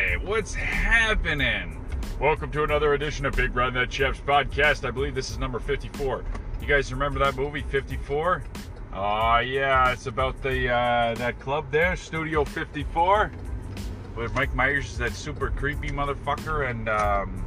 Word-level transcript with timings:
everybody. 0.00 0.26
What's 0.26 0.54
happening? 0.54 1.84
Welcome 2.20 2.50
to 2.52 2.64
another 2.64 2.94
edition 2.94 3.26
of 3.26 3.34
Big 3.34 3.54
Run 3.54 3.74
That 3.74 3.92
Chefs 3.92 4.20
podcast. 4.20 4.86
I 4.86 4.90
believe 4.90 5.14
this 5.14 5.30
is 5.30 5.38
number 5.38 5.58
54. 5.58 6.24
You 6.60 6.66
guys 6.66 6.92
remember 6.92 7.18
that 7.20 7.36
movie, 7.36 7.62
54? 7.62 8.42
Oh, 8.92 9.38
yeah, 9.38 9.92
it's 9.92 10.06
about 10.06 10.40
the 10.42 10.68
uh, 10.68 11.14
that 11.14 11.38
club 11.40 11.70
there, 11.70 11.96
Studio 11.96 12.44
54, 12.44 13.28
where 14.14 14.28
Mike 14.30 14.54
Myers 14.54 14.90
is 14.90 14.98
that 14.98 15.12
super 15.12 15.50
creepy 15.50 15.90
motherfucker, 15.90 16.68
and 16.68 16.88
um, 16.88 17.44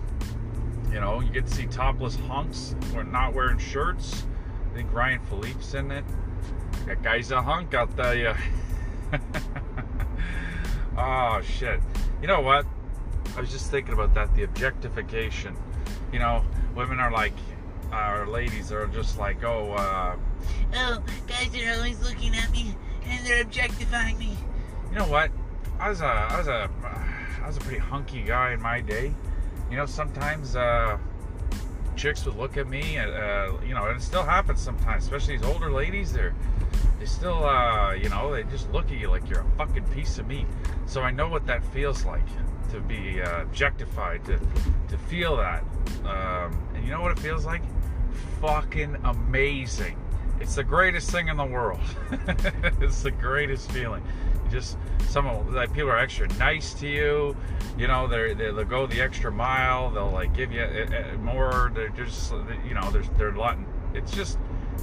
you 0.91 0.99
know, 0.99 1.21
you 1.21 1.31
get 1.31 1.45
to 1.47 1.53
see 1.53 1.65
topless 1.65 2.15
hunks 2.15 2.75
we're 2.93 3.03
not 3.03 3.33
wearing 3.33 3.57
shirts. 3.57 4.25
I 4.71 4.75
think 4.75 4.93
Ryan 4.93 5.19
Phillippe's 5.25 5.73
in 5.73 5.91
it. 5.91 6.05
That 6.85 7.01
guy's 7.01 7.31
a 7.31 7.41
hunk, 7.41 7.73
I'll 7.75 7.87
tell 7.87 8.15
you. 8.15 8.33
oh, 10.97 11.41
shit. 11.41 11.79
You 12.23 12.27
know 12.27 12.39
what? 12.39 12.65
I 13.35 13.41
was 13.41 13.51
just 13.51 13.69
thinking 13.69 13.93
about 13.93 14.13
that 14.13 14.33
the 14.33 14.43
objectification. 14.43 15.57
You 16.13 16.19
know, 16.19 16.45
women 16.73 17.01
are 17.01 17.11
like, 17.11 17.33
our 17.91 18.25
ladies 18.25 18.71
are 18.71 18.87
just 18.87 19.17
like, 19.17 19.43
oh, 19.43 19.73
uh, 19.73 20.15
Oh, 20.73 21.03
guys 21.27 21.49
are 21.53 21.77
always 21.77 22.01
looking 22.01 22.33
at 22.33 22.49
me 22.51 22.77
and 23.05 23.27
they're 23.27 23.41
objectifying 23.41 24.17
me. 24.17 24.37
you 24.89 24.99
know 24.99 25.05
what? 25.07 25.31
I 25.81 25.89
was 25.89 25.99
a, 25.99 26.05
I 26.05 26.37
was 26.37 26.47
a, 26.47 26.69
I 27.43 27.47
was 27.47 27.57
a 27.57 27.59
pretty 27.59 27.79
hunky 27.79 28.21
guy 28.21 28.53
in 28.53 28.61
my 28.61 28.79
day. 28.79 29.13
You 29.69 29.75
know, 29.75 29.85
sometimes 29.85 30.55
uh, 30.55 30.97
chicks 31.97 32.25
would 32.25 32.37
look 32.37 32.55
at 32.55 32.69
me, 32.69 32.95
and, 32.95 33.11
uh, 33.11 33.51
you 33.67 33.75
know, 33.75 33.87
and 33.87 33.97
it 33.97 34.01
still 34.01 34.23
happens 34.23 34.61
sometimes. 34.61 35.03
Especially 35.03 35.35
these 35.35 35.45
older 35.45 35.69
ladies, 35.73 36.13
they're, 36.13 36.33
they 37.03 37.09
still, 37.09 37.43
uh, 37.43 37.91
you 37.91 38.07
know, 38.07 38.31
they 38.31 38.43
just 38.43 38.71
look 38.71 38.85
at 38.85 38.97
you 38.97 39.09
like 39.09 39.29
you're 39.29 39.41
a 39.41 39.57
fucking 39.57 39.83
piece 39.89 40.19
of 40.19 40.27
meat. 40.27 40.47
So 40.85 41.01
I 41.01 41.11
know 41.11 41.27
what 41.27 41.45
that 41.47 41.61
feels 41.73 42.05
like 42.05 42.23
to 42.71 42.79
be 42.79 43.21
uh, 43.21 43.41
objectified, 43.41 44.23
to, 44.23 44.39
to 44.87 44.97
feel 44.97 45.35
that. 45.35 45.65
Um, 46.05 46.57
and 46.73 46.85
you 46.85 46.91
know 46.91 47.01
what 47.01 47.11
it 47.11 47.19
feels 47.19 47.45
like? 47.45 47.61
Fucking 48.39 48.95
amazing. 49.03 49.97
It's 50.39 50.55
the 50.55 50.63
greatest 50.63 51.11
thing 51.11 51.27
in 51.27 51.35
the 51.35 51.45
world. 51.45 51.81
it's 52.79 53.01
the 53.01 53.11
greatest 53.11 53.69
feeling. 53.73 54.01
Just 54.49 54.77
some 55.09 55.53
like 55.53 55.73
people 55.73 55.89
are 55.89 55.99
extra 55.99 56.29
nice 56.37 56.73
to 56.75 56.87
you. 56.87 57.35
You 57.77 57.87
know, 57.87 58.07
they 58.07 58.33
they'll 58.33 58.63
go 58.63 58.87
the 58.87 59.01
extra 59.01 59.29
mile. 59.29 59.89
They'll 59.89 60.09
like 60.09 60.33
give 60.33 60.53
you 60.53 60.61
uh, 60.61 61.13
uh, 61.13 61.17
more. 61.17 61.69
They're 61.75 61.89
just 61.89 62.31
you 62.65 62.75
know, 62.75 62.89
there's 62.91 63.09
they're 63.17 63.29
a 63.29 63.37
lot. 63.37 63.57
It's 63.93 64.11
just 64.11 64.37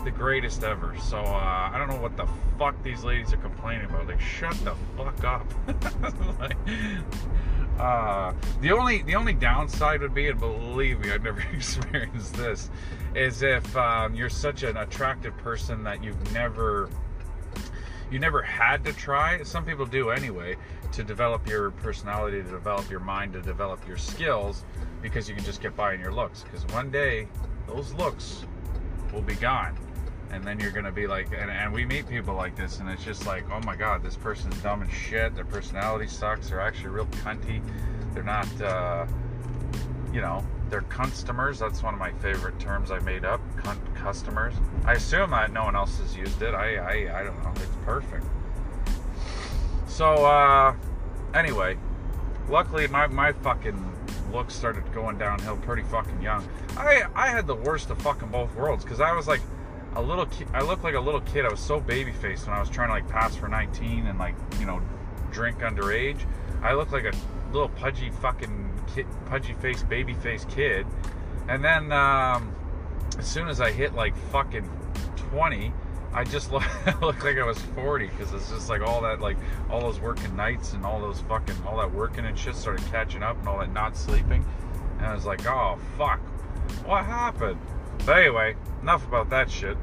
the 0.05 0.10
greatest 0.10 0.62
ever. 0.64 0.96
So 0.98 1.19
uh, 1.19 1.70
I 1.72 1.77
don't 1.78 1.88
know 1.88 2.00
what 2.00 2.16
the 2.16 2.27
fuck 2.58 2.80
these 2.83 3.05
ladies 3.05 3.33
are 3.33 3.38
complaining 3.38 3.86
about. 3.86 4.06
Like, 4.06 4.20
shut 4.20 4.56
the 4.64 4.74
fuck 4.96 5.24
up. 5.24 5.46
like, 6.41 6.56
uh, 7.78 8.33
the 8.61 8.72
only 8.72 9.02
the 9.02 9.14
only 9.14 9.33
downside 9.33 10.00
would 10.02 10.14
be, 10.14 10.28
and 10.28 10.38
believe 10.38 11.00
me, 11.00 11.12
I've 11.12 11.22
never 11.22 11.41
experienced 11.52 12.34
this, 12.34 12.70
is 13.14 13.42
if 13.42 13.77
um, 13.77 14.14
you're 14.14 14.30
such 14.30 14.62
an 14.62 14.77
attractive 14.77 15.36
person 15.38 15.83
that 15.84 16.02
you've 16.02 16.33
never 16.33 16.88
you 18.11 18.18
never 18.18 18.42
had 18.42 18.84
to 18.84 18.92
try. 18.92 19.42
Some 19.42 19.64
people 19.64 19.86
do 19.86 20.11
anyway 20.11 20.56
to 20.92 21.05
develop 21.05 21.48
your 21.48 21.70
personality, 21.70 22.42
to 22.42 22.51
develop 22.51 22.90
your 22.90 23.01
mind, 23.01 23.33
to 23.34 23.40
develop 23.40 23.86
your 23.86 23.96
skills, 23.96 24.64
because 25.01 25.28
you 25.28 25.34
can 25.34 25.45
just 25.45 25.62
get 25.62 25.77
by 25.77 25.95
in 25.95 26.01
your 26.01 26.12
looks. 26.12 26.42
Because 26.42 26.67
one 26.74 26.90
day 26.90 27.28
those 27.67 27.95
looks 27.95 28.45
will 29.12 29.22
be 29.22 29.34
gone. 29.34 29.76
And 30.32 30.44
then 30.44 30.60
you're 30.60 30.70
gonna 30.70 30.92
be 30.92 31.06
like, 31.06 31.28
and, 31.36 31.50
and 31.50 31.72
we 31.72 31.84
meet 31.84 32.08
people 32.08 32.34
like 32.34 32.54
this, 32.54 32.78
and 32.78 32.88
it's 32.88 33.04
just 33.04 33.26
like, 33.26 33.44
oh 33.50 33.60
my 33.66 33.74
god, 33.74 34.02
this 34.02 34.16
person's 34.16 34.56
dumb 34.62 34.82
as 34.82 34.92
shit. 34.92 35.34
Their 35.34 35.44
personality 35.44 36.06
sucks. 36.06 36.50
They're 36.50 36.60
actually 36.60 36.90
real 36.90 37.06
cunty. 37.06 37.60
They're 38.14 38.22
not, 38.22 38.48
uh, 38.60 39.06
you 40.12 40.20
know, 40.20 40.44
they're 40.68 40.82
customers. 40.82 41.58
That's 41.58 41.82
one 41.82 41.94
of 41.94 42.00
my 42.00 42.12
favorite 42.12 42.58
terms 42.60 42.92
I 42.92 43.00
made 43.00 43.24
up. 43.24 43.40
Cunt 43.56 43.78
customers. 43.96 44.54
I 44.84 44.92
assume 44.92 45.30
that 45.30 45.52
no 45.52 45.64
one 45.64 45.74
else 45.74 45.98
has 45.98 46.16
used 46.16 46.42
it. 46.42 46.54
I, 46.54 46.77
I, 46.77 47.20
I 47.20 47.24
don't 47.24 47.42
know. 47.42 47.52
It's 47.56 47.77
perfect. 47.84 48.24
So, 49.88 50.24
uh, 50.24 50.74
anyway, 51.34 51.77
luckily 52.48 52.86
my, 52.86 53.08
my 53.08 53.32
fucking 53.32 53.92
looks 54.33 54.55
started 54.55 54.91
going 54.92 55.18
downhill 55.18 55.57
pretty 55.58 55.83
fucking 55.83 56.20
young. 56.23 56.46
I, 56.77 57.05
I 57.14 57.29
had 57.29 57.46
the 57.46 57.55
worst 57.55 57.91
of 57.91 58.01
fucking 58.02 58.29
both 58.29 58.55
worlds 58.55 58.85
because 58.85 59.01
I 59.01 59.13
was 59.13 59.27
like 59.29 59.41
a 59.96 60.02
little 60.02 60.27
kid. 60.27 60.48
I 60.55 60.63
looked 60.63 60.85
like 60.85 60.95
a 60.95 61.01
little 61.01 61.20
kid. 61.23 61.45
I 61.45 61.48
was 61.48 61.61
so 61.61 61.80
baby 61.80 62.13
faced 62.13 62.46
when 62.46 62.57
I 62.57 62.61
was 62.61 62.70
trying 62.70 62.89
to 62.89 62.95
like 62.95 63.08
pass 63.08 63.36
for 63.36 63.48
19 63.48 64.07
and 64.07 64.19
like, 64.19 64.35
you 64.58 64.67
know, 64.67 64.80
drink 65.33 65.58
underage. 65.58 66.20
I 66.63 66.74
looked 66.74 66.92
like 66.92 67.05
a 67.05 67.13
little 67.52 67.69
pudgy 67.70 68.11
fucking 68.11 68.80
kid, 68.95 69.07
pudgy 69.27 69.55
faced 69.55 69.89
baby 69.89 70.14
faced 70.14 70.48
kid. 70.48 70.86
And 71.48 71.64
then, 71.64 71.90
um, 71.92 72.55
as 73.19 73.27
soon 73.27 73.48
as 73.48 73.61
I 73.61 73.73
hit 73.73 73.95
like 73.95 74.17
fucking 74.30 74.69
20, 75.17 75.73
I 76.12 76.24
just 76.24 76.50
look, 76.50 76.64
looked 77.00 77.24
like 77.24 77.38
I 77.38 77.44
was 77.44 77.58
40 77.58 78.06
because 78.08 78.32
it's 78.32 78.50
just 78.50 78.68
like 78.68 78.82
all 78.82 79.00
that, 79.02 79.20
like 79.20 79.36
all 79.68 79.80
those 79.80 80.00
working 80.00 80.34
nights 80.34 80.72
and 80.72 80.84
all 80.84 81.00
those 81.00 81.20
fucking, 81.20 81.56
all 81.66 81.78
that 81.78 81.92
working 81.92 82.26
and 82.26 82.38
shit 82.38 82.56
started 82.56 82.84
catching 82.86 83.22
up 83.22 83.38
and 83.38 83.48
all 83.48 83.58
that 83.58 83.72
not 83.72 83.96
sleeping. 83.96 84.44
And 84.98 85.06
I 85.06 85.14
was 85.14 85.24
like, 85.24 85.46
oh 85.46 85.78
fuck, 85.96 86.18
what 86.84 87.04
happened? 87.04 87.60
But 88.04 88.18
anyway, 88.18 88.56
enough 88.82 89.06
about 89.06 89.30
that 89.30 89.50
shit. 89.50 89.76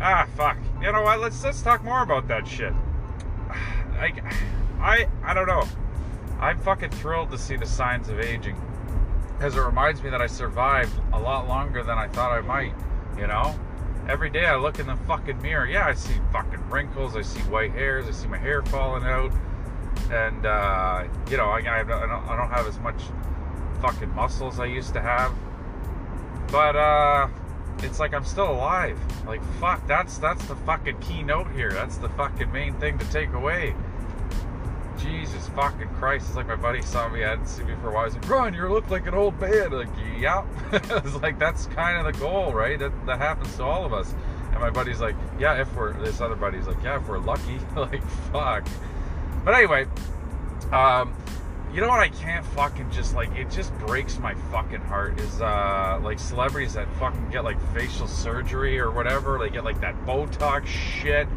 Ah, 0.00 0.28
fuck. 0.36 0.56
You 0.80 0.92
know 0.92 1.02
what? 1.02 1.18
Let's 1.18 1.42
let's 1.42 1.60
talk 1.60 1.82
more 1.82 2.02
about 2.02 2.28
that 2.28 2.46
shit. 2.46 2.72
Like, 3.98 4.22
I, 4.80 5.08
I 5.24 5.34
don't 5.34 5.48
know. 5.48 5.64
I'm 6.38 6.56
fucking 6.60 6.90
thrilled 6.90 7.32
to 7.32 7.38
see 7.38 7.56
the 7.56 7.66
signs 7.66 8.08
of 8.08 8.20
aging 8.20 8.54
because 9.38 9.56
it 9.56 9.60
reminds 9.60 10.02
me 10.02 10.10
that 10.10 10.20
I 10.20 10.26
survived 10.26 10.92
a 11.12 11.18
lot 11.18 11.46
longer 11.46 11.84
than 11.84 11.96
I 11.96 12.08
thought 12.08 12.32
I 12.32 12.40
might. 12.40 12.74
You 13.16 13.28
know, 13.28 13.58
every 14.08 14.30
day 14.30 14.46
I 14.46 14.56
look 14.56 14.80
in 14.80 14.86
the 14.86 14.96
fucking 14.96 15.40
mirror. 15.40 15.66
Yeah, 15.66 15.86
I 15.86 15.94
see 15.94 16.14
fucking 16.32 16.68
wrinkles. 16.68 17.16
I 17.16 17.22
see 17.22 17.40
white 17.42 17.70
hairs. 17.70 18.08
I 18.08 18.10
see 18.10 18.26
my 18.26 18.38
hair 18.38 18.62
falling 18.62 19.04
out, 19.04 19.32
and 20.10 20.44
uh, 20.44 21.04
you 21.30 21.36
know, 21.36 21.46
I, 21.46 21.58
I, 21.58 21.84
don't, 21.84 22.10
I 22.10 22.36
don't 22.36 22.50
have 22.50 22.66
as 22.66 22.80
much 22.80 23.00
fucking 23.80 24.12
muscle 24.14 24.48
as 24.48 24.58
I 24.58 24.66
used 24.66 24.92
to 24.94 25.00
have. 25.00 25.32
But 26.50 26.74
uh, 26.74 27.28
it's 27.78 28.00
like 28.00 28.14
I'm 28.14 28.24
still 28.24 28.50
alive. 28.50 28.98
Like 29.24 29.42
fuck, 29.60 29.86
that's 29.86 30.18
that's 30.18 30.44
the 30.46 30.56
fucking 30.56 30.98
keynote 30.98 31.50
here. 31.52 31.70
That's 31.70 31.96
the 31.98 32.08
fucking 32.10 32.50
main 32.50 32.74
thing 32.80 32.98
to 32.98 33.10
take 33.12 33.32
away. 33.34 33.74
Jesus 34.98 35.48
fucking 35.50 35.88
Christ. 35.94 36.26
It's 36.28 36.36
like 36.36 36.46
my 36.46 36.56
buddy 36.56 36.82
saw 36.82 37.08
me, 37.08 37.24
I 37.24 37.30
hadn't 37.30 37.46
seen 37.46 37.66
me 37.66 37.74
for 37.80 37.90
a 37.90 37.94
while. 37.94 38.04
He's 38.04 38.14
like, 38.14 38.28
Ron, 38.28 38.54
you 38.54 38.68
look 38.68 38.90
like 38.90 39.06
an 39.06 39.14
old 39.14 39.40
man. 39.40 39.70
Like, 39.70 39.88
yeah. 40.18 40.44
it's 40.72 41.14
like, 41.16 41.38
that's 41.38 41.66
kind 41.66 41.98
of 41.98 42.12
the 42.12 42.18
goal, 42.18 42.52
right? 42.52 42.78
That, 42.78 42.92
that 43.06 43.18
happens 43.18 43.56
to 43.56 43.64
all 43.64 43.84
of 43.84 43.92
us. 43.92 44.14
And 44.52 44.60
my 44.60 44.70
buddy's 44.70 45.00
like, 45.00 45.16
yeah, 45.38 45.60
if 45.60 45.74
we're, 45.74 45.92
this 46.02 46.20
other 46.20 46.34
buddy's 46.34 46.66
like, 46.66 46.82
yeah, 46.82 46.96
if 46.96 47.08
we're 47.08 47.18
lucky. 47.18 47.58
like, 47.76 48.02
fuck. 48.32 48.66
But 49.44 49.54
anyway, 49.54 49.86
um, 50.72 51.14
you 51.72 51.80
know 51.80 51.88
what 51.88 52.00
I 52.00 52.08
can't 52.08 52.44
fucking 52.46 52.90
just 52.90 53.14
like, 53.14 53.30
it 53.36 53.50
just 53.50 53.72
breaks 53.78 54.18
my 54.18 54.34
fucking 54.50 54.80
heart 54.80 55.20
is, 55.20 55.40
uh, 55.40 56.00
like 56.02 56.18
celebrities 56.18 56.74
that 56.74 56.88
fucking 56.96 57.30
get 57.30 57.44
like 57.44 57.60
facial 57.74 58.08
surgery 58.08 58.78
or 58.78 58.90
whatever. 58.90 59.38
They 59.38 59.50
get 59.50 59.64
like 59.64 59.80
that 59.80 59.94
Botox 60.06 60.66
shit 60.66 61.28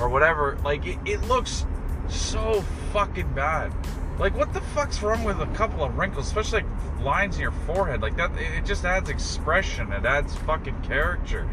or 0.00 0.08
whatever. 0.08 0.58
Like, 0.64 0.86
it, 0.86 0.98
it 1.04 1.22
looks 1.22 1.66
so 2.10 2.62
fucking 2.92 3.32
bad. 3.34 3.72
Like, 4.18 4.36
what 4.36 4.52
the 4.52 4.60
fuck's 4.60 5.02
wrong 5.02 5.24
with 5.24 5.40
a 5.40 5.46
couple 5.46 5.82
of 5.82 5.96
wrinkles, 5.96 6.26
especially 6.26 6.62
like 6.62 7.04
lines 7.04 7.36
in 7.36 7.42
your 7.42 7.52
forehead? 7.52 8.02
Like 8.02 8.16
that, 8.16 8.32
it 8.36 8.66
just 8.66 8.84
adds 8.84 9.08
expression. 9.08 9.92
It 9.92 10.04
adds 10.04 10.36
fucking 10.36 10.82
character. 10.82 11.44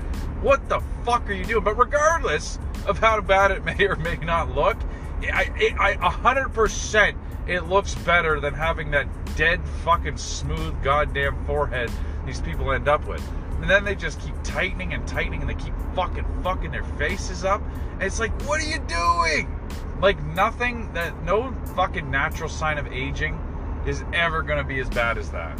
What 0.42 0.68
the 0.68 0.82
fuck 1.06 1.30
are 1.30 1.34
you 1.34 1.46
doing? 1.46 1.64
But 1.64 1.78
regardless 1.78 2.60
of 2.86 3.00
how 3.00 3.22
bad 3.22 3.52
it 3.52 3.64
may 3.80 3.88
or 3.88 3.96
may 3.96 4.18
not 4.18 4.54
look, 4.54 4.78
I, 5.22 5.98
a 6.02 6.10
hundred 6.10 6.50
percent, 6.50 7.18
it 7.48 7.62
looks 7.62 7.96
better 7.96 8.40
than 8.40 8.54
having 8.54 8.92
that 8.92 9.08
dead 9.36 9.62
fucking 9.86 10.18
smooth 10.18 10.76
goddamn 10.84 11.46
forehead 11.46 11.90
these 12.26 12.42
people 12.42 12.72
end 12.74 12.88
up 12.88 13.08
with. 13.08 13.26
And 13.62 13.70
then 13.70 13.84
they 13.84 13.96
just 13.96 14.20
keep 14.20 14.36
tightening 14.44 14.94
and 14.94 15.08
tightening, 15.08 15.42
and 15.42 15.50
they 15.50 15.56
keep 15.56 15.74
fucking 15.96 16.26
fucking 16.44 16.72
their 16.72 16.84
faces 16.84 17.44
up. 17.44 17.62
And 17.94 18.04
it's 18.04 18.20
like, 18.20 18.32
what 18.44 18.62
are 18.62 18.68
you 18.68 18.80
doing? 18.80 19.54
Like 20.02 20.24
nothing 20.24 20.94
that 20.94 21.24
no 21.24 21.52
fucking 21.76 22.10
natural 22.10 22.50
sign 22.50 22.78
of 22.78 22.88
aging 22.88 23.40
is 23.86 24.04
ever 24.14 24.42
gonna 24.42 24.64
be 24.64 24.80
as 24.80 24.90
bad 24.90 25.18
as 25.18 25.32
that. 25.32 25.60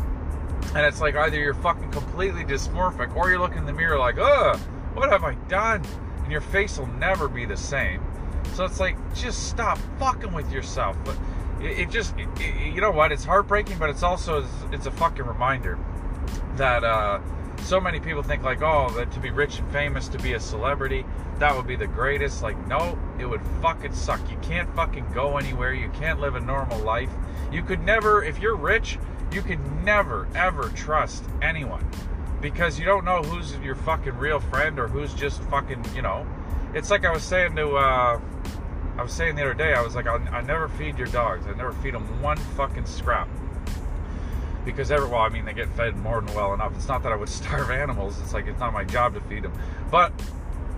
And 0.76 0.86
it's 0.86 1.02
like 1.02 1.16
either 1.16 1.38
you're 1.38 1.54
fucking 1.54 1.92
completely 1.92 2.44
dysmorphic 2.44 3.16
or 3.16 3.30
you're 3.30 3.40
looking 3.40 3.60
in 3.60 3.66
the 3.66 3.74
mirror 3.74 3.98
like, 3.98 4.18
ugh, 4.18 4.60
what 4.94 5.10
have 5.10 5.24
I 5.24 5.36
done? 5.48 5.84
And 6.24 6.32
your 6.32 6.42
face 6.42 6.78
will 6.78 6.88
never 6.88 7.28
be 7.28 7.46
the 7.46 7.58
same. 7.58 8.02
So 8.54 8.66
it's 8.66 8.80
like, 8.80 8.98
just 9.14 9.48
stop 9.48 9.78
fucking 10.00 10.34
with 10.34 10.52
yourself. 10.52 10.98
But 11.06 11.18
it, 11.62 11.80
it 11.80 11.90
just, 11.90 12.16
it, 12.18 12.28
you 12.74 12.82
know 12.82 12.92
what? 12.92 13.12
It's 13.12 13.24
heartbreaking, 13.24 13.78
but 13.78 13.90
it's 13.90 14.04
also 14.04 14.46
it's 14.72 14.86
a 14.86 14.92
fucking 14.92 15.26
reminder 15.26 15.78
that 16.56 16.84
uh, 16.84 17.20
so 17.62 17.80
many 17.80 18.00
people 18.00 18.24
think 18.24 18.44
like, 18.44 18.62
oh, 18.62 18.90
that 18.96 19.12
to 19.12 19.20
be 19.20 19.30
rich 19.30 19.60
and 19.60 19.72
famous, 19.72 20.08
to 20.10 20.18
be 20.20 20.34
a 20.34 20.40
celebrity, 20.40 21.06
that 21.40 21.56
would 21.56 21.68
be 21.68 21.76
the 21.76 21.88
greatest. 21.88 22.42
Like, 22.42 22.58
no, 22.68 22.98
it 23.20 23.26
would 23.26 23.42
fucking 23.62 23.94
suck. 23.94 24.20
You 24.30 24.38
can't 24.42 24.74
fucking 24.76 25.12
go 25.14 25.38
anywhere. 25.38 25.74
You 25.74 25.90
can't 25.90 26.20
live 26.20 26.36
a 26.36 26.40
normal 26.40 26.80
life. 26.80 27.10
You 27.52 27.64
could 27.64 27.82
never, 27.82 28.24
if 28.24 28.40
you're 28.40 28.56
rich, 28.56 28.98
you 29.32 29.42
could 29.42 29.60
never 29.84 30.28
ever 30.36 30.70
trust 30.70 31.24
anyone 31.42 31.86
because 32.42 32.80
you 32.80 32.86
don't 32.86 33.04
know 33.04 33.22
who's 33.22 33.58
your 33.58 33.76
fucking 33.76 34.18
real 34.18 34.40
friend 34.40 34.80
or 34.80 34.88
who's 34.88 35.14
just 35.14 35.42
fucking, 35.44 35.84
you 35.96 36.02
know. 36.02 36.26
It's 36.74 36.90
like 36.92 37.06
I 37.06 37.12
was 37.12 37.24
saying 37.24 37.56
to, 37.56 37.76
uh, 37.76 38.20
I 38.98 39.02
was 39.02 39.12
saying 39.12 39.36
the 39.36 39.42
other 39.42 39.54
day, 39.54 39.74
I 39.74 39.82
was 39.82 39.96
like, 39.96 40.08
I 40.08 40.42
never 40.42 40.68
feed 40.70 40.98
your 40.98 41.08
dogs. 41.08 41.46
I 41.48 41.54
never 41.54 41.74
feed 41.74 41.94
them 41.94 42.22
one 42.22 42.38
fucking 42.38 42.86
scrap 42.86 43.28
because 44.68 44.92
every 44.92 45.08
well, 45.08 45.22
I 45.22 45.30
mean, 45.30 45.46
they 45.46 45.54
get 45.54 45.70
fed 45.70 45.96
more 45.98 46.22
than 46.22 46.36
well 46.36 46.54
enough. 46.54 46.76
It's 46.76 46.88
not 46.88 47.02
that 47.04 47.12
I 47.12 47.16
would 47.16 47.30
starve 47.42 47.72
animals. 47.72 48.20
It's 48.20 48.34
like 48.34 48.46
it's 48.46 48.60
not 48.60 48.74
my 48.74 48.84
job 48.84 49.16
to 49.16 49.22
feed 49.22 49.44
them, 49.44 49.54
but 49.90 50.12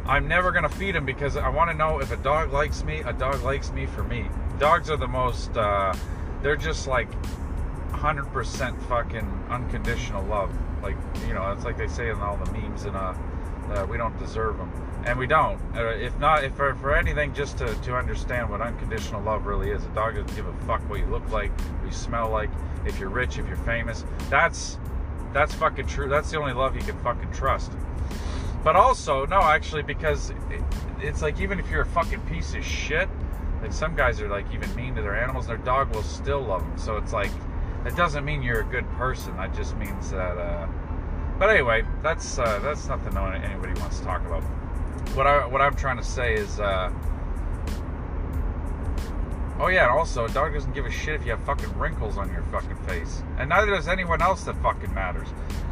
I'm 0.06 0.28
never 0.28 0.52
gonna 0.52 0.70
feed 0.70 0.96
them 0.96 1.06
because 1.06 1.36
I 1.36 1.50
want 1.50 1.72
to 1.72 1.76
know 1.76 2.00
if 2.00 2.12
a 2.12 2.18
dog 2.18 2.54
likes 2.54 2.84
me. 2.84 3.00
A 3.00 3.12
dog 3.12 3.44
likes 3.44 3.72
me 3.72 3.86
for 3.88 4.04
me. 4.04 4.28
Dogs 4.60 4.90
are 4.90 4.98
the 4.98 5.08
most. 5.08 5.58
Uh, 5.58 5.94
they're 6.42 6.56
just 6.56 6.88
like 6.88 7.10
100% 7.92 8.82
fucking 8.88 9.46
unconditional 9.50 10.24
love. 10.26 10.56
Like 10.82 10.96
you 11.28 11.34
know, 11.34 11.52
it's 11.52 11.66
like 11.66 11.78
they 11.78 11.88
say 11.88 12.10
in 12.10 12.18
all 12.20 12.38
the 12.38 12.52
memes 12.52 12.86
and 12.86 12.96
uh, 12.96 13.14
uh 13.74 13.86
we 13.90 13.98
don't 13.98 14.18
deserve 14.20 14.58
them 14.58 14.72
and 15.06 15.18
we 15.18 15.28
don't. 15.28 15.60
Uh, 15.76 15.88
if 15.88 16.18
not, 16.20 16.44
if 16.44 16.54
for, 16.56 16.76
for 16.76 16.96
anything, 16.96 17.34
just 17.34 17.58
to, 17.58 17.74
to 17.82 17.96
understand 17.96 18.50
what 18.50 18.62
unconditional 18.62 19.22
love 19.22 19.46
really 19.46 19.72
is. 19.72 19.84
A 19.86 19.90
dog 19.90 20.16
doesn't 20.16 20.36
give 20.36 20.46
a 20.46 20.54
fuck 20.66 20.88
what 20.90 21.00
you 21.00 21.06
look 21.06 21.28
like, 21.30 21.52
what 21.52 21.86
you 21.86 21.92
smell 21.92 22.30
like, 22.30 22.50
if 22.86 23.00
you're 23.00 23.10
rich, 23.10 23.38
if 23.38 23.48
you're 23.48 23.58
famous. 23.58 24.06
That's 24.30 24.78
that's 25.34 25.54
fucking 25.54 25.88
true. 25.88 26.10
That's 26.10 26.32
the 26.32 26.38
only 26.38 26.54
love 26.54 26.76
you 26.76 26.82
can 26.82 26.98
fucking 27.00 27.32
trust. 27.32 27.72
But 28.64 28.76
also, 28.76 29.26
no, 29.26 29.42
actually, 29.42 29.84
because 29.84 30.32
it, 30.32 30.64
it's 31.00 31.22
like 31.22 31.40
even 31.40 31.60
if 31.60 31.70
you're 31.70 31.82
a 31.82 31.86
fucking 31.88 32.22
piece 32.22 32.54
of 32.56 32.64
shit, 32.64 33.08
like 33.62 33.72
some 33.74 33.96
guys 33.96 34.20
are 34.22 34.28
like 34.28 34.52
even 34.54 34.74
mean 34.76 34.96
to 34.96 35.02
their 35.02 35.16
animals, 35.16 35.48
their 35.48 35.58
dog 35.58 35.94
will 35.94 36.04
still 36.04 36.42
love 36.42 36.62
them. 36.62 36.78
So 36.78 36.98
it's 36.98 37.14
like 37.14 37.32
it 37.86 37.96
doesn't 37.96 38.26
mean 38.26 38.42
you're 38.42 38.62
a 38.62 38.66
good 38.66 38.90
person. 38.92 39.36
That 39.38 39.54
just 39.56 39.78
means 39.78 40.12
that. 40.12 40.38
Uh, 40.38 40.68
but 41.38 41.50
anyway, 41.50 41.86
that's 42.02 42.40
uh, 42.40 42.60
that's 42.60 42.88
nothing 42.88 43.16
anybody 43.18 43.80
wants 43.80 44.00
to 44.00 44.06
talk 44.06 44.26
about 44.26 44.44
what 45.16 45.28
I 45.28 45.46
what 45.46 45.62
I'm 45.62 45.76
trying 45.76 45.98
to 45.98 46.04
say 46.04 46.36
is, 46.36 46.60
uh, 46.60 46.92
oh 49.60 49.68
yeah, 49.68 49.84
and 49.84 49.92
also 49.92 50.26
a 50.26 50.30
dog 50.30 50.54
doesn't 50.54 50.74
give 50.74 50.86
a 50.86 50.92
shit 50.92 51.16
if 51.16 51.26
you 51.26 51.32
have 51.32 51.44
fucking 51.44 51.78
wrinkles 51.78 52.18
on 52.18 52.32
your 52.32 52.44
fucking 52.44 52.78
face, 52.88 53.22
and 53.38 53.50
neither 53.50 53.72
does 53.72 53.88
anyone 53.88 54.22
else 54.22 54.44
that 54.46 54.56
fucking 54.62 54.94
matters. 54.94 55.28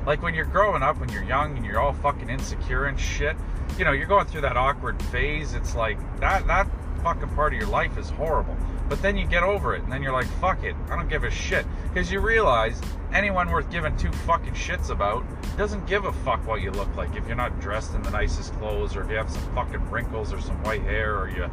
Like 0.05 0.21
when 0.21 0.33
you're 0.33 0.45
growing 0.45 0.83
up, 0.83 0.99
when 0.99 1.09
you're 1.09 1.23
young 1.23 1.55
and 1.57 1.65
you're 1.65 1.79
all 1.79 1.93
fucking 1.93 2.29
insecure 2.29 2.85
and 2.85 2.99
shit, 2.99 3.35
you 3.77 3.85
know, 3.85 3.91
you're 3.91 4.07
going 4.07 4.25
through 4.25 4.41
that 4.41 4.57
awkward 4.57 5.01
phase. 5.03 5.53
It's 5.53 5.75
like 5.75 5.97
that 6.19 6.47
that 6.47 6.67
fucking 7.03 7.29
part 7.29 7.53
of 7.53 7.59
your 7.59 7.69
life 7.69 7.97
is 7.97 8.09
horrible. 8.09 8.57
But 8.89 9.01
then 9.01 9.17
you 9.17 9.25
get 9.27 9.43
over 9.43 9.75
it, 9.75 9.83
and 9.83 9.91
then 9.91 10.01
you're 10.01 10.13
like, 10.13 10.27
fuck 10.39 10.63
it, 10.63 10.75
I 10.89 10.95
don't 10.95 11.09
give 11.09 11.23
a 11.23 11.31
shit. 11.31 11.65
Because 11.83 12.11
you 12.11 12.19
realize 12.19 12.79
anyone 13.13 13.49
worth 13.49 13.69
giving 13.69 13.95
two 13.97 14.11
fucking 14.11 14.53
shits 14.53 14.89
about 14.89 15.25
doesn't 15.57 15.85
give 15.87 16.05
a 16.05 16.13
fuck 16.13 16.45
what 16.47 16.61
you 16.61 16.71
look 16.71 16.93
like 16.95 17.15
if 17.15 17.27
you're 17.27 17.35
not 17.35 17.59
dressed 17.59 17.93
in 17.95 18.01
the 18.03 18.11
nicest 18.11 18.53
clothes, 18.53 18.95
or 18.95 19.03
if 19.03 19.09
you 19.09 19.17
have 19.17 19.29
some 19.29 19.41
fucking 19.53 19.89
wrinkles 19.89 20.31
or 20.31 20.39
some 20.39 20.61
white 20.63 20.83
hair, 20.83 21.17
or 21.17 21.29
you, 21.29 21.49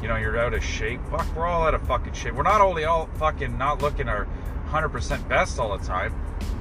you 0.00 0.08
know, 0.08 0.16
you're 0.16 0.38
out 0.38 0.54
of 0.54 0.64
shape. 0.64 1.00
Fuck, 1.10 1.26
we're 1.36 1.46
all 1.46 1.66
out 1.66 1.74
of 1.74 1.82
fucking 1.86 2.14
shape. 2.14 2.34
We're 2.34 2.42
not 2.42 2.60
only 2.60 2.84
all 2.84 3.06
fucking 3.18 3.58
not 3.58 3.82
looking 3.82 4.08
our 4.08 4.26
100% 4.68 5.28
best 5.28 5.58
all 5.58 5.76
the 5.76 5.84
time, 5.84 6.14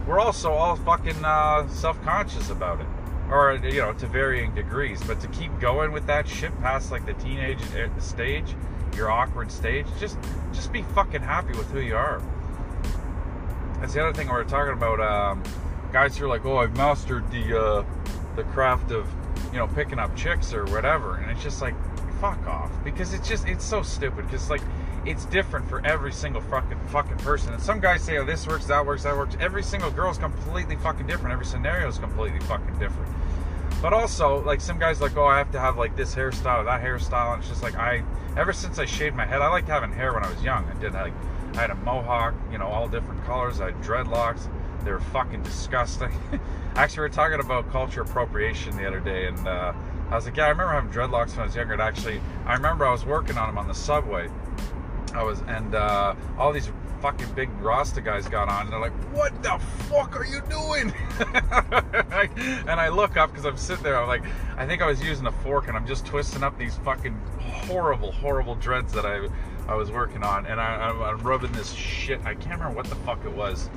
we're 0.06 0.20
also 0.20 0.52
all 0.52 0.76
fucking 0.76 1.24
uh, 1.24 1.68
self-conscious 1.70 2.50
about 2.50 2.82
it 2.82 2.88
or 3.32 3.60
you 3.64 3.80
know 3.80 3.94
to 3.94 4.08
varying 4.08 4.54
degrees 4.56 5.02
but 5.04 5.20
to 5.20 5.28
keep 5.28 5.58
going 5.60 5.92
with 5.92 6.06
that 6.08 6.28
shit 6.28 6.58
past 6.62 6.92
like 6.92 7.06
the 7.06 7.14
teenage 7.14 7.62
eh, 7.76 7.88
stage 8.00 8.56
your 8.96 9.12
awkward 9.12 9.52
stage, 9.52 9.88
just 10.00 10.18
just 10.54 10.72
be 10.72 10.82
fucking 10.82 11.22
happy 11.22 11.52
with 11.58 11.70
who 11.72 11.80
you 11.80 11.96
are. 11.96 12.22
That's 13.80 13.94
the 13.94 14.04
other 14.04 14.14
thing 14.14 14.28
we 14.28 14.34
are 14.34 14.44
talking 14.44 14.74
about. 14.74 15.00
Um, 15.00 15.44
guys 15.92 16.18
who 16.18 16.26
are 16.26 16.28
like, 16.28 16.46
"Oh, 16.46 16.58
I've 16.58 16.76
mastered 16.76 17.30
the 17.32 17.60
uh, 17.60 17.86
the 18.36 18.44
craft 18.44 18.92
of 18.92 19.08
you 19.52 19.58
know 19.58 19.68
picking 19.68 20.00
up 20.00 20.16
chicks 20.16 20.54
or 20.54 20.66
whatever," 20.66 21.16
and 21.16 21.32
it's 21.32 21.44
just 21.44 21.62
like, 21.62 21.76
fuck 22.20 22.46
off, 22.48 22.72
because 22.84 23.14
it's 23.14 23.28
just 23.28 23.48
it's 23.48 23.64
so 23.64 23.82
stupid. 23.82 24.26
Because 24.26 24.50
like 24.50 24.62
it's 25.06 25.26
different 25.26 25.68
for 25.70 25.86
every 25.86 26.12
single 26.12 26.42
fucking 26.42 26.80
fucking 26.88 27.18
person. 27.18 27.54
And 27.54 27.62
some 27.62 27.80
guys 27.80 28.02
say, 28.04 28.18
"Oh, 28.18 28.26
this 28.26 28.48
works, 28.48 28.66
that 28.66 28.86
works, 28.86 29.04
that 29.04 29.16
works." 29.16 29.36
Every 29.40 29.64
single 29.64 29.92
girl 29.92 30.12
is 30.12 30.18
completely 30.18 30.76
fucking 30.78 31.08
different. 31.08 31.34
Every 31.34 31.46
scenario 31.46 31.88
is 31.88 31.98
completely 31.98 32.40
fucking 32.42 32.78
different. 32.80 33.12
But 33.82 33.94
also, 33.94 34.44
like 34.44 34.60
some 34.60 34.78
guys 34.78 35.00
like, 35.00 35.16
oh, 35.16 35.26
I 35.26 35.38
have 35.38 35.52
to 35.52 35.60
have 35.60 35.78
like 35.78 35.96
this 35.96 36.14
hairstyle 36.14 36.62
or 36.62 36.64
that 36.66 36.82
hairstyle, 36.84 37.34
and 37.34 37.42
it's 37.42 37.50
just 37.50 37.64
like 37.64 37.76
I. 37.76 38.04
Ever 38.38 38.54
since 38.54 38.78
I 38.78 38.86
shaved 38.86 39.16
my 39.16 39.26
head, 39.26 39.42
I 39.42 39.50
liked 39.50 39.68
having 39.68 39.92
hair 39.92 40.14
when 40.14 40.24
I 40.24 40.30
was 40.30 40.42
young. 40.44 40.66
I 40.66 40.80
did 40.80 40.94
like 40.94 41.14
I 41.56 41.62
had 41.62 41.72
a 41.72 41.76
mohawk, 41.76 42.36
you 42.52 42.58
know, 42.58 42.68
all 42.68 42.88
different 42.88 43.24
colors. 43.26 43.60
I 43.60 43.68
had 43.68 43.82
dreadlocks. 43.82 44.48
They 44.84 44.92
were 44.92 45.00
fucking 45.00 45.44
disgusting. 45.44 46.12
actually, 46.76 47.02
we 47.02 47.10
were 47.10 47.10
talking 47.10 47.40
about 47.40 47.70
culture 47.72 48.02
appropriation 48.02 48.78
the 48.78 48.88
other 48.88 49.00
day, 49.00 49.28
and 49.28 49.48
uh, 49.48 49.74
I 50.10 50.16
was 50.16 50.26
like, 50.26 50.38
yeah, 50.38 50.46
I 50.46 50.50
remember 50.50 50.74
having 50.74 50.92
dreadlocks 50.92 51.32
when 51.32 51.40
I 51.40 51.46
was 51.46 51.56
younger. 51.56 51.74
And 51.74 51.82
actually, 51.82 52.22
I 52.46 52.54
remember 52.54 52.86
I 52.86 52.92
was 52.92 53.06
working 53.06 53.38
on 53.38 53.48
them 53.48 53.58
on 53.58 53.68
the 53.68 53.74
subway. 53.74 54.30
I 55.14 55.24
was, 55.24 55.42
and 55.48 55.74
uh, 55.74 56.16
all 56.38 56.54
these 56.54 56.70
fucking 57.02 57.34
big 57.34 57.50
Rasta 57.62 58.02
guys 58.02 58.28
got 58.28 58.50
on, 58.50 58.64
and 58.64 58.74
they're 58.74 58.80
like, 58.80 58.94
"What 59.14 59.42
the 59.44 59.60
fuck 59.90 60.20
are 60.20 60.26
you 60.26 60.42
doing?" 60.50 60.94
and 62.68 62.80
I 62.80 62.90
look 62.90 63.18
up 63.18 63.32
because 63.32 63.46
I'm 63.46 63.58
sitting 63.58 63.84
there. 63.84 63.98
I'm 63.98 64.08
like, 64.08 64.24
I 64.58 64.66
think 64.66 64.82
I 64.82 64.86
was 64.86 65.02
using 65.04 65.28
a 65.28 65.32
fork, 65.32 65.68
and 65.68 65.78
I'm 65.78 65.88
just 65.88 66.06
twisting 66.06 66.44
up 66.44 66.58
these 66.58 66.76
fucking 66.78 67.20
horrible, 67.40 68.12
horrible 68.12 68.56
dreads 68.56 68.94
that 68.94 69.06
I 69.06 69.28
I 69.68 69.76
was 69.76 69.92
working 69.92 70.24
on, 70.24 70.46
and 70.46 70.60
I, 70.60 70.90
am 70.90 71.20
rubbing 71.20 71.52
this 71.52 71.72
shit. 71.74 72.20
I 72.26 72.34
can't 72.34 72.60
remember 72.60 72.76
what 72.76 72.88
the 72.88 72.96
fuck 72.96 73.24
it 73.26 73.32
was 73.32 73.70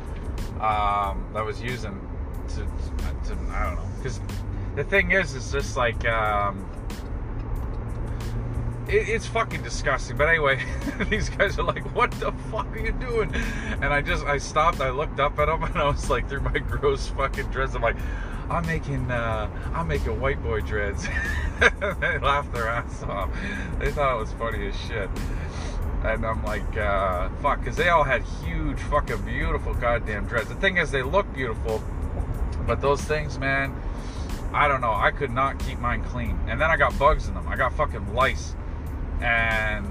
um, 0.57 1.27
I 1.35 1.43
was 1.43 1.61
using 1.61 2.01
to, 2.49 2.57
to 2.57 3.39
I 3.51 3.65
don't 3.65 3.77
know, 3.77 3.89
because 3.97 4.21
the 4.77 4.85
thing 4.85 5.13
is, 5.13 5.35
it's 5.35 5.53
just 5.53 5.77
like. 5.77 6.07
Um, 6.07 6.69
it, 8.89 9.09
it's 9.09 9.27
fucking 9.27 9.63
disgusting. 9.63 10.17
But 10.17 10.29
anyway, 10.29 10.63
these 11.11 11.29
guys 11.29 11.59
are 11.59 11.63
like, 11.63 11.95
"What 11.95 12.11
the 12.13 12.33
fuck 12.51 12.67
are 12.75 12.79
you 12.79 12.93
doing?" 12.93 13.33
And 13.81 13.87
I 13.87 14.01
just 14.01 14.25
I 14.25 14.39
stopped. 14.39 14.81
I 14.81 14.91
looked 14.91 15.21
up 15.21 15.39
at 15.39 15.47
them, 15.47 15.63
and 15.65 15.77
I 15.77 15.89
was 15.89 16.11
like, 16.11 16.29
through 16.29 16.41
my 16.41 16.59
gross 16.59 17.09
fucking 17.09 17.51
dreads, 17.51 17.75
I'm 17.75 17.83
like, 17.83 17.97
"I'm 18.51 18.67
making 18.67 19.11
uh, 19.11 19.49
I'm 19.75 19.89
making 19.89 20.21
white 20.21 20.43
boy 20.43 20.61
dreads." 20.61 21.07
they 21.61 22.19
laughed 22.19 22.53
their 22.53 22.69
ass 22.69 23.03
off. 23.05 23.31
They 23.79 23.93
thought 23.93 24.17
it 24.17 24.21
was 24.21 24.33
funny 24.33 24.69
as 24.69 24.77
shit. 24.81 25.09
And 26.05 26.27
I'm 26.27 26.43
like, 26.43 26.77
uh, 26.77 27.29
fuck, 27.41 27.61
because 27.61 27.77
they 27.77 27.89
all 27.89 28.03
had 28.03 28.23
huge, 28.45 28.81
fucking 28.81 29.23
beautiful 29.23 29.73
goddamn 29.75 30.27
dreads. 30.27 30.49
The 30.49 30.57
thing 30.57 30.79
is, 30.79 30.91
they 30.91 31.03
look 31.03 31.33
beautiful, 31.33 31.81
but 32.67 32.81
those 32.81 33.01
things, 33.01 33.39
man, 33.39 33.73
I 34.53 34.67
don't 34.67 34.81
know. 34.81 34.93
I 34.93 35.13
could 35.13 35.31
not 35.31 35.61
keep 35.61 35.79
mine 35.79 36.03
clean. 36.03 36.37
And 36.49 36.61
then 36.61 36.73
I 36.73 36.77
got 36.77 36.99
bugs 36.99 37.29
in 37.29 37.35
them. 37.35 37.47
I 37.47 37.55
got 37.55 37.73
fucking 37.75 38.15
lice 38.15 38.57
and 39.23 39.87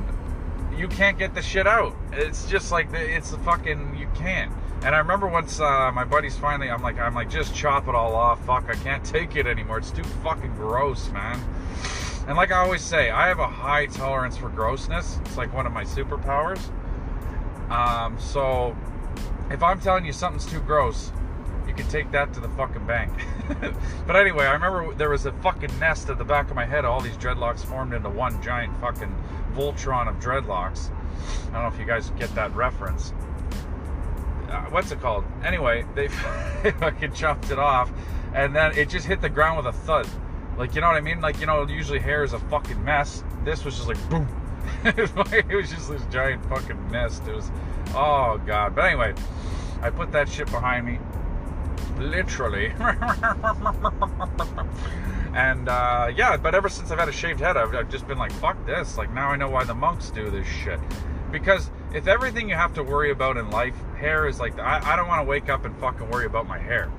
you 0.78 0.88
can't 0.88 1.18
get 1.18 1.34
the 1.34 1.42
shit 1.42 1.66
out. 1.66 1.96
It's 2.12 2.50
just 2.50 2.72
like 2.72 2.90
it's 2.94 3.36
fucking 3.38 3.96
you 3.98 4.08
can't. 4.16 4.52
And 4.84 4.96
I 4.96 4.98
remember 4.98 5.28
once 5.28 5.60
uh, 5.60 5.92
my 5.92 6.04
buddies 6.04 6.38
finally, 6.38 6.70
I'm 6.70 6.82
like, 6.82 6.98
I'm 6.98 7.14
like, 7.14 7.30
just 7.30 7.54
chop 7.54 7.88
it 7.88 7.96
all 7.96 8.16
off. 8.16 8.44
Fuck, 8.46 8.66
I 8.68 8.76
can't 8.76 9.04
take 9.06 9.36
it 9.36 9.46
anymore. 9.46 9.78
It's 9.78 9.92
too 9.92 10.04
fucking 10.24 10.56
gross, 10.56 11.10
man. 11.12 11.40
And 12.28 12.36
like 12.36 12.52
I 12.52 12.58
always 12.58 12.82
say, 12.82 13.10
I 13.10 13.28
have 13.28 13.40
a 13.40 13.48
high 13.48 13.86
tolerance 13.86 14.38
for 14.38 14.50
grossness. 14.50 15.20
It's 15.26 15.38
like 15.38 15.54
one 15.54 15.66
of 15.66 15.72
my 15.72 15.84
superpowers. 15.84 16.62
Um, 17.70 18.20
so 18.20 18.76
if 19.50 19.64
I'm 19.64 19.80
telling 19.80 20.06
you 20.06 20.14
something's 20.14 20.46
too 20.46 20.62
gross, 20.62 21.12
you 21.72 21.84
can 21.84 21.90
take 21.90 22.12
that 22.12 22.34
to 22.34 22.42
the 22.42 22.50
fucking 22.50 22.86
bank. 22.86 23.12
but 24.06 24.18
anyway, 24.18 24.46
I 24.46 24.52
remember 24.52 24.94
there 24.94 25.10
was 25.10 25.26
a 25.26 25.32
fucking 25.32 25.80
nest 25.80 26.10
at 26.10 26.18
the 26.18 26.26
back 26.26 26.50
of 26.50 26.56
my 26.56 26.66
head. 26.66 26.84
All 26.84 27.00
these 27.00 27.16
dreadlocks 27.16 27.64
formed 27.64 27.94
into 27.94 28.10
one 28.10 28.42
giant 28.44 28.78
fucking 28.82 29.16
Voltron 29.56 30.10
of 30.10 30.20
dreadlocks. 30.20 30.92
I 30.92 31.54
don't 31.54 31.62
know 31.62 31.68
if 31.68 31.80
you 31.80 31.86
guys 31.86 32.10
get 32.20 32.34
that 32.36 32.54
reference. 32.54 33.14
Uh, 34.50 34.66
what's 34.66 34.92
it 34.92 35.00
called? 35.00 35.24
Anyway, 35.46 35.86
they 35.96 36.08
fucking 36.80 37.14
chopped 37.14 37.52
it 37.52 37.60
off, 37.60 37.90
and 38.34 38.54
then 38.54 38.78
it 38.78 38.90
just 38.90 39.06
hit 39.06 39.22
the 39.22 39.30
ground 39.30 39.56
with 39.56 39.74
a 39.74 39.78
thud. 39.86 40.10
Like, 40.58 40.76
you 40.76 40.82
know 40.82 40.88
what 40.88 40.98
I 40.98 41.02
mean? 41.02 41.22
Like, 41.22 41.40
you 41.40 41.46
know, 41.46 41.66
usually 41.66 42.00
hair 42.00 42.26
is 42.26 42.34
a 42.34 42.40
fucking 42.40 42.84
mess. 42.84 43.24
This 43.46 43.64
was 43.64 43.78
just 43.78 43.88
like 43.88 44.10
boom. 44.10 44.28
it 44.84 45.56
was 45.56 45.70
just 45.70 45.90
this 45.90 46.04
giant 46.12 46.46
fucking 46.48 46.92
nest. 46.92 47.26
It 47.30 47.34
was, 47.34 47.50
oh 47.96 48.42
god. 48.46 48.76
But 48.76 48.86
anyway, 48.86 49.14
I 49.82 49.90
put 49.90 50.12
that 50.12 50.28
shit 50.28 50.52
behind 50.52 50.86
me 50.86 51.00
literally. 52.02 52.68
and 55.34 55.70
uh, 55.70 56.12
yeah, 56.16 56.38
but 56.38 56.56
ever 56.56 56.70
since 56.70 56.92
I've 56.92 57.00
had 57.00 57.10
a 57.10 57.14
shaved 57.14 57.40
head, 57.40 57.58
I've, 57.58 57.74
I've 57.74 57.90
just 57.90 58.08
been 58.08 58.18
like, 58.18 58.32
fuck 58.34 58.66
this. 58.66 58.98
Like 58.98 59.14
now 59.14 59.30
I 59.30 59.36
know 59.36 59.50
why 59.50 59.64
the 59.64 59.76
monks 59.76 60.10
do 60.10 60.30
this 60.30 60.48
shit. 60.48 60.80
Because 61.32 61.72
if 61.94 62.08
everything 62.08 62.50
you 62.50 62.56
have 62.56 62.74
to 62.74 62.84
worry 62.84 63.12
about 63.12 63.38
in 63.38 63.50
life, 63.50 63.76
hair 63.98 64.28
is 64.28 64.40
like, 64.40 64.60
I, 64.60 64.82
I 64.94 64.96
don't 64.96 65.08
want 65.08 65.22
to 65.22 65.30
wake 65.30 65.50
up 65.50 65.66
and 65.66 65.76
fucking 65.78 66.10
worry 66.10 66.26
about 66.26 66.48
my 66.48 66.60
hair. 66.60 66.92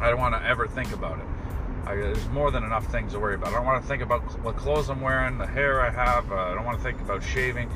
I 0.00 0.10
don't 0.10 0.20
want 0.20 0.34
to 0.34 0.44
ever 0.44 0.66
think 0.66 0.92
about 0.92 1.18
it. 1.18 1.24
I, 1.86 1.96
there's 1.96 2.28
more 2.28 2.50
than 2.50 2.62
enough 2.62 2.86
things 2.86 3.12
to 3.12 3.20
worry 3.20 3.34
about. 3.34 3.48
I 3.48 3.56
don't 3.56 3.66
want 3.66 3.82
to 3.82 3.88
think 3.88 4.02
about 4.02 4.44
the 4.44 4.52
clothes 4.52 4.88
I'm 4.88 5.00
wearing, 5.00 5.38
the 5.38 5.46
hair 5.46 5.80
I 5.80 5.90
have. 5.90 6.30
Uh, 6.30 6.36
I 6.36 6.54
don't 6.54 6.64
want 6.64 6.78
to 6.78 6.84
think 6.84 7.00
about 7.00 7.22
shaving. 7.22 7.68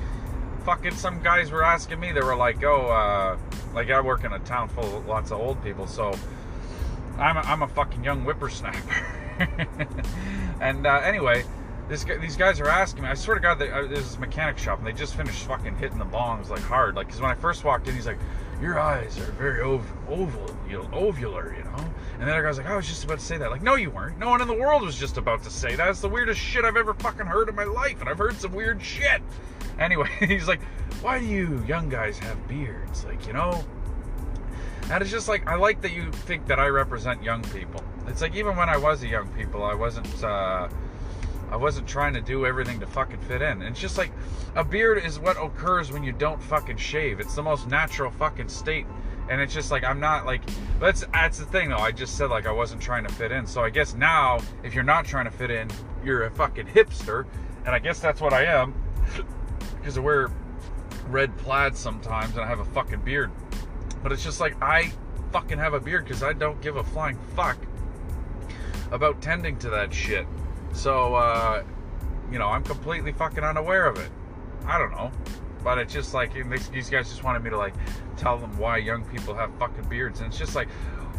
Fucking 0.66 0.96
some 0.96 1.22
guys 1.22 1.52
were 1.52 1.62
asking 1.62 2.00
me. 2.00 2.10
They 2.10 2.20
were 2.20 2.34
like, 2.34 2.62
"Oh, 2.64 2.88
uh, 2.88 3.38
like 3.72 3.88
I 3.88 4.00
work 4.00 4.24
in 4.24 4.32
a 4.32 4.40
town 4.40 4.68
full 4.68 4.96
of 4.96 5.06
lots 5.06 5.30
of 5.30 5.40
old 5.40 5.62
people, 5.62 5.86
so 5.86 6.12
I'm 7.18 7.36
a, 7.36 7.40
I'm 7.40 7.62
a 7.62 7.68
fucking 7.68 8.02
young 8.02 8.22
whippersnapper." 8.22 9.06
and 10.60 10.84
uh, 10.84 11.00
anyway, 11.04 11.44
this 11.88 12.04
these 12.20 12.36
guys 12.36 12.58
are 12.58 12.68
asking 12.68 13.04
me. 13.04 13.08
I 13.08 13.14
swear 13.14 13.36
to 13.36 13.40
God, 13.40 13.60
they, 13.60 13.70
uh, 13.70 13.82
there's 13.82 14.04
this 14.04 14.18
mechanic 14.18 14.58
shop, 14.58 14.78
and 14.78 14.86
they 14.86 14.92
just 14.92 15.14
finished 15.14 15.44
fucking 15.44 15.76
hitting 15.76 15.98
the 15.98 16.04
bongs 16.04 16.48
like 16.48 16.62
hard. 16.62 16.96
Like, 16.96 17.06
because 17.06 17.20
when 17.20 17.30
I 17.30 17.34
first 17.34 17.62
walked 17.62 17.86
in, 17.86 17.94
he's 17.94 18.06
like, 18.06 18.18
"Your 18.60 18.76
eyes 18.80 19.16
are 19.18 19.30
very 19.32 19.62
ov- 19.62 19.86
oval, 20.08 20.56
you 20.68 20.78
know, 20.78 20.84
ovular, 20.86 21.56
you 21.56 21.62
know." 21.62 21.76
And 22.18 22.26
the 22.26 22.32
other 22.32 22.42
guy's 22.42 22.58
like, 22.58 22.66
"I 22.66 22.74
was 22.74 22.88
just 22.88 23.04
about 23.04 23.20
to 23.20 23.24
say 23.24 23.38
that." 23.38 23.52
Like, 23.52 23.62
no, 23.62 23.76
you 23.76 23.90
weren't. 23.90 24.18
No 24.18 24.30
one 24.30 24.42
in 24.42 24.48
the 24.48 24.54
world 24.54 24.82
was 24.82 24.98
just 24.98 25.16
about 25.16 25.44
to 25.44 25.50
say 25.50 25.76
that. 25.76 25.88
It's 25.88 26.00
the 26.00 26.08
weirdest 26.08 26.40
shit 26.40 26.64
I've 26.64 26.76
ever 26.76 26.94
fucking 26.94 27.26
heard 27.26 27.48
in 27.48 27.54
my 27.54 27.64
life, 27.64 28.00
and 28.00 28.08
I've 28.08 28.18
heard 28.18 28.34
some 28.34 28.52
weird 28.52 28.82
shit. 28.82 29.22
Anyway, 29.78 30.08
he's 30.20 30.48
like, 30.48 30.62
"Why 31.02 31.18
do 31.18 31.24
you 31.24 31.64
young 31.66 31.88
guys 31.88 32.18
have 32.18 32.48
beards?" 32.48 33.04
Like, 33.04 33.26
you 33.26 33.32
know. 33.32 33.64
And 34.90 35.02
it's 35.02 35.10
just 35.10 35.28
like 35.28 35.46
I 35.48 35.56
like 35.56 35.80
that 35.82 35.92
you 35.92 36.12
think 36.12 36.46
that 36.46 36.60
I 36.60 36.68
represent 36.68 37.22
young 37.22 37.42
people. 37.44 37.82
It's 38.06 38.20
like 38.20 38.34
even 38.36 38.56
when 38.56 38.68
I 38.68 38.76
was 38.76 39.02
a 39.02 39.08
young 39.08 39.28
people, 39.28 39.64
I 39.64 39.74
wasn't. 39.74 40.22
Uh, 40.22 40.68
I 41.50 41.56
wasn't 41.56 41.86
trying 41.86 42.14
to 42.14 42.20
do 42.20 42.44
everything 42.44 42.80
to 42.80 42.86
fucking 42.86 43.20
fit 43.20 43.40
in. 43.40 43.62
It's 43.62 43.80
just 43.80 43.98
like 43.98 44.10
a 44.56 44.64
beard 44.64 45.04
is 45.04 45.18
what 45.18 45.36
occurs 45.42 45.92
when 45.92 46.02
you 46.02 46.12
don't 46.12 46.42
fucking 46.42 46.76
shave. 46.76 47.20
It's 47.20 47.34
the 47.34 47.42
most 47.42 47.68
natural 47.68 48.10
fucking 48.10 48.48
state. 48.48 48.86
And 49.28 49.40
it's 49.40 49.54
just 49.54 49.70
like 49.70 49.84
I'm 49.84 50.00
not 50.00 50.26
like 50.26 50.42
that's 50.80 51.04
that's 51.12 51.38
the 51.38 51.46
thing 51.46 51.70
though. 51.70 51.78
I 51.78 51.92
just 51.92 52.16
said 52.16 52.30
like 52.30 52.46
I 52.46 52.52
wasn't 52.52 52.80
trying 52.80 53.06
to 53.06 53.12
fit 53.12 53.32
in. 53.32 53.46
So 53.46 53.62
I 53.62 53.70
guess 53.70 53.94
now 53.94 54.38
if 54.62 54.74
you're 54.74 54.84
not 54.84 55.04
trying 55.04 55.26
to 55.26 55.30
fit 55.30 55.50
in, 55.50 55.68
you're 56.04 56.24
a 56.24 56.30
fucking 56.30 56.66
hipster. 56.66 57.26
And 57.64 57.74
I 57.74 57.78
guess 57.78 58.00
that's 58.00 58.20
what 58.20 58.32
I 58.32 58.44
am. 58.44 58.74
Because 59.86 59.98
I 59.98 60.00
wear 60.00 60.32
red 61.06 61.36
plaid 61.36 61.76
sometimes 61.76 62.32
and 62.32 62.40
I 62.40 62.48
have 62.48 62.58
a 62.58 62.64
fucking 62.64 63.02
beard. 63.02 63.30
But 64.02 64.10
it's 64.10 64.24
just 64.24 64.40
like 64.40 64.60
I 64.60 64.92
fucking 65.30 65.58
have 65.58 65.74
a 65.74 65.78
beard 65.78 66.02
because 66.02 66.24
I 66.24 66.32
don't 66.32 66.60
give 66.60 66.74
a 66.74 66.82
flying 66.82 67.16
fuck 67.36 67.56
about 68.90 69.22
tending 69.22 69.56
to 69.58 69.70
that 69.70 69.94
shit. 69.94 70.26
So, 70.72 71.14
uh, 71.14 71.62
you 72.32 72.40
know, 72.40 72.48
I'm 72.48 72.64
completely 72.64 73.12
fucking 73.12 73.44
unaware 73.44 73.86
of 73.86 73.96
it. 73.98 74.10
I 74.66 74.76
don't 74.76 74.90
know. 74.90 75.12
But 75.62 75.78
it's 75.78 75.92
just 75.92 76.14
like, 76.14 76.32
these 76.72 76.90
guys 76.90 77.08
just 77.08 77.22
wanted 77.22 77.44
me 77.44 77.50
to, 77.50 77.56
like, 77.56 77.74
tell 78.16 78.38
them 78.38 78.58
why 78.58 78.78
young 78.78 79.04
people 79.04 79.34
have 79.34 79.54
fucking 79.56 79.88
beards. 79.88 80.18
And 80.18 80.30
it's 80.30 80.38
just 80.38 80.56
like, 80.56 80.66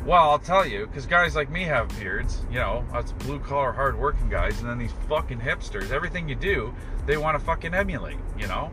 well, 0.08 0.30
I'll 0.30 0.40
tell 0.40 0.66
you, 0.66 0.88
because 0.88 1.06
guys 1.06 1.36
like 1.36 1.50
me 1.52 1.64
have 1.64 1.90
beards, 2.00 2.42
you 2.50 2.60
know, 2.60 2.86
us 2.94 3.12
blue 3.12 3.40
collar, 3.40 3.74
hard 3.74 4.00
working 4.00 4.30
guys, 4.30 4.58
and 4.62 4.70
then 4.70 4.78
these 4.78 4.94
fucking 5.10 5.42
hipsters, 5.42 5.92
everything 5.92 6.30
you 6.30 6.36
do, 6.36 6.74
they 7.06 7.18
want 7.18 7.38
to 7.38 7.44
fucking 7.44 7.74
emulate, 7.74 8.16
you 8.40 8.48
know? 8.48 8.72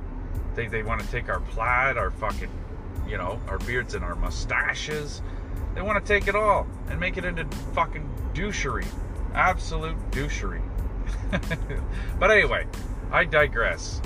They, 0.54 0.68
they 0.68 0.84
want 0.84 1.00
to 1.00 1.08
take 1.08 1.28
our 1.28 1.40
plaid, 1.40 1.96
our 1.96 2.12
fucking, 2.12 2.50
you 3.08 3.18
know, 3.18 3.40
our 3.48 3.58
beards 3.58 3.94
and 3.94 4.04
our 4.04 4.14
mustaches. 4.14 5.22
They 5.74 5.82
want 5.82 6.04
to 6.04 6.08
take 6.08 6.28
it 6.28 6.36
all 6.36 6.68
and 6.88 7.00
make 7.00 7.16
it 7.16 7.24
into 7.24 7.44
fucking 7.74 8.08
douchery. 8.32 8.86
Absolute 9.34 9.96
douchery. 10.12 10.62
but 12.20 12.30
anyway, 12.30 12.68
I 13.10 13.24
digress. 13.24 14.00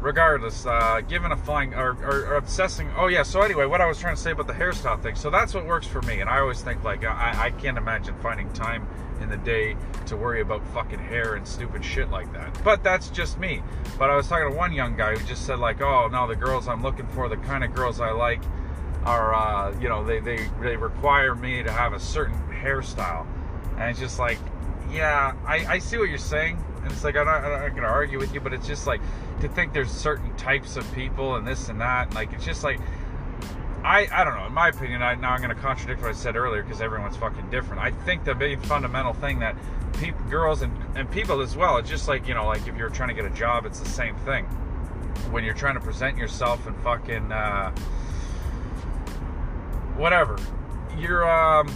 Regardless, 0.00 0.64
uh, 0.64 1.02
given 1.06 1.30
a 1.30 1.36
flying 1.36 1.74
or, 1.74 1.90
or, 2.02 2.26
or, 2.26 2.36
obsessing. 2.36 2.90
Oh 2.96 3.08
yeah. 3.08 3.22
So 3.22 3.42
anyway, 3.42 3.66
what 3.66 3.82
I 3.82 3.86
was 3.86 3.98
trying 3.98 4.16
to 4.16 4.20
say 4.20 4.30
about 4.30 4.46
the 4.46 4.54
hairstyle 4.54 5.00
thing. 5.02 5.14
So 5.14 5.28
that's 5.28 5.52
what 5.52 5.66
works 5.66 5.86
for 5.86 6.00
me, 6.02 6.20
and 6.20 6.30
I 6.30 6.40
always 6.40 6.62
think 6.62 6.82
like 6.84 7.04
I, 7.04 7.34
I 7.38 7.50
can't 7.50 7.76
imagine 7.76 8.14
finding 8.22 8.50
time 8.54 8.88
in 9.20 9.28
the 9.28 9.36
day 9.36 9.76
to 10.06 10.16
worry 10.16 10.40
about 10.40 10.66
fucking 10.68 10.98
hair 10.98 11.34
and 11.34 11.46
stupid 11.46 11.84
shit 11.84 12.10
like 12.10 12.32
that. 12.32 12.58
But 12.64 12.82
that's 12.82 13.10
just 13.10 13.38
me. 13.38 13.62
But 13.98 14.08
I 14.08 14.16
was 14.16 14.26
talking 14.26 14.50
to 14.50 14.56
one 14.56 14.72
young 14.72 14.96
guy 14.96 15.14
who 15.14 15.26
just 15.26 15.44
said 15.44 15.58
like, 15.58 15.82
oh 15.82 16.08
no, 16.08 16.26
the 16.26 16.36
girls 16.36 16.66
I'm 16.66 16.82
looking 16.82 17.06
for, 17.08 17.28
the 17.28 17.36
kind 17.36 17.62
of 17.62 17.74
girls 17.74 18.00
I 18.00 18.10
like, 18.12 18.40
are 19.04 19.34
uh, 19.34 19.78
you 19.80 19.88
know 19.90 20.02
they 20.02 20.20
they 20.20 20.48
they 20.62 20.76
require 20.76 21.34
me 21.34 21.62
to 21.62 21.70
have 21.70 21.92
a 21.92 22.00
certain 22.00 22.38
hairstyle, 22.50 23.26
and 23.78 23.90
it's 23.90 24.00
just 24.00 24.18
like 24.18 24.38
yeah, 24.92 25.34
I, 25.46 25.74
I 25.74 25.78
see 25.78 25.98
what 25.98 26.08
you're 26.08 26.18
saying. 26.18 26.58
And 26.82 26.90
it's 26.92 27.04
like, 27.04 27.16
I'm 27.16 27.26
not, 27.26 27.44
I'm 27.44 27.60
not 27.60 27.76
to 27.76 27.82
argue 27.82 28.18
with 28.18 28.32
you, 28.32 28.40
but 28.40 28.52
it's 28.52 28.66
just 28.66 28.86
like 28.86 29.00
to 29.40 29.48
think 29.48 29.72
there's 29.72 29.90
certain 29.90 30.34
types 30.36 30.76
of 30.76 30.90
people 30.94 31.36
and 31.36 31.46
this 31.46 31.68
and 31.68 31.80
that. 31.80 32.06
And 32.06 32.14
like, 32.14 32.32
it's 32.32 32.44
just 32.44 32.64
like, 32.64 32.80
I, 33.84 34.08
I 34.12 34.24
don't 34.24 34.34
know. 34.34 34.46
In 34.46 34.52
my 34.52 34.68
opinion, 34.68 35.02
I, 35.02 35.14
now 35.14 35.32
I'm 35.32 35.42
going 35.42 35.54
to 35.54 35.60
contradict 35.60 36.02
what 36.02 36.10
I 36.10 36.14
said 36.14 36.36
earlier 36.36 36.62
because 36.62 36.80
everyone's 36.80 37.16
fucking 37.16 37.50
different. 37.50 37.82
I 37.82 37.90
think 37.90 38.24
the 38.24 38.34
big 38.34 38.60
fundamental 38.62 39.12
thing 39.14 39.40
that 39.40 39.56
girls 40.30 40.62
and, 40.62 40.72
and 40.96 41.10
people 41.10 41.40
as 41.40 41.56
well, 41.56 41.76
it's 41.76 41.88
just 41.88 42.08
like, 42.08 42.26
you 42.26 42.34
know, 42.34 42.46
like 42.46 42.66
if 42.66 42.76
you're 42.76 42.88
trying 42.88 43.08
to 43.08 43.14
get 43.14 43.24
a 43.24 43.34
job, 43.34 43.66
it's 43.66 43.80
the 43.80 43.88
same 43.88 44.16
thing. 44.16 44.44
When 45.30 45.44
you're 45.44 45.54
trying 45.54 45.74
to 45.74 45.80
present 45.80 46.16
yourself 46.16 46.66
and 46.66 46.76
fucking, 46.82 47.30
uh, 47.30 47.70
whatever, 49.96 50.38
you're, 50.98 51.30
um, 51.30 51.68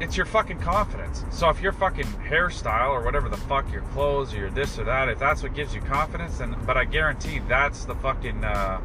it's 0.00 0.16
your 0.16 0.26
fucking 0.26 0.58
confidence. 0.58 1.24
So 1.30 1.48
if 1.50 1.60
your 1.60 1.72
fucking 1.72 2.06
hairstyle 2.28 2.90
or 2.90 3.02
whatever 3.02 3.28
the 3.28 3.36
fuck 3.36 3.70
your 3.72 3.82
clothes 3.82 4.34
or 4.34 4.38
your 4.38 4.50
this 4.50 4.78
or 4.78 4.84
that, 4.84 5.08
if 5.08 5.18
that's 5.18 5.42
what 5.42 5.54
gives 5.54 5.74
you 5.74 5.80
confidence, 5.80 6.38
then 6.38 6.56
but 6.66 6.76
I 6.76 6.84
guarantee 6.84 7.40
that's 7.48 7.84
the 7.84 7.94
fucking 7.96 8.44
uh, 8.44 8.80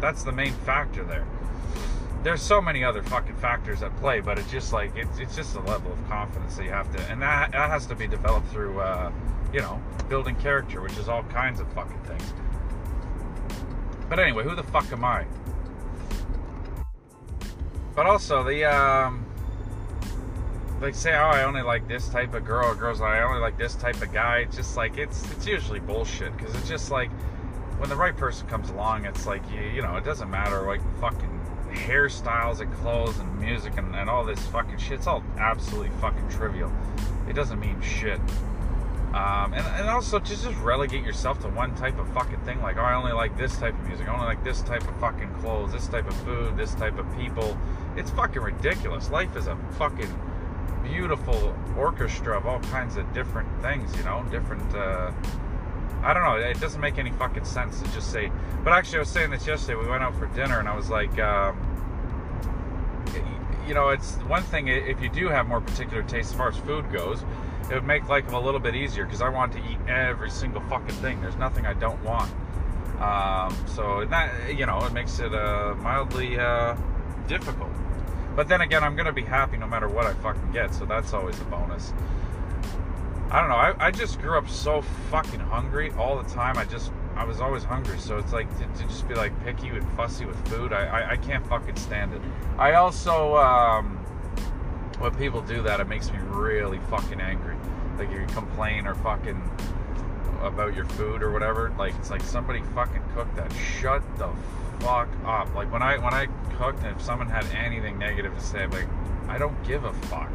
that's 0.00 0.22
the 0.22 0.32
main 0.32 0.52
factor 0.52 1.04
there. 1.04 1.26
There's 2.22 2.40
so 2.40 2.60
many 2.60 2.84
other 2.84 3.02
fucking 3.02 3.36
factors 3.36 3.82
at 3.82 3.94
play, 3.98 4.20
but 4.20 4.38
it's 4.38 4.50
just 4.50 4.72
like 4.72 4.96
it's 4.96 5.18
it's 5.18 5.36
just 5.36 5.56
a 5.56 5.60
level 5.60 5.92
of 5.92 6.08
confidence 6.08 6.56
that 6.56 6.64
you 6.64 6.70
have 6.70 6.94
to, 6.96 7.02
and 7.10 7.20
that 7.20 7.52
that 7.52 7.70
has 7.70 7.86
to 7.86 7.94
be 7.94 8.06
developed 8.06 8.48
through 8.48 8.80
uh, 8.80 9.10
you 9.52 9.60
know 9.60 9.82
building 10.08 10.36
character, 10.36 10.80
which 10.80 10.96
is 10.98 11.08
all 11.08 11.24
kinds 11.24 11.60
of 11.60 11.70
fucking 11.72 12.00
things. 12.02 12.32
But 14.08 14.20
anyway, 14.20 14.44
who 14.44 14.54
the 14.54 14.62
fuck 14.62 14.90
am 14.92 15.04
I? 15.04 15.26
But 17.94 18.06
also 18.06 18.42
the 18.42 18.64
um, 18.64 19.23
like 20.84 20.94
say, 20.94 21.14
oh, 21.14 21.30
I 21.30 21.44
only 21.44 21.62
like 21.62 21.88
this 21.88 22.08
type 22.10 22.34
of 22.34 22.44
girl, 22.44 22.74
girls, 22.74 23.00
I 23.00 23.22
only 23.22 23.40
like 23.40 23.56
this 23.56 23.74
type 23.74 24.00
of 24.02 24.12
guy. 24.12 24.40
It's 24.40 24.56
just 24.56 24.76
like 24.76 24.98
it's 24.98 25.30
it's 25.32 25.46
usually 25.46 25.80
bullshit 25.80 26.36
because 26.36 26.54
it's 26.54 26.68
just 26.68 26.90
like 26.90 27.10
when 27.78 27.88
the 27.88 27.96
right 27.96 28.16
person 28.16 28.46
comes 28.48 28.68
along, 28.68 29.06
it's 29.06 29.26
like 29.26 29.42
you 29.50 29.62
you 29.62 29.82
know 29.82 29.96
it 29.96 30.04
doesn't 30.04 30.30
matter 30.30 30.60
like 30.66 30.82
fucking 31.00 31.40
hairstyles 31.72 32.60
and 32.60 32.72
clothes 32.74 33.18
and 33.18 33.40
music 33.40 33.78
and, 33.78 33.96
and 33.96 34.10
all 34.10 34.24
this 34.24 34.38
fucking 34.48 34.76
shit. 34.76 34.92
It's 34.98 35.06
all 35.06 35.24
absolutely 35.38 35.88
fucking 36.00 36.28
trivial. 36.28 36.70
It 37.28 37.32
doesn't 37.32 37.58
mean 37.58 37.80
shit. 37.80 38.20
Um, 39.14 39.54
and, 39.54 39.66
and 39.66 39.88
also 39.88 40.18
just 40.18 40.44
just 40.44 40.58
relegate 40.58 41.02
yourself 41.02 41.40
to 41.42 41.48
one 41.48 41.74
type 41.76 41.98
of 41.98 42.12
fucking 42.12 42.40
thing 42.40 42.60
like 42.60 42.78
oh 42.78 42.82
I 42.82 42.94
only 42.94 43.12
like 43.12 43.38
this 43.38 43.56
type 43.56 43.72
of 43.72 43.86
music 43.86 44.08
I 44.08 44.12
only 44.12 44.26
like 44.26 44.42
this 44.42 44.60
type 44.62 44.82
of 44.82 44.96
fucking 44.98 45.32
clothes 45.34 45.70
this 45.70 45.86
type 45.86 46.08
of 46.08 46.16
food 46.24 46.56
this 46.56 46.74
type 46.74 46.98
of 46.98 47.06
people 47.16 47.56
it's 47.96 48.10
fucking 48.10 48.42
ridiculous 48.42 49.10
life 49.10 49.36
is 49.36 49.46
a 49.46 49.56
fucking 49.78 50.12
beautiful 50.84 51.56
orchestra 51.76 52.36
of 52.36 52.46
all 52.46 52.60
kinds 52.60 52.96
of 52.96 53.12
different 53.12 53.48
things, 53.62 53.94
you 53.96 54.04
know, 54.04 54.24
different. 54.30 54.74
Uh, 54.74 55.10
I 56.02 56.12
don't 56.12 56.22
know. 56.22 56.36
It 56.36 56.60
doesn't 56.60 56.80
make 56.80 56.98
any 56.98 57.10
fucking 57.12 57.44
sense 57.44 57.80
to 57.80 57.92
just 57.92 58.12
say. 58.12 58.30
But 58.62 58.74
actually, 58.74 58.98
I 58.98 59.00
was 59.00 59.08
saying 59.08 59.30
this 59.30 59.46
yesterday. 59.46 59.80
We 59.80 59.88
went 59.88 60.02
out 60.02 60.14
for 60.18 60.26
dinner, 60.26 60.58
and 60.58 60.68
I 60.68 60.76
was 60.76 60.90
like, 60.90 61.18
um, 61.18 61.58
you 63.66 63.74
know, 63.74 63.88
it's 63.88 64.16
one 64.28 64.42
thing 64.42 64.68
if 64.68 65.00
you 65.00 65.08
do 65.08 65.28
have 65.28 65.46
more 65.46 65.60
particular 65.60 66.02
tastes 66.02 66.32
as 66.32 66.36
far 66.36 66.48
as 66.48 66.56
food 66.58 66.90
goes, 66.92 67.24
it 67.70 67.74
would 67.74 67.84
make 67.84 68.08
life 68.08 68.30
a 68.32 68.38
little 68.38 68.60
bit 68.60 68.74
easier 68.74 69.04
because 69.04 69.22
I 69.22 69.30
want 69.30 69.52
to 69.54 69.58
eat 69.58 69.78
every 69.88 70.30
single 70.30 70.60
fucking 70.62 70.94
thing. 70.96 71.20
There's 71.22 71.36
nothing 71.36 71.64
I 71.66 71.72
don't 71.74 72.02
want. 72.04 72.30
Um, 73.00 73.56
so 73.66 74.04
that 74.04 74.54
you 74.54 74.66
know, 74.66 74.84
it 74.84 74.92
makes 74.92 75.18
it 75.18 75.34
uh, 75.34 75.74
mildly 75.78 76.38
uh, 76.38 76.76
difficult. 77.26 77.70
But 78.36 78.48
then 78.48 78.60
again, 78.60 78.82
I'm 78.82 78.96
gonna 78.96 79.12
be 79.12 79.22
happy 79.22 79.56
no 79.56 79.66
matter 79.66 79.88
what 79.88 80.06
I 80.06 80.14
fucking 80.14 80.52
get, 80.52 80.74
so 80.74 80.84
that's 80.84 81.12
always 81.12 81.40
a 81.40 81.44
bonus. 81.44 81.92
I 83.30 83.40
don't 83.40 83.48
know. 83.48 83.56
I, 83.56 83.74
I 83.86 83.90
just 83.90 84.20
grew 84.20 84.38
up 84.38 84.48
so 84.48 84.82
fucking 85.10 85.40
hungry 85.40 85.92
all 85.98 86.20
the 86.22 86.28
time. 86.30 86.58
I 86.58 86.64
just 86.64 86.92
I 87.16 87.24
was 87.24 87.40
always 87.40 87.62
hungry, 87.62 87.98
so 87.98 88.18
it's 88.18 88.32
like 88.32 88.48
to, 88.58 88.64
to 88.64 88.88
just 88.88 89.08
be 89.08 89.14
like 89.14 89.32
picky 89.44 89.68
and 89.68 89.88
fussy 89.92 90.24
with 90.24 90.36
food. 90.48 90.72
I, 90.72 90.84
I, 90.86 91.10
I 91.12 91.16
can't 91.16 91.46
fucking 91.46 91.76
stand 91.76 92.12
it. 92.12 92.20
I 92.58 92.74
also 92.74 93.36
um, 93.36 93.98
when 94.98 95.14
people 95.14 95.40
do 95.40 95.62
that, 95.62 95.80
it 95.80 95.88
makes 95.88 96.10
me 96.10 96.18
really 96.28 96.78
fucking 96.90 97.20
angry. 97.20 97.56
Like 97.98 98.10
you 98.10 98.24
complain 98.28 98.86
or 98.86 98.94
fucking 98.96 99.50
about 100.42 100.74
your 100.74 100.84
food 100.84 101.22
or 101.22 101.30
whatever. 101.30 101.72
Like 101.78 101.94
it's 101.96 102.10
like 102.10 102.22
somebody 102.22 102.62
fucking 102.74 103.02
cooked 103.14 103.36
that. 103.36 103.52
Shut 103.52 104.02
the 104.18 104.30
fuck 104.84 105.08
up. 105.24 105.54
Like 105.54 105.72
when 105.72 105.82
I 105.82 105.98
when 105.98 106.14
I 106.14 106.26
cooked 106.56 106.82
and 106.84 106.94
if 106.94 107.02
someone 107.02 107.28
had 107.28 107.46
anything 107.46 107.98
negative 107.98 108.34
to 108.34 108.40
say, 108.40 108.66
like 108.66 108.86
I 109.28 109.38
don't 109.38 109.60
give 109.66 109.84
a 109.84 109.92
fuck. 109.92 110.30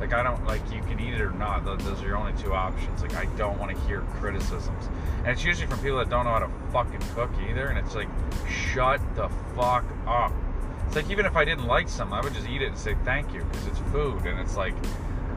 Like 0.00 0.14
I 0.14 0.22
don't 0.22 0.44
like 0.46 0.62
you 0.72 0.80
can 0.82 0.98
eat 0.98 1.14
it 1.14 1.20
or 1.20 1.32
not. 1.32 1.64
Those 1.64 2.02
are 2.02 2.06
your 2.06 2.16
only 2.16 2.32
two 2.42 2.54
options. 2.54 3.02
Like 3.02 3.14
I 3.14 3.26
don't 3.36 3.58
want 3.58 3.76
to 3.76 3.80
hear 3.86 4.00
criticisms, 4.14 4.88
and 5.18 5.28
it's 5.28 5.44
usually 5.44 5.66
from 5.66 5.78
people 5.80 5.98
that 5.98 6.08
don't 6.08 6.24
know 6.24 6.32
how 6.32 6.38
to 6.38 6.50
fucking 6.72 7.02
cook 7.14 7.30
either. 7.48 7.66
And 7.66 7.78
it's 7.78 7.94
like, 7.94 8.08
shut 8.48 9.00
the 9.14 9.28
fuck 9.54 9.84
up. 10.06 10.32
It's 10.86 10.96
like 10.96 11.10
even 11.10 11.26
if 11.26 11.36
I 11.36 11.44
didn't 11.44 11.66
like 11.66 11.88
something, 11.88 12.16
I 12.16 12.20
would 12.20 12.34
just 12.34 12.48
eat 12.48 12.62
it 12.62 12.68
and 12.68 12.78
say 12.78 12.96
thank 13.04 13.32
you 13.32 13.44
because 13.44 13.66
it's 13.68 13.78
food 13.92 14.24
and 14.24 14.40
it's 14.40 14.56
like, 14.56 14.74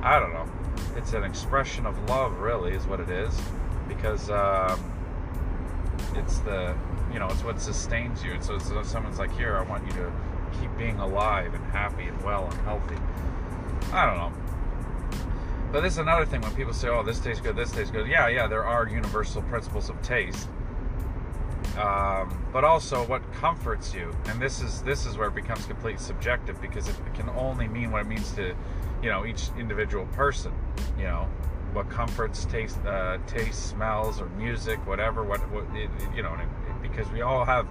I 0.02 0.18
don't 0.18 0.34
know, 0.34 0.48
it's 0.96 1.14
an 1.14 1.24
expression 1.24 1.86
of 1.86 2.10
love, 2.10 2.40
really, 2.40 2.72
is 2.72 2.88
what 2.88 3.00
it 3.00 3.10
is, 3.10 3.40
because 3.88 4.32
um, 4.32 4.84
it's 6.16 6.40
the, 6.40 6.76
you 7.14 7.20
know, 7.20 7.28
it's 7.28 7.44
what 7.44 7.62
sustains 7.62 8.24
you. 8.24 8.34
And 8.34 8.44
so, 8.44 8.58
so 8.58 8.82
someone's 8.84 9.20
like, 9.20 9.32
here, 9.38 9.56
I 9.56 9.62
want 9.62 9.86
you 9.86 9.94
to 9.94 10.12
keep 10.60 10.76
being 10.78 10.98
alive 11.00 11.54
and 11.54 11.64
happy 11.66 12.04
and 12.04 12.22
well 12.24 12.46
and 12.46 12.54
healthy. 12.62 12.98
I 13.92 14.06
don't 14.06 14.18
know. 14.18 14.34
But 15.72 15.82
this 15.82 15.94
is 15.94 16.00
another 16.00 16.26
thing 16.26 16.42
when 16.42 16.54
people 16.54 16.72
say, 16.72 16.88
"Oh, 16.88 17.02
this 17.02 17.20
tastes 17.20 17.42
good, 17.42 17.56
this 17.56 17.72
tastes 17.72 17.90
good." 17.90 18.08
Yeah, 18.08 18.28
yeah, 18.28 18.46
there 18.46 18.64
are 18.64 18.88
universal 18.88 19.42
principles 19.42 19.90
of 19.90 20.00
taste, 20.04 20.48
um, 21.80 22.46
but 22.54 22.64
also 22.64 23.04
what 23.08 23.24
comforts 23.34 23.92
you, 23.92 24.16
and 24.28 24.40
this 24.40 24.62
is 24.62 24.84
this 24.84 25.08
is 25.08 25.18
where 25.18 25.30
it 25.30 25.36
becomes 25.36 25.66
completely 25.66 26.00
subjective 26.00 26.62
because 26.62 26.88
it, 26.88 26.96
can 27.16 27.28
only 27.32 27.68
mean 27.68 27.90
what 27.92 28.02
it 28.02 28.08
means 28.08 28.32
to, 28.34 28.56
you 29.02 29.10
know, 29.10 29.26
each 29.26 29.50
individual 29.58 30.06
person. 30.08 30.52
You 30.96 31.06
know, 31.06 31.28
what 31.74 31.90
comforts 31.90 32.46
taste, 32.46 32.78
uh, 32.86 33.18
taste, 33.26 33.70
smells, 33.70 34.22
or 34.22 34.28
music, 34.30 34.78
whatever. 34.86 35.24
What, 35.24 35.40
what 35.52 35.66
you 36.16 36.22
know, 36.22 36.38
because 36.94 37.12
we 37.12 37.22
all 37.22 37.46
have 37.46 37.68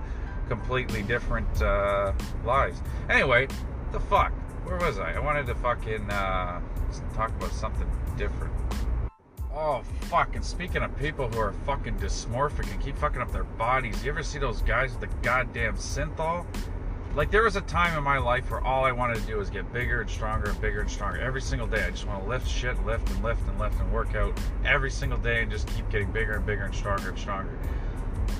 completely 0.49 1.03
different 1.03 1.63
uh, 1.63 2.13
lives. 2.45 2.81
Anyway, 3.09 3.49
the 3.93 4.01
fuck, 4.01 4.33
where 4.65 4.79
was 4.79 4.99
I? 4.99 5.15
I 5.15 5.19
wanted 5.19 5.47
to 5.47 5.55
fucking. 5.55 6.11
Uh, 6.11 6.61
talk 7.15 7.31
about 7.31 7.53
something 7.53 7.89
different. 8.17 8.53
Oh 9.55 9.83
fuck! 10.03 10.35
And 10.35 10.45
speaking 10.45 10.83
of 10.83 10.97
people 10.97 11.29
who 11.29 11.39
are 11.39 11.53
fucking 11.67 11.99
dysmorphic 11.99 12.71
and 12.71 12.81
keep 12.81 12.97
fucking 12.97 13.21
up 13.21 13.33
their 13.33 13.45
bodies, 13.45 14.03
you 14.05 14.11
ever 14.11 14.23
see 14.23 14.39
those 14.39 14.63
guys 14.63 14.93
with 14.93 15.01
the 15.01 15.17
goddamn 15.23 15.77
synthol? 15.77 16.47
Like 17.15 17.31
there 17.31 17.43
was 17.43 17.57
a 17.57 17.61
time 17.61 17.97
in 17.97 18.03
my 18.03 18.17
life 18.17 18.51
where 18.51 18.63
all 18.63 18.85
I 18.85 18.93
wanted 18.93 19.17
to 19.17 19.23
do 19.23 19.37
was 19.37 19.51
get 19.51 19.71
bigger 19.71 20.01
and 20.01 20.09
stronger 20.09 20.49
and 20.49 20.61
bigger 20.63 20.81
and 20.81 20.91
stronger 20.91 21.21
every 21.21 21.43
single 21.43 21.67
day. 21.67 21.85
I 21.85 21.91
just 21.91 22.07
want 22.07 22.23
to 22.23 22.29
lift 22.29 22.49
shit, 22.49 22.83
lift 22.87 23.11
and 23.11 23.23
lift 23.23 23.47
and 23.47 23.59
lift 23.59 23.79
and 23.79 23.93
work 23.93 24.15
out 24.15 24.39
every 24.65 24.91
single 24.91 25.19
day 25.19 25.43
and 25.43 25.51
just 25.51 25.69
keep 25.69 25.89
getting 25.91 26.11
bigger 26.11 26.33
and 26.33 26.47
bigger 26.47 26.65
and 26.65 26.75
stronger 26.75 27.11
and 27.11 27.19
stronger. 27.19 27.59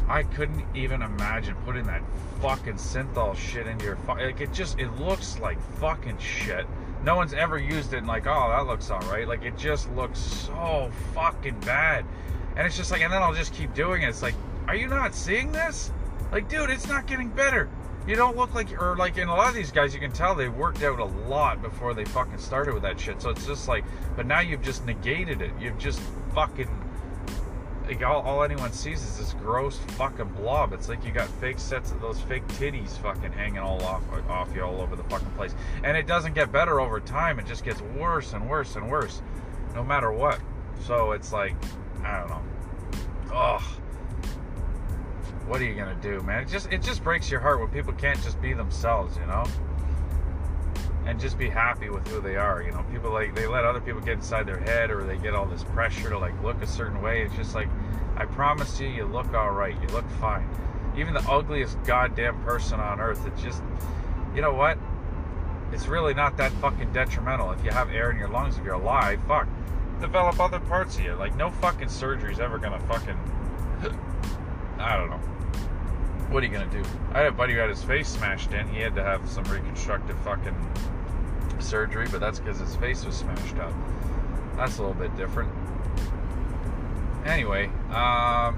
I 0.09 0.23
couldn't 0.23 0.65
even 0.75 1.03
imagine 1.03 1.55
putting 1.65 1.85
that 1.85 2.03
fucking 2.41 2.75
synthol 2.75 3.37
shit 3.37 3.67
into 3.67 3.85
your 3.85 3.97
fu- 3.97 4.15
like 4.15 4.41
it 4.41 4.53
just 4.53 4.79
it 4.79 4.91
looks 4.99 5.39
like 5.39 5.59
fucking 5.79 6.19
shit 6.19 6.67
no 7.05 7.17
one's 7.17 7.35
ever 7.35 7.59
used 7.59 7.93
it 7.93 7.99
and 7.99 8.07
like, 8.07 8.27
oh, 8.27 8.49
that 8.51 8.67
looks 8.67 8.91
all 8.91 9.01
right. 9.01 9.27
Like 9.27 9.43
it 9.43 9.57
just 9.57 9.91
looks 9.93 10.19
so 10.19 10.91
fucking 11.15 11.59
bad. 11.61 12.05
And 12.57 12.67
it's 12.67 12.77
just 12.77 12.91
like, 12.91 13.01
and 13.01 13.13
then 13.13 13.23
I'll 13.23 13.35
just 13.35 13.55
keep 13.55 13.75
doing 13.75 14.03
it. 14.03 14.09
It's 14.09 14.23
like, 14.23 14.35
are 14.69 14.77
you 14.77 14.87
not 14.87 15.15
seeing 15.15 15.53
this? 15.53 15.91
Like, 16.31 16.49
dude, 16.49 16.71
it's 16.71 16.87
not 16.87 17.07
getting 17.07 17.29
better. 17.29 17.69
You 18.07 18.17
don't 18.17 18.37
look 18.37 18.55
like, 18.55 18.81
or 18.81 18.97
like 18.97 19.17
in 19.17 19.29
a 19.29 19.35
lot 19.35 19.49
of 19.49 19.55
these 19.55 19.71
guys, 19.71 19.95
you 19.95 20.01
can 20.01 20.13
tell 20.13 20.35
they 20.35 20.49
worked 20.49 20.83
out 20.83 20.99
a 20.99 21.05
lot 21.05 21.63
before 21.63 21.95
they 21.95 22.05
fucking 22.05 22.39
started 22.39 22.75
with 22.75 22.83
that 22.83 22.99
shit. 22.99 23.23
So 23.23 23.31
it's 23.31 23.47
just 23.47 23.69
like, 23.69 23.85
but 24.17 24.27
now 24.27 24.41
you've 24.41 24.63
just 24.63 24.85
negated 24.87 25.41
it. 25.41 25.53
You've 25.61 25.79
just 25.79 26.01
fucking 26.35 26.69
like 27.87 28.03
all, 28.03 28.23
all 28.23 28.43
anyone 28.43 28.73
sees 28.73 29.03
is 29.03 29.19
this 29.19 29.35
gross 29.35 29.79
fucking 29.97 30.29
blob. 30.29 30.73
It's 30.73 30.89
like 30.89 31.05
you 31.05 31.13
got 31.13 31.29
fake 31.41 31.59
sets 31.59 31.91
of 31.91 32.01
those 32.01 32.21
fake 32.21 32.47
titties 32.49 32.97
fucking 32.99 33.33
hanging 33.33 33.59
all 33.59 33.83
off 33.83 34.03
off 34.29 34.55
you 34.55 34.63
all 34.63 34.81
over 34.81 34.97
the 34.97 35.05
fucking 35.05 35.31
place. 35.33 35.55
And 35.83 35.97
it 35.97 36.07
doesn't 36.07 36.35
get 36.35 36.53
better 36.53 36.81
over 36.81 37.01
time. 37.01 37.39
It 37.39 37.47
just 37.47 37.65
gets 37.65 37.81
worse 37.81 38.33
and 38.33 38.49
worse 38.49 38.77
and 38.77 38.91
worse, 38.91 39.23
no 39.75 39.83
matter 39.83 40.13
what. 40.13 40.41
So 40.85 41.13
it's 41.13 41.33
like, 41.33 41.55
I 42.05 42.21
don't 42.21 42.31
know. 42.31 42.43
Ugh. 43.35 43.63
What 45.47 45.61
are 45.61 45.65
you 45.65 45.75
gonna 45.75 45.99
do, 46.01 46.21
man? 46.21 46.45
It 46.45 46.49
just 46.49 46.73
it 46.73 46.83
just 46.83 47.03
breaks 47.03 47.31
your 47.31 47.41
heart 47.41 47.61
when 47.61 47.69
people 47.69 47.93
can't 47.93 48.23
just 48.23 48.41
be 48.41 48.53
themselves, 48.53 49.17
you 49.17 49.27
know 49.27 49.45
and 51.07 51.19
just 51.19 51.39
be 51.39 51.49
happy 51.49 51.91
with 51.91 52.07
who 52.09 52.21
they 52.21 52.37
are. 52.37 52.63
You 52.63 52.73
know, 52.73 52.85
people 52.93 53.11
like 53.11 53.35
they 53.35 53.47
let 53.47 53.65
other 53.65 53.81
people 53.81 54.01
get 54.01 54.15
inside 54.15 54.47
their 54.47 54.59
head 54.59 54.91
or 54.91 55.05
they 55.05 55.17
get 55.17 55.35
all 55.35 55.47
this 55.47 55.65
pressure 55.65 56.11
to 56.11 56.19
like 56.19 56.41
look 56.43 56.63
a 56.63 56.67
certain 56.67 57.03
way. 57.03 57.23
It's 57.23 57.35
just 57.35 57.55
like, 57.55 57.69
I 58.17 58.25
promise 58.25 58.79
you, 58.81 58.89
you 58.89 59.05
look 59.05 59.33
all 59.35 59.51
right. 59.51 59.75
You 59.81 59.89
look 59.89 60.09
fine. 60.21 60.49
Even 60.97 61.15
the 61.15 61.29
ugliest 61.29 61.83
goddamn 61.85 62.43
person 62.43 62.79
on 62.79 63.01
earth, 63.01 63.27
it 63.27 63.37
just, 63.37 63.63
you 64.35 64.43
know 64.43 64.53
what? 64.53 64.79
It's 65.73 65.87
really 65.87 66.13
not 66.13 66.37
that 66.37 66.53
fucking 66.53 66.93
detrimental. 66.93 67.51
If 67.53 67.65
you 67.65 67.71
have 67.71 67.91
air 67.91 68.11
in 68.11 68.19
your 68.19 68.29
lungs, 68.29 68.59
if 68.59 68.65
you're 68.65 68.75
alive, 68.75 69.21
fuck, 69.27 69.49
develop 70.01 70.39
other 70.39 70.61
parts 70.61 70.99
of 70.99 71.05
you. 71.05 71.15
Like 71.15 71.35
no 71.37 71.51
fucking 71.51 71.89
surgery's 71.89 72.41
ever 72.41 72.59
gonna 72.59 72.81
fucking, 72.81 73.19
I 74.79 74.97
don't 74.97 75.11
know 75.11 75.21
what 76.33 76.43
are 76.43 76.47
you 76.47 76.53
gonna 76.53 76.71
do? 76.71 76.83
I 77.13 77.19
had 77.19 77.27
a 77.27 77.33
buddy 77.33 77.53
who 77.53 77.59
had 77.59 77.69
his 77.69 77.83
face 77.85 78.09
smashed 78.09 78.53
in. 78.53 78.67
He 78.69 78.81
had 78.81 78.95
to 78.95 79.03
have 79.03 79.29
some 79.29 79.45
reconstructive 79.45 80.19
fucking 80.21 80.57
surgery, 81.59 82.09
but 82.11 82.21
that's 82.21 82.41
because 82.41 82.59
his 82.59 82.75
face 82.77 83.05
was 83.05 83.17
smashed 83.17 83.57
up. 83.59 83.73
That's 84.57 84.79
a 84.79 84.83
little 84.83 84.97
bit 84.97 85.15
different. 85.17 85.53
Anyway, 87.27 87.67
um, 87.91 88.57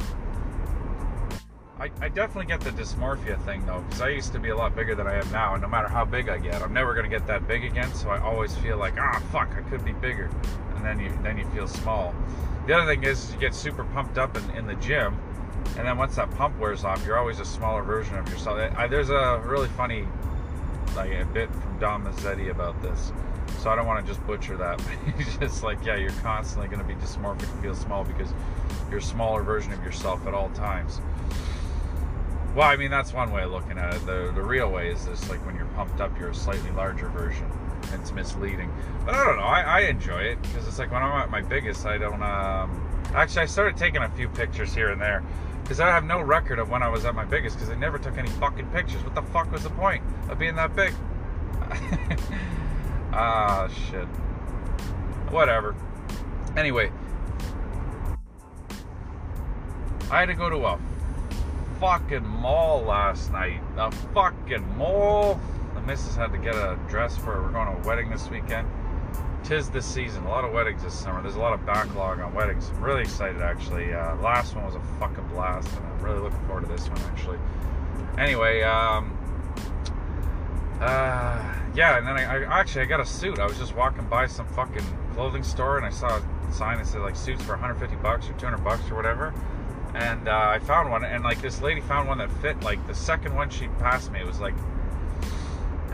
I, 1.78 1.90
I 2.00 2.08
definitely 2.08 2.46
get 2.46 2.60
the 2.60 2.70
dysmorphia 2.70 3.44
thing 3.44 3.66
though, 3.66 3.80
because 3.80 4.00
I 4.00 4.10
used 4.10 4.32
to 4.32 4.38
be 4.38 4.50
a 4.50 4.56
lot 4.56 4.76
bigger 4.76 4.94
than 4.94 5.08
I 5.08 5.18
am 5.18 5.30
now, 5.32 5.54
and 5.54 5.62
no 5.62 5.68
matter 5.68 5.88
how 5.88 6.04
big 6.04 6.28
I 6.28 6.38
get, 6.38 6.62
I'm 6.62 6.72
never 6.72 6.94
gonna 6.94 7.08
get 7.08 7.26
that 7.26 7.48
big 7.48 7.64
again. 7.64 7.92
So 7.94 8.08
I 8.08 8.20
always 8.20 8.54
feel 8.56 8.78
like, 8.78 8.94
ah, 8.98 9.20
fuck, 9.32 9.50
I 9.50 9.68
could 9.68 9.84
be 9.84 9.92
bigger, 9.94 10.30
and 10.76 10.84
then 10.84 11.00
you 11.00 11.12
then 11.24 11.38
you 11.38 11.44
feel 11.46 11.66
small. 11.66 12.14
The 12.68 12.74
other 12.74 12.86
thing 12.86 13.02
is 13.02 13.32
you 13.32 13.40
get 13.40 13.52
super 13.52 13.84
pumped 13.84 14.16
up 14.16 14.36
in, 14.36 14.50
in 14.50 14.66
the 14.66 14.76
gym 14.76 15.18
and 15.76 15.86
then 15.86 15.98
once 15.98 16.16
that 16.16 16.30
pump 16.32 16.58
wears 16.58 16.84
off, 16.84 17.04
you're 17.04 17.18
always 17.18 17.40
a 17.40 17.44
smaller 17.44 17.82
version 17.82 18.16
of 18.16 18.28
yourself. 18.28 18.58
I, 18.76 18.86
there's 18.86 19.10
a 19.10 19.42
really 19.44 19.68
funny 19.68 20.06
like 20.94 21.12
a 21.12 21.24
bit 21.24 21.50
from 21.50 21.78
Don 21.80 22.04
Mazzetti 22.04 22.50
about 22.50 22.80
this, 22.80 23.12
so 23.58 23.70
I 23.70 23.76
don't 23.76 23.86
want 23.86 24.04
to 24.04 24.12
just 24.12 24.24
butcher 24.26 24.56
that. 24.56 24.80
He's 25.16 25.36
just 25.38 25.62
like, 25.62 25.84
yeah, 25.84 25.96
you're 25.96 26.12
constantly 26.22 26.68
going 26.68 26.80
to 26.80 26.86
be 26.86 26.94
dysmorphic 26.94 27.50
and 27.52 27.62
feel 27.62 27.74
small 27.74 28.04
because 28.04 28.32
you're 28.88 29.00
a 29.00 29.02
smaller 29.02 29.42
version 29.42 29.72
of 29.72 29.82
yourself 29.82 30.26
at 30.26 30.34
all 30.34 30.50
times. 30.50 31.00
Well, 32.54 32.68
I 32.68 32.76
mean 32.76 32.90
that's 32.90 33.12
one 33.12 33.32
way 33.32 33.42
of 33.42 33.50
looking 33.50 33.78
at 33.78 33.94
it. 33.94 34.06
The 34.06 34.30
the 34.32 34.42
real 34.42 34.70
way 34.70 34.90
is 34.90 35.04
this: 35.06 35.28
like 35.28 35.44
when 35.44 35.56
you're 35.56 35.66
pumped 35.74 36.00
up, 36.00 36.16
you're 36.20 36.28
a 36.28 36.34
slightly 36.34 36.70
larger 36.70 37.08
version. 37.08 37.50
It's 37.92 38.12
misleading, 38.12 38.72
but 39.04 39.14
I 39.14 39.24
don't 39.24 39.36
know. 39.36 39.42
I, 39.42 39.60
I 39.60 39.80
enjoy 39.80 40.20
it 40.20 40.40
because 40.42 40.66
it's 40.68 40.78
like 40.78 40.92
when 40.92 41.02
I'm 41.02 41.20
at 41.20 41.30
my 41.30 41.42
biggest, 41.42 41.84
I 41.84 41.98
don't. 41.98 42.22
Um, 42.22 42.93
actually, 43.14 43.42
I 43.42 43.46
started 43.46 43.76
taking 43.76 44.02
a 44.02 44.08
few 44.10 44.28
pictures 44.28 44.74
here 44.74 44.90
and 44.90 45.00
there 45.00 45.22
because 45.62 45.80
I 45.80 45.86
have 45.86 46.04
no 46.04 46.20
record 46.20 46.58
of 46.58 46.68
when 46.68 46.82
I 46.82 46.88
was 46.88 47.04
at 47.04 47.14
my 47.14 47.24
biggest 47.24 47.56
because 47.56 47.70
I 47.70 47.76
never 47.76 47.98
took 47.98 48.18
any 48.18 48.28
fucking 48.28 48.66
pictures. 48.70 49.02
What 49.02 49.14
the 49.14 49.22
fuck 49.22 49.50
was 49.50 49.62
the 49.62 49.70
point 49.70 50.02
of 50.28 50.38
being 50.38 50.56
that 50.56 50.76
big? 50.76 50.92
ah, 53.12 53.68
shit. 53.68 54.06
Whatever. 55.30 55.74
Anyway, 56.56 56.90
I 60.10 60.20
had 60.20 60.26
to 60.26 60.34
go 60.34 60.50
to 60.50 60.66
a 60.66 60.78
fucking 61.80 62.26
mall 62.26 62.82
last 62.82 63.32
night. 63.32 63.60
A 63.76 63.90
fucking 63.90 64.76
mall. 64.76 65.40
The 65.74 65.80
missus 65.80 66.14
had 66.14 66.32
to 66.32 66.38
get 66.38 66.54
a 66.54 66.78
dress 66.88 67.16
for. 67.16 67.42
We're 67.42 67.52
going 67.52 67.74
to 67.74 67.82
a 67.82 67.86
wedding 67.86 68.10
this 68.10 68.28
weekend 68.28 68.68
tis 69.44 69.68
this 69.70 69.86
season. 69.86 70.24
A 70.24 70.28
lot 70.28 70.44
of 70.44 70.52
weddings 70.52 70.82
this 70.82 70.94
summer. 70.94 71.22
There's 71.22 71.36
a 71.36 71.40
lot 71.40 71.52
of 71.52 71.64
backlog 71.66 72.18
on 72.20 72.34
weddings. 72.34 72.70
I'm 72.70 72.82
really 72.82 73.02
excited 73.02 73.40
actually. 73.42 73.92
Uh, 73.92 74.16
last 74.16 74.54
one 74.56 74.64
was 74.64 74.74
a 74.74 74.80
fucking 74.98 75.26
blast, 75.28 75.68
and 75.76 75.86
I'm 75.86 76.00
really 76.00 76.20
looking 76.20 76.40
forward 76.46 76.62
to 76.62 76.66
this 76.68 76.88
one 76.88 76.98
actually. 77.02 77.38
Anyway, 78.18 78.62
um, 78.62 79.16
uh, 80.80 81.54
yeah, 81.74 81.98
and 81.98 82.06
then 82.06 82.16
I, 82.16 82.44
I, 82.44 82.60
actually 82.60 82.82
I 82.82 82.84
got 82.86 83.00
a 83.00 83.06
suit. 83.06 83.38
I 83.38 83.46
was 83.46 83.58
just 83.58 83.74
walking 83.76 84.06
by 84.06 84.26
some 84.26 84.46
fucking 84.48 84.84
clothing 85.14 85.42
store, 85.42 85.76
and 85.76 85.86
I 85.86 85.90
saw 85.90 86.18
a 86.18 86.52
sign 86.52 86.78
that 86.78 86.86
said 86.86 87.02
like 87.02 87.16
suits 87.16 87.42
for 87.42 87.52
150 87.52 87.96
bucks 88.02 88.28
or 88.28 88.32
200 88.34 88.58
bucks 88.64 88.90
or 88.90 88.94
whatever. 88.94 89.34
And 89.94 90.28
uh, 90.28 90.32
I 90.32 90.58
found 90.58 90.90
one, 90.90 91.04
and 91.04 91.22
like 91.22 91.40
this 91.40 91.60
lady 91.60 91.80
found 91.80 92.08
one 92.08 92.18
that 92.18 92.32
fit. 92.40 92.60
Like 92.62 92.84
the 92.86 92.94
second 92.94 93.34
one 93.34 93.50
she 93.50 93.68
passed 93.78 94.10
me, 94.10 94.20
it 94.20 94.26
was 94.26 94.40
like 94.40 94.54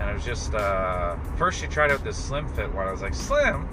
and 0.01 0.09
it 0.09 0.15
was 0.15 0.25
just 0.25 0.55
uh, 0.55 1.17
first 1.37 1.61
she 1.61 1.67
tried 1.67 1.91
out 1.91 2.03
this 2.03 2.17
slim 2.17 2.49
fit 2.55 2.73
one. 2.75 2.89
I 2.89 2.91
was 2.91 3.03
like, 3.03 3.15
slim, 3.15 3.69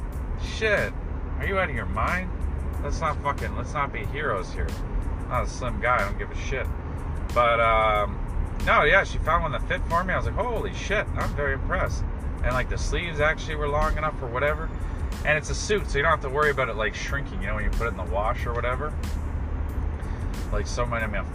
shit, 0.56 0.94
are 1.40 1.46
you 1.48 1.58
out 1.58 1.70
of 1.70 1.76
your 1.76 1.86
mind? 1.86 2.30
Let's 2.84 3.00
not 3.00 3.22
fucking 3.24 3.56
let's 3.56 3.74
not 3.74 3.94
be 3.94 4.06
heroes 4.08 4.52
here. 4.52 4.68
I'm 5.22 5.30
not 5.30 5.44
a 5.46 5.50
slim 5.50 5.80
guy. 5.80 5.96
I 5.96 6.00
don't 6.00 6.18
give 6.20 6.30
a 6.30 6.38
shit. 6.38 6.68
But 7.34 7.60
um, 7.62 8.20
no, 8.66 8.84
yeah, 8.84 9.04
she 9.06 9.18
found 9.20 9.44
one 9.44 9.52
that 9.54 9.68
fit 9.70 9.82
for 9.88 10.04
me. 10.04 10.13
I 10.13 10.18
was 10.18 10.26
like, 10.26 10.36
holy 10.36 10.74
shit, 10.74 11.08
I'm 11.16 11.34
very 11.36 11.54
impressed. 11.54 12.04
And 12.44 12.54
like 12.54 12.70
the 12.70 12.78
sleeves 12.78 13.20
actually 13.20 13.56
were 13.56 13.68
long 13.68 13.98
enough 13.98 14.22
or 14.22 14.28
whatever. 14.28 14.70
And 15.26 15.38
it's 15.38 15.50
a 15.50 15.56
suit, 15.56 15.90
so 15.90 15.98
you 15.98 16.04
don't 16.04 16.12
have 16.12 16.22
to 16.22 16.30
worry 16.30 16.52
about 16.52 16.68
it 16.70 16.76
like 16.76 16.94
shrinking. 16.94 17.42
You 17.42 17.48
know, 17.48 17.56
when 17.56 17.63
you 17.63 17.70
put 17.72 17.88
it 17.88 17.92
in 17.92 17.98
the 17.98 18.04
wash 18.04 18.46
or 18.46 18.54
whatever. 18.54 18.94
Like 20.52 20.68
so 20.68 20.86
many, 20.86 21.04
I 21.04 21.08
mean, 21.08 21.26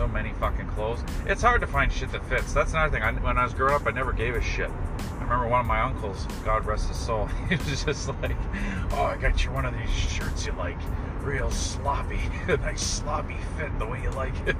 so 0.00 0.08
many 0.08 0.32
fucking 0.32 0.66
clothes. 0.68 1.04
It's 1.26 1.42
hard 1.42 1.60
to 1.60 1.66
find 1.66 1.92
shit 1.92 2.10
that 2.12 2.24
fits. 2.24 2.54
That's 2.54 2.72
another 2.72 2.90
thing. 2.90 3.02
I, 3.02 3.12
when 3.12 3.36
I 3.36 3.44
was 3.44 3.52
growing 3.52 3.74
up, 3.74 3.86
I 3.86 3.90
never 3.90 4.14
gave 4.14 4.34
a 4.34 4.40
shit. 4.40 4.70
I 4.70 5.22
remember 5.24 5.46
one 5.46 5.60
of 5.60 5.66
my 5.66 5.82
uncles, 5.82 6.26
God 6.42 6.64
rest 6.64 6.88
his 6.88 6.96
soul, 6.96 7.26
he 7.50 7.56
was 7.56 7.84
just 7.84 8.08
like, 8.08 8.36
"Oh, 8.92 9.04
I 9.04 9.18
got 9.18 9.44
you 9.44 9.52
one 9.52 9.66
of 9.66 9.74
these 9.76 9.90
shirts 9.90 10.46
you 10.46 10.52
like, 10.52 10.78
real 11.20 11.50
sloppy, 11.50 12.18
nice 12.48 12.80
sloppy 12.80 13.36
fit, 13.58 13.78
the 13.78 13.84
way 13.84 14.00
you 14.02 14.08
like 14.12 14.32
it." 14.46 14.56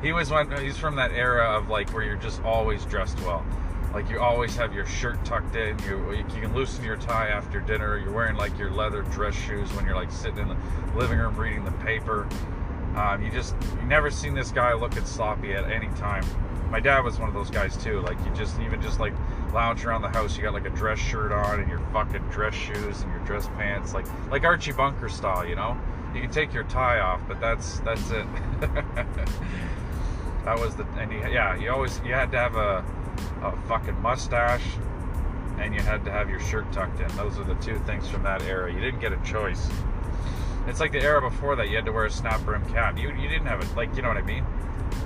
he 0.02 0.14
was 0.14 0.30
one. 0.30 0.50
He's 0.62 0.78
from 0.78 0.96
that 0.96 1.12
era 1.12 1.44
of 1.54 1.68
like 1.68 1.92
where 1.92 2.04
you're 2.04 2.16
just 2.16 2.42
always 2.42 2.86
dressed 2.86 3.20
well. 3.20 3.44
Like 3.92 4.08
you 4.08 4.18
always 4.18 4.56
have 4.56 4.72
your 4.72 4.86
shirt 4.86 5.22
tucked 5.26 5.56
in. 5.56 5.78
You 5.80 6.10
you 6.12 6.24
can 6.24 6.54
loosen 6.54 6.86
your 6.86 6.96
tie 6.96 7.28
after 7.28 7.60
dinner. 7.60 7.98
You're 7.98 8.12
wearing 8.12 8.36
like 8.36 8.58
your 8.58 8.70
leather 8.70 9.02
dress 9.02 9.34
shoes 9.34 9.70
when 9.74 9.84
you're 9.84 9.94
like 9.94 10.10
sitting 10.10 10.38
in 10.38 10.48
the 10.48 10.56
living 10.96 11.18
room 11.18 11.36
reading 11.36 11.66
the 11.66 11.72
paper. 11.72 12.26
Um, 12.96 13.22
you 13.24 13.30
just 13.30 13.54
you 13.80 13.86
never 13.86 14.10
seen 14.10 14.34
this 14.34 14.50
guy 14.50 14.72
looking 14.74 15.04
sloppy 15.04 15.52
at 15.52 15.70
any 15.70 15.88
time. 15.96 16.24
My 16.70 16.80
dad 16.80 17.04
was 17.04 17.18
one 17.18 17.28
of 17.28 17.34
those 17.34 17.50
guys 17.50 17.76
too. 17.76 18.00
Like 18.00 18.18
you 18.24 18.32
just 18.34 18.58
even 18.60 18.80
just 18.80 19.00
like 19.00 19.12
lounge 19.52 19.84
around 19.84 20.02
the 20.02 20.08
house, 20.08 20.36
you 20.36 20.42
got 20.42 20.54
like 20.54 20.66
a 20.66 20.70
dress 20.70 20.98
shirt 20.98 21.32
on 21.32 21.60
and 21.60 21.68
your 21.68 21.80
fucking 21.92 22.22
dress 22.30 22.54
shoes 22.54 23.02
and 23.02 23.12
your 23.12 23.20
dress 23.24 23.48
pants, 23.56 23.94
like 23.94 24.06
like 24.30 24.44
Archie 24.44 24.72
Bunker 24.72 25.08
style, 25.08 25.46
you 25.46 25.56
know. 25.56 25.78
You 26.14 26.20
can 26.20 26.30
take 26.30 26.52
your 26.54 26.64
tie 26.64 27.00
off, 27.00 27.20
but 27.26 27.40
that's 27.40 27.80
that's 27.80 28.10
it. 28.10 28.26
that 30.44 30.58
was 30.58 30.76
the 30.76 30.86
and 30.98 31.12
you, 31.12 31.18
yeah, 31.18 31.56
you 31.56 31.70
always 31.70 32.00
you 32.04 32.12
had 32.12 32.30
to 32.32 32.38
have 32.38 32.54
a 32.54 32.84
a 33.42 33.56
fucking 33.68 34.00
mustache 34.00 34.64
and 35.58 35.74
you 35.74 35.80
had 35.80 36.04
to 36.04 36.10
have 36.10 36.28
your 36.28 36.40
shirt 36.40 36.70
tucked 36.72 37.00
in. 37.00 37.08
Those 37.16 37.38
are 37.38 37.44
the 37.44 37.54
two 37.56 37.78
things 37.80 38.08
from 38.08 38.22
that 38.24 38.42
era. 38.42 38.72
You 38.72 38.80
didn't 38.80 39.00
get 39.00 39.12
a 39.12 39.20
choice. 39.24 39.68
It's 40.66 40.80
like 40.80 40.92
the 40.92 41.00
era 41.00 41.20
before 41.20 41.56
that. 41.56 41.68
You 41.68 41.76
had 41.76 41.84
to 41.84 41.92
wear 41.92 42.06
a 42.06 42.10
snap 42.10 42.40
brim 42.42 42.64
cap. 42.72 42.98
You 42.98 43.10
you 43.10 43.28
didn't 43.28 43.46
have 43.46 43.60
it. 43.60 43.76
Like 43.76 43.94
you 43.96 44.02
know 44.02 44.08
what 44.08 44.16
I 44.16 44.22
mean? 44.22 44.44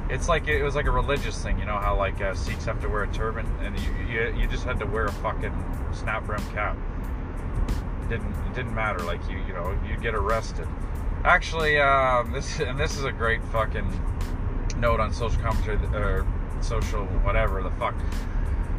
It's 0.09 0.29
like 0.29 0.49
it 0.49 0.63
was 0.63 0.75
like 0.75 0.87
a 0.87 0.91
religious 0.91 1.43
thing. 1.43 1.59
You 1.59 1.65
know 1.65 1.79
how 1.79 1.97
like 1.97 2.21
uh, 2.21 2.35
Sikhs 2.35 2.65
have 2.65 2.81
to 2.83 2.89
wear 2.89 3.03
a 3.03 3.13
turban, 3.13 3.47
and 3.61 3.79
you, 3.79 3.91
you 4.09 4.37
you 4.41 4.47
just 4.47 4.65
had 4.65 4.79
to 4.79 4.87
wear 4.87 5.07
a 5.07 5.13
fucking 5.13 5.53
snap 5.93 6.27
brim 6.27 6.43
cap. 6.53 6.77
It 8.05 8.09
didn't 8.09 8.33
it 8.47 8.55
didn't 8.55 8.75
matter. 8.75 9.01
Like 9.01 9.21
you 9.29 9.39
you 9.47 9.53
know 9.53 9.77
you'd 9.89 10.03
get 10.03 10.15
arrested. 10.15 10.69
Actually, 11.25 11.79
um, 11.79 12.33
this 12.33 12.61
and 12.61 12.79
this 12.79 12.97
is 12.97 13.05
a 13.05 13.13
great 13.13 13.43
fucking 13.47 13.89
note 14.79 15.01
on 15.01 15.13
social 15.13 15.41
commentary 15.43 15.77
or 15.95 16.27
social 16.61 17.05
whatever 17.05 17.63
the 17.63 17.71
fuck 17.73 17.95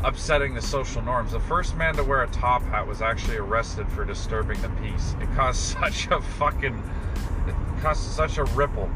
upsetting 0.04 0.54
the 0.54 0.62
social 0.62 1.02
norms. 1.02 1.32
The 1.32 1.40
first 1.40 1.76
man 1.76 1.96
to 1.96 2.04
wear 2.04 2.24
a 2.24 2.28
top 2.28 2.64
hat 2.64 2.88
was 2.88 3.02
actually 3.02 3.38
arrested 3.38 3.88
for 3.90 4.06
disturbing 4.06 4.62
the 4.62 4.70
peace. 4.82 5.16
It 5.22 5.30
caused 5.36 5.60
such 5.80 6.08
a 6.08 6.22
fucking 6.22 6.82
it 7.48 7.82
caused 7.82 8.02
such 8.02 8.38
a 8.38 8.46
ripple. 8.46 8.90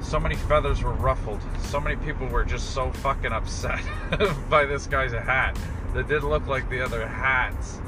So 0.00 0.20
many 0.20 0.36
feathers 0.36 0.82
were 0.82 0.92
ruffled. 0.92 1.40
So 1.62 1.80
many 1.80 1.96
people 1.96 2.26
were 2.28 2.44
just 2.44 2.70
so 2.70 2.92
fucking 2.92 3.32
upset 3.32 3.80
by 4.50 4.66
this 4.66 4.86
guy's 4.86 5.12
hat 5.12 5.58
that 5.94 6.08
did 6.08 6.22
look 6.22 6.46
like 6.46 6.68
the 6.68 6.82
other 6.82 7.06
hats. 7.06 7.80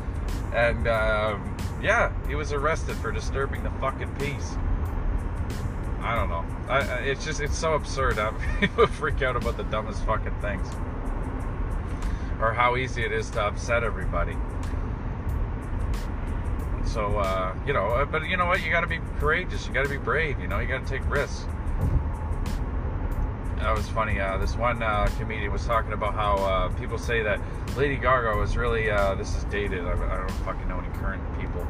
And 0.55 0.89
um, 0.89 1.57
yeah, 1.83 2.13
he 2.27 2.35
was 2.35 2.53
arrested 2.53 2.97
for 2.97 3.13
disturbing 3.13 3.63
the 3.63 3.71
fucking 3.73 4.15
peace. 4.17 4.57
I 6.01 6.15
don't 6.15 6.29
know. 6.29 6.45
I, 6.69 6.81
it's 7.01 7.25
just 7.25 7.41
it's 7.41 7.57
so 7.57 7.75
absurd. 7.75 8.19
People 8.61 8.87
freak 8.87 9.21
out 9.23 9.37
about 9.37 9.57
the 9.57 9.65
dumbest 9.65 10.05
fucking 10.05 10.35
things 10.41 10.69
or 12.41 12.53
how 12.53 12.77
easy 12.77 13.05
it 13.05 13.13
is 13.13 13.31
to 13.31 13.43
upset 13.43 13.83
everybody. 13.85 14.37
So, 16.87 17.19
uh, 17.19 17.55
you 17.67 17.73
know, 17.73 17.87
uh, 17.89 18.05
but 18.07 18.27
you 18.29 18.37
know 18.37 18.47
what? 18.47 18.65
You 18.65 18.71
got 18.71 18.81
to 18.81 18.87
be 18.87 18.99
courageous. 19.19 19.67
You 19.67 19.75
got 19.75 19.85
to 19.85 19.91
be 19.91 19.99
brave. 19.99 20.41
You 20.41 20.49
know, 20.49 20.59
you 20.59 20.67
got 20.67 20.87
to 20.87 20.89
take 20.89 21.09
risks. 21.11 21.47
That 23.59 23.77
was 23.77 23.89
funny. 23.89 24.21
Uh, 24.21 24.39
this 24.39 24.57
one 24.57 24.83
uh, 24.83 25.11
comedian 25.19 25.53
was 25.53 25.67
talking 25.67 25.93
about 25.93 26.15
how 26.15 26.37
uh, 26.37 26.69
people 26.79 26.97
say 26.97 27.23
that 27.23 27.41
Lady 27.77 27.97
Gaga 27.97 28.37
was 28.39 28.57
really. 28.57 28.91
Uh, 28.91 29.15
this 29.17 29.37
is 29.37 29.45
dated. 29.45 29.85
I, 29.85 29.93
I, 29.93 30.17
don't 30.17 30.31
fucking 30.47 30.69
know 30.69 30.79
any 30.79 30.89
current 30.99 31.23
people, 31.41 31.67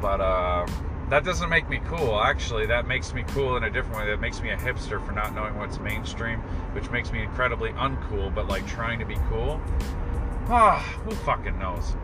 but 0.00 0.20
um, 0.20 0.66
that 1.10 1.24
doesn't 1.24 1.48
make 1.48 1.68
me 1.68 1.80
cool. 1.86 2.20
Actually, 2.20 2.66
that 2.66 2.86
makes 2.86 3.12
me 3.14 3.24
cool 3.28 3.56
in 3.56 3.64
a 3.64 3.70
different 3.70 3.98
way. 3.98 4.06
That 4.06 4.20
makes 4.20 4.40
me 4.40 4.50
a 4.50 4.56
hipster 4.56 5.04
for 5.04 5.12
not 5.12 5.34
knowing 5.34 5.56
what's 5.58 5.78
mainstream, 5.78 6.40
which 6.72 6.90
makes 6.90 7.12
me 7.12 7.22
incredibly 7.22 7.70
uncool. 7.70 8.34
But 8.34 8.48
like 8.48 8.66
trying 8.66 8.98
to 8.98 9.06
be 9.06 9.16
cool, 9.28 9.60
Ah, 10.48 10.78
who 11.04 11.10
fucking 11.10 11.58
knows? 11.58 11.96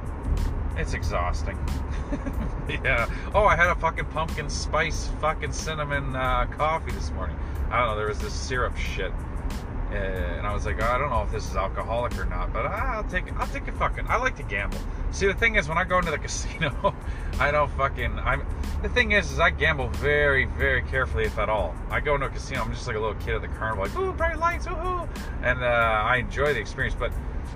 It's 0.76 0.94
exhausting. 0.94 1.56
yeah. 2.68 3.08
Oh, 3.34 3.44
I 3.44 3.54
had 3.54 3.68
a 3.68 3.76
fucking 3.76 4.06
pumpkin 4.06 4.50
spice 4.50 5.10
fucking 5.20 5.52
cinnamon 5.52 6.16
uh, 6.16 6.46
coffee 6.46 6.90
this 6.90 7.12
morning. 7.12 7.36
I 7.70 7.78
don't 7.78 7.88
know. 7.90 7.96
There 7.96 8.08
was 8.08 8.18
this 8.18 8.32
syrup 8.32 8.76
shit, 8.76 9.12
uh, 9.92 9.94
and 9.94 10.44
I 10.44 10.52
was 10.52 10.66
like, 10.66 10.82
oh, 10.82 10.86
I 10.86 10.98
don't 10.98 11.10
know 11.10 11.22
if 11.22 11.30
this 11.30 11.48
is 11.48 11.54
alcoholic 11.54 12.18
or 12.18 12.24
not, 12.24 12.52
but 12.52 12.66
I'll 12.66 13.04
take 13.04 13.28
it. 13.28 13.34
I'll 13.36 13.46
take 13.46 13.68
a 13.68 13.72
fucking. 13.72 14.06
I 14.08 14.16
like 14.16 14.36
to 14.38 14.42
gamble. 14.42 14.78
See, 15.12 15.26
the 15.26 15.34
thing 15.34 15.56
is, 15.56 15.68
when 15.68 15.76
I 15.76 15.84
go 15.84 15.98
into 15.98 16.10
the 16.10 16.18
casino, 16.26 16.94
I 17.38 17.50
don't 17.50 17.70
fucking. 17.72 18.18
I'm. 18.18 18.44
The 18.82 18.88
thing 18.88 19.12
is, 19.12 19.30
is 19.30 19.38
I 19.38 19.50
gamble 19.50 19.88
very, 19.88 20.46
very 20.46 20.82
carefully, 20.82 21.24
if 21.24 21.38
at 21.38 21.48
all. 21.48 21.74
I 21.90 22.00
go 22.00 22.14
into 22.14 22.26
a 22.26 22.30
casino. 22.30 22.62
I'm 22.62 22.72
just 22.72 22.86
like 22.86 22.96
a 22.96 23.00
little 23.00 23.14
kid 23.16 23.34
at 23.34 23.42
the 23.42 23.48
carnival, 23.48 23.84
like, 23.84 23.96
ooh, 23.96 24.12
bright 24.12 24.38
lights, 24.38 24.66
ooh, 24.66 25.08
and 25.42 25.62
uh, 25.62 25.66
I 25.66 26.16
enjoy 26.16 26.54
the 26.54 26.60
experience, 26.60 26.96
but 26.98 27.12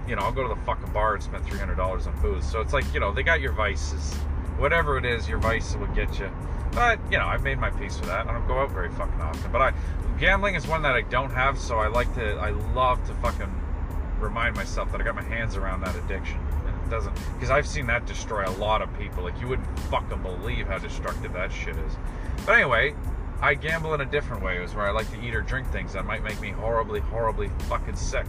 you 0.07 0.15
know, 0.15 0.23
I'll 0.23 0.33
go 0.33 0.43
to 0.43 0.49
the 0.49 0.61
fucking 0.63 0.93
bar 0.93 1.15
and 1.15 1.23
spend 1.23 1.45
three 1.47 1.59
hundred 1.59 1.77
dollars 1.77 2.07
on 2.07 2.21
booze. 2.21 2.49
So 2.49 2.61
it's 2.61 2.73
like, 2.73 2.85
you 2.95 3.01
know, 3.01 3.13
they 3.13 3.23
got 3.23 3.41
your 3.41 3.53
vices. 3.53 4.15
Whatever 4.59 4.99
it 4.99 5.05
is, 5.05 5.29
your 5.29 5.39
vice 5.39 5.75
will 5.77 5.87
get 5.89 6.19
you. 6.19 6.31
But 6.73 7.01
you 7.11 7.19
know, 7.19 7.27
I've 7.27 7.43
made 7.43 7.59
my 7.59 7.71
peace 7.71 7.99
with 7.99 8.09
that. 8.09 8.27
I 8.27 8.33
don't 8.33 8.47
go 8.47 8.59
out 8.59 8.71
very 8.71 8.91
fucking 8.91 9.21
often. 9.21 9.51
But 9.51 9.63
I, 9.63 9.73
gambling 10.19 10.55
is 10.55 10.67
one 10.67 10.83
that 10.83 10.95
I 10.95 11.03
don't 11.03 11.31
have, 11.31 11.59
so 11.59 11.79
I 11.79 11.89
like 11.89 12.15
to. 12.15 12.35
I 12.35 12.51
love 12.51 13.05
to 13.09 13.15
fucking 13.15 13.53
remind 14.21 14.57
myself 14.57 14.93
that 14.93 15.01
I 15.01 15.05
got 15.05 15.15
my 15.15 15.23
hands 15.23 15.57
around 15.57 15.81
that 15.81 15.97
addiction. 15.97 16.39
It 16.87 16.91
doesn't, 16.91 17.15
because 17.35 17.51
I've 17.51 17.67
seen 17.67 17.87
that 17.87 18.07
destroy 18.07 18.47
a 18.47 18.55
lot 18.59 18.81
of 18.81 18.97
people. 18.97 19.25
Like 19.25 19.39
you 19.41 19.49
wouldn't 19.49 19.79
fucking 19.81 20.23
believe 20.23 20.69
how 20.69 20.79
destructive 20.79 21.33
that 21.33 21.53
shit 21.53 21.77
is. 21.77 21.97
But 22.45 22.55
anyway, 22.55 22.95
I 23.41 23.55
gamble 23.55 23.95
in 23.95 24.03
a 24.03 24.07
different 24.07 24.43
way. 24.43 24.63
Is 24.63 24.75
where 24.75 24.87
I 24.87 24.93
like 24.93 25.11
to 25.11 25.21
eat 25.21 25.35
or 25.35 25.43
drink 25.43 25.71
things 25.73 25.95
that 25.95 26.05
might 26.05 26.23
make 26.23 26.41
me 26.41 26.51
horribly, 26.51 27.01
horribly 27.01 27.51
fucking 27.69 27.97
sick. 27.97 28.27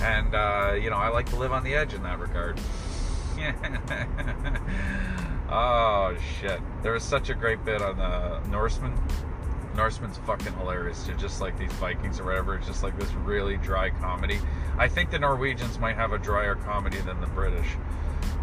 And, 0.00 0.34
uh, 0.34 0.74
you 0.80 0.90
know, 0.90 0.96
I 0.96 1.08
like 1.08 1.28
to 1.30 1.36
live 1.36 1.52
on 1.52 1.64
the 1.64 1.74
edge 1.74 1.92
in 1.92 2.02
that 2.02 2.18
regard. 2.18 2.58
oh, 5.50 6.16
shit. 6.40 6.60
There 6.82 6.92
was 6.92 7.04
such 7.04 7.28
a 7.28 7.34
great 7.34 7.62
bit 7.64 7.82
on 7.82 7.98
the 7.98 8.40
Norsemen. 8.48 8.98
Norsemen's 9.76 10.18
fucking 10.18 10.52
hilarious. 10.54 11.04
They're 11.04 11.16
just 11.16 11.40
like 11.40 11.58
these 11.58 11.72
Vikings 11.74 12.20
or 12.20 12.24
whatever. 12.24 12.56
It's 12.56 12.66
just 12.66 12.82
like 12.82 12.98
this 12.98 13.12
really 13.24 13.56
dry 13.58 13.90
comedy. 13.90 14.38
I 14.78 14.88
think 14.88 15.10
the 15.10 15.18
Norwegians 15.18 15.78
might 15.78 15.96
have 15.96 16.12
a 16.12 16.18
drier 16.18 16.54
comedy 16.54 16.98
than 16.98 17.20
the 17.20 17.26
British 17.28 17.76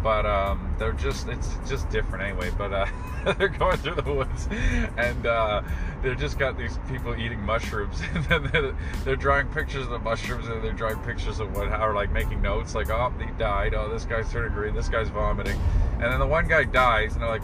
but 0.02 0.24
um, 0.24 0.74
they're 0.78 0.92
just 0.92 1.28
it's 1.28 1.56
just 1.68 1.88
different 1.90 2.24
anyway. 2.24 2.50
But 2.56 2.72
uh, 2.72 2.86
they're 3.38 3.48
going 3.48 3.76
through 3.78 3.96
the 3.96 4.12
woods, 4.12 4.48
and 4.96 5.26
uh, 5.26 5.62
they've 6.02 6.18
just 6.18 6.38
got 6.38 6.56
these 6.56 6.78
people 6.88 7.14
eating 7.18 7.40
mushrooms, 7.40 8.00
and 8.14 8.24
then 8.26 8.50
they're, 8.52 8.76
they're, 9.04 9.16
drawing 9.16 9.46
pictures 9.48 9.84
of 9.84 9.90
the 9.90 9.98
mushrooms, 9.98 10.48
and 10.48 10.62
they're 10.62 10.72
drawing 10.72 10.98
pictures 11.00 11.40
of 11.40 11.54
what 11.54 11.68
how 11.68 11.92
like 11.94 12.10
making 12.12 12.40
notes, 12.40 12.74
like 12.74 12.90
oh 12.90 13.12
he 13.18 13.30
died, 13.38 13.74
oh 13.74 13.88
this 13.88 14.04
guy's 14.04 14.30
turning 14.32 14.52
green, 14.52 14.74
this 14.74 14.88
guy's 14.88 15.08
vomiting, 15.08 15.60
and 15.94 16.04
then 16.04 16.18
the 16.18 16.26
one 16.26 16.48
guy 16.48 16.64
dies, 16.64 17.12
and 17.12 17.22
they're 17.22 17.28
like. 17.28 17.42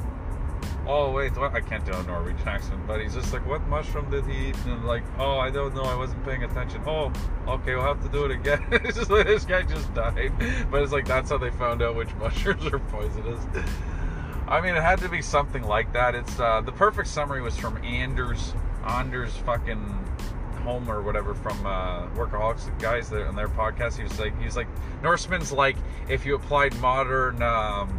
Oh 0.86 1.10
wait, 1.10 1.36
what? 1.36 1.52
I 1.52 1.60
can't 1.60 1.84
do 1.84 1.92
a 1.92 2.02
Norwegian 2.04 2.46
accent, 2.46 2.86
but 2.86 3.00
he's 3.00 3.14
just 3.14 3.32
like, 3.32 3.44
"What 3.46 3.66
mushroom 3.66 4.08
did 4.08 4.24
he 4.26 4.50
eat?" 4.50 4.56
And 4.66 4.84
like, 4.84 5.02
"Oh, 5.18 5.38
I 5.38 5.50
don't 5.50 5.74
know. 5.74 5.82
I 5.82 5.96
wasn't 5.96 6.24
paying 6.24 6.44
attention." 6.44 6.80
Oh, 6.86 7.12
okay, 7.48 7.74
we'll 7.74 7.84
have 7.84 8.02
to 8.02 8.08
do 8.08 8.24
it 8.24 8.30
again. 8.30 8.64
it's 8.70 8.96
just 8.96 9.10
like 9.10 9.26
this 9.26 9.44
guy 9.44 9.62
just 9.62 9.92
died, 9.94 10.32
but 10.70 10.82
it's 10.82 10.92
like 10.92 11.06
that's 11.06 11.30
how 11.30 11.38
they 11.38 11.50
found 11.50 11.82
out 11.82 11.96
which 11.96 12.14
mushrooms 12.20 12.64
are 12.66 12.78
poisonous. 12.78 13.44
I 14.48 14.60
mean, 14.60 14.76
it 14.76 14.82
had 14.82 15.00
to 15.00 15.08
be 15.08 15.22
something 15.22 15.64
like 15.64 15.92
that. 15.92 16.14
It's 16.14 16.38
uh, 16.38 16.60
the 16.60 16.72
perfect 16.72 17.08
summary 17.08 17.42
was 17.42 17.56
from 17.56 17.78
Anders, 17.78 18.54
Anders 18.86 19.36
fucking 19.38 20.04
Holm 20.62 20.88
or 20.88 21.02
whatever 21.02 21.34
from 21.34 21.66
uh, 21.66 22.06
Workaholics 22.10 22.76
guys 22.78 23.12
on 23.12 23.34
their 23.34 23.48
podcast. 23.48 23.96
He 23.96 24.04
was 24.04 24.20
like, 24.20 24.40
he's 24.40 24.56
like, 24.56 24.68
Norsemen's 25.02 25.50
like 25.50 25.76
if 26.08 26.24
you 26.24 26.36
applied 26.36 26.76
modern, 26.78 27.42
um, 27.42 27.98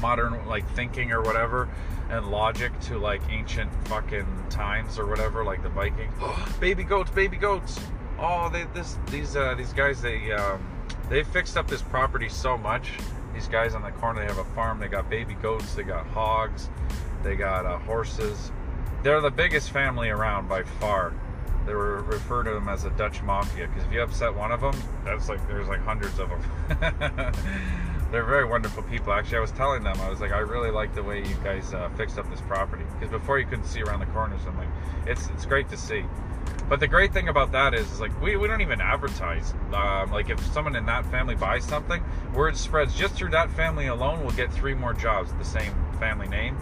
modern 0.00 0.46
like 0.46 0.68
thinking 0.74 1.12
or 1.12 1.22
whatever 1.22 1.68
and 2.10 2.30
logic 2.30 2.78
to 2.80 2.98
like 2.98 3.20
ancient 3.30 3.70
fucking 3.88 4.46
times 4.48 4.98
or 4.98 5.06
whatever, 5.06 5.44
like 5.44 5.62
the 5.62 5.68
Vikings. 5.68 6.12
baby 6.60 6.84
goats, 6.84 7.10
baby 7.10 7.36
goats. 7.36 7.80
Oh, 8.18 8.48
they 8.50 8.64
this 8.74 8.98
these 9.10 9.36
uh, 9.36 9.54
these 9.54 9.72
guys 9.72 10.00
they 10.00 10.32
um, 10.32 10.66
they 11.08 11.22
fixed 11.22 11.56
up 11.56 11.68
this 11.68 11.82
property 11.82 12.28
so 12.28 12.56
much 12.56 12.90
these 13.38 13.46
guys 13.46 13.74
on 13.76 13.82
the 13.82 13.92
corner, 13.92 14.20
they 14.20 14.26
have 14.26 14.38
a 14.38 14.54
farm. 14.54 14.80
They 14.80 14.88
got 14.88 15.08
baby 15.08 15.34
goats, 15.34 15.74
they 15.74 15.84
got 15.84 16.06
hogs, 16.08 16.68
they 17.22 17.36
got 17.36 17.66
uh, 17.66 17.78
horses. 17.78 18.50
They're 19.04 19.20
the 19.20 19.30
biggest 19.30 19.70
family 19.70 20.08
around 20.08 20.48
by 20.48 20.64
far. 20.64 21.14
They 21.64 21.72
were 21.72 22.02
refer 22.02 22.42
to 22.42 22.50
them 22.50 22.68
as 22.68 22.84
a 22.84 22.90
Dutch 22.90 23.22
mafia 23.22 23.68
because 23.68 23.84
if 23.84 23.92
you 23.92 24.02
upset 24.02 24.34
one 24.34 24.50
of 24.50 24.60
them, 24.60 24.74
that's 25.04 25.28
like 25.28 25.46
there's 25.46 25.68
like 25.68 25.78
hundreds 25.80 26.18
of 26.18 26.30
them. 26.30 27.32
they're 28.10 28.24
very 28.24 28.44
wonderful 28.44 28.82
people. 28.84 29.12
Actually, 29.12 29.38
I 29.38 29.40
was 29.40 29.52
telling 29.52 29.82
them, 29.82 30.00
I 30.00 30.08
was 30.08 30.20
like, 30.20 30.32
I 30.32 30.38
really 30.38 30.70
like 30.70 30.94
the 30.94 31.02
way 31.02 31.18
you 31.18 31.34
guys 31.44 31.74
uh, 31.74 31.90
fixed 31.90 32.18
up 32.18 32.28
this 32.30 32.40
property 32.42 32.84
because 32.94 33.10
before 33.10 33.38
you 33.38 33.46
couldn't 33.46 33.66
see 33.66 33.82
around 33.82 34.00
the 34.00 34.06
corners. 34.06 34.40
I'm 34.46 34.56
like, 34.56 34.68
it's 35.06 35.28
it's 35.28 35.46
great 35.46 35.68
to 35.70 35.76
see. 35.76 36.04
But 36.68 36.80
the 36.80 36.86
great 36.86 37.14
thing 37.14 37.28
about 37.28 37.52
that 37.52 37.72
is, 37.72 37.90
is 37.92 38.00
like 38.00 38.18
we, 38.20 38.36
we 38.36 38.46
don't 38.46 38.60
even 38.60 38.80
advertise. 38.80 39.54
Um, 39.72 40.10
like 40.10 40.30
if 40.30 40.40
someone 40.52 40.76
in 40.76 40.86
that 40.86 41.04
family 41.06 41.34
buys 41.34 41.64
something, 41.64 42.02
word 42.34 42.56
spreads 42.56 42.94
just 42.94 43.14
through 43.14 43.30
that 43.30 43.50
family 43.50 43.86
alone. 43.86 44.20
We'll 44.20 44.36
get 44.36 44.52
three 44.52 44.74
more 44.74 44.92
jobs 44.92 45.32
the 45.34 45.44
same 45.44 45.74
family 45.98 46.28
name 46.28 46.56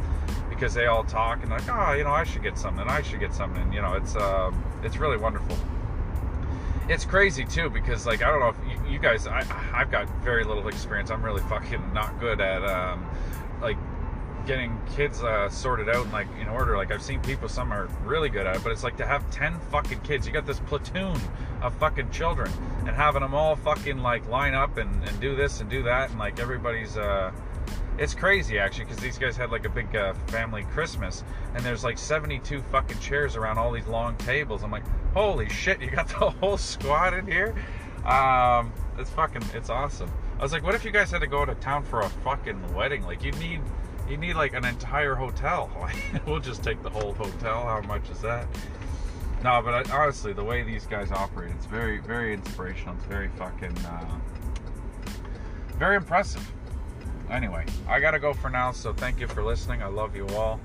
because 0.48 0.74
they 0.74 0.86
all 0.86 1.04
talk 1.04 1.42
and 1.42 1.50
like, 1.50 1.68
oh, 1.68 1.92
you 1.92 2.04
know, 2.04 2.10
I 2.10 2.24
should 2.24 2.42
get 2.42 2.56
something. 2.56 2.88
I 2.88 3.02
should 3.02 3.20
get 3.20 3.34
something. 3.34 3.72
You 3.72 3.82
know, 3.82 3.94
it's 3.94 4.16
um, 4.16 4.64
it's 4.82 4.96
really 4.96 5.16
wonderful. 5.16 5.56
It's 6.88 7.04
crazy 7.04 7.44
too 7.44 7.68
because 7.68 8.06
like 8.06 8.22
I 8.22 8.30
don't 8.30 8.40
know 8.40 8.48
if 8.48 8.56
you, 8.68 8.75
you 8.88 8.98
guys, 8.98 9.26
I 9.26 9.44
I've 9.72 9.90
got 9.90 10.08
very 10.22 10.44
little 10.44 10.68
experience. 10.68 11.10
I'm 11.10 11.22
really 11.22 11.42
fucking 11.42 11.92
not 11.92 12.18
good 12.20 12.40
at 12.40 12.64
um, 12.64 13.06
like 13.60 13.76
getting 14.46 14.78
kids 14.94 15.22
uh, 15.22 15.48
sorted 15.48 15.88
out 15.88 16.04
and 16.04 16.12
like 16.12 16.28
in 16.40 16.48
order. 16.48 16.76
Like 16.76 16.92
I've 16.92 17.02
seen 17.02 17.20
people, 17.20 17.48
some 17.48 17.72
are 17.72 17.88
really 18.04 18.28
good 18.28 18.46
at 18.46 18.56
it, 18.56 18.62
but 18.62 18.72
it's 18.72 18.84
like 18.84 18.96
to 18.98 19.06
have 19.06 19.28
ten 19.30 19.58
fucking 19.70 20.00
kids. 20.00 20.26
You 20.26 20.32
got 20.32 20.46
this 20.46 20.60
platoon 20.60 21.18
of 21.62 21.74
fucking 21.76 22.10
children 22.10 22.50
and 22.80 22.90
having 22.90 23.22
them 23.22 23.34
all 23.34 23.56
fucking 23.56 23.98
like 23.98 24.28
line 24.28 24.54
up 24.54 24.76
and, 24.76 24.90
and 25.08 25.20
do 25.20 25.34
this 25.34 25.60
and 25.60 25.68
do 25.68 25.82
that 25.84 26.10
and 26.10 26.18
like 26.18 26.40
everybody's. 26.40 26.96
Uh, 26.96 27.32
it's 27.98 28.14
crazy 28.14 28.58
actually 28.58 28.84
because 28.84 28.98
these 28.98 29.16
guys 29.16 29.38
had 29.38 29.50
like 29.50 29.64
a 29.64 29.70
big 29.70 29.94
uh, 29.96 30.12
family 30.26 30.64
Christmas 30.64 31.24
and 31.54 31.64
there's 31.64 31.82
like 31.82 31.96
72 31.96 32.60
fucking 32.70 32.98
chairs 32.98 33.36
around 33.36 33.58
all 33.58 33.72
these 33.72 33.86
long 33.86 34.16
tables. 34.18 34.62
I'm 34.62 34.70
like, 34.70 34.84
holy 35.14 35.48
shit, 35.48 35.80
you 35.80 35.90
got 35.90 36.08
the 36.08 36.30
whole 36.30 36.58
squad 36.58 37.14
in 37.14 37.26
here. 37.26 37.54
Um, 38.06 38.72
it's 38.98 39.10
fucking, 39.10 39.42
it's 39.52 39.68
awesome. 39.68 40.10
I 40.38 40.42
was 40.42 40.52
like, 40.52 40.62
what 40.62 40.74
if 40.74 40.84
you 40.84 40.90
guys 40.90 41.10
had 41.10 41.20
to 41.20 41.26
go 41.26 41.44
to 41.44 41.54
town 41.56 41.82
for 41.82 42.00
a 42.00 42.08
fucking 42.08 42.74
wedding? 42.74 43.02
Like 43.04 43.24
you 43.24 43.32
need 43.32 43.60
you 44.08 44.16
need 44.16 44.34
like 44.34 44.54
an 44.54 44.64
entire 44.64 45.14
hotel. 45.14 45.70
we'll 46.26 46.40
just 46.40 46.62
take 46.62 46.82
the 46.82 46.90
whole 46.90 47.14
hotel. 47.14 47.62
How 47.62 47.80
much 47.80 48.08
is 48.10 48.20
that? 48.20 48.46
No, 49.42 49.60
but 49.62 49.90
I, 49.90 49.96
honestly, 49.96 50.32
the 50.32 50.44
way 50.44 50.62
these 50.62 50.86
guys 50.86 51.10
operate, 51.10 51.50
it's 51.50 51.66
very, 51.66 51.98
very 51.98 52.32
inspirational. 52.34 52.94
It's 52.94 53.04
very 53.04 53.28
fucking, 53.36 53.76
uh, 53.78 54.18
very 55.76 55.96
impressive. 55.96 56.48
Anyway, 57.30 57.64
I 57.88 57.98
gotta 57.98 58.20
go 58.20 58.32
for 58.32 58.50
now. 58.50 58.70
So 58.70 58.92
thank 58.92 59.18
you 59.18 59.26
for 59.26 59.42
listening. 59.42 59.82
I 59.82 59.88
love 59.88 60.14
you 60.14 60.26
all. 60.28 60.60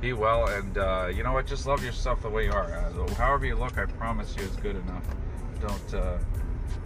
Be 0.00 0.12
well, 0.12 0.48
and 0.48 0.78
uh, 0.78 1.10
you 1.12 1.22
know 1.22 1.32
what? 1.32 1.46
Just 1.46 1.66
love 1.66 1.82
yourself 1.82 2.22
the 2.22 2.30
way 2.30 2.44
you 2.44 2.52
are. 2.52 2.70
Uh, 2.72 3.14
however 3.14 3.46
you 3.46 3.56
look, 3.56 3.78
I 3.78 3.86
promise 3.86 4.34
you, 4.36 4.44
it's 4.44 4.56
good 4.56 4.76
enough. 4.76 5.04
Don't, 5.60 5.94
uh, 5.94 6.18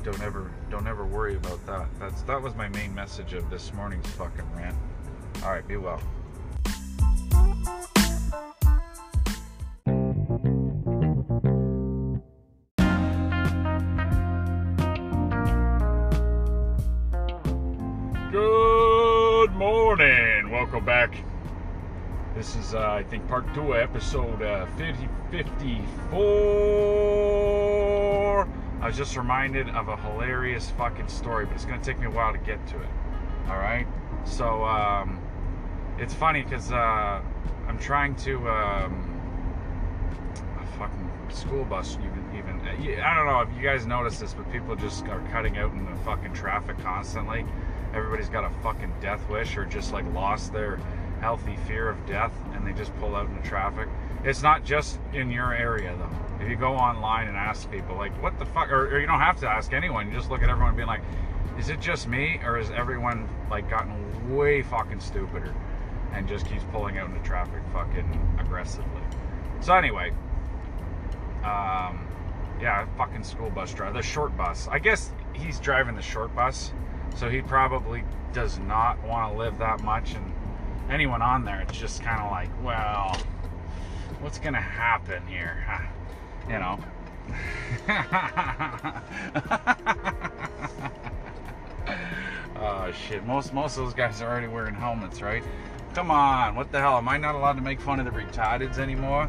don't 0.03 0.21
ever, 0.23 0.51
don't 0.71 0.87
ever 0.87 1.05
worry 1.05 1.37
about 1.37 1.65
that. 1.67 1.87
That's 1.99 2.23
that 2.23 2.41
was 2.41 2.55
my 2.55 2.69
main 2.69 2.95
message 2.95 3.33
of 3.33 3.49
this 3.51 3.73
morning's 3.75 4.07
fucking 4.11 4.45
rant. 4.55 4.77
All 5.43 5.51
right, 5.51 5.67
be 5.67 5.77
well. 5.77 6.01
Good 18.31 19.53
morning. 19.53 20.51
Welcome 20.51 20.85
back. 20.85 21.17
This 22.35 22.57
is, 22.57 22.75
uh, 22.75 22.91
I 22.91 23.03
think, 23.03 23.27
part 23.27 23.53
two, 23.55 23.75
episode 23.75 24.43
uh, 24.43 24.67
50, 24.77 25.09
54. 25.31 27.68
I 28.81 28.87
was 28.87 28.97
just 28.97 29.17
reminded 29.17 29.69
of 29.71 29.89
a 29.89 29.97
hilarious 29.97 30.71
fucking 30.71 31.09
story, 31.09 31.47
but 31.47 31.55
it's 31.55 31.65
to 31.65 31.79
take 31.79 31.99
me 31.99 32.07
a 32.07 32.11
while 32.11 32.33
to 32.33 32.39
get 32.39 32.65
to 32.69 32.81
it. 32.81 32.89
All 33.49 33.59
right? 33.59 33.87
So, 34.25 34.65
um, 34.65 35.21
it's 35.99 36.15
funny 36.15 36.43
because 36.43 36.71
uh, 36.71 37.21
I'm 37.67 37.79
trying 37.79 38.15
to 38.17 38.49
um, 38.49 39.21
a 40.61 40.79
fucking 40.79 41.11
school 41.31 41.65
bus 41.65 41.99
even 42.01 42.25
even 42.37 42.61
I 43.03 43.15
don't 43.15 43.27
know 43.27 43.41
if 43.41 43.49
you 43.57 43.63
guys 43.63 43.87
notice 43.87 44.19
this, 44.19 44.33
but 44.33 44.51
people 44.53 44.77
just 44.77 45.07
are 45.09 45.21
cutting 45.31 45.59
out 45.59 45.73
in 45.73 45.85
the 45.85 45.97
fucking 46.05 46.33
traffic 46.33 46.79
constantly. 46.79 47.45
Everybody's 47.95 48.29
got 48.29 48.45
a 48.45 48.51
fucking 48.63 48.93
death 49.01 49.29
wish 49.29 49.57
or 49.57 49.65
just 49.65 49.93
like 49.93 50.05
lost 50.13 50.53
their 50.53 50.79
healthy 51.21 51.57
fear 51.67 51.89
of 51.89 52.07
death 52.07 52.33
and 52.53 52.67
they 52.67 52.73
just 52.73 52.97
pull 52.99 53.17
out 53.17 53.27
in 53.27 53.35
the 53.35 53.43
traffic. 53.43 53.89
It's 54.25 54.43
not 54.43 54.65
just 54.65 55.01
in 55.13 55.31
your 55.31 55.53
area 55.53 55.97
though. 55.99 56.28
If 56.41 56.49
you 56.49 56.57
go 56.57 56.75
online 56.75 57.29
and 57.29 57.37
ask 57.37 57.71
people 57.71 57.97
like 57.97 58.13
what 58.23 58.39
the 58.39 58.47
fuck 58.47 58.71
or, 58.71 58.95
or 58.95 59.01
you 59.01 59.07
don't 59.07 59.21
have 59.21 59.41
to 59.41 59.49
ask 59.49 59.73
anyone, 59.73 60.09
you 60.09 60.15
just 60.15 60.31
look 60.31 60.43
at 60.43 60.49
everyone 60.49 60.77
being 60.77 60.89
like, 60.89 61.03
is 61.59 61.69
it 61.69 61.81
just 61.81 62.07
me 62.07 62.41
or 62.45 62.59
has 62.59 62.71
everyone 62.71 63.29
like 63.51 63.69
gotten 63.69 64.37
way 64.37 64.63
fucking 64.63 65.01
stupider? 65.01 65.55
and 66.13 66.29
just 66.29 66.47
keeps 66.47 66.65
pulling 66.73 66.99
out 66.99 67.09
into 67.09 67.23
traffic 67.23 67.63
fucking 67.73 68.37
aggressively. 68.39 69.03
So 69.61 69.75
anyway, 69.75 70.11
um, 71.45 72.07
yeah, 72.61 72.87
fucking 72.97 73.25
school 73.25 73.51
bus 73.51 73.73
driver, 73.73 73.95
the 73.95 74.03
short 74.03 74.37
bus. 74.37 74.69
I 74.69 74.79
guess 74.79 75.13
he's 75.33 75.61
driving 75.61 75.95
the 75.95 76.03
short 76.03 76.35
bus, 76.35 76.73
so 77.17 77.29
he 77.29 77.41
probably 77.41 78.05
does 78.33 78.59
not 78.59 79.03
want 79.05 79.33
to 79.33 79.39
live 79.39 79.59
that 79.59 79.83
much. 79.83 80.15
And 80.15 80.33
anyone 80.91 81.23
on 81.23 81.45
there, 81.45 81.61
it's 81.61 81.79
just 81.79 82.03
kind 82.03 82.21
of 82.21 82.31
like, 82.31 82.51
well, 82.63 83.17
what's 84.21 84.39
gonna 84.39 84.61
happen 84.61 85.27
here? 85.27 85.65
You 86.49 86.59
know. 86.59 86.79
oh 92.57 92.91
shit! 92.93 93.27
Most 93.27 93.53
most 93.53 93.77
of 93.77 93.85
those 93.85 93.95
guys 93.95 94.23
are 94.23 94.31
already 94.31 94.47
wearing 94.47 94.75
helmets, 94.75 95.21
right? 95.21 95.43
Come 95.95 96.11
on, 96.11 96.55
what 96.55 96.73
the 96.73 96.81
hell? 96.81 96.97
Am 96.97 97.09
I 97.09 97.19
not 97.19 97.35
allowed 97.35 97.55
to 97.55 97.63
make 97.63 97.81
fun 97.81 97.99
of 97.99 98.07
the 98.07 98.13
retardeds 98.13 98.79
anymore? 98.79 99.29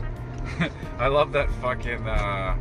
I 0.99 1.07
love 1.07 1.31
that 1.33 1.49
fucking 1.55 2.07
uh, 2.07 2.55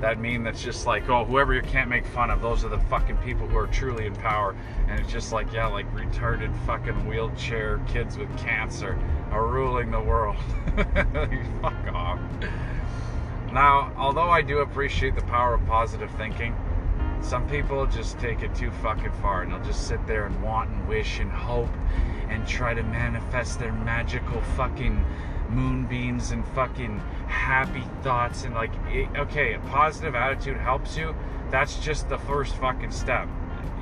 that 0.00 0.18
meme 0.18 0.44
that's 0.44 0.62
just 0.62 0.86
like, 0.86 1.08
oh, 1.08 1.24
whoever 1.24 1.54
you 1.54 1.62
can't 1.62 1.90
make 1.90 2.06
fun 2.06 2.30
of, 2.30 2.40
those 2.40 2.64
are 2.64 2.68
the 2.68 2.78
fucking 2.78 3.18
people 3.18 3.46
who 3.46 3.56
are 3.56 3.66
truly 3.66 4.06
in 4.06 4.14
power. 4.14 4.56
And 4.88 4.98
it's 4.98 5.12
just 5.12 5.32
like, 5.32 5.52
yeah, 5.52 5.66
like 5.66 5.92
retarded 5.94 6.54
fucking 6.64 7.06
wheelchair 7.06 7.78
kids 7.86 8.16
with 8.16 8.34
cancer 8.38 8.98
are 9.30 9.46
ruling 9.46 9.90
the 9.90 10.00
world. 10.00 10.36
Fuck 11.62 11.94
off. 11.94 12.20
Now, 13.52 13.92
although 13.96 14.30
I 14.30 14.42
do 14.42 14.58
appreciate 14.58 15.16
the 15.16 15.22
power 15.22 15.54
of 15.54 15.66
positive 15.66 16.10
thinking, 16.12 16.54
some 17.20 17.48
people 17.48 17.84
just 17.86 18.18
take 18.18 18.42
it 18.42 18.54
too 18.54 18.70
fucking 18.82 19.12
far 19.20 19.42
and 19.42 19.52
they'll 19.52 19.64
just 19.64 19.88
sit 19.88 20.04
there 20.06 20.26
and 20.26 20.42
want 20.42 20.70
and 20.70 20.88
wish 20.88 21.18
and 21.18 21.30
hope 21.30 21.70
and 22.28 22.46
try 22.46 22.74
to 22.74 22.82
manifest 22.82 23.58
their 23.58 23.72
magical 23.72 24.40
fucking 24.56 25.04
moonbeams 25.50 26.30
and 26.30 26.46
fucking 26.48 26.98
happy 27.26 27.82
thoughts 28.02 28.44
and 28.44 28.54
like 28.54 28.70
it, 28.88 29.08
okay 29.16 29.54
a 29.54 29.58
positive 29.60 30.14
attitude 30.14 30.56
helps 30.56 30.96
you 30.96 31.14
that's 31.50 31.80
just 31.80 32.08
the 32.08 32.18
first 32.18 32.54
fucking 32.56 32.92
step. 32.92 33.28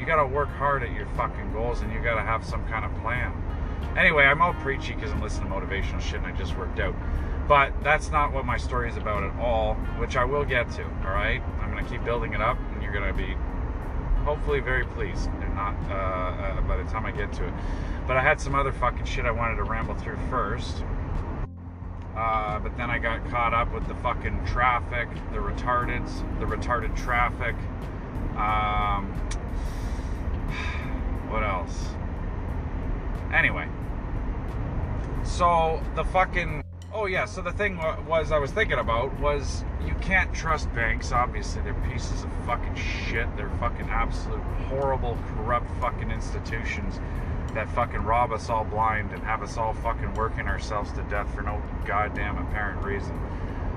You 0.01 0.07
gotta 0.07 0.27
work 0.27 0.49
hard 0.49 0.83
at 0.83 0.93
your 0.93 1.07
fucking 1.09 1.53
goals 1.53 1.83
and 1.83 1.93
you 1.93 2.01
gotta 2.01 2.23
have 2.23 2.43
some 2.43 2.67
kind 2.69 2.87
of 2.87 3.03
plan. 3.03 3.33
Anyway 3.97 4.25
i'm 4.25 4.41
all 4.41 4.55
preachy 4.55 4.95
because 4.95 5.11
i'm 5.13 5.21
listening 5.21 5.51
to 5.51 5.55
motivational 5.55 6.01
shit 6.01 6.15
and 6.15 6.27
i 6.27 6.33
just 6.33 6.57
worked 6.57 6.81
out 6.81 6.95
but 7.49 7.73
that's 7.83 8.11
not 8.11 8.33
what 8.33 8.45
my 8.45 8.57
story 8.57 8.89
is 8.89 8.97
about 8.97 9.25
at 9.25 9.35
all 9.41 9.75
which 9.99 10.17
i 10.17 10.25
will 10.25 10.45
get 10.45 10.71
to 10.71 10.85
all 10.85 11.15
right 11.15 11.43
i'm 11.61 11.71
gonna 11.71 11.89
keep 11.89 12.05
building 12.05 12.35
it 12.35 12.41
up 12.41 12.59
and 12.75 12.83
you're 12.83 12.93
gonna 12.93 13.13
be 13.13 13.35
hopefully 14.29 14.61
very 14.61 14.85
pleased 14.85 15.31
and 15.41 15.55
not 15.55 15.75
uh, 15.91 15.95
uh, 15.95 16.61
by 16.63 16.77
the 16.77 16.85
time 16.91 17.07
I 17.07 17.13
get 17.13 17.33
to 17.33 17.47
it. 17.47 17.55
But 18.07 18.19
I 18.19 18.23
had 18.23 18.39
some 18.39 18.55
other 18.55 18.73
fucking 18.73 19.07
shit 19.07 19.25
I 19.25 19.31
wanted 19.31 19.57
to 19.57 19.65
ramble 19.65 19.95
through 19.95 20.19
first. 20.29 20.85
Uh, 22.15 22.59
but 22.59 22.77
then 22.77 22.91
I 22.91 22.99
got 22.99 23.27
caught 23.31 23.55
up 23.55 23.73
with 23.73 23.89
the 23.89 23.95
fucking 23.97 24.45
traffic, 24.45 25.09
the 25.33 25.39
retardeds, 25.39 26.19
the 26.41 26.45
retarded 26.45 26.95
traffic. 26.95 27.55
Um, 28.37 29.11
what 31.31 31.43
else? 31.43 31.89
Anyway, 33.33 33.67
so 35.25 35.83
the 35.95 36.05
fucking 36.05 36.63
Oh 36.92 37.07
yeah. 37.07 37.27
So 37.27 37.42
the 37.42 37.53
thing 37.53 37.77
was, 38.07 38.33
I 38.33 38.38
was 38.38 38.51
thinking 38.51 38.79
about 38.79 39.18
was 39.20 39.64
you 39.85 39.94
can't 40.01 40.33
trust 40.35 40.72
banks. 40.74 41.12
Obviously, 41.12 41.62
they're 41.62 41.74
pieces 41.90 42.24
of 42.24 42.31
fucking 42.46 42.74
shit. 42.74 43.29
They're 43.37 43.51
fucking 43.61 43.88
absolute 43.90 44.42
horrible, 44.68 45.18
corrupt 45.35 45.70
fucking 45.81 46.11
institutions 46.11 46.98
that 47.55 47.68
fucking 47.70 48.03
rob 48.03 48.33
us 48.33 48.48
all 48.51 48.64
blind 48.64 49.12
and 49.12 49.22
have 49.22 49.42
us 49.42 49.57
all 49.57 49.74
fucking 49.74 50.14
working 50.14 50.46
ourselves 50.46 50.92
to 50.92 51.03
death 51.05 51.33
for 51.35 51.42
no 51.42 51.62
goddamn 51.87 52.38
apparent 52.38 52.83
reason. 52.85 53.18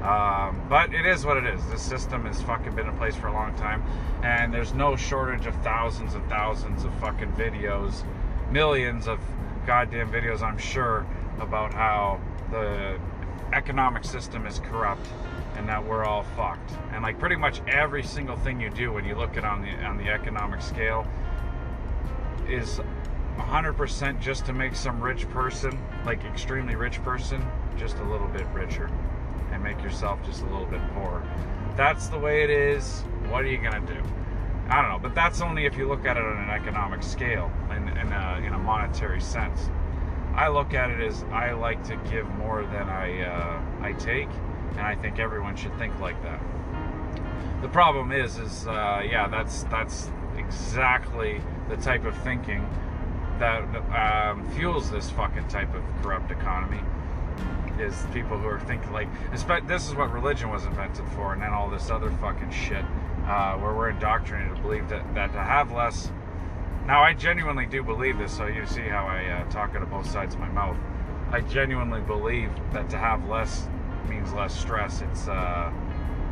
Um, 0.03 0.61
but 0.67 0.93
it 0.93 1.05
is 1.05 1.25
what 1.25 1.37
it 1.37 1.45
is. 1.45 1.65
This 1.67 1.81
system 1.81 2.25
has 2.25 2.41
fucking 2.41 2.75
been 2.75 2.87
in 2.87 2.97
place 2.97 3.15
for 3.15 3.27
a 3.27 3.33
long 3.33 3.53
time, 3.55 3.83
and 4.23 4.53
there's 4.53 4.73
no 4.73 4.95
shortage 4.95 5.45
of 5.45 5.55
thousands 5.63 6.15
and 6.15 6.27
thousands 6.27 6.83
of 6.83 6.93
fucking 6.95 7.31
videos, 7.33 8.03
millions 8.51 9.07
of 9.07 9.19
goddamn 9.67 10.11
videos, 10.11 10.41
I'm 10.41 10.57
sure, 10.57 11.05
about 11.39 11.73
how 11.73 12.19
the 12.51 12.99
economic 13.53 14.03
system 14.03 14.45
is 14.45 14.59
corrupt 14.59 15.07
and 15.55 15.67
that 15.67 15.85
we're 15.85 16.05
all 16.05 16.23
fucked. 16.35 16.71
And 16.91 17.03
like 17.03 17.19
pretty 17.19 17.35
much 17.35 17.61
every 17.67 18.03
single 18.03 18.37
thing 18.37 18.59
you 18.59 18.69
do 18.69 18.91
when 18.91 19.05
you 19.05 19.15
look 19.15 19.37
at 19.37 19.43
on 19.43 19.61
the 19.61 19.71
on 19.85 19.97
the 19.97 20.09
economic 20.09 20.61
scale 20.61 21.05
is 22.47 22.79
100% 23.37 24.19
just 24.19 24.45
to 24.45 24.53
make 24.53 24.75
some 24.75 25.01
rich 25.01 25.29
person, 25.29 25.77
like 26.05 26.23
extremely 26.25 26.75
rich 26.75 27.01
person, 27.03 27.45
just 27.77 27.97
a 27.97 28.03
little 28.03 28.27
bit 28.27 28.45
richer 28.53 28.89
and 29.51 29.63
make 29.63 29.81
yourself 29.81 30.19
just 30.25 30.41
a 30.41 30.45
little 30.45 30.65
bit 30.65 30.81
poorer. 30.93 31.23
That's 31.75 32.07
the 32.07 32.17
way 32.17 32.43
it 32.43 32.49
is. 32.49 33.01
What 33.29 33.43
are 33.43 33.47
you 33.47 33.57
going 33.57 33.85
to 33.85 33.93
do? 33.93 34.01
I 34.69 34.81
don't 34.81 34.91
know, 34.91 34.99
but 34.99 35.13
that's 35.13 35.41
only 35.41 35.65
if 35.65 35.75
you 35.77 35.87
look 35.87 36.05
at 36.05 36.17
it 36.17 36.23
on 36.23 36.37
an 36.37 36.49
economic 36.49 37.03
scale 37.03 37.51
in, 37.71 37.89
in, 37.89 38.11
a, 38.11 38.41
in 38.45 38.53
a 38.53 38.57
monetary 38.57 39.19
sense. 39.19 39.69
I 40.35 40.47
look 40.47 40.73
at 40.73 40.89
it 40.89 41.01
as 41.01 41.23
I 41.31 41.51
like 41.51 41.83
to 41.85 41.95
give 42.09 42.27
more 42.35 42.63
than 42.63 42.89
I 42.89 43.23
uh, 43.23 43.61
I 43.81 43.93
take, 43.93 44.29
and 44.71 44.81
I 44.81 44.95
think 44.95 45.19
everyone 45.19 45.55
should 45.55 45.77
think 45.77 45.99
like 45.99 46.21
that. 46.23 46.41
The 47.61 47.67
problem 47.67 48.11
is, 48.11 48.37
is 48.37 48.67
uh, 48.67 49.03
yeah, 49.05 49.27
that's 49.27 49.63
that's 49.63 50.09
exactly 50.37 51.41
the 51.69 51.77
type 51.77 52.05
of 52.05 52.17
thinking 52.17 52.67
that 53.39 53.63
um, 53.93 54.49
fuels 54.51 54.89
this 54.89 55.09
fucking 55.11 55.47
type 55.47 55.73
of 55.75 55.83
corrupt 56.01 56.31
economy. 56.31 56.81
Is 57.79 58.05
people 58.13 58.37
who 58.37 58.47
are 58.47 58.59
thinking 58.59 58.91
like, 58.91 59.07
this 59.67 59.87
is 59.87 59.95
what 59.95 60.13
religion 60.13 60.51
was 60.51 60.65
invented 60.65 61.07
for, 61.15 61.33
and 61.33 61.41
then 61.41 61.51
all 61.51 61.69
this 61.69 61.89
other 61.89 62.11
fucking 62.21 62.51
shit, 62.51 62.85
uh, 63.25 63.57
where 63.57 63.73
we're 63.73 63.89
indoctrinated 63.89 64.55
to 64.55 64.61
believe 64.61 64.87
that 64.89 65.15
that 65.15 65.33
to 65.33 65.39
have 65.39 65.71
less 65.71 66.11
now, 66.87 67.03
I 67.03 67.13
genuinely 67.13 67.67
do 67.67 67.83
believe 67.83 68.17
this, 68.17 68.35
so 68.35 68.47
you 68.47 68.65
see 68.65 68.81
how 68.81 69.05
I 69.05 69.25
uh, 69.25 69.49
talk 69.51 69.75
out 69.75 69.83
of 69.83 69.89
both 69.91 70.09
sides 70.09 70.33
of 70.33 70.41
my 70.41 70.49
mouth. 70.49 70.77
I 71.31 71.41
genuinely 71.41 72.01
believe 72.01 72.49
that 72.73 72.89
to 72.89 72.97
have 72.97 73.27
less 73.29 73.67
means 74.09 74.33
less 74.33 74.57
stress. 74.57 75.01
It's 75.01 75.27
uh, 75.27 75.71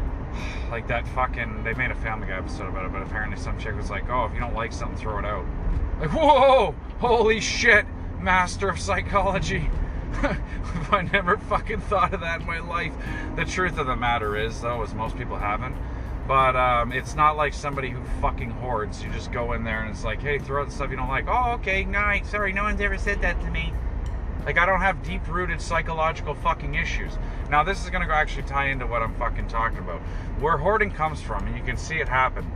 like 0.71 0.87
that 0.87 1.07
fucking. 1.09 1.63
They 1.63 1.73
made 1.73 1.91
a 1.91 1.95
Family 1.95 2.27
Guy 2.27 2.37
episode 2.37 2.67
about 2.67 2.85
it, 2.85 2.91
but 2.91 3.03
apparently 3.03 3.37
some 3.37 3.59
chick 3.59 3.75
was 3.75 3.89
like, 3.89 4.09
"Oh, 4.09 4.25
if 4.25 4.33
you 4.33 4.39
don't 4.39 4.55
like 4.55 4.73
something, 4.73 4.97
throw 4.97 5.19
it 5.19 5.25
out." 5.25 5.45
Like, 5.99 6.11
whoa, 6.11 6.73
holy 6.99 7.39
shit, 7.39 7.85
master 8.19 8.69
of 8.69 8.79
psychology. 8.79 9.69
I 10.91 11.07
never 11.13 11.37
fucking 11.37 11.81
thought 11.81 12.13
of 12.15 12.21
that 12.21 12.41
in 12.41 12.47
my 12.47 12.59
life. 12.59 12.93
The 13.35 13.45
truth 13.45 13.77
of 13.77 13.85
the 13.85 13.95
matter 13.95 14.35
is, 14.35 14.59
though, 14.61 14.81
is 14.81 14.93
most 14.95 15.15
people 15.15 15.37
haven't 15.37 15.75
but 16.29 16.55
um, 16.55 16.91
it's 16.91 17.15
not 17.15 17.35
like 17.37 17.55
somebody 17.55 17.89
who 17.89 17.99
fucking 18.21 18.51
hoards. 18.51 19.03
You 19.03 19.11
just 19.11 19.31
go 19.31 19.53
in 19.53 19.63
there 19.63 19.81
and 19.81 19.89
it's 19.89 20.03
like, 20.03 20.21
hey, 20.21 20.37
throw 20.37 20.61
out 20.61 20.67
the 20.67 20.71
stuff 20.71 20.91
you 20.91 20.95
don't 20.95 21.09
like. 21.09 21.25
Oh, 21.27 21.53
okay, 21.53 21.83
no, 21.83 22.19
sorry, 22.23 22.53
no 22.53 22.61
one's 22.65 22.79
ever 22.81 22.99
said 22.99 23.19
that 23.23 23.41
to 23.41 23.49
me. 23.49 23.73
Like, 24.45 24.59
I 24.59 24.67
don't 24.67 24.79
have 24.79 25.01
deep 25.01 25.27
rooted 25.27 25.59
psychological 25.59 26.35
fucking 26.35 26.75
issues. 26.75 27.17
Now, 27.49 27.63
this 27.63 27.83
is 27.83 27.89
going 27.89 28.07
to 28.07 28.13
actually 28.13 28.43
tie 28.43 28.67
into 28.67 28.85
what 28.85 29.01
I'm 29.01 29.15
fucking 29.15 29.47
talking 29.47 29.79
about. 29.79 30.01
Where 30.39 30.55
hoarding 30.55 30.91
comes 30.91 31.19
from, 31.19 31.47
and 31.47 31.57
you 31.57 31.63
can 31.63 31.77
see 31.77 31.95
it 31.95 32.07
happen. 32.07 32.49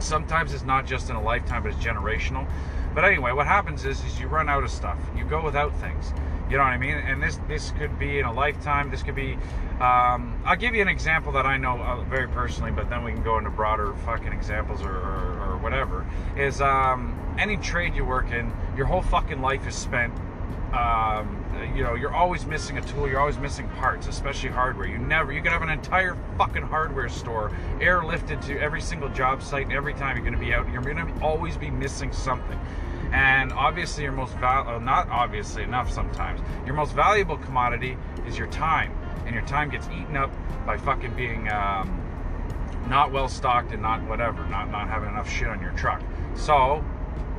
Sometimes 0.00 0.52
it's 0.52 0.64
not 0.64 0.84
just 0.84 1.08
in 1.08 1.14
a 1.14 1.22
lifetime, 1.22 1.62
but 1.62 1.74
it's 1.74 1.84
generational. 1.84 2.44
But 2.92 3.04
anyway, 3.04 3.30
what 3.30 3.46
happens 3.46 3.84
is, 3.84 4.04
is 4.04 4.18
you 4.18 4.26
run 4.26 4.48
out 4.48 4.64
of 4.64 4.70
stuff. 4.70 4.98
You 5.16 5.24
go 5.24 5.44
without 5.44 5.72
things. 5.78 6.12
You 6.48 6.58
know 6.58 6.62
what 6.62 6.72
I 6.72 6.78
mean? 6.78 6.94
And 6.94 7.20
this 7.20 7.40
this 7.48 7.72
could 7.72 7.98
be 7.98 8.20
in 8.20 8.24
a 8.24 8.32
lifetime. 8.32 8.90
This 8.90 9.02
could 9.02 9.16
be. 9.16 9.34
Um, 9.80 10.40
I'll 10.44 10.56
give 10.56 10.74
you 10.74 10.82
an 10.82 10.88
example 10.88 11.32
that 11.32 11.44
I 11.44 11.56
know 11.56 11.80
uh, 11.82 12.02
very 12.04 12.28
personally, 12.28 12.70
but 12.70 12.88
then 12.88 13.02
we 13.02 13.12
can 13.12 13.22
go 13.22 13.36
into 13.36 13.50
broader 13.50 13.94
fucking 14.04 14.32
examples 14.32 14.80
or, 14.80 14.92
or, 14.92 15.42
or 15.42 15.58
whatever. 15.58 16.06
Is 16.36 16.60
um, 16.60 17.18
any 17.38 17.56
trade 17.56 17.94
you 17.94 18.04
work 18.04 18.30
in, 18.30 18.52
your 18.76 18.86
whole 18.86 19.02
fucking 19.02 19.40
life 19.42 19.66
is 19.66 19.74
spent. 19.74 20.14
Um, 20.72 21.42
you 21.74 21.82
know, 21.82 21.94
you're 21.94 22.14
always 22.14 22.46
missing 22.46 22.78
a 22.78 22.82
tool. 22.82 23.08
You're 23.08 23.20
always 23.20 23.38
missing 23.38 23.68
parts, 23.70 24.06
especially 24.06 24.50
hardware. 24.50 24.86
You 24.86 24.98
never. 24.98 25.32
You 25.32 25.42
could 25.42 25.52
have 25.52 25.62
an 25.62 25.70
entire 25.70 26.16
fucking 26.38 26.62
hardware 26.62 27.08
store 27.08 27.50
airlifted 27.80 28.44
to 28.46 28.60
every 28.60 28.80
single 28.80 29.08
job 29.08 29.42
site, 29.42 29.64
and 29.64 29.72
every 29.72 29.94
time 29.94 30.16
you're 30.16 30.24
going 30.24 30.38
to 30.38 30.44
be 30.44 30.54
out, 30.54 30.70
you're 30.70 30.82
going 30.82 30.96
to 30.96 31.22
always 31.22 31.56
be 31.56 31.70
missing 31.70 32.12
something. 32.12 32.58
And 33.12 33.52
obviously, 33.52 34.02
your 34.04 34.12
most 34.12 34.34
val- 34.34 34.80
not 34.80 35.08
obviously 35.08 35.62
enough 35.62 35.90
sometimes, 35.90 36.40
your 36.64 36.74
most 36.74 36.92
valuable 36.92 37.36
commodity 37.38 37.96
is 38.26 38.36
your 38.36 38.48
time, 38.48 38.96
and 39.24 39.34
your 39.34 39.44
time 39.44 39.70
gets 39.70 39.86
eaten 39.88 40.16
up 40.16 40.30
by 40.66 40.76
fucking 40.76 41.14
being 41.14 41.48
um, 41.48 42.02
not 42.88 43.12
well 43.12 43.28
stocked 43.28 43.72
and 43.72 43.82
not 43.82 44.02
whatever, 44.04 44.44
not 44.48 44.70
not 44.70 44.88
having 44.88 45.08
enough 45.08 45.30
shit 45.30 45.48
on 45.48 45.60
your 45.60 45.72
truck. 45.72 46.02
So, 46.34 46.84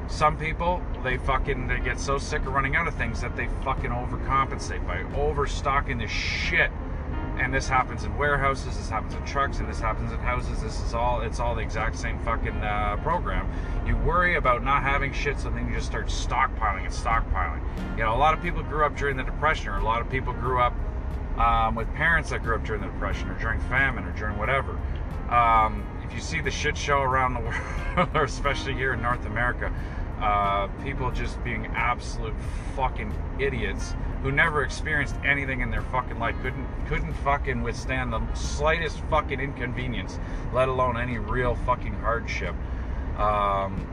some 0.07 0.37
people 0.37 0.81
they 1.03 1.17
fucking 1.17 1.67
they 1.67 1.79
get 1.79 1.99
so 1.99 2.17
sick 2.17 2.41
of 2.41 2.53
running 2.53 2.75
out 2.75 2.87
of 2.87 2.95
things 2.95 3.21
that 3.21 3.35
they 3.35 3.47
fucking 3.63 3.91
overcompensate 3.91 4.85
by 4.87 5.03
overstocking 5.19 5.97
the 5.97 6.07
shit 6.07 6.71
and 7.39 7.53
this 7.53 7.67
happens 7.67 8.03
in 8.03 8.17
warehouses 8.17 8.77
this 8.77 8.89
happens 8.89 9.13
in 9.13 9.23
trucks 9.25 9.59
and 9.59 9.69
this 9.69 9.79
happens 9.79 10.11
in 10.11 10.19
houses. 10.19 10.61
This 10.61 10.81
is 10.81 10.93
all 10.93 11.21
it's 11.21 11.39
all 11.39 11.55
the 11.55 11.61
exact 11.61 11.97
same 11.97 12.19
fucking 12.19 12.63
uh, 12.63 12.97
program. 12.97 13.49
You 13.85 13.95
worry 13.97 14.35
about 14.35 14.63
not 14.63 14.83
having 14.83 15.13
shit 15.13 15.39
so 15.39 15.49
then 15.49 15.67
you 15.67 15.75
just 15.75 15.87
start 15.87 16.07
stockpiling 16.07 16.85
and 16.85 16.93
stockpiling. 16.93 17.61
You 17.97 18.03
know 18.03 18.15
a 18.15 18.17
lot 18.17 18.33
of 18.33 18.41
people 18.41 18.63
grew 18.63 18.85
up 18.85 18.97
during 18.97 19.17
the 19.17 19.23
depression 19.23 19.69
or 19.69 19.77
a 19.77 19.83
lot 19.83 20.01
of 20.01 20.09
people 20.09 20.33
grew 20.33 20.59
up 20.59 20.73
um, 21.37 21.75
with 21.75 21.91
parents 21.93 22.29
that 22.31 22.43
grew 22.43 22.55
up 22.55 22.65
during 22.65 22.81
the 22.81 22.87
depression 22.87 23.29
or 23.29 23.39
during 23.39 23.59
famine 23.61 24.03
or 24.03 24.11
during 24.13 24.37
whatever. 24.37 24.79
Um, 25.29 25.85
if 26.03 26.13
you 26.13 26.21
see 26.21 26.39
the 26.39 26.51
shit 26.51 26.77
show 26.77 27.01
around 27.01 27.33
the 27.33 27.39
world 27.95 28.09
or 28.15 28.23
especially 28.23 28.73
here 28.73 28.93
in 28.93 29.01
north 29.01 29.25
america 29.25 29.73
uh, 30.19 30.67
people 30.83 31.11
just 31.11 31.43
being 31.43 31.67
absolute 31.75 32.33
fucking 32.75 33.13
idiots 33.39 33.93
who 34.27 34.33
never 34.33 34.61
experienced 34.61 35.15
anything 35.23 35.61
in 35.61 35.71
their 35.71 35.83
fucking 35.83 36.19
life 36.19 36.35
couldn't 36.41 36.67
couldn't 36.87 37.13
fucking 37.13 37.63
withstand 37.63 38.11
the 38.11 38.21
slightest 38.33 38.99
fucking 39.09 39.39
inconvenience 39.39 40.19
let 40.51 40.67
alone 40.67 40.97
any 40.97 41.17
real 41.17 41.55
fucking 41.65 41.93
hardship. 41.93 42.53
Um, 43.17 43.87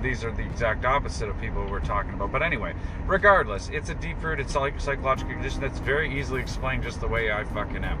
these 0.00 0.22
are 0.22 0.30
the 0.30 0.44
exact 0.44 0.84
opposite 0.84 1.28
of 1.28 1.40
people 1.40 1.66
we're 1.68 1.80
talking 1.80 2.14
about. 2.14 2.30
But 2.30 2.44
anyway 2.44 2.74
regardless 3.06 3.68
it's 3.70 3.90
a 3.90 3.94
deep-rooted 3.96 4.48
psych- 4.48 4.80
psychological 4.80 5.32
condition 5.32 5.62
that's 5.62 5.80
very 5.80 6.16
easily 6.16 6.40
explained 6.40 6.84
just 6.84 7.00
the 7.00 7.08
way 7.08 7.32
i 7.32 7.42
fucking 7.42 7.82
am 7.82 7.98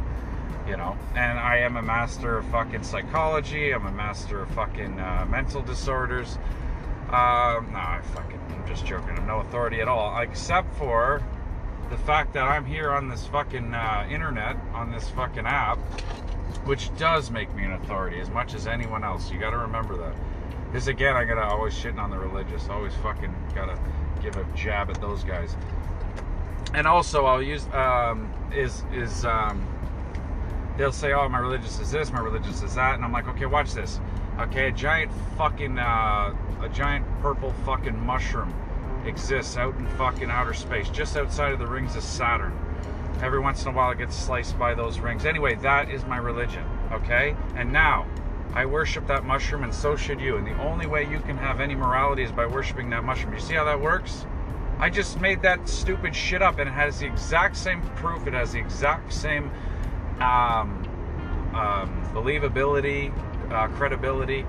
you 0.68 0.76
know? 0.76 0.96
And 1.16 1.36
i 1.36 1.56
am 1.58 1.76
a 1.76 1.82
master 1.82 2.38
of 2.38 2.44
fucking 2.46 2.84
psychology. 2.84 3.72
I'm 3.72 3.86
a 3.86 3.92
master 3.92 4.42
of 4.42 4.50
fucking 4.50 5.00
uh, 5.00 5.26
mental 5.28 5.62
disorders. 5.62 6.38
Um, 7.08 7.70
no, 7.72 7.78
I 7.78 8.00
fucking, 8.14 8.40
I'm 8.50 8.66
just 8.68 8.86
joking. 8.86 9.16
I'm 9.16 9.26
no 9.26 9.40
authority 9.40 9.80
at 9.80 9.88
all, 9.88 10.20
except 10.20 10.72
for 10.76 11.22
the 11.90 11.98
fact 11.98 12.32
that 12.34 12.44
I'm 12.44 12.64
here 12.64 12.90
on 12.90 13.08
this 13.08 13.26
fucking 13.26 13.74
uh, 13.74 14.06
internet, 14.10 14.56
on 14.72 14.90
this 14.90 15.08
fucking 15.10 15.46
app, 15.46 15.78
which 16.64 16.94
does 16.96 17.30
make 17.30 17.54
me 17.54 17.64
an 17.64 17.72
authority 17.72 18.20
as 18.20 18.30
much 18.30 18.54
as 18.54 18.66
anyone 18.66 19.04
else. 19.04 19.30
You 19.30 19.38
got 19.38 19.50
to 19.50 19.58
remember 19.58 19.96
that. 19.96 20.14
Because 20.66 20.88
again, 20.88 21.16
I 21.16 21.24
gotta 21.24 21.44
always 21.44 21.74
shitting 21.74 21.98
on 21.98 22.10
the 22.10 22.18
religious. 22.18 22.68
Always 22.68 22.94
fucking 22.96 23.34
gotta 23.54 23.78
give 24.20 24.36
a 24.36 24.44
jab 24.54 24.90
at 24.90 25.00
those 25.00 25.22
guys. 25.22 25.56
And 26.74 26.86
also, 26.86 27.24
I'll 27.24 27.42
use 27.42 27.66
um, 27.72 28.30
is 28.52 28.82
is 28.92 29.24
um, 29.24 29.64
they'll 30.76 30.92
say, 30.92 31.12
"Oh, 31.12 31.28
my 31.28 31.38
religious 31.38 31.78
is 31.78 31.90
this, 31.92 32.12
my 32.12 32.20
religious 32.20 32.62
is 32.62 32.74
that," 32.74 32.96
and 32.96 33.04
I'm 33.04 33.12
like, 33.12 33.28
"Okay, 33.28 33.46
watch 33.46 33.72
this." 33.72 34.00
Okay, 34.40 34.68
a 34.68 34.72
giant 34.72 35.10
fucking 35.38 35.78
uh, 35.78 36.34
a 36.60 36.68
giant 36.70 37.06
purple 37.22 37.52
fucking 37.64 38.04
mushroom 38.04 38.52
exists 39.06 39.56
out 39.56 39.76
in 39.76 39.86
fucking 39.90 40.30
outer 40.30 40.54
space, 40.54 40.88
just 40.90 41.16
outside 41.16 41.52
of 41.52 41.58
the 41.58 41.66
rings 41.66 41.96
of 41.96 42.02
Saturn. 42.02 42.58
Every 43.22 43.40
once 43.40 43.62
in 43.62 43.68
a 43.68 43.72
while, 43.72 43.90
it 43.90 43.98
gets 43.98 44.14
sliced 44.14 44.58
by 44.58 44.74
those 44.74 44.98
rings. 44.98 45.24
Anyway, 45.24 45.54
that 45.56 45.90
is 45.90 46.04
my 46.04 46.18
religion. 46.18 46.64
Okay, 46.92 47.34
and 47.54 47.72
now 47.72 48.06
I 48.52 48.66
worship 48.66 49.06
that 49.06 49.24
mushroom, 49.24 49.64
and 49.64 49.74
so 49.74 49.96
should 49.96 50.20
you. 50.20 50.36
And 50.36 50.46
the 50.46 50.58
only 50.62 50.86
way 50.86 51.02
you 51.10 51.20
can 51.20 51.36
have 51.36 51.60
any 51.60 51.74
morality 51.74 52.22
is 52.22 52.32
by 52.32 52.46
worshiping 52.46 52.90
that 52.90 53.04
mushroom. 53.04 53.32
You 53.32 53.40
see 53.40 53.54
how 53.54 53.64
that 53.64 53.80
works? 53.80 54.26
I 54.78 54.90
just 54.90 55.20
made 55.20 55.42
that 55.42 55.68
stupid 55.68 56.14
shit 56.14 56.42
up, 56.42 56.58
and 56.58 56.68
it 56.68 56.72
has 56.72 57.00
the 57.00 57.06
exact 57.06 57.56
same 57.56 57.82
proof. 57.96 58.26
It 58.26 58.34
has 58.34 58.52
the 58.52 58.58
exact 58.58 59.12
same 59.12 59.50
um, 60.20 60.86
um, 61.54 62.02
believability, 62.12 63.12
uh, 63.50 63.68
credibility. 63.68 64.44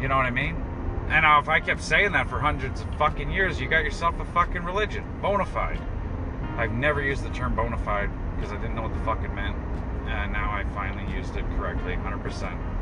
You 0.00 0.08
know 0.08 0.16
what 0.16 0.26
I 0.26 0.30
mean? 0.30 0.63
And 1.08 1.22
now, 1.22 1.38
if 1.38 1.48
I 1.48 1.60
kept 1.60 1.82
saying 1.82 2.12
that 2.12 2.28
for 2.28 2.40
hundreds 2.40 2.80
of 2.80 2.94
fucking 2.96 3.30
years, 3.30 3.60
you 3.60 3.68
got 3.68 3.84
yourself 3.84 4.18
a 4.20 4.24
fucking 4.24 4.64
religion, 4.64 5.04
bona 5.20 5.44
fide. 5.44 5.80
I've 6.56 6.72
never 6.72 7.02
used 7.02 7.24
the 7.24 7.30
term 7.30 7.54
bona 7.54 7.78
fide 7.78 8.10
because 8.36 8.52
I 8.52 8.56
didn't 8.56 8.74
know 8.74 8.82
what 8.82 8.94
the 8.94 9.04
fuck 9.04 9.22
it 9.22 9.32
meant, 9.34 9.56
and 10.06 10.32
now 10.32 10.50
I 10.50 10.64
finally 10.74 11.12
used 11.14 11.36
it 11.36 11.44
correctly, 11.56 11.94
100%. 11.94 12.74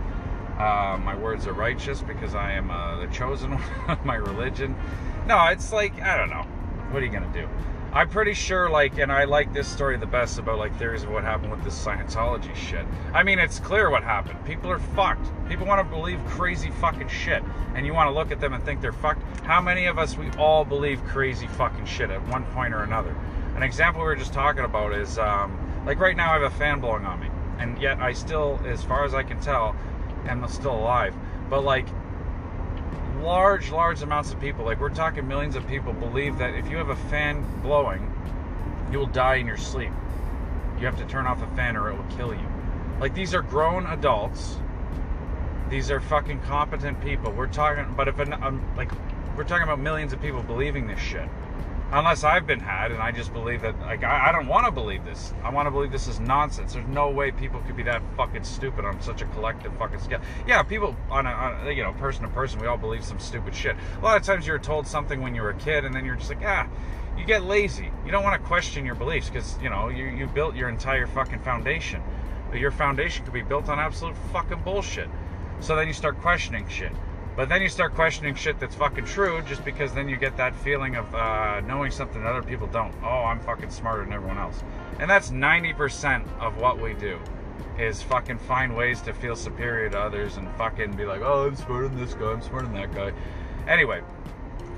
Uh, 0.58 0.98
my 0.98 1.16
words 1.16 1.46
are 1.46 1.52
righteous 1.52 2.02
because 2.02 2.34
I 2.34 2.52
am 2.52 2.70
uh, 2.70 3.00
the 3.00 3.06
chosen 3.08 3.52
one 3.86 3.98
of 3.98 4.04
my 4.04 4.16
religion. 4.16 4.76
No, 5.26 5.46
it's 5.46 5.72
like 5.72 6.00
I 6.00 6.16
don't 6.16 6.30
know. 6.30 6.42
What 6.90 7.02
are 7.02 7.06
you 7.06 7.12
gonna 7.12 7.32
do? 7.32 7.48
I'm 7.94 8.08
pretty 8.08 8.32
sure, 8.32 8.70
like, 8.70 8.96
and 8.96 9.12
I 9.12 9.24
like 9.24 9.52
this 9.52 9.68
story 9.68 9.98
the 9.98 10.06
best 10.06 10.38
about 10.38 10.56
like 10.56 10.74
theories 10.78 11.02
of 11.02 11.10
what 11.10 11.24
happened 11.24 11.50
with 11.50 11.62
this 11.62 11.78
Scientology 11.84 12.54
shit. 12.54 12.86
I 13.12 13.22
mean, 13.22 13.38
it's 13.38 13.60
clear 13.60 13.90
what 13.90 14.02
happened. 14.02 14.42
People 14.46 14.70
are 14.70 14.78
fucked. 14.78 15.26
People 15.46 15.66
want 15.66 15.86
to 15.86 15.94
believe 15.94 16.18
crazy 16.24 16.70
fucking 16.70 17.08
shit, 17.08 17.42
and 17.74 17.84
you 17.84 17.92
want 17.92 18.08
to 18.08 18.14
look 18.14 18.30
at 18.30 18.40
them 18.40 18.54
and 18.54 18.64
think 18.64 18.80
they're 18.80 18.94
fucked. 18.94 19.20
How 19.44 19.60
many 19.60 19.84
of 19.84 19.98
us 19.98 20.16
we 20.16 20.30
all 20.38 20.64
believe 20.64 21.04
crazy 21.04 21.46
fucking 21.48 21.84
shit 21.84 22.10
at 22.10 22.26
one 22.28 22.46
point 22.46 22.72
or 22.72 22.82
another? 22.82 23.14
An 23.56 23.62
example 23.62 24.00
we 24.00 24.06
were 24.06 24.16
just 24.16 24.32
talking 24.32 24.64
about 24.64 24.94
is 24.94 25.18
um, 25.18 25.84
like 25.84 26.00
right 26.00 26.16
now 26.16 26.30
I 26.30 26.40
have 26.40 26.50
a 26.50 26.56
fan 26.56 26.80
blowing 26.80 27.04
on 27.04 27.20
me, 27.20 27.28
and 27.58 27.78
yet 27.78 27.98
I 27.98 28.14
still, 28.14 28.58
as 28.64 28.82
far 28.82 29.04
as 29.04 29.12
I 29.12 29.22
can 29.22 29.38
tell, 29.40 29.76
am 30.26 30.48
still 30.48 30.74
alive. 30.74 31.14
But 31.50 31.62
like 31.62 31.86
large, 33.22 33.70
large 33.70 34.02
amounts 34.02 34.32
of 34.32 34.40
people, 34.40 34.64
like 34.64 34.80
we're 34.80 34.90
talking 34.90 35.26
millions 35.26 35.56
of 35.56 35.66
people, 35.66 35.92
believe 35.92 36.38
that 36.38 36.54
if 36.54 36.68
you 36.68 36.76
have 36.76 36.90
a 36.90 36.96
fan 36.96 37.44
blowing, 37.62 38.12
you 38.90 38.98
will 38.98 39.06
die 39.06 39.36
in 39.36 39.46
your 39.46 39.56
sleep. 39.56 39.92
You 40.78 40.86
have 40.86 40.98
to 40.98 41.06
turn 41.06 41.26
off 41.26 41.42
a 41.42 41.56
fan 41.56 41.76
or 41.76 41.90
it 41.90 41.96
will 41.96 42.16
kill 42.16 42.34
you. 42.34 42.46
Like 43.00 43.14
these 43.14 43.34
are 43.34 43.42
grown 43.42 43.86
adults. 43.86 44.58
These 45.70 45.90
are 45.90 46.00
fucking 46.00 46.40
competent 46.42 47.00
people. 47.00 47.32
We're 47.32 47.46
talking, 47.46 47.94
but 47.96 48.08
if 48.08 48.18
an, 48.18 48.32
um, 48.34 48.62
like 48.76 48.90
we're 49.36 49.44
talking 49.44 49.62
about 49.62 49.78
millions 49.78 50.12
of 50.12 50.20
people 50.20 50.42
believing 50.42 50.86
this 50.86 51.00
shit. 51.00 51.28
Unless 51.94 52.24
I've 52.24 52.46
been 52.46 52.58
had, 52.58 52.90
and 52.90 53.02
I 53.02 53.12
just 53.12 53.34
believe 53.34 53.60
that, 53.60 53.78
like, 53.80 54.02
I, 54.02 54.30
I 54.30 54.32
don't 54.32 54.46
want 54.46 54.64
to 54.64 54.72
believe 54.72 55.04
this. 55.04 55.34
I 55.44 55.50
want 55.50 55.66
to 55.66 55.70
believe 55.70 55.92
this 55.92 56.08
is 56.08 56.18
nonsense. 56.20 56.72
There's 56.72 56.88
no 56.88 57.10
way 57.10 57.30
people 57.32 57.60
could 57.60 57.76
be 57.76 57.82
that 57.82 58.00
fucking 58.16 58.44
stupid 58.44 58.86
on 58.86 58.98
such 59.02 59.20
a 59.20 59.26
collective 59.26 59.76
fucking 59.76 60.00
scale. 60.00 60.22
Yeah, 60.46 60.62
people 60.62 60.96
on 61.10 61.26
a, 61.26 61.30
on 61.30 61.68
a 61.68 61.70
you 61.70 61.82
know, 61.82 61.92
person 61.92 62.22
to 62.22 62.30
person, 62.30 62.60
we 62.60 62.66
all 62.66 62.78
believe 62.78 63.04
some 63.04 63.20
stupid 63.20 63.54
shit. 63.54 63.76
A 64.00 64.02
lot 64.02 64.16
of 64.16 64.22
times 64.22 64.46
you're 64.46 64.58
told 64.58 64.86
something 64.86 65.20
when 65.20 65.34
you 65.34 65.42
were 65.42 65.50
a 65.50 65.58
kid, 65.58 65.84
and 65.84 65.94
then 65.94 66.06
you're 66.06 66.16
just 66.16 66.30
like, 66.30 66.42
ah, 66.46 66.66
you 67.18 67.26
get 67.26 67.44
lazy. 67.44 67.90
You 68.06 68.10
don't 68.10 68.24
want 68.24 68.40
to 68.40 68.48
question 68.48 68.86
your 68.86 68.94
beliefs 68.94 69.28
because, 69.28 69.58
you 69.62 69.68
know, 69.68 69.90
you, 69.90 70.06
you 70.06 70.26
built 70.28 70.56
your 70.56 70.70
entire 70.70 71.06
fucking 71.06 71.40
foundation. 71.40 72.02
But 72.50 72.58
your 72.58 72.70
foundation 72.70 73.22
could 73.24 73.34
be 73.34 73.42
built 73.42 73.68
on 73.68 73.78
absolute 73.78 74.16
fucking 74.32 74.62
bullshit. 74.62 75.10
So 75.60 75.76
then 75.76 75.88
you 75.88 75.92
start 75.92 76.18
questioning 76.22 76.66
shit. 76.68 76.92
But 77.34 77.48
then 77.48 77.62
you 77.62 77.68
start 77.68 77.94
questioning 77.94 78.34
shit 78.34 78.60
that's 78.60 78.74
fucking 78.74 79.06
true 79.06 79.40
just 79.42 79.64
because 79.64 79.94
then 79.94 80.08
you 80.08 80.16
get 80.16 80.36
that 80.36 80.54
feeling 80.56 80.96
of 80.96 81.14
uh, 81.14 81.60
knowing 81.60 81.90
something 81.90 82.22
that 82.22 82.28
other 82.28 82.46
people 82.46 82.66
don't. 82.66 82.94
Oh, 83.02 83.24
I'm 83.24 83.40
fucking 83.40 83.70
smarter 83.70 84.04
than 84.04 84.12
everyone 84.12 84.38
else. 84.38 84.62
And 84.98 85.08
that's 85.08 85.30
90% 85.30 86.26
of 86.40 86.58
what 86.58 86.78
we 86.78 86.92
do 86.94 87.18
is 87.78 88.02
fucking 88.02 88.38
find 88.38 88.76
ways 88.76 89.00
to 89.02 89.14
feel 89.14 89.34
superior 89.34 89.88
to 89.88 89.98
others 89.98 90.36
and 90.36 90.50
fucking 90.56 90.94
be 90.94 91.06
like, 91.06 91.22
oh, 91.22 91.46
I'm 91.46 91.56
smarter 91.56 91.88
than 91.88 91.98
this 91.98 92.12
guy, 92.12 92.32
I'm 92.32 92.42
smarter 92.42 92.66
than 92.66 92.76
that 92.76 92.94
guy. 92.94 93.12
Anyway, 93.66 94.02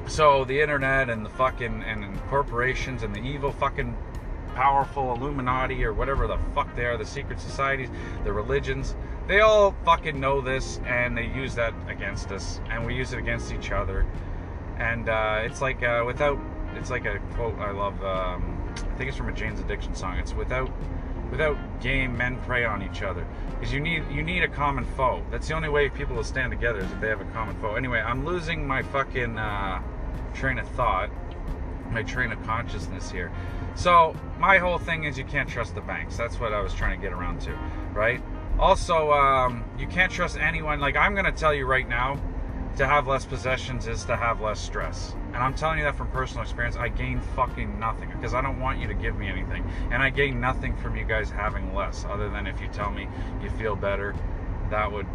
so 0.07 0.45
the 0.45 0.61
internet 0.61 1.11
and 1.11 1.25
the 1.25 1.31
fucking 1.31 1.83
and 1.83 2.21
corporations 2.29 3.03
and 3.03 3.15
the 3.15 3.21
evil 3.21 3.51
fucking 3.51 3.97
powerful 4.55 5.13
Illuminati 5.15 5.85
or 5.85 5.93
whatever 5.93 6.29
the 6.29 6.39
fuck 6.55 6.75
they 6.77 6.85
are, 6.85 6.97
the 6.97 7.05
secret 7.05 7.41
societies, 7.41 7.89
the 8.23 8.33
religions, 8.33 8.95
they 9.27 9.41
all 9.41 9.75
fucking 9.85 10.19
know 10.19 10.41
this 10.41 10.81
and 10.87 11.17
they 11.17 11.27
use 11.27 11.55
that 11.55 11.75
against 11.89 12.31
us 12.31 12.61
and 12.71 12.85
we 12.85 12.95
use 12.95 13.13
it 13.13 13.19
against 13.19 13.53
each 13.53 13.71
other. 13.71 14.07
And 14.79 15.09
uh, 15.09 15.41
it's 15.43 15.61
like 15.61 15.83
uh, 15.83 16.03
without, 16.07 16.39
it's 16.75 16.91
like 16.91 17.05
a 17.07 17.19
quote 17.35 17.59
I 17.59 17.71
love. 17.71 18.03
Um, 18.05 18.61
I 18.77 18.97
think 18.97 19.09
it's 19.09 19.17
from 19.17 19.29
a 19.29 19.33
Jane's 19.33 19.61
Addiction 19.61 19.95
song. 19.95 20.19
It's 20.19 20.35
without, 20.35 20.71
without 21.31 21.57
game, 21.81 22.17
men 22.17 22.39
prey 22.43 22.65
on 22.65 22.83
each 22.83 23.03
other 23.03 23.27
because 23.51 23.73
you 23.73 23.81
need 23.81 24.05
you 24.11 24.23
need 24.23 24.43
a 24.43 24.49
common 24.49 24.85
foe. 24.85 25.23
That's 25.31 25.49
the 25.49 25.55
only 25.55 25.69
way 25.69 25.89
people 25.89 26.17
will 26.17 26.25
stand 26.25 26.51
together 26.51 26.81
is 26.81 26.91
if 26.91 27.01
they 27.01 27.09
have 27.09 27.21
a 27.21 27.25
common 27.27 27.57
foe. 27.61 27.77
Anyway, 27.77 28.01
I'm 28.01 28.27
losing 28.27 28.67
my 28.67 28.83
fucking 28.83 29.39
uh, 29.39 29.81
train 30.35 30.59
of 30.59 30.69
thought, 30.71 31.11
my 31.91 32.03
train 32.03 32.33
of 32.33 32.43
consciousness 32.45 33.11
here. 33.11 33.33
So 33.77 34.15
my 34.39 34.59
whole 34.59 34.79
thing 34.79 35.05
is 35.05 35.17
you 35.17 35.25
can't 35.25 35.49
trust 35.49 35.75
the 35.75 35.81
banks. 35.81 36.17
That's 36.17 36.39
what 36.39 36.53
I 36.53 36.61
was 36.61 36.75
trying 36.75 36.99
to 36.99 37.03
get 37.03 37.13
around 37.13 37.41
to, 37.43 37.53
right? 37.93 38.23
Also, 38.59 39.13
um, 39.13 39.65
you 39.79 39.87
can't 39.87 40.13
trust 40.13 40.37
anyone. 40.37 40.81
Like 40.81 40.97
I'm 40.97 41.15
gonna 41.15 41.33
tell 41.33 41.55
you 41.55 41.67
right 41.67 41.89
now, 41.89 42.21
to 42.77 42.87
have 42.87 43.07
less 43.07 43.25
possessions 43.25 43.87
is 43.87 44.05
to 44.05 44.17
have 44.17 44.41
less 44.41 44.61
stress. 44.61 45.15
And 45.29 45.37
I'm 45.37 45.55
telling 45.55 45.79
you 45.79 45.85
that 45.85 45.97
from 45.97 46.09
personal 46.09 46.43
experience. 46.43 46.77
I 46.77 46.89
gain 46.89 47.21
fucking 47.37 47.79
nothing 47.79 48.11
because 48.11 48.35
I 48.35 48.41
don't 48.41 48.61
want 48.61 48.81
you 48.81 48.89
to 48.89 48.95
give 48.95 49.17
me 49.17 49.29
anything. 49.29 49.65
And 49.91 50.03
I 50.03 50.11
gain 50.11 50.41
nothing 50.41 50.77
from 50.77 50.97
you 50.97 51.05
guys 51.05 51.31
having 51.31 51.75
less, 51.75 52.05
other 52.05 52.29
than 52.29 52.47
if 52.47 52.61
you 52.61 52.69
tell 52.69 52.91
me 52.91 53.09
you 53.43 53.51
feel 53.51 53.77
better, 53.77 54.15
that 54.71 54.91
would, 54.91 55.07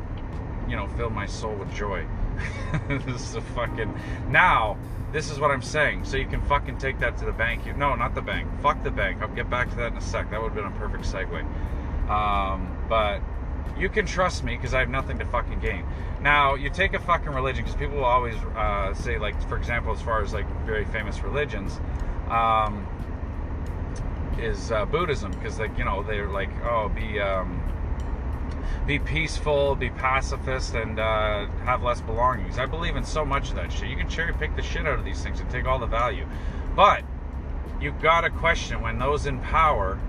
you 0.69 0.75
know, 0.75 0.87
fill 0.89 1.09
my 1.09 1.25
soul 1.25 1.53
with 1.55 1.73
joy. 1.73 2.05
this 2.87 3.21
is 3.29 3.35
a 3.35 3.41
fucking. 3.41 3.93
Now, 4.29 4.77
this 5.11 5.29
is 5.29 5.39
what 5.39 5.51
I'm 5.51 5.61
saying. 5.61 6.05
So 6.05 6.15
you 6.15 6.27
can 6.27 6.41
fucking 6.43 6.77
take 6.77 6.99
that 6.99 7.17
to 7.17 7.25
the 7.25 7.31
bank. 7.31 7.65
You, 7.65 7.73
no, 7.73 7.95
not 7.95 8.15
the 8.15 8.21
bank. 8.21 8.47
Fuck 8.61 8.83
the 8.83 8.91
bank. 8.91 9.21
I'll 9.21 9.27
get 9.27 9.49
back 9.49 9.69
to 9.71 9.75
that 9.77 9.91
in 9.91 9.97
a 9.97 10.01
sec. 10.01 10.31
That 10.31 10.41
would 10.41 10.53
have 10.53 10.55
been 10.55 10.65
a 10.65 10.71
perfect 10.71 11.03
segue. 11.03 11.43
Um, 12.09 12.78
but 12.89 13.21
you 13.77 13.87
can 13.87 14.05
trust 14.05 14.43
me 14.43 14.55
because 14.55 14.73
I 14.73 14.79
have 14.79 14.89
nothing 14.89 15.19
to 15.19 15.25
fucking 15.25 15.59
gain. 15.59 15.85
Now, 16.21 16.55
you 16.55 16.69
take 16.69 16.93
a 16.93 16.99
fucking 16.99 17.31
religion 17.31 17.63
because 17.63 17.79
people 17.79 17.97
will 17.97 18.05
always 18.05 18.35
uh, 18.57 18.93
say, 18.93 19.17
like, 19.17 19.41
for 19.47 19.55
example, 19.55 19.93
as 19.93 20.01
far 20.01 20.21
as 20.21 20.33
like 20.33 20.45
very 20.65 20.83
famous 20.85 21.21
religions, 21.21 21.79
um, 22.29 22.85
is 24.37 24.71
uh, 24.71 24.85
Buddhism 24.85 25.31
because 25.31 25.59
like 25.59 25.77
you 25.77 25.83
know 25.83 26.03
they're 26.03 26.29
like, 26.29 26.49
oh, 26.63 26.89
be 26.89 27.19
um, 27.19 27.61
be 28.85 28.99
peaceful, 28.99 29.75
be 29.75 29.89
pacifist, 29.89 30.73
and 30.75 30.99
uh, 30.99 31.47
have 31.63 31.83
less 31.83 32.01
belongings. 32.01 32.57
I 32.57 32.65
believe 32.65 32.95
in 32.95 33.03
so 33.03 33.25
much 33.25 33.49
of 33.49 33.55
that 33.55 33.71
shit. 33.71 33.89
You 33.89 33.95
can 33.95 34.09
cherry 34.09 34.33
pick 34.33 34.55
the 34.55 34.61
shit 34.61 34.85
out 34.87 34.99
of 34.99 35.05
these 35.05 35.21
things 35.21 35.39
and 35.39 35.49
take 35.49 35.65
all 35.65 35.79
the 35.79 35.87
value, 35.87 36.25
but 36.75 37.03
you've 37.81 38.01
gotta 38.01 38.29
question 38.29 38.81
when 38.81 38.99
those 38.99 39.25
in 39.25 39.39
power 39.39 39.99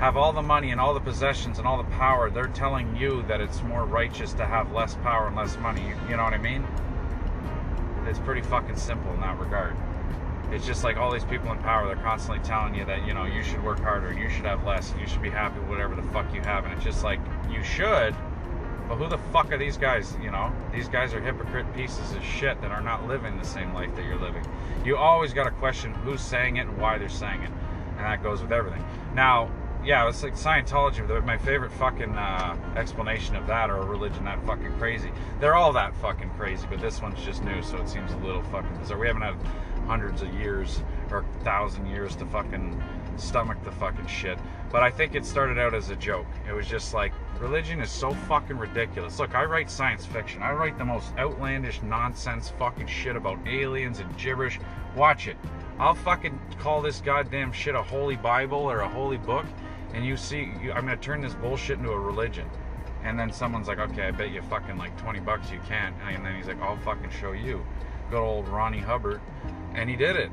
have 0.00 0.16
all 0.16 0.32
the 0.32 0.40
money 0.40 0.70
and 0.70 0.80
all 0.80 0.94
the 0.94 1.00
possessions 1.00 1.58
and 1.58 1.68
all 1.68 1.76
the 1.76 1.90
power, 1.90 2.30
they're 2.30 2.46
telling 2.48 2.96
you 2.96 3.22
that 3.28 3.38
it's 3.42 3.62
more 3.64 3.84
righteous 3.84 4.32
to 4.32 4.46
have 4.46 4.72
less 4.72 4.94
power 4.96 5.26
and 5.26 5.36
less 5.36 5.58
money. 5.58 5.82
You, 5.82 5.94
you 6.08 6.16
know 6.16 6.24
what 6.24 6.32
I 6.32 6.38
mean? 6.38 6.66
It's 8.06 8.18
pretty 8.18 8.40
fucking 8.40 8.76
simple 8.76 9.12
in 9.12 9.20
that 9.20 9.38
regard. 9.38 9.76
It's 10.52 10.64
just 10.64 10.84
like 10.84 10.96
all 10.96 11.12
these 11.12 11.26
people 11.26 11.52
in 11.52 11.58
power, 11.58 11.86
they're 11.86 12.02
constantly 12.02 12.42
telling 12.42 12.74
you 12.74 12.86
that, 12.86 13.06
you 13.06 13.12
know, 13.12 13.26
you 13.26 13.44
should 13.44 13.62
work 13.62 13.78
harder, 13.80 14.10
you 14.14 14.30
should 14.30 14.46
have 14.46 14.64
less, 14.64 14.90
and 14.90 15.02
you 15.02 15.06
should 15.06 15.20
be 15.20 15.28
happy 15.28 15.60
with 15.60 15.68
whatever 15.68 15.94
the 15.94 16.02
fuck 16.14 16.34
you 16.34 16.40
have. 16.40 16.64
And 16.64 16.72
it's 16.72 16.82
just 16.82 17.04
like, 17.04 17.20
you 17.50 17.62
should, 17.62 18.16
but 18.88 18.96
who 18.96 19.06
the 19.06 19.18
fuck 19.34 19.52
are 19.52 19.58
these 19.58 19.76
guys, 19.76 20.16
you 20.22 20.30
know? 20.30 20.50
These 20.72 20.88
guys 20.88 21.12
are 21.12 21.20
hypocrite 21.20 21.66
pieces 21.74 22.12
of 22.12 22.24
shit 22.24 22.58
that 22.62 22.70
are 22.70 22.80
not 22.80 23.06
living 23.06 23.36
the 23.36 23.44
same 23.44 23.74
life 23.74 23.94
that 23.96 24.06
you're 24.06 24.18
living. 24.18 24.46
You 24.82 24.96
always 24.96 25.34
got 25.34 25.44
to 25.44 25.50
question 25.50 25.92
who's 25.92 26.22
saying 26.22 26.56
it 26.56 26.66
and 26.66 26.78
why 26.78 26.96
they're 26.96 27.10
saying 27.10 27.42
it. 27.42 27.50
And 27.98 28.06
that 28.06 28.22
goes 28.22 28.40
with 28.40 28.50
everything. 28.50 28.82
Now, 29.14 29.50
yeah, 29.84 30.08
it's 30.08 30.22
like 30.22 30.34
Scientology. 30.34 31.24
My 31.24 31.38
favorite 31.38 31.72
fucking 31.72 32.16
uh, 32.16 32.56
explanation 32.76 33.36
of 33.36 33.46
that 33.46 33.70
or 33.70 33.78
a 33.78 33.86
religion 33.86 34.24
that 34.24 34.44
fucking 34.44 34.76
crazy. 34.78 35.10
They're 35.40 35.54
all 35.54 35.72
that 35.72 35.94
fucking 35.96 36.30
crazy, 36.30 36.66
but 36.68 36.80
this 36.80 37.00
one's 37.00 37.22
just 37.24 37.42
new, 37.44 37.62
so 37.62 37.78
it 37.78 37.88
seems 37.88 38.12
a 38.12 38.16
little 38.18 38.42
fucking 38.44 38.76
bizarre. 38.78 38.98
We 38.98 39.06
haven't 39.06 39.22
had 39.22 39.36
hundreds 39.86 40.22
of 40.22 40.32
years 40.34 40.82
or 41.10 41.24
thousand 41.42 41.86
years 41.86 42.14
to 42.16 42.26
fucking 42.26 42.80
stomach 43.16 43.62
the 43.64 43.72
fucking 43.72 44.06
shit. 44.06 44.38
But 44.70 44.82
I 44.82 44.90
think 44.90 45.14
it 45.14 45.24
started 45.24 45.58
out 45.58 45.74
as 45.74 45.90
a 45.90 45.96
joke. 45.96 46.26
It 46.48 46.52
was 46.52 46.66
just 46.66 46.92
like 46.92 47.12
religion 47.40 47.80
is 47.80 47.90
so 47.90 48.12
fucking 48.28 48.58
ridiculous. 48.58 49.18
Look, 49.18 49.34
I 49.34 49.44
write 49.44 49.70
science 49.70 50.04
fiction. 50.04 50.42
I 50.42 50.52
write 50.52 50.78
the 50.78 50.84
most 50.84 51.12
outlandish 51.16 51.80
nonsense 51.82 52.52
fucking 52.58 52.86
shit 52.86 53.16
about 53.16 53.38
aliens 53.48 53.98
and 53.98 54.16
gibberish. 54.18 54.60
Watch 54.94 55.26
it. 55.26 55.36
I'll 55.78 55.94
fucking 55.94 56.38
call 56.58 56.82
this 56.82 57.00
goddamn 57.00 57.52
shit 57.52 57.74
a 57.74 57.82
holy 57.82 58.16
Bible 58.16 58.58
or 58.58 58.80
a 58.80 58.88
holy 58.88 59.16
book 59.16 59.46
and 59.94 60.04
you 60.04 60.16
see, 60.16 60.52
you, 60.62 60.72
I'm 60.72 60.84
gonna 60.84 60.96
turn 60.96 61.20
this 61.20 61.34
bullshit 61.34 61.78
into 61.78 61.90
a 61.90 61.98
religion. 61.98 62.48
And 63.02 63.18
then 63.18 63.32
someone's 63.32 63.68
like, 63.68 63.78
okay, 63.78 64.08
I 64.08 64.10
bet 64.10 64.30
you 64.30 64.42
fucking 64.42 64.76
like 64.76 64.96
20 64.98 65.20
bucks 65.20 65.50
you 65.50 65.60
can't. 65.66 65.94
And 66.06 66.24
then 66.24 66.36
he's 66.36 66.46
like, 66.46 66.60
I'll 66.60 66.76
fucking 66.78 67.10
show 67.10 67.32
you. 67.32 67.64
Good 68.10 68.20
old 68.20 68.48
Ronnie 68.48 68.80
Hubbard. 68.80 69.20
And 69.74 69.88
he 69.88 69.96
did 69.96 70.16
it. 70.16 70.30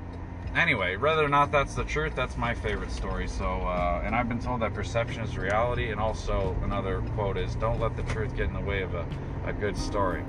Anyway, 0.56 0.98
whether 0.98 1.24
or 1.24 1.30
not 1.30 1.52
that's 1.52 1.76
the 1.76 1.84
truth, 1.84 2.14
that's 2.16 2.38
my 2.38 2.54
favorite 2.54 2.92
story. 2.92 3.28
So, 3.28 3.46
uh, 3.46 4.02
and 4.04 4.16
I've 4.16 4.28
been 4.28 4.40
told 4.40 4.62
that 4.62 4.74
perception 4.74 5.22
is 5.22 5.38
reality. 5.38 5.92
And 5.92 6.00
also, 6.00 6.56
another 6.64 7.02
quote 7.16 7.38
is, 7.38 7.56
don't 7.56 7.80
let 7.80 7.96
the 7.96 8.04
truth 8.04 8.36
get 8.36 8.48
in 8.48 8.54
the 8.54 8.62
way 8.62 8.82
of 8.82 8.94
a, 8.94 9.06
a 9.46 9.54
good 9.54 9.78
story. 9.78 10.24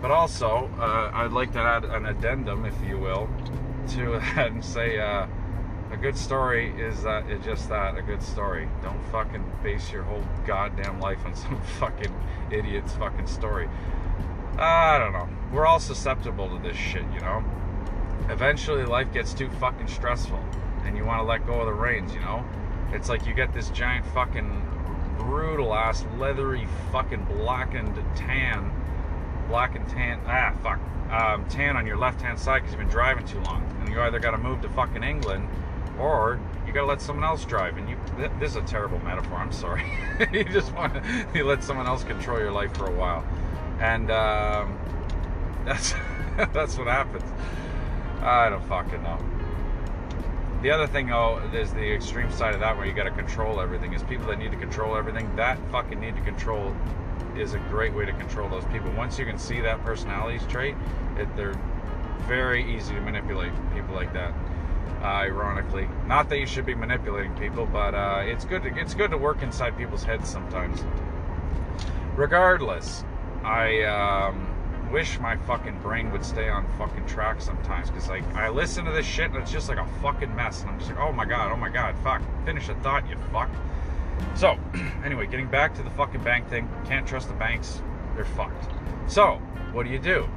But 0.00 0.10
also, 0.10 0.70
uh, 0.78 1.10
I'd 1.12 1.32
like 1.32 1.52
to 1.52 1.58
add 1.58 1.84
an 1.84 2.06
addendum, 2.06 2.64
if 2.64 2.80
you 2.86 2.98
will, 2.98 3.28
to 3.88 4.20
that 4.36 4.52
and 4.52 4.64
say, 4.64 4.98
uh, 4.98 5.26
a 5.96 5.98
good 5.98 6.16
story 6.16 6.78
is 6.78 7.02
that 7.02 7.26
it's 7.30 7.44
just 7.44 7.70
that 7.70 7.96
a 7.96 8.02
good 8.02 8.22
story. 8.22 8.68
Don't 8.82 9.02
fucking 9.10 9.42
base 9.62 9.90
your 9.90 10.02
whole 10.02 10.22
goddamn 10.46 11.00
life 11.00 11.24
on 11.24 11.34
some 11.34 11.60
fucking 11.78 12.14
idiot's 12.50 12.92
fucking 12.94 13.26
story. 13.26 13.68
I 14.58 14.98
don't 14.98 15.12
know. 15.12 15.28
We're 15.52 15.66
all 15.66 15.80
susceptible 15.80 16.50
to 16.50 16.62
this 16.62 16.76
shit, 16.76 17.04
you 17.14 17.20
know. 17.20 17.42
Eventually, 18.28 18.84
life 18.84 19.12
gets 19.12 19.32
too 19.32 19.48
fucking 19.58 19.88
stressful, 19.88 20.42
and 20.84 20.96
you 20.96 21.04
want 21.04 21.20
to 21.20 21.24
let 21.24 21.46
go 21.46 21.60
of 21.60 21.66
the 21.66 21.72
reins, 21.72 22.12
you 22.12 22.20
know. 22.20 22.44
It's 22.92 23.08
like 23.08 23.26
you 23.26 23.32
get 23.32 23.54
this 23.54 23.70
giant 23.70 24.04
fucking 24.06 24.62
brutal 25.18 25.74
ass 25.74 26.04
leathery 26.18 26.68
fucking 26.92 27.24
blackened 27.24 27.96
tan, 28.14 28.70
black 29.48 29.76
and 29.76 29.88
tan. 29.88 30.20
Ah, 30.26 30.54
fuck. 30.62 30.80
Um, 31.10 31.46
tan 31.48 31.76
on 31.76 31.86
your 31.86 31.96
left 31.96 32.20
hand 32.20 32.38
side 32.38 32.62
because 32.62 32.72
you've 32.72 32.80
been 32.80 32.90
driving 32.90 33.26
too 33.26 33.40
long, 33.40 33.64
and 33.80 33.88
you 33.88 34.00
either 34.00 34.18
got 34.18 34.32
to 34.32 34.38
move 34.38 34.60
to 34.62 34.68
fucking 34.70 35.02
England 35.02 35.48
or 35.98 36.40
you 36.66 36.72
gotta 36.72 36.86
let 36.86 37.00
someone 37.00 37.24
else 37.24 37.44
drive. 37.44 37.76
And 37.76 37.88
you, 37.88 37.96
this 38.38 38.52
is 38.52 38.56
a 38.56 38.62
terrible 38.62 38.98
metaphor. 39.00 39.38
I'm 39.38 39.52
sorry. 39.52 39.84
you 40.32 40.44
just 40.44 40.72
want 40.72 40.94
to 40.94 41.26
you 41.34 41.44
let 41.44 41.62
someone 41.62 41.86
else 41.86 42.04
control 42.04 42.38
your 42.38 42.52
life 42.52 42.76
for 42.76 42.86
a 42.86 42.92
while, 42.94 43.24
and 43.80 44.10
um, 44.10 44.78
that's 45.64 45.94
that's 46.52 46.76
what 46.78 46.86
happens. 46.86 47.24
I 48.22 48.48
don't 48.48 48.64
fucking 48.66 49.02
know. 49.02 49.18
The 50.62 50.70
other 50.70 50.86
thing, 50.86 51.08
though, 51.08 51.38
is 51.52 51.72
the 51.74 51.92
extreme 51.94 52.30
side 52.32 52.54
of 52.54 52.60
that 52.60 52.76
where 52.76 52.86
you 52.86 52.92
got 52.92 53.04
to 53.04 53.10
control 53.10 53.60
everything. 53.60 53.92
Is 53.92 54.02
people 54.02 54.26
that 54.28 54.38
need 54.38 54.50
to 54.50 54.56
control 54.56 54.96
everything 54.96 55.34
that 55.36 55.58
fucking 55.70 56.00
need 56.00 56.16
to 56.16 56.22
control 56.22 56.74
is 57.36 57.54
a 57.54 57.58
great 57.70 57.94
way 57.94 58.06
to 58.06 58.12
control 58.12 58.48
those 58.48 58.64
people. 58.66 58.90
Once 58.92 59.18
you 59.18 59.26
can 59.26 59.38
see 59.38 59.60
that 59.60 59.82
personality 59.84 60.40
trait, 60.48 60.74
it, 61.18 61.28
they're 61.36 61.58
very 62.26 62.74
easy 62.74 62.94
to 62.94 63.00
manipulate 63.00 63.52
people 63.74 63.94
like 63.94 64.12
that. 64.14 64.34
Uh, 65.02 65.06
ironically, 65.06 65.88
not 66.06 66.28
that 66.30 66.38
you 66.38 66.46
should 66.46 66.66
be 66.66 66.74
manipulating 66.74 67.34
people, 67.36 67.66
but 67.66 67.94
uh, 67.94 68.22
it's 68.24 68.44
good. 68.44 68.62
To, 68.62 68.80
it's 68.80 68.94
good 68.94 69.10
to 69.10 69.18
work 69.18 69.42
inside 69.42 69.76
people's 69.76 70.02
heads 70.02 70.28
sometimes. 70.28 70.84
Regardless, 72.16 73.04
I 73.44 73.82
um, 73.82 74.90
wish 74.90 75.20
my 75.20 75.36
fucking 75.36 75.78
brain 75.80 76.10
would 76.12 76.24
stay 76.24 76.48
on 76.48 76.66
fucking 76.78 77.06
track 77.06 77.40
sometimes 77.40 77.90
because 77.90 78.08
like 78.08 78.24
I 78.34 78.48
listen 78.48 78.84
to 78.86 78.90
this 78.92 79.06
shit 79.06 79.30
and 79.30 79.36
it's 79.36 79.52
just 79.52 79.68
like 79.68 79.78
a 79.78 79.86
fucking 80.02 80.34
mess, 80.34 80.62
and 80.62 80.70
I'm 80.70 80.78
just 80.78 80.90
like, 80.90 80.98
oh 80.98 81.12
my 81.12 81.24
god, 81.24 81.52
oh 81.52 81.56
my 81.56 81.68
god, 81.68 81.94
fuck, 82.02 82.22
finish 82.44 82.68
a 82.68 82.74
thought, 82.76 83.08
you 83.08 83.16
fuck. 83.32 83.50
So, 84.34 84.58
anyway, 85.04 85.26
getting 85.26 85.48
back 85.48 85.74
to 85.76 85.82
the 85.82 85.90
fucking 85.90 86.22
bank 86.22 86.48
thing, 86.48 86.68
can't 86.86 87.06
trust 87.06 87.28
the 87.28 87.34
banks, 87.34 87.82
they're 88.14 88.24
fucked. 88.24 88.72
So, 89.08 89.34
what 89.72 89.84
do 89.84 89.92
you 89.92 89.98
do? 89.98 90.28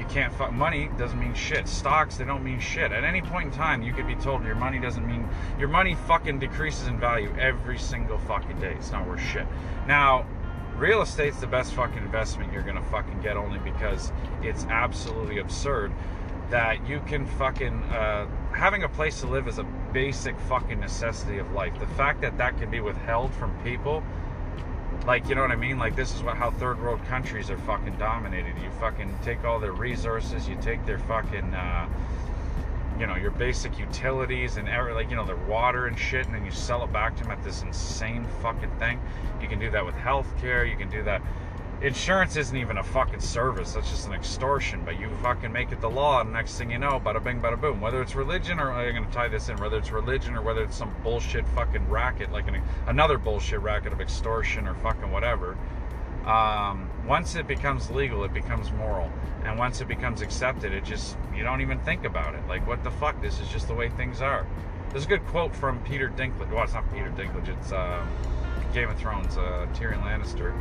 You 0.00 0.06
can't 0.06 0.32
fuck 0.32 0.54
money 0.54 0.88
doesn't 0.96 1.20
mean 1.20 1.34
shit. 1.34 1.68
Stocks 1.68 2.16
they 2.16 2.24
don't 2.24 2.42
mean 2.42 2.58
shit. 2.58 2.90
At 2.90 3.04
any 3.04 3.20
point 3.20 3.52
in 3.52 3.52
time, 3.52 3.82
you 3.82 3.92
could 3.92 4.06
be 4.06 4.14
told 4.14 4.42
your 4.44 4.54
money 4.54 4.78
doesn't 4.78 5.06
mean 5.06 5.28
your 5.58 5.68
money 5.68 5.94
fucking 6.06 6.38
decreases 6.38 6.88
in 6.88 6.98
value 6.98 7.30
every 7.38 7.78
single 7.78 8.16
fucking 8.16 8.58
day. 8.60 8.72
It's 8.72 8.90
not 8.90 9.06
worth 9.06 9.20
shit. 9.20 9.46
Now, 9.86 10.26
real 10.76 11.02
estate's 11.02 11.38
the 11.38 11.46
best 11.46 11.74
fucking 11.74 11.98
investment 11.98 12.50
you're 12.50 12.62
gonna 12.62 12.82
fucking 12.84 13.20
get 13.20 13.36
only 13.36 13.58
because 13.58 14.10
it's 14.42 14.64
absolutely 14.64 15.38
absurd 15.38 15.92
that 16.48 16.88
you 16.88 17.00
can 17.06 17.26
fucking 17.26 17.82
uh, 17.84 18.26
having 18.54 18.84
a 18.84 18.88
place 18.88 19.20
to 19.20 19.26
live 19.26 19.46
is 19.48 19.58
a 19.58 19.64
basic 19.92 20.38
fucking 20.40 20.80
necessity 20.80 21.36
of 21.36 21.52
life. 21.52 21.78
The 21.78 21.86
fact 21.88 22.22
that 22.22 22.38
that 22.38 22.58
can 22.58 22.70
be 22.70 22.80
withheld 22.80 23.34
from 23.34 23.56
people, 23.62 24.02
like 25.06 25.28
you 25.28 25.34
know 25.34 25.42
what 25.42 25.50
I 25.50 25.56
mean? 25.56 25.78
Like 25.78 25.96
this 25.96 26.14
is 26.14 26.22
what 26.22 26.36
how 26.36 26.50
third 26.50 26.80
world 26.80 27.02
countries 27.04 27.50
are 27.50 27.58
fucking 27.58 27.96
dominated. 27.98 28.54
You 28.62 28.70
fucking 28.78 29.18
take 29.22 29.44
all 29.44 29.58
their 29.58 29.72
resources, 29.72 30.48
you 30.48 30.56
take 30.60 30.84
their 30.86 30.98
fucking. 30.98 31.54
Uh, 31.54 31.88
you 32.98 33.06
know 33.06 33.16
your 33.16 33.30
basic 33.30 33.78
utilities 33.78 34.58
and 34.58 34.68
every 34.68 34.92
like 34.92 35.08
you 35.08 35.16
know 35.16 35.24
their 35.24 35.34
water 35.36 35.86
and 35.86 35.98
shit 35.98 36.26
and 36.26 36.34
then 36.34 36.44
you 36.44 36.50
sell 36.50 36.84
it 36.84 36.92
back 36.92 37.16
to 37.16 37.22
them 37.22 37.32
at 37.32 37.42
this 37.42 37.62
insane 37.62 38.26
fucking 38.42 38.70
thing 38.78 39.00
you 39.40 39.48
can 39.48 39.58
do 39.58 39.70
that 39.70 39.84
with 39.86 39.94
healthcare 39.94 40.70
you 40.70 40.76
can 40.76 40.90
do 40.90 41.02
that 41.02 41.22
insurance 41.82 42.36
isn't 42.36 42.56
even 42.56 42.78
a 42.78 42.82
fucking 42.82 43.20
service 43.20 43.72
that's 43.72 43.90
just 43.90 44.06
an 44.06 44.12
extortion 44.12 44.82
but 44.84 45.00
you 45.00 45.08
fucking 45.22 45.50
make 45.50 45.72
it 45.72 45.80
the 45.80 45.88
law 45.88 46.20
and 46.20 46.30
next 46.30 46.58
thing 46.58 46.70
you 46.70 46.78
know 46.78 47.00
bada 47.00 47.22
bing 47.22 47.40
bada 47.40 47.58
boom 47.58 47.80
whether 47.80 48.02
it's 48.02 48.14
religion 48.14 48.60
or 48.60 48.70
i'm 48.70 49.06
to 49.06 49.10
tie 49.12 49.28
this 49.28 49.48
in 49.48 49.56
whether 49.56 49.78
it's 49.78 49.90
religion 49.90 50.36
or 50.36 50.42
whether 50.42 50.62
it's 50.62 50.76
some 50.76 50.94
bullshit 51.02 51.46
fucking 51.48 51.88
racket 51.88 52.30
like 52.32 52.46
an, 52.48 52.60
another 52.86 53.16
bullshit 53.16 53.60
racket 53.60 53.92
of 53.92 54.00
extortion 54.00 54.68
or 54.68 54.74
fucking 54.74 55.10
whatever 55.10 55.56
um, 56.26 56.90
once 57.06 57.34
it 57.34 57.48
becomes 57.48 57.90
legal, 57.90 58.24
it 58.24 58.34
becomes 58.34 58.70
moral, 58.72 59.10
and 59.44 59.58
once 59.58 59.80
it 59.80 59.88
becomes 59.88 60.20
accepted, 60.20 60.72
it 60.72 60.84
just 60.84 61.16
you 61.34 61.42
don't 61.42 61.62
even 61.62 61.78
think 61.80 62.04
about 62.04 62.34
it. 62.34 62.46
Like 62.46 62.66
what 62.66 62.84
the 62.84 62.90
fuck? 62.90 63.20
This 63.22 63.40
is 63.40 63.48
just 63.48 63.68
the 63.68 63.74
way 63.74 63.88
things 63.88 64.20
are. 64.20 64.46
There's 64.90 65.06
a 65.06 65.08
good 65.08 65.26
quote 65.28 65.54
from 65.56 65.80
Peter 65.84 66.08
Dinklage. 66.10 66.50
Well, 66.50 66.64
it's 66.64 66.74
not 66.74 66.92
Peter 66.92 67.10
Dinklage. 67.10 67.48
It's 67.48 67.72
uh, 67.72 68.04
Game 68.74 68.90
of 68.90 68.98
Thrones. 68.98 69.36
Uh, 69.36 69.66
Tyrion 69.74 70.02
Lannister. 70.02 70.54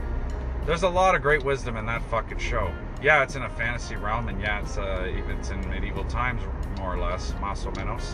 There's 0.69 0.83
a 0.83 0.87
lot 0.87 1.15
of 1.15 1.23
great 1.23 1.43
wisdom 1.43 1.77
in 1.77 1.87
that 1.87 2.03
fucking 2.11 2.37
show. 2.37 2.71
Yeah, 3.01 3.23
it's 3.23 3.35
in 3.35 3.41
a 3.41 3.49
fantasy 3.49 3.95
realm, 3.95 4.27
and 4.27 4.39
yeah, 4.39 4.61
it's 4.61 4.77
uh, 4.77 5.11
it's 5.27 5.49
in 5.49 5.67
medieval 5.67 6.03
times, 6.03 6.43
more 6.77 6.93
or 6.93 6.99
less, 6.99 7.31
más 7.41 7.65
o 7.65 7.71
menos. 7.71 8.13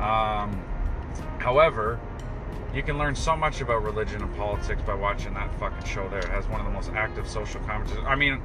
Um, 0.00 0.64
however, 1.38 2.00
you 2.74 2.82
can 2.82 2.96
learn 2.96 3.14
so 3.14 3.36
much 3.36 3.60
about 3.60 3.82
religion 3.82 4.22
and 4.22 4.34
politics 4.36 4.80
by 4.86 4.94
watching 4.94 5.34
that 5.34 5.54
fucking 5.60 5.84
show 5.84 6.08
there. 6.08 6.20
It 6.20 6.30
has 6.30 6.48
one 6.48 6.60
of 6.60 6.66
the 6.66 6.72
most 6.72 6.90
active 6.92 7.28
social 7.28 7.60
commentaries. 7.60 8.02
I 8.06 8.14
mean, 8.14 8.40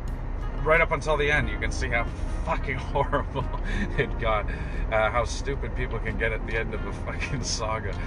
right 0.62 0.82
up 0.82 0.92
until 0.92 1.16
the 1.16 1.32
end, 1.32 1.48
you 1.48 1.58
can 1.58 1.72
see 1.72 1.88
how 1.88 2.04
fucking 2.44 2.76
horrible 2.92 3.46
it 3.98 4.20
got. 4.20 4.46
Uh, 4.92 5.10
how 5.10 5.24
stupid 5.24 5.74
people 5.78 6.00
can 6.00 6.18
get 6.18 6.34
at 6.34 6.46
the 6.48 6.58
end 6.58 6.74
of 6.74 6.86
a 6.86 6.92
fucking 6.92 7.44
saga. 7.46 7.98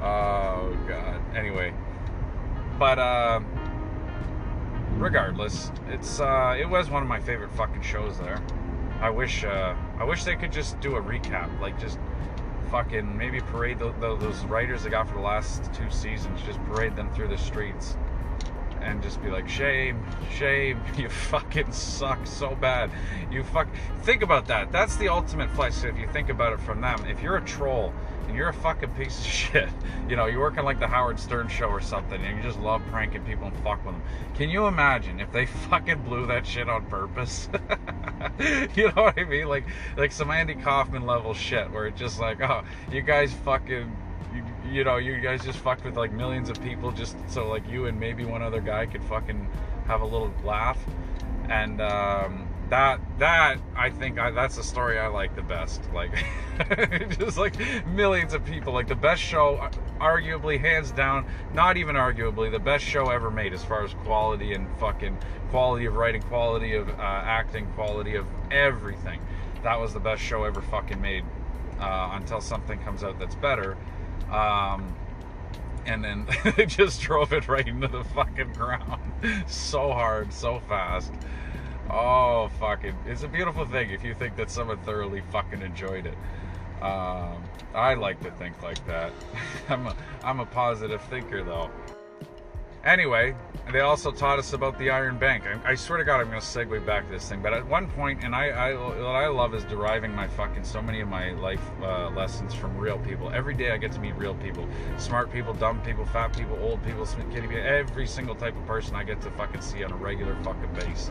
Oh, 0.00 0.78
God. 0.86 1.20
Anyway. 1.36 1.74
But, 2.78 3.00
uh, 3.00 3.40
regardless, 4.98 5.70
it's, 5.88 6.20
uh, 6.20 6.56
it 6.58 6.68
was 6.68 6.90
one 6.90 7.02
of 7.02 7.08
my 7.08 7.20
favorite 7.20 7.52
fucking 7.52 7.82
shows 7.82 8.18
there. 8.18 8.42
I 9.00 9.10
wish, 9.10 9.44
uh, 9.44 9.74
I 9.98 10.04
wish 10.04 10.24
they 10.24 10.36
could 10.36 10.52
just 10.52 10.80
do 10.80 10.96
a 10.96 11.02
recap. 11.02 11.60
Like, 11.60 11.78
just 11.78 11.98
fucking 12.70 13.16
maybe 13.16 13.40
parade 13.40 13.78
the, 13.78 13.92
the, 14.00 14.16
those 14.16 14.44
writers 14.44 14.84
they 14.84 14.90
got 14.90 15.08
for 15.08 15.14
the 15.14 15.20
last 15.20 15.72
two 15.74 15.90
seasons, 15.90 16.40
just 16.46 16.58
parade 16.64 16.96
them 16.96 17.12
through 17.12 17.28
the 17.28 17.38
streets 17.38 17.96
and 18.84 19.02
just 19.02 19.22
be 19.22 19.30
like, 19.30 19.48
shame, 19.48 20.04
shame, 20.30 20.80
you 20.96 21.08
fucking 21.08 21.72
suck 21.72 22.26
so 22.26 22.54
bad. 22.54 22.90
You 23.30 23.42
fuck. 23.42 23.68
Think 24.02 24.22
about 24.22 24.46
that. 24.48 24.70
That's 24.70 24.96
the 24.96 25.08
ultimate 25.08 25.50
flex. 25.50 25.82
If 25.84 25.98
you 25.98 26.06
think 26.08 26.28
about 26.28 26.52
it 26.52 26.60
from 26.60 26.80
them, 26.80 27.04
if 27.06 27.22
you're 27.22 27.36
a 27.36 27.44
troll 27.44 27.92
and 28.26 28.36
you're 28.36 28.48
a 28.48 28.54
fucking 28.54 28.90
piece 28.90 29.18
of 29.18 29.26
shit, 29.32 29.68
you 30.08 30.16
know, 30.16 30.26
you're 30.26 30.40
working 30.40 30.64
like 30.64 30.80
the 30.80 30.86
Howard 30.86 31.18
Stern 31.18 31.48
show 31.48 31.66
or 31.66 31.80
something, 31.80 32.22
and 32.24 32.36
you 32.36 32.42
just 32.42 32.58
love 32.60 32.82
pranking 32.90 33.22
people 33.22 33.46
and 33.46 33.56
fuck 33.58 33.84
with 33.84 33.94
them. 33.94 34.02
Can 34.34 34.50
you 34.50 34.66
imagine 34.66 35.20
if 35.20 35.30
they 35.32 35.46
fucking 35.68 36.02
blew 36.02 36.26
that 36.26 36.46
shit 36.46 36.68
on 36.68 36.86
purpose? 36.86 37.48
you 38.74 38.88
know 38.88 39.04
what 39.04 39.18
I 39.18 39.24
mean? 39.24 39.48
Like, 39.48 39.64
like 39.96 40.12
some 40.12 40.30
Andy 40.30 40.54
Kaufman 40.54 41.06
level 41.06 41.34
shit, 41.34 41.70
where 41.70 41.86
it's 41.86 41.98
just 41.98 42.20
like, 42.20 42.40
oh, 42.40 42.62
you 42.90 43.02
guys 43.02 43.32
fucking 43.32 43.96
you, 44.70 44.84
know, 44.84 44.96
you 44.96 45.20
guys 45.20 45.44
just 45.44 45.58
fucked 45.58 45.84
with 45.84 45.96
like 45.96 46.12
millions 46.12 46.48
of 46.48 46.60
people 46.62 46.90
just 46.90 47.16
so 47.28 47.48
like 47.48 47.68
you 47.68 47.86
and 47.86 47.98
maybe 47.98 48.24
one 48.24 48.42
other 48.42 48.60
guy 48.60 48.86
could 48.86 49.02
fucking 49.04 49.48
have 49.86 50.00
a 50.00 50.04
little 50.04 50.32
laugh. 50.44 50.78
And 51.48 51.80
um, 51.80 52.43
that 52.74 53.00
that 53.20 53.58
I 53.76 53.88
think 53.88 54.18
I, 54.18 54.32
that's 54.32 54.56
the 54.56 54.64
story 54.64 54.98
I 54.98 55.06
like 55.06 55.36
the 55.36 55.42
best. 55.42 55.80
Like 55.92 56.10
just 57.18 57.38
like 57.38 57.54
millions 57.86 58.34
of 58.34 58.44
people. 58.44 58.72
Like 58.72 58.88
the 58.88 58.96
best 58.96 59.22
show, 59.22 59.70
arguably 60.00 60.58
hands 60.58 60.90
down, 60.90 61.24
not 61.52 61.76
even 61.76 61.94
arguably, 61.94 62.50
the 62.50 62.58
best 62.58 62.84
show 62.84 63.10
ever 63.10 63.30
made 63.30 63.52
as 63.52 63.62
far 63.64 63.84
as 63.84 63.94
quality 64.02 64.54
and 64.54 64.66
fucking 64.78 65.16
quality 65.50 65.86
of 65.86 65.94
writing, 65.94 66.22
quality 66.22 66.74
of 66.74 66.88
uh, 66.88 67.02
acting, 67.02 67.66
quality 67.74 68.16
of 68.16 68.26
everything. 68.50 69.20
That 69.62 69.78
was 69.78 69.92
the 69.92 70.00
best 70.00 70.20
show 70.20 70.42
ever 70.42 70.60
fucking 70.60 71.00
made. 71.00 71.24
Uh, 71.78 72.10
until 72.14 72.40
something 72.40 72.78
comes 72.80 73.04
out 73.04 73.20
that's 73.20 73.34
better. 73.36 73.76
Um, 74.30 74.96
and 75.86 76.02
then 76.04 76.26
they 76.56 76.66
just 76.66 77.00
drove 77.00 77.32
it 77.32 77.46
right 77.46 77.66
into 77.66 77.88
the 77.88 78.02
fucking 78.02 78.52
ground 78.52 79.00
so 79.46 79.92
hard, 79.92 80.32
so 80.32 80.60
fast. 80.68 81.12
Oh, 81.90 82.50
fucking. 82.58 82.94
It's 83.06 83.22
a 83.22 83.28
beautiful 83.28 83.66
thing 83.66 83.90
if 83.90 84.02
you 84.04 84.14
think 84.14 84.36
that 84.36 84.50
someone 84.50 84.78
thoroughly 84.78 85.22
fucking 85.30 85.62
enjoyed 85.62 86.06
it. 86.06 86.16
Um, 86.82 87.42
I 87.74 87.94
like 87.94 88.20
to 88.22 88.30
think 88.32 88.62
like 88.62 88.84
that. 88.86 89.12
I'm 89.68 89.86
a, 89.86 89.96
I'm 90.22 90.40
a 90.40 90.46
positive 90.46 91.02
thinker, 91.02 91.42
though. 91.42 91.70
Anyway, 92.84 93.34
they 93.72 93.80
also 93.80 94.10
taught 94.10 94.38
us 94.38 94.52
about 94.52 94.78
the 94.78 94.90
Iron 94.90 95.18
Bank. 95.18 95.44
I, 95.46 95.70
I 95.70 95.74
swear 95.74 95.96
to 95.96 96.04
God, 96.04 96.20
I'm 96.20 96.28
going 96.28 96.40
to 96.40 96.46
segue 96.46 96.84
back 96.84 97.06
to 97.06 97.12
this 97.12 97.26
thing. 97.26 97.40
But 97.40 97.54
at 97.54 97.66
one 97.66 97.88
point, 97.88 98.22
and 98.22 98.34
I, 98.34 98.48
I 98.48 98.74
what 98.74 99.16
I 99.16 99.26
love 99.28 99.54
is 99.54 99.64
deriving 99.64 100.14
my 100.14 100.28
fucking 100.28 100.64
so 100.64 100.82
many 100.82 101.00
of 101.00 101.08
my 101.08 101.30
life 101.32 101.62
uh, 101.82 102.10
lessons 102.10 102.52
from 102.52 102.76
real 102.76 102.98
people. 102.98 103.30
Every 103.30 103.54
day 103.54 103.70
I 103.70 103.78
get 103.78 103.92
to 103.92 104.00
meet 104.00 104.14
real 104.16 104.34
people, 104.34 104.68
smart 104.98 105.32
people, 105.32 105.54
dumb 105.54 105.80
people, 105.80 106.04
fat 106.04 106.36
people, 106.36 106.58
old 106.60 106.84
people, 106.84 107.06
skinny 107.06 107.30
people. 107.30 107.56
Every 107.56 108.06
single 108.06 108.34
type 108.34 108.54
of 108.54 108.66
person 108.66 108.96
I 108.96 109.04
get 109.04 109.22
to 109.22 109.30
fucking 109.30 109.62
see 109.62 109.82
on 109.82 109.92
a 109.92 109.96
regular 109.96 110.36
fucking 110.42 110.74
base 110.74 111.10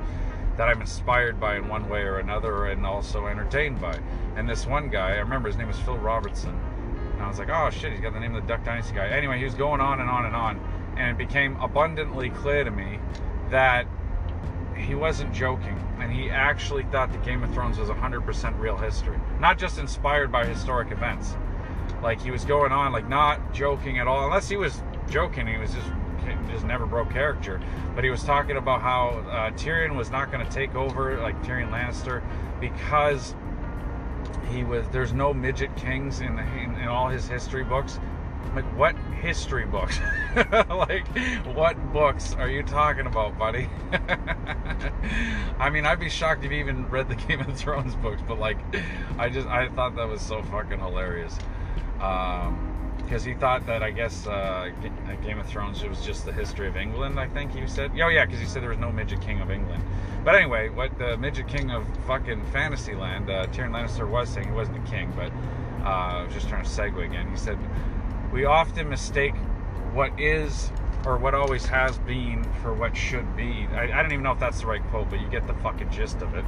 that 0.58 0.70
I'm 0.70 0.82
inspired 0.82 1.39
by 1.39 1.58
in 1.58 1.68
one 1.68 1.89
way 1.89 2.01
or 2.01 2.20
another, 2.20 2.68
and 2.68 2.86
also 2.86 3.28
entertained 3.28 3.82
by. 3.82 3.97
And 4.36 4.47
this 4.47 4.66
one 4.66 4.89
guy, 4.89 5.12
I 5.12 5.20
remember 5.20 5.49
his 5.49 5.58
name 5.58 5.68
was 5.68 5.80
Phil 5.80 5.97
Robertson. 5.97 6.60
And 7.14 7.22
I 7.22 7.28
was 7.28 7.39
like, 7.39 7.49
oh 7.49 7.70
shit, 7.70 7.91
he's 7.91 8.01
got 8.01 8.14
the 8.14 8.20
name 8.20 8.36
of 8.36 8.43
the 8.43 8.47
Duck 8.47 8.64
Dynasty 8.64 8.95
guy. 8.95 9.08
Anyway, 9.10 9.38
he 9.38 9.45
was 9.45 9.56
going 9.56 9.82
on 9.82 9.99
and 9.99 10.10
on 10.10 10.26
and 10.26 10.36
on 10.36 10.60
and 10.97 11.12
it 11.12 11.18
became 11.18 11.56
abundantly 11.58 12.30
clear 12.30 12.64
to 12.64 12.72
me 12.72 12.99
that 13.49 13.86
he 14.76 14.95
wasn't 14.95 15.34
joking 15.34 15.80
and 15.99 16.12
he 16.12 16.30
actually 16.30 16.84
thought 16.86 17.12
that 17.12 17.24
Game 17.24 17.43
of 17.43 17.54
Thrones 17.54 17.78
was 17.78 17.89
100% 17.89 18.60
real 18.60 18.78
history, 18.78 19.20
not 19.39 19.58
just 19.58 19.78
inspired 19.78 20.32
by 20.32 20.45
historic 20.45 20.91
events. 20.91 21.36
Like 22.01 22.22
he 22.22 22.32
was 22.32 22.43
going 22.43 22.72
on, 22.72 22.91
like 22.91 23.08
not 23.08 23.54
joking 23.54 23.99
at 23.99 24.08
all, 24.08 24.26
unless 24.26 24.49
he 24.49 24.58
was 24.58 24.82
joking. 25.10 25.47
He 25.47 25.58
was 25.58 25.74
just 25.74 25.88
just 26.49 26.65
never 26.65 26.86
broke 26.86 27.11
character. 27.11 27.61
But 27.95 28.03
he 28.03 28.09
was 28.09 28.24
talking 28.24 28.57
about 28.57 28.82
how 28.82 29.24
uh, 29.30 29.51
Tyrion 29.51 29.95
was 29.95 30.09
not 30.09 30.32
going 30.32 30.45
to 30.45 30.51
take 30.51 30.76
over, 30.76 31.19
like 31.19 31.41
Tyrion 31.43 31.69
Lannister, 31.71 32.24
because 32.59 33.36
he 34.51 34.63
was. 34.63 34.88
There's 34.89 35.13
no 35.13 35.34
midget 35.34 35.76
kings 35.76 36.21
in, 36.21 36.39
in 36.39 36.76
in 36.76 36.88
all 36.88 37.09
his 37.09 37.28
history 37.28 37.63
books 37.63 37.99
like, 38.55 38.78
what 38.78 38.95
history 39.19 39.65
books? 39.65 39.99
like, 40.69 41.07
what 41.47 41.76
books 41.91 42.36
are 42.36 42.49
you 42.49 42.61
talking 42.61 43.07
about, 43.07 43.38
buddy? 43.38 43.67
I 45.59 45.69
mean, 45.71 45.86
I'd 45.86 45.99
be 45.99 46.09
shocked 46.09 46.45
if 46.45 46.51
you 46.51 46.59
even 46.59 46.88
read 46.89 47.09
the 47.09 47.15
Game 47.28 47.41
of 47.41 47.57
Thrones 47.57 47.95
books, 47.95 48.21
but 48.28 48.39
like, 48.39 48.57
I 49.17 49.30
just, 49.30 49.47
I 49.47 49.69
thought 49.69 49.95
that 49.95 50.07
was 50.07 50.21
so 50.21 50.43
fucking 50.43 50.80
hilarious. 50.80 51.38
Um, 51.99 52.72
because 53.04 53.24
he 53.24 53.34
thought 53.34 53.66
that 53.68 53.84
I 53.84 53.91
guess 53.91 54.26
uh, 54.28 54.32
uh, 54.32 55.16
Game 55.26 55.39
of 55.39 55.45
Thrones 55.45 55.84
was 55.84 56.06
just 56.06 56.26
the 56.26 56.32
history 56.32 56.68
of 56.68 56.76
England. 56.76 57.20
I 57.20 57.28
think 57.28 57.54
he 57.54 57.68
said. 57.68 57.91
Oh 58.01 58.08
yeah, 58.08 58.26
because 58.26 58.39
he 58.39 58.45
said 58.45 58.62
there 58.62 58.70
was 58.70 58.80
no 58.80 58.91
midget 58.91 59.22
king 59.22 59.41
of 59.41 59.51
England. 59.51 59.84
But 60.24 60.36
anyway, 60.36 60.70
what 60.70 60.97
the 60.97 61.18
midget 61.18 61.47
king 61.47 61.72
of 61.72 61.86
fucking 62.08 62.45
Fantasyland, 62.47 63.30
uh, 63.30 63.47
Tyrion 63.47 63.72
Lannister 63.72 64.10
was 64.10 64.30
saying, 64.30 64.47
he 64.47 64.54
wasn't 64.54 64.78
a 64.88 64.89
king, 64.89 65.12
but 65.16 65.32
uh, 65.86 65.89
I 66.20 66.24
was 66.24 66.34
just 66.34 66.47
trying 66.47 66.64
to 66.64 66.70
segue 66.70 67.06
again. 67.06 67.30
He 67.30 67.38
said 67.38 67.58
we 68.32 68.45
often 68.45 68.89
mistake 68.89 69.36
what 69.93 70.18
is 70.20 70.72
or 71.06 71.18
what 71.18 71.36
always 71.36 71.66
has 71.66 71.97
been 71.99 72.43
for 72.62 72.74
what 72.74 72.95
should 72.95 73.36
be. 73.36 73.68
I, 73.74 73.84
I 73.84 74.01
don't 74.01 74.12
even 74.12 74.24
know 74.24 74.32
if 74.32 74.39
that's 74.39 74.62
the 74.62 74.68
right 74.68 74.84
quote, 74.89 75.10
but 75.10 75.20
you 75.20 75.28
get 75.28 75.45
the 75.45 75.54
fucking 75.56 75.91
gist 75.91 76.22
of 76.22 76.34
it. 76.36 76.45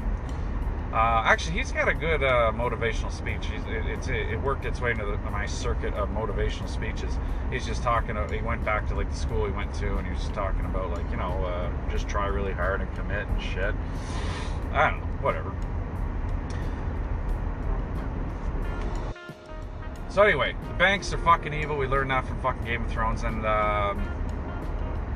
Uh, 0.95 1.21
actually, 1.25 1.57
he's 1.57 1.73
got 1.73 1.89
a 1.89 1.93
good 1.93 2.23
uh, 2.23 2.53
motivational 2.55 3.11
speech. 3.11 3.49
It, 3.67 4.09
it 4.09 4.41
worked 4.41 4.63
its 4.63 4.79
way 4.79 4.91
into 4.91 5.05
the, 5.05 5.17
my 5.29 5.45
circuit 5.45 5.93
of 5.93 6.07
motivational 6.07 6.69
speeches. 6.69 7.11
He's 7.51 7.65
just 7.65 7.83
talking. 7.83 8.15
He 8.31 8.41
went 8.41 8.63
back 8.63 8.87
to 8.87 8.95
like 8.95 9.09
the 9.09 9.17
school 9.17 9.45
he 9.45 9.51
went 9.51 9.73
to, 9.73 9.97
and 9.97 10.07
he 10.07 10.13
was 10.13 10.21
just 10.21 10.33
talking 10.33 10.63
about 10.63 10.91
like 10.91 11.03
you 11.11 11.17
know, 11.17 11.43
uh, 11.43 11.69
just 11.91 12.07
try 12.07 12.27
really 12.27 12.53
hard 12.53 12.79
and 12.79 12.95
commit 12.95 13.27
and 13.27 13.41
shit. 13.41 13.75
I 14.71 14.89
don't 14.89 15.01
know, 15.01 15.05
whatever. 15.19 15.53
So 20.07 20.21
anyway, 20.21 20.55
the 20.65 20.75
banks 20.75 21.13
are 21.13 21.17
fucking 21.17 21.53
evil. 21.53 21.75
We 21.75 21.87
learned 21.87 22.11
that 22.11 22.25
from 22.25 22.39
fucking 22.39 22.63
Game 22.63 22.85
of 22.85 22.89
Thrones, 22.89 23.23
and 23.23 23.45
um, 23.45 24.24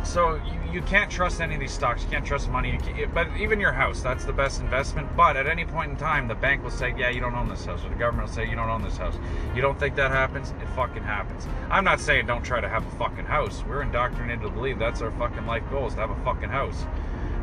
so 0.04 0.36
you, 0.36 0.74
you 0.74 0.82
can't 0.84 1.12
trust 1.12 1.42
any 1.42 1.56
of 1.56 1.60
these 1.60 1.72
stocks. 1.72 2.04
You 2.04 2.10
can't 2.10 2.26
trust 2.26 2.50
money. 2.50 2.78
Can't, 2.78 3.14
but 3.14 3.28
even 3.38 3.60
your 3.60 3.72
house, 3.72 4.02
that's 4.02 4.24
the 4.26 4.34
best 4.34 4.62
investment. 4.62 5.16
But 5.16 5.36
at 5.36 5.48
any 5.48 5.66
point 5.66 5.92
in 5.92 5.98
time, 5.98 6.28
the 6.28 6.36
bank 6.36 6.64
will 6.64 6.72
say, 6.72 6.94
"Yeah, 6.98 7.10
you 7.10 7.20
don't 7.20 7.36
own 7.36 7.50
this 7.50 7.66
house," 7.66 7.84
or 7.84 7.90
the 7.90 7.96
government 7.96 8.30
will 8.30 8.36
say, 8.36 8.50
"You 8.50 8.56
don't 8.56 8.70
own 8.70 8.82
this 8.82 8.98
house." 8.98 9.18
You 9.56 9.62
don't 9.62 9.80
think 9.80 9.96
that 9.96 10.12
happens? 10.12 10.52
It 10.62 10.70
fucking 10.70 11.04
happens. 11.04 11.48
I'm 11.70 11.84
not 11.84 12.00
saying 12.00 12.28
don't 12.28 12.44
try 12.44 12.62
to 12.62 12.70
have 12.70 12.86
a 12.86 12.92
fucking 12.92 13.26
house. 13.26 13.64
We're 13.68 13.82
indoctrinated 13.82 14.42
to 14.44 14.50
believe 14.50 14.80
that's 14.80 15.02
our 15.02 15.12
fucking 15.12 15.46
life 15.46 15.64
goal 15.70 15.88
is 15.88 15.96
to 15.96 16.00
have 16.00 16.12
a 16.12 16.24
fucking 16.24 16.50
house. 16.50 16.86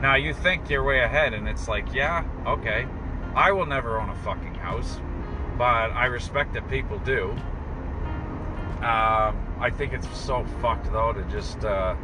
Now 0.00 0.14
you 0.14 0.32
think 0.32 0.70
you're 0.70 0.84
way 0.84 1.00
ahead, 1.00 1.34
and 1.34 1.48
it's 1.48 1.68
like, 1.68 1.92
yeah, 1.94 2.24
okay, 2.46 2.86
I 3.34 3.52
will 3.52 3.66
never 3.66 4.00
own 4.00 4.08
a 4.08 4.16
fucking 4.16 4.54
house, 4.54 4.98
but 5.58 5.90
I 5.92 6.06
respect 6.06 6.54
that 6.54 6.68
people 6.68 6.98
do. 7.00 7.30
Um, 8.76 9.36
I 9.58 9.70
think 9.70 9.92
it's 9.92 10.08
so 10.18 10.44
fucked 10.62 10.90
though 10.92 11.12
to 11.12 11.22
just. 11.24 11.64
Uh, 11.64 11.94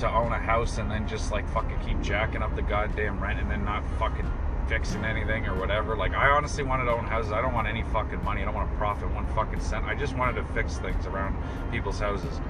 to 0.00 0.10
own 0.10 0.32
a 0.32 0.38
house 0.38 0.78
and 0.78 0.90
then 0.90 1.06
just 1.08 1.30
like 1.30 1.48
fucking 1.50 1.78
keep 1.86 2.00
jacking 2.02 2.42
up 2.42 2.54
the 2.56 2.62
goddamn 2.62 3.20
rent 3.20 3.40
and 3.40 3.50
then 3.50 3.64
not 3.64 3.84
fucking 3.98 4.30
fixing 4.68 5.04
anything 5.04 5.46
or 5.46 5.58
whatever. 5.58 5.96
Like 5.96 6.12
I 6.12 6.28
honestly 6.28 6.64
wanted 6.64 6.84
to 6.84 6.92
own 6.92 7.04
houses. 7.04 7.32
I 7.32 7.40
don't 7.40 7.54
want 7.54 7.68
any 7.68 7.82
fucking 7.84 8.22
money. 8.24 8.42
I 8.42 8.44
don't 8.44 8.54
want 8.54 8.70
to 8.70 8.76
profit 8.76 9.10
one 9.12 9.26
fucking 9.34 9.60
cent. 9.60 9.84
I 9.84 9.94
just 9.94 10.16
wanted 10.16 10.34
to 10.36 10.44
fix 10.54 10.78
things 10.78 11.06
around 11.06 11.36
people's 11.70 11.98
houses. 11.98 12.40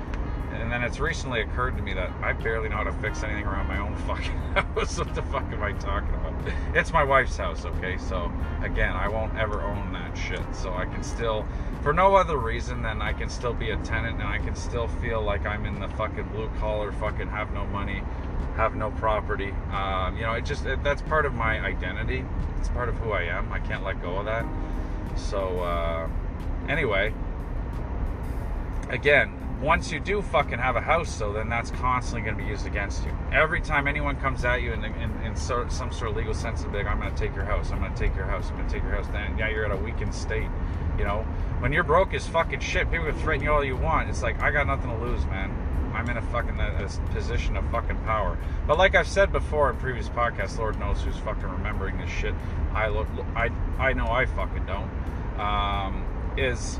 And 0.52 0.72
then 0.72 0.82
it's 0.82 1.00
recently 1.00 1.42
occurred 1.42 1.76
to 1.76 1.82
me 1.82 1.92
that 1.94 2.10
I 2.22 2.32
barely 2.32 2.68
know 2.68 2.76
how 2.76 2.84
to 2.84 2.92
fix 2.92 3.22
anything 3.22 3.44
around 3.44 3.68
my 3.68 3.78
own 3.78 3.94
fucking 4.06 4.32
house. 4.54 4.98
what 4.98 5.14
the 5.14 5.22
fuck 5.22 5.44
am 5.52 5.62
I 5.62 5.72
talking 5.72 6.14
about? 6.14 6.32
It's 6.74 6.92
my 6.92 7.04
wife's 7.04 7.36
house, 7.36 7.64
okay? 7.64 7.98
So 7.98 8.32
again, 8.62 8.94
I 8.94 9.08
won't 9.08 9.36
ever 9.36 9.62
own 9.62 9.92
that 9.92 10.16
shit. 10.16 10.42
So 10.54 10.72
I 10.72 10.86
can 10.86 11.02
still, 11.02 11.46
for 11.86 11.92
no 11.92 12.16
other 12.16 12.36
reason 12.36 12.82
than 12.82 13.00
I 13.00 13.12
can 13.12 13.28
still 13.28 13.54
be 13.54 13.70
a 13.70 13.76
tenant 13.76 14.18
and 14.18 14.28
I 14.28 14.38
can 14.38 14.56
still 14.56 14.88
feel 14.88 15.22
like 15.22 15.46
I'm 15.46 15.64
in 15.66 15.78
the 15.78 15.86
fucking 15.90 16.24
blue 16.30 16.50
collar, 16.58 16.90
fucking 16.90 17.28
have 17.28 17.52
no 17.52 17.64
money, 17.66 18.02
have 18.56 18.74
no 18.74 18.90
property. 18.90 19.54
Um, 19.70 20.16
you 20.16 20.24
know, 20.24 20.32
it 20.32 20.44
just 20.44 20.66
it, 20.66 20.82
that's 20.82 21.00
part 21.02 21.26
of 21.26 21.34
my 21.34 21.60
identity. 21.60 22.24
It's 22.58 22.68
part 22.70 22.88
of 22.88 22.96
who 22.96 23.12
I 23.12 23.22
am. 23.22 23.52
I 23.52 23.60
can't 23.60 23.84
let 23.84 24.02
go 24.02 24.16
of 24.16 24.24
that. 24.24 24.44
So 25.14 25.60
uh, 25.60 26.08
anyway, 26.68 27.14
again, 28.88 29.32
once 29.60 29.90
you 29.90 29.98
do 29.98 30.20
fucking 30.20 30.58
have 30.58 30.76
a 30.76 30.80
house, 30.80 31.18
though, 31.18 31.32
then 31.32 31.48
that's 31.48 31.70
constantly 31.70 32.22
going 32.22 32.36
to 32.36 32.42
be 32.42 32.48
used 32.48 32.66
against 32.66 33.04
you. 33.04 33.16
Every 33.32 33.60
time 33.60 33.88
anyone 33.88 34.16
comes 34.16 34.44
at 34.44 34.60
you 34.60 34.72
in, 34.72 34.84
in, 34.84 35.10
in 35.22 35.34
sort, 35.34 35.72
some 35.72 35.90
sort 35.90 36.10
of 36.10 36.16
legal 36.16 36.34
sense 36.34 36.62
of 36.62 36.72
big, 36.72 36.86
I'm 36.86 37.00
going 37.00 37.14
to 37.14 37.18
take 37.18 37.34
your 37.34 37.44
house, 37.44 37.70
I'm 37.70 37.78
going 37.78 37.94
to 37.94 37.98
take 37.98 38.14
your 38.14 38.26
house, 38.26 38.50
I'm 38.50 38.56
going 38.56 38.68
to 38.68 38.74
take 38.74 38.82
your 38.82 38.92
house, 38.92 39.06
then 39.08 39.38
yeah, 39.38 39.48
you're 39.48 39.64
at 39.64 39.72
a 39.72 39.76
weakened 39.76 40.14
state. 40.14 40.48
You 40.98 41.04
know, 41.04 41.22
when 41.60 41.72
you're 41.72 41.84
broke 41.84 42.12
as 42.12 42.26
fucking 42.26 42.60
shit, 42.60 42.90
people 42.90 43.06
can 43.06 43.18
threaten 43.18 43.44
you 43.44 43.50
all 43.50 43.64
you 43.64 43.76
want. 43.76 44.10
It's 44.10 44.22
like, 44.22 44.40
I 44.40 44.50
got 44.50 44.66
nothing 44.66 44.90
to 44.90 44.96
lose, 44.96 45.24
man. 45.26 45.50
I'm 45.94 46.08
in 46.10 46.18
a 46.18 46.22
fucking 46.22 46.60
a, 46.60 46.84
a 46.84 47.14
position 47.14 47.56
of 47.56 47.70
fucking 47.70 47.96
power. 48.00 48.38
But 48.66 48.76
like 48.76 48.94
I've 48.94 49.08
said 49.08 49.32
before 49.32 49.70
in 49.70 49.76
previous 49.76 50.10
podcasts, 50.10 50.58
Lord 50.58 50.78
knows 50.78 51.00
who's 51.00 51.16
fucking 51.18 51.48
remembering 51.48 51.96
this 51.96 52.10
shit. 52.10 52.34
I 52.74 52.88
look, 52.88 53.08
I, 53.34 53.50
I 53.78 53.94
know 53.94 54.08
I 54.08 54.26
fucking 54.26 54.66
don't. 54.66 54.90
Um, 55.40 56.04
is 56.36 56.78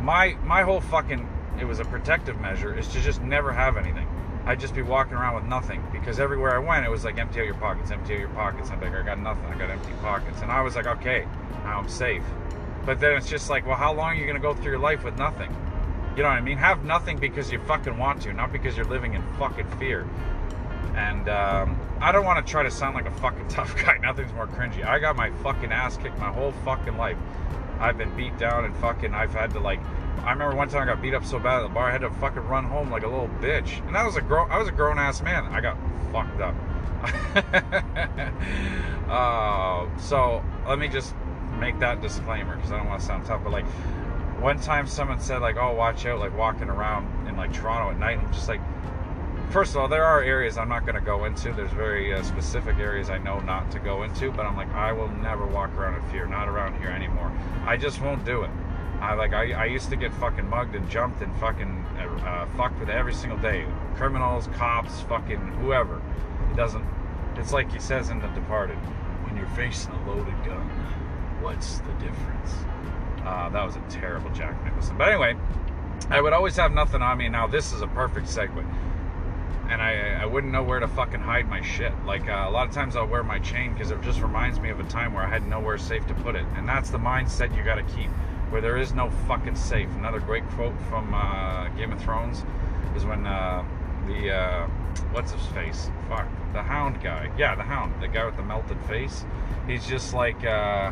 my 0.00 0.36
my 0.44 0.62
whole 0.62 0.80
fucking 0.80 1.28
it 1.58 1.64
was 1.64 1.80
a 1.80 1.84
protective 1.84 2.40
measure 2.40 2.76
is 2.78 2.88
to 2.88 3.00
just 3.00 3.22
never 3.22 3.52
have 3.52 3.76
anything. 3.76 4.06
I'd 4.46 4.60
just 4.60 4.74
be 4.74 4.82
walking 4.82 5.14
around 5.14 5.34
with 5.34 5.44
nothing 5.44 5.84
because 5.92 6.18
everywhere 6.18 6.54
I 6.54 6.58
went, 6.58 6.86
it 6.86 6.90
was 6.90 7.04
like 7.04 7.18
empty 7.18 7.40
out 7.40 7.46
your 7.46 7.54
pockets, 7.54 7.90
empty 7.90 8.14
out 8.14 8.20
your 8.20 8.28
pockets. 8.30 8.70
I'm 8.70 8.80
like, 8.80 8.94
I 8.94 9.02
got 9.02 9.20
nothing. 9.20 9.44
I 9.44 9.58
got 9.58 9.70
empty 9.70 9.92
pockets, 10.00 10.40
and 10.42 10.50
I 10.50 10.62
was 10.62 10.76
like, 10.76 10.86
okay, 10.86 11.26
now 11.64 11.78
I'm 11.78 11.88
safe. 11.88 12.24
But 12.86 13.00
then 13.00 13.16
it's 13.16 13.28
just 13.28 13.50
like, 13.50 13.66
well, 13.66 13.76
how 13.76 13.92
long 13.92 14.10
are 14.10 14.14
you 14.14 14.26
gonna 14.26 14.38
go 14.38 14.54
through 14.54 14.72
your 14.72 14.78
life 14.78 15.04
with 15.04 15.18
nothing? 15.18 15.54
You 16.16 16.22
know 16.22 16.28
what 16.30 16.38
I 16.38 16.40
mean? 16.40 16.58
Have 16.58 16.84
nothing 16.84 17.18
because 17.18 17.52
you 17.52 17.60
fucking 17.60 17.96
want 17.96 18.22
to, 18.22 18.32
not 18.32 18.52
because 18.52 18.76
you're 18.76 18.86
living 18.86 19.14
in 19.14 19.22
fucking 19.38 19.68
fear. 19.78 20.08
And 20.96 21.28
um, 21.28 21.78
I 22.00 22.10
don't 22.10 22.24
want 22.24 22.44
to 22.44 22.50
try 22.50 22.62
to 22.62 22.70
sound 22.70 22.94
like 22.94 23.06
a 23.06 23.10
fucking 23.12 23.48
tough 23.48 23.76
guy. 23.76 23.98
Nothing's 23.98 24.32
more 24.32 24.46
cringy. 24.46 24.84
I 24.84 24.98
got 24.98 25.16
my 25.16 25.30
fucking 25.42 25.70
ass 25.70 25.96
kicked 25.96 26.18
my 26.18 26.32
whole 26.32 26.52
fucking 26.64 26.96
life. 26.96 27.16
I've 27.78 27.96
been 27.96 28.14
beat 28.16 28.36
down 28.38 28.64
and 28.64 28.76
fucking. 28.76 29.14
I've 29.14 29.32
had 29.32 29.52
to 29.52 29.60
like. 29.60 29.80
I 30.24 30.32
remember 30.32 30.56
one 30.56 30.68
time 30.68 30.82
I 30.82 30.92
got 30.92 31.02
beat 31.02 31.14
up 31.14 31.24
so 31.24 31.38
bad 31.38 31.60
at 31.60 31.62
the 31.62 31.74
bar, 31.74 31.88
I 31.88 31.92
had 31.92 32.02
to 32.02 32.10
fucking 32.10 32.42
run 32.42 32.64
home 32.64 32.90
like 32.90 33.04
a 33.04 33.08
little 33.08 33.30
bitch. 33.40 33.86
And 33.86 33.96
I 33.96 34.04
was 34.04 34.16
a 34.16 34.20
grown. 34.20 34.50
I 34.50 34.58
was 34.58 34.68
a 34.68 34.72
grown 34.72 34.98
ass 34.98 35.22
man. 35.22 35.46
I 35.46 35.60
got 35.60 35.76
fucked 36.12 36.40
up. 36.40 36.54
uh, 39.08 39.98
so 39.98 40.44
let 40.68 40.78
me 40.78 40.88
just 40.88 41.14
make 41.58 41.78
that 41.78 42.02
disclaimer 42.02 42.56
because 42.56 42.72
I 42.72 42.76
don't 42.76 42.88
want 42.88 43.00
to 43.00 43.06
sound 43.06 43.24
tough, 43.24 43.42
but 43.42 43.52
like 43.52 43.64
one 44.40 44.60
time 44.60 44.86
someone 44.86 45.20
said 45.20 45.38
like, 45.38 45.56
"Oh, 45.56 45.74
watch 45.74 46.04
out!" 46.06 46.18
Like 46.18 46.36
walking 46.36 46.68
around 46.68 47.28
in 47.28 47.36
like 47.36 47.52
Toronto 47.52 47.90
at 47.90 47.98
night, 47.98 48.18
I'm 48.18 48.32
just 48.32 48.48
like, 48.48 48.60
first 49.50 49.72
of 49.72 49.80
all, 49.80 49.88
there 49.88 50.04
are 50.04 50.22
areas 50.22 50.58
I'm 50.58 50.68
not 50.68 50.86
going 50.86 50.94
to 50.94 51.00
go 51.00 51.24
into. 51.24 51.52
There's 51.52 51.72
very 51.72 52.14
uh, 52.14 52.22
specific 52.22 52.78
areas 52.78 53.10
I 53.10 53.18
know 53.18 53.40
not 53.40 53.70
to 53.72 53.78
go 53.78 54.02
into, 54.02 54.30
but 54.30 54.46
I'm 54.46 54.56
like, 54.56 54.72
I 54.72 54.92
will 54.92 55.08
never 55.08 55.46
walk 55.46 55.74
around 55.76 56.02
in 56.02 56.10
fear. 56.10 56.26
Not 56.26 56.48
around 56.48 56.78
here 56.78 56.90
anymore. 56.90 57.32
I 57.64 57.76
just 57.76 58.00
won't 58.00 58.24
do 58.24 58.42
it. 58.42 58.50
I 59.00 59.14
like 59.14 59.32
I, 59.32 59.52
I 59.52 59.64
used 59.64 59.88
to 59.90 59.96
get 59.96 60.12
fucking 60.14 60.48
mugged 60.48 60.74
and 60.74 60.88
jumped 60.90 61.22
and 61.22 61.34
fucking 61.38 61.84
uh, 61.98 62.46
fucked 62.56 62.78
with 62.78 62.90
every 62.90 63.14
single 63.14 63.38
day. 63.38 63.66
Criminals, 63.96 64.48
cops, 64.48 65.00
fucking 65.02 65.40
whoever. 65.60 66.02
It 66.50 66.56
doesn't. 66.56 66.84
It's 67.36 67.52
like 67.52 67.72
he 67.72 67.78
says 67.78 68.10
in 68.10 68.20
The 68.20 68.28
Departed, 68.28 68.76
when 69.24 69.36
you're 69.36 69.48
facing 69.48 69.92
a 69.92 70.08
loaded 70.08 70.34
gun, 70.44 70.68
what's 71.40 71.78
the 71.78 71.92
difference? 71.94 72.52
Uh, 73.24 73.48
that 73.50 73.64
was 73.64 73.76
a 73.76 73.82
terrible 73.88 74.30
Jack 74.30 74.62
Nicholson. 74.64 74.98
But 74.98 75.08
anyway, 75.08 75.36
I 76.10 76.20
would 76.20 76.32
always 76.32 76.56
have 76.56 76.72
nothing 76.72 77.02
on 77.02 77.18
me. 77.18 77.28
Now 77.28 77.46
this 77.46 77.72
is 77.72 77.82
a 77.82 77.86
perfect 77.88 78.26
segue. 78.26 78.64
And 79.70 79.80
I, 79.80 80.22
I 80.22 80.26
wouldn't 80.26 80.52
know 80.52 80.64
where 80.64 80.80
to 80.80 80.88
fucking 80.88 81.20
hide 81.20 81.48
my 81.48 81.62
shit. 81.62 81.92
Like 82.04 82.28
uh, 82.28 82.44
a 82.48 82.50
lot 82.50 82.66
of 82.66 82.74
times 82.74 82.96
I'll 82.96 83.06
wear 83.06 83.22
my 83.22 83.38
chain 83.38 83.72
because 83.72 83.92
it 83.92 84.02
just 84.02 84.20
reminds 84.20 84.58
me 84.58 84.70
of 84.70 84.80
a 84.80 84.84
time 84.84 85.14
where 85.14 85.22
I 85.22 85.28
had 85.28 85.46
nowhere 85.46 85.78
safe 85.78 86.06
to 86.08 86.14
put 86.14 86.34
it. 86.34 86.44
And 86.56 86.68
that's 86.68 86.90
the 86.90 86.98
mindset 86.98 87.56
you 87.56 87.62
got 87.62 87.76
to 87.76 87.84
keep, 87.94 88.10
where 88.50 88.60
there 88.60 88.76
is 88.76 88.92
no 88.92 89.10
fucking 89.26 89.56
safe. 89.56 89.88
Another 89.96 90.20
great 90.20 90.46
quote 90.50 90.74
from 90.88 91.14
uh, 91.14 91.68
Game 91.70 91.92
of 91.92 92.02
Thrones 92.02 92.44
is 92.96 93.04
when 93.04 93.26
uh, 93.26 93.64
the 94.06 94.34
uh, 94.34 94.66
what's 95.12 95.32
his 95.32 95.46
face? 95.48 95.90
Fuck 96.08 96.28
the 96.52 96.62
Hound 96.62 97.02
guy. 97.02 97.30
Yeah, 97.38 97.54
the 97.54 97.62
Hound, 97.62 98.00
the 98.02 98.08
guy 98.08 98.26
with 98.26 98.36
the 98.36 98.42
melted 98.42 98.80
face. 98.84 99.24
He's 99.66 99.86
just 99.86 100.12
like 100.14 100.44
uh, 100.44 100.90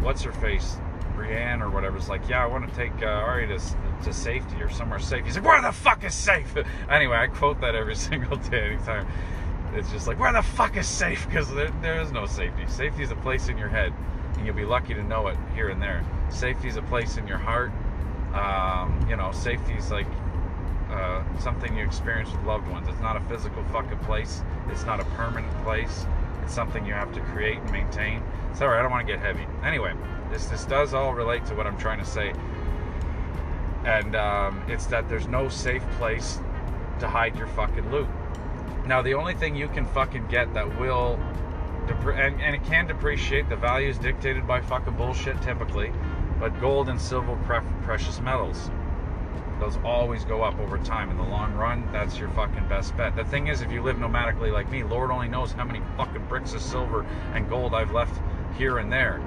what's 0.00 0.22
her 0.22 0.32
face? 0.32 0.76
Brienne 1.14 1.62
or 1.62 1.70
whatever 1.70 1.96
is 1.96 2.08
like, 2.08 2.28
yeah, 2.28 2.42
I 2.42 2.46
want 2.46 2.68
to 2.68 2.74
take 2.74 2.92
uh, 3.02 3.06
Ari 3.06 3.46
to, 3.46 3.58
to 4.04 4.12
safety 4.12 4.56
or 4.60 4.68
somewhere 4.68 4.98
safe. 4.98 5.24
He's 5.24 5.36
like, 5.36 5.44
where 5.44 5.62
the 5.62 5.72
fuck 5.72 6.04
is 6.04 6.14
safe? 6.14 6.54
anyway, 6.90 7.16
I 7.16 7.28
quote 7.28 7.60
that 7.60 7.74
every 7.74 7.94
single 8.08 8.36
day, 8.36 8.72
anytime. 8.72 9.06
It's 9.74 9.90
just 9.90 10.06
like, 10.06 10.18
where 10.20 10.32
the 10.32 10.42
fuck 10.42 10.76
is 10.76 10.86
safe? 10.86 11.26
Because 11.26 11.52
there, 11.52 11.72
there 11.82 12.00
is 12.00 12.12
no 12.12 12.26
safety. 12.26 12.64
Safety 12.68 13.02
is 13.02 13.10
a 13.10 13.16
place 13.16 13.48
in 13.48 13.58
your 13.58 13.68
head, 13.68 13.92
and 14.36 14.46
you'll 14.46 14.54
be 14.54 14.64
lucky 14.64 14.94
to 14.94 15.02
know 15.02 15.28
it 15.28 15.36
here 15.54 15.68
and 15.68 15.80
there. 15.80 16.04
Safety 16.30 16.68
is 16.68 16.76
a 16.76 16.82
place 16.82 17.16
in 17.16 17.26
your 17.26 17.38
heart. 17.38 17.72
Um, 18.34 19.06
you 19.08 19.16
know, 19.16 19.30
safety 19.32 19.74
is 19.74 19.90
like 19.90 20.06
uh, 20.90 21.22
something 21.38 21.76
you 21.76 21.84
experience 21.84 22.30
with 22.32 22.42
loved 22.44 22.68
ones. 22.68 22.88
It's 22.88 23.00
not 23.00 23.16
a 23.16 23.20
physical 23.20 23.64
fucking 23.64 23.98
place. 24.00 24.42
It's 24.68 24.84
not 24.84 25.00
a 25.00 25.04
permanent 25.16 25.52
place. 25.64 26.06
It's 26.42 26.54
something 26.54 26.84
you 26.84 26.92
have 26.92 27.12
to 27.14 27.20
create 27.20 27.58
and 27.58 27.70
maintain. 27.72 28.22
Sorry, 28.54 28.78
I 28.78 28.82
don't 28.82 28.90
want 28.90 29.06
to 29.06 29.12
get 29.12 29.20
heavy. 29.22 29.46
Anyway, 29.64 29.94
this 30.30 30.46
this 30.46 30.64
does 30.64 30.94
all 30.94 31.14
relate 31.14 31.44
to 31.46 31.54
what 31.54 31.66
I'm 31.66 31.78
trying 31.78 31.98
to 31.98 32.04
say, 32.04 32.34
and 33.84 34.14
um, 34.14 34.62
it's 34.68 34.86
that 34.86 35.08
there's 35.08 35.26
no 35.26 35.48
safe 35.48 35.82
place 35.92 36.38
to 37.00 37.08
hide 37.08 37.36
your 37.36 37.46
fucking 37.48 37.90
loot. 37.90 38.08
Now, 38.86 39.00
the 39.00 39.14
only 39.14 39.34
thing 39.34 39.56
you 39.56 39.68
can 39.68 39.86
fucking 39.86 40.26
get 40.28 40.52
that 40.54 40.78
will, 40.78 41.18
and, 41.88 42.40
and 42.40 42.54
it 42.54 42.64
can 42.64 42.86
depreciate, 42.86 43.48
the 43.48 43.56
value 43.56 43.88
is 43.88 43.98
dictated 43.98 44.46
by 44.46 44.60
fucking 44.60 44.94
bullshit 44.94 45.40
typically. 45.42 45.92
But 46.40 46.60
gold 46.60 46.88
and 46.88 47.00
silver, 47.00 47.36
pre- 47.44 47.60
precious 47.82 48.20
metals, 48.20 48.70
those 49.60 49.78
always 49.84 50.24
go 50.24 50.42
up 50.42 50.58
over 50.58 50.78
time. 50.78 51.10
In 51.10 51.16
the 51.16 51.22
long 51.22 51.54
run, 51.54 51.88
that's 51.92 52.18
your 52.18 52.28
fucking 52.30 52.68
best 52.68 52.96
bet. 52.96 53.14
The 53.14 53.24
thing 53.24 53.46
is, 53.46 53.60
if 53.60 53.70
you 53.70 53.82
live 53.82 53.96
nomadically 53.96 54.52
like 54.52 54.70
me, 54.70 54.82
Lord 54.82 55.10
only 55.10 55.28
knows 55.28 55.52
how 55.52 55.64
many 55.64 55.80
fucking 55.96 56.26
bricks 56.26 56.54
of 56.54 56.60
silver 56.60 57.06
and 57.34 57.48
gold 57.48 57.74
I've 57.74 57.92
left 57.92 58.20
here 58.58 58.78
and 58.78 58.92
there. 58.92 59.22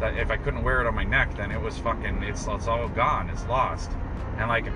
That 0.00 0.16
if 0.16 0.30
I 0.30 0.36
couldn't 0.36 0.64
wear 0.64 0.80
it 0.80 0.86
on 0.86 0.94
my 0.94 1.04
neck, 1.04 1.36
then 1.36 1.52
it 1.52 1.60
was 1.60 1.78
fucking, 1.78 2.22
it's, 2.24 2.46
it's 2.46 2.66
all 2.66 2.88
gone, 2.88 3.30
it's 3.30 3.46
lost. 3.46 3.90
And 4.38 4.48
like, 4.48 4.66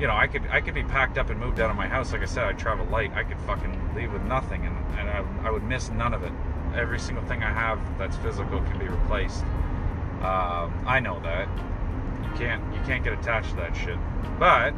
you 0.00 0.06
know, 0.06 0.14
I 0.14 0.26
could 0.26 0.42
I 0.50 0.60
could 0.60 0.74
be 0.74 0.82
packed 0.82 1.18
up 1.18 1.30
and 1.30 1.40
moved 1.40 1.60
out 1.60 1.70
of 1.70 1.76
my 1.76 1.86
house. 1.86 2.12
Like 2.12 2.22
I 2.22 2.26
said, 2.26 2.44
I 2.44 2.52
travel 2.52 2.86
light. 2.86 3.12
I 3.14 3.24
could 3.24 3.40
fucking 3.40 3.94
leave 3.94 4.12
with 4.12 4.22
nothing, 4.22 4.66
and, 4.66 4.76
and 4.98 5.08
I, 5.08 5.24
I 5.48 5.50
would 5.50 5.64
miss 5.64 5.90
none 5.90 6.12
of 6.12 6.22
it. 6.22 6.32
Every 6.74 6.98
single 6.98 7.24
thing 7.24 7.42
I 7.42 7.52
have 7.52 7.80
that's 7.98 8.16
physical 8.18 8.60
can 8.60 8.78
be 8.78 8.86
replaced. 8.88 9.42
Um, 10.22 10.84
I 10.86 11.00
know 11.00 11.20
that. 11.20 11.48
You 12.22 12.30
can't 12.36 12.74
you 12.74 12.80
can't 12.82 13.04
get 13.04 13.14
attached 13.14 13.50
to 13.50 13.56
that 13.56 13.76
shit. 13.76 13.98
But 14.38 14.74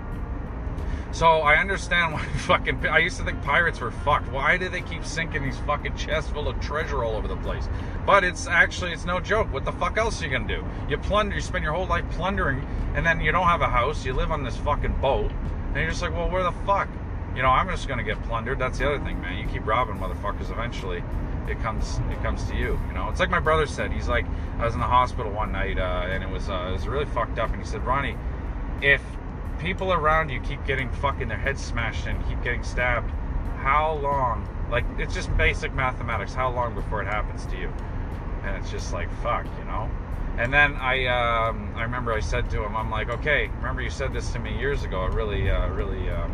so 1.11 1.27
I 1.27 1.57
understand 1.57 2.13
why 2.13 2.25
fucking 2.39 2.87
I 2.87 2.99
used 2.99 3.17
to 3.19 3.25
think 3.25 3.43
pirates 3.43 3.81
were 3.81 3.91
fucked. 3.91 4.31
Why 4.31 4.57
do 4.57 4.69
they 4.69 4.83
keep 4.83 5.05
sinking 5.05 5.43
these 5.43 5.59
fucking 5.61 5.97
chests 5.97 6.31
full 6.31 6.49
of 6.49 6.61
treasure 6.61 7.03
all 7.03 7.17
over 7.17 7.29
the 7.29 7.37
place? 7.37 7.69
But 8.07 8.25
it's 8.25 8.47
actually 8.47 8.93
it's 8.93 9.05
no 9.05 9.19
joke. 9.21 9.53
What 9.53 9.65
the 9.65 9.73
fuck 9.73 9.97
else 9.97 10.21
are 10.21 10.27
you 10.27 10.31
gonna 10.31 10.49
do? 10.49 10.65
You 10.89 10.99
plunder, 10.99 11.35
you 11.35 11.41
spend 11.41 11.65
your 11.65 11.73
whole 11.73 11.87
life 11.87 12.05
plundering, 12.11 12.67
and 12.95 13.05
then 13.05 13.21
you 13.21 13.33
don't 13.33 13.47
have 13.47 13.63
a 13.63 13.69
house. 13.69 14.05
You 14.05 14.13
live 14.13 14.31
on 14.31 14.45
this 14.45 14.57
fucking 14.59 14.97
boat, 15.01 15.31
and 15.69 15.77
you're 15.77 15.91
just 15.91 16.03
like, 16.03 16.13
well, 16.13 16.31
where 16.31 16.43
the 16.43 16.53
fuck? 16.67 16.89
You 17.35 17.43
know, 17.43 17.51
I'm 17.51 17.69
just 17.69 17.89
gonna 17.89 18.03
get 18.03 18.23
plundered. 18.25 18.59
That's 18.59 18.79
the 18.79 18.87
other 18.87 19.05
thing, 19.05 19.21
man. 19.21 19.39
You 19.39 19.47
keep 19.51 19.67
robbing 19.67 19.97
motherfuckers. 19.97 20.51
Eventually, 20.51 21.03
it 21.49 21.59
comes 21.61 22.01
it 22.11 22.23
comes 22.23 22.45
to 22.45 22.55
you. 22.55 22.79
You 22.89 22.95
know, 22.95 23.09
it's 23.09 23.21
like 23.21 23.31
my 23.31 23.41
brother 23.41 23.67
said. 23.67 23.93
He's 23.93 24.09
like, 24.09 24.27
I 24.59 24.67
was 24.67 24.75
in 24.75 24.81
the 24.81 24.87
hospital 24.87 25.33
one 25.33 25.53
night, 25.53 25.79
uh, 25.79 26.07
and 26.09 26.23
it 26.23 26.29
was 26.29 26.51
uh, 26.51 26.67
it 26.69 26.73
was 26.73 26.87
really 26.87 27.07
fucked 27.07 27.39
up. 27.39 27.51
And 27.51 27.63
he 27.63 27.67
said, 27.67 27.85
Ronnie, 27.87 28.17
if 28.83 29.03
people 29.59 29.93
around 29.93 30.31
you 30.31 30.41
keep 30.41 30.65
getting 30.65 30.91
fucking 30.91 31.29
their 31.29 31.39
heads 31.39 31.63
smashed 31.63 32.07
and 32.07 32.27
keep 32.29 32.43
getting 32.43 32.63
stabbed, 32.63 33.11
how 33.59 33.95
long? 33.95 34.49
Like 34.71 34.85
it's 34.99 35.15
just 35.15 35.35
basic 35.37 35.75
mathematics. 35.75 36.35
How 36.35 36.51
long 36.51 36.75
before 36.75 37.03
it 37.03 37.07
happens 37.07 37.47
to 37.47 37.57
you? 37.57 37.73
And 38.45 38.57
it's 38.57 38.71
just 38.71 38.93
like 38.93 39.13
fuck, 39.23 39.47
you 39.59 39.65
know. 39.65 39.91
And 40.39 40.53
then 40.53 40.77
I 40.77 41.07
um, 41.07 41.73
I 41.75 41.83
remember 41.83 42.13
I 42.13 42.21
said 42.21 42.49
to 42.51 42.63
him, 42.63 42.77
I'm 42.77 42.91
like, 42.91 43.09
okay, 43.09 43.51
remember 43.57 43.83
you 43.83 43.91
said 43.91 44.13
this 44.13 44.31
to 44.33 44.39
me 44.39 44.57
years 44.59 44.85
ago. 44.85 45.05
It 45.07 45.13
really 45.13 45.51
uh, 45.51 45.69
really 45.71 46.09
um, 46.11 46.33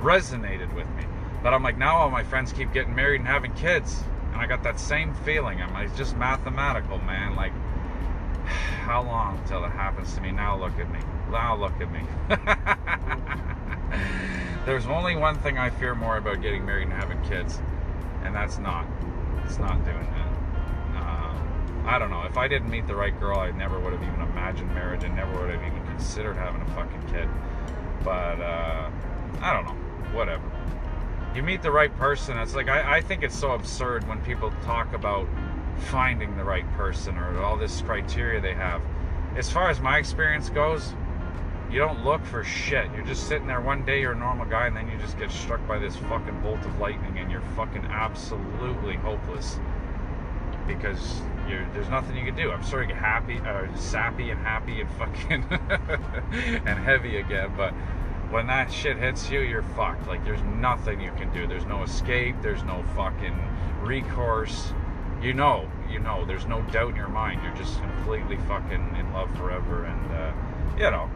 resonated 0.00 0.72
with 0.74 0.88
me. 0.90 1.04
But 1.42 1.52
I'm 1.52 1.62
like, 1.62 1.76
now 1.76 1.96
all 1.96 2.10
my 2.10 2.22
friends 2.22 2.52
keep 2.52 2.72
getting 2.72 2.94
married 2.94 3.20
and 3.20 3.28
having 3.28 3.52
kids, 3.54 4.02
and 4.32 4.40
I 4.40 4.46
got 4.46 4.62
that 4.62 4.78
same 4.78 5.12
feeling. 5.26 5.60
I'm 5.60 5.74
like, 5.74 5.88
it's 5.88 5.98
just 5.98 6.16
mathematical, 6.16 6.98
man. 6.98 7.34
Like, 7.34 7.52
how 8.46 9.02
long 9.02 9.42
till 9.46 9.64
it 9.64 9.72
happens 9.72 10.14
to 10.14 10.20
me? 10.20 10.30
Now 10.30 10.58
look 10.58 10.78
at 10.78 10.90
me. 10.90 11.00
Now 11.30 11.56
look 11.56 11.72
at 11.80 11.90
me. 11.90 12.00
There's 14.66 14.86
only 14.86 15.16
one 15.16 15.38
thing 15.40 15.58
I 15.58 15.70
fear 15.70 15.94
more 15.94 16.16
about 16.16 16.40
getting 16.40 16.64
married 16.64 16.84
and 16.84 16.92
having 16.92 17.20
kids, 17.22 17.60
and 18.22 18.34
that's 18.34 18.58
not. 18.58 18.86
It's 19.44 19.58
not 19.58 19.84
doing 19.84 19.98
that. 19.98 20.28
Um, 21.02 21.84
I 21.86 21.98
don't 21.98 22.10
know. 22.10 22.22
If 22.22 22.38
I 22.38 22.48
didn't 22.48 22.70
meet 22.70 22.86
the 22.86 22.96
right 22.96 23.18
girl, 23.20 23.38
I 23.38 23.50
never 23.50 23.78
would 23.78 23.92
have 23.92 24.02
even 24.02 24.20
imagined 24.22 24.74
marriage 24.74 25.04
and 25.04 25.14
never 25.14 25.38
would 25.38 25.50
have 25.50 25.62
even 25.62 25.84
considered 25.86 26.36
having 26.36 26.62
a 26.62 26.66
fucking 26.74 27.02
kid. 27.12 27.28
But 28.02 28.40
uh, 28.40 28.90
I 29.40 29.52
don't 29.52 29.66
know. 29.66 29.74
Whatever. 30.16 30.50
You 31.34 31.42
meet 31.42 31.62
the 31.62 31.70
right 31.70 31.94
person. 31.98 32.38
It's 32.38 32.54
like 32.54 32.68
I, 32.68 32.96
I 32.96 33.00
think 33.00 33.22
it's 33.22 33.38
so 33.38 33.52
absurd 33.52 34.08
when 34.08 34.20
people 34.22 34.52
talk 34.62 34.94
about 34.94 35.28
finding 35.76 36.36
the 36.36 36.44
right 36.44 36.70
person 36.72 37.18
or 37.18 37.42
all 37.42 37.56
this 37.56 37.82
criteria 37.82 38.40
they 38.40 38.54
have. 38.54 38.80
As 39.36 39.50
far 39.50 39.68
as 39.68 39.80
my 39.80 39.98
experience 39.98 40.48
goes, 40.48 40.94
you 41.74 41.80
don't 41.80 42.04
look 42.04 42.24
for 42.24 42.44
shit. 42.44 42.86
You're 42.94 43.04
just 43.04 43.26
sitting 43.26 43.48
there 43.48 43.60
one 43.60 43.84
day, 43.84 44.00
you're 44.00 44.12
a 44.12 44.16
normal 44.16 44.46
guy, 44.46 44.68
and 44.68 44.76
then 44.76 44.88
you 44.88 44.96
just 44.98 45.18
get 45.18 45.32
struck 45.32 45.66
by 45.66 45.76
this 45.76 45.96
fucking 45.96 46.40
bolt 46.40 46.64
of 46.64 46.78
lightning, 46.78 47.18
and 47.18 47.32
you're 47.32 47.42
fucking 47.56 47.84
absolutely 47.86 48.94
hopeless 48.94 49.58
because 50.68 51.20
there's 51.48 51.88
nothing 51.88 52.16
you 52.16 52.24
can 52.24 52.36
do. 52.36 52.52
I'm 52.52 52.62
sorry, 52.62 52.86
get 52.86 52.96
happy, 52.96 53.40
uh, 53.40 53.66
sappy 53.74 54.30
and 54.30 54.40
happy 54.40 54.82
and 54.82 54.90
fucking 54.92 55.44
and 56.64 56.78
heavy 56.78 57.16
again, 57.16 57.52
but 57.56 57.72
when 58.30 58.46
that 58.46 58.72
shit 58.72 58.96
hits 58.96 59.28
you, 59.28 59.40
you're 59.40 59.64
fucked. 59.74 60.06
Like 60.06 60.24
there's 60.24 60.42
nothing 60.42 61.00
you 61.00 61.10
can 61.16 61.32
do. 61.34 61.44
There's 61.48 61.66
no 61.66 61.82
escape. 61.82 62.36
There's 62.40 62.62
no 62.62 62.84
fucking 62.94 63.36
recourse. 63.82 64.72
You 65.20 65.34
know, 65.34 65.68
you 65.90 65.98
know. 65.98 66.24
There's 66.24 66.46
no 66.46 66.62
doubt 66.70 66.90
in 66.90 66.96
your 66.96 67.08
mind. 67.08 67.42
You're 67.42 67.56
just 67.56 67.80
completely 67.80 68.36
fucking 68.48 68.96
in 68.96 69.12
love 69.12 69.36
forever, 69.36 69.84
and 69.84 70.12
uh, 70.12 70.32
you 70.76 70.90
know. 70.90 71.10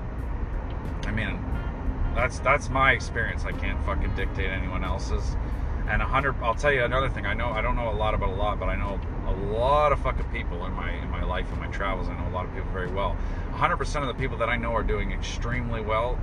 I 1.09 1.11
mean, 1.11 1.42
that's 2.14 2.38
that's 2.40 2.68
my 2.68 2.92
experience. 2.92 3.44
I 3.44 3.52
can't 3.52 3.82
fucking 3.84 4.14
dictate 4.14 4.50
anyone 4.50 4.84
else's. 4.84 5.36
And 5.88 6.02
a 6.02 6.04
hundred, 6.04 6.36
I'll 6.42 6.54
tell 6.54 6.72
you 6.72 6.84
another 6.84 7.09
thing. 7.09 7.24
I 7.24 7.32
know 7.32 7.48
I 7.48 7.62
don't 7.62 7.76
know 7.76 7.90
a 7.90 7.96
lot 7.96 8.12
about 8.12 8.28
a 8.28 8.34
lot, 8.34 8.61
but 8.61 8.68
I 8.68 8.76
know 8.76 9.00
a 9.26 9.32
lot 9.32 9.90
of 9.90 10.00
fucking 10.00 10.26
people 10.26 10.66
in 10.66 10.72
my 10.74 10.92
in 10.92 11.11
my 11.11 11.24
life 11.24 11.50
and 11.50 11.59
my 11.59 11.68
travels. 11.68 12.09
I 12.09 12.18
know 12.18 12.28
a 12.28 12.34
lot 12.34 12.44
of 12.44 12.52
people 12.54 12.70
very 12.72 12.90
well. 12.90 13.16
100% 13.52 14.02
of 14.02 14.06
the 14.09 14.14
people 14.14 14.36
that 14.38 14.50
I 14.50 14.56
know 14.56 14.74
are 14.74 14.82
doing 14.82 15.12
extremely 15.12 15.80
well. 15.80 16.18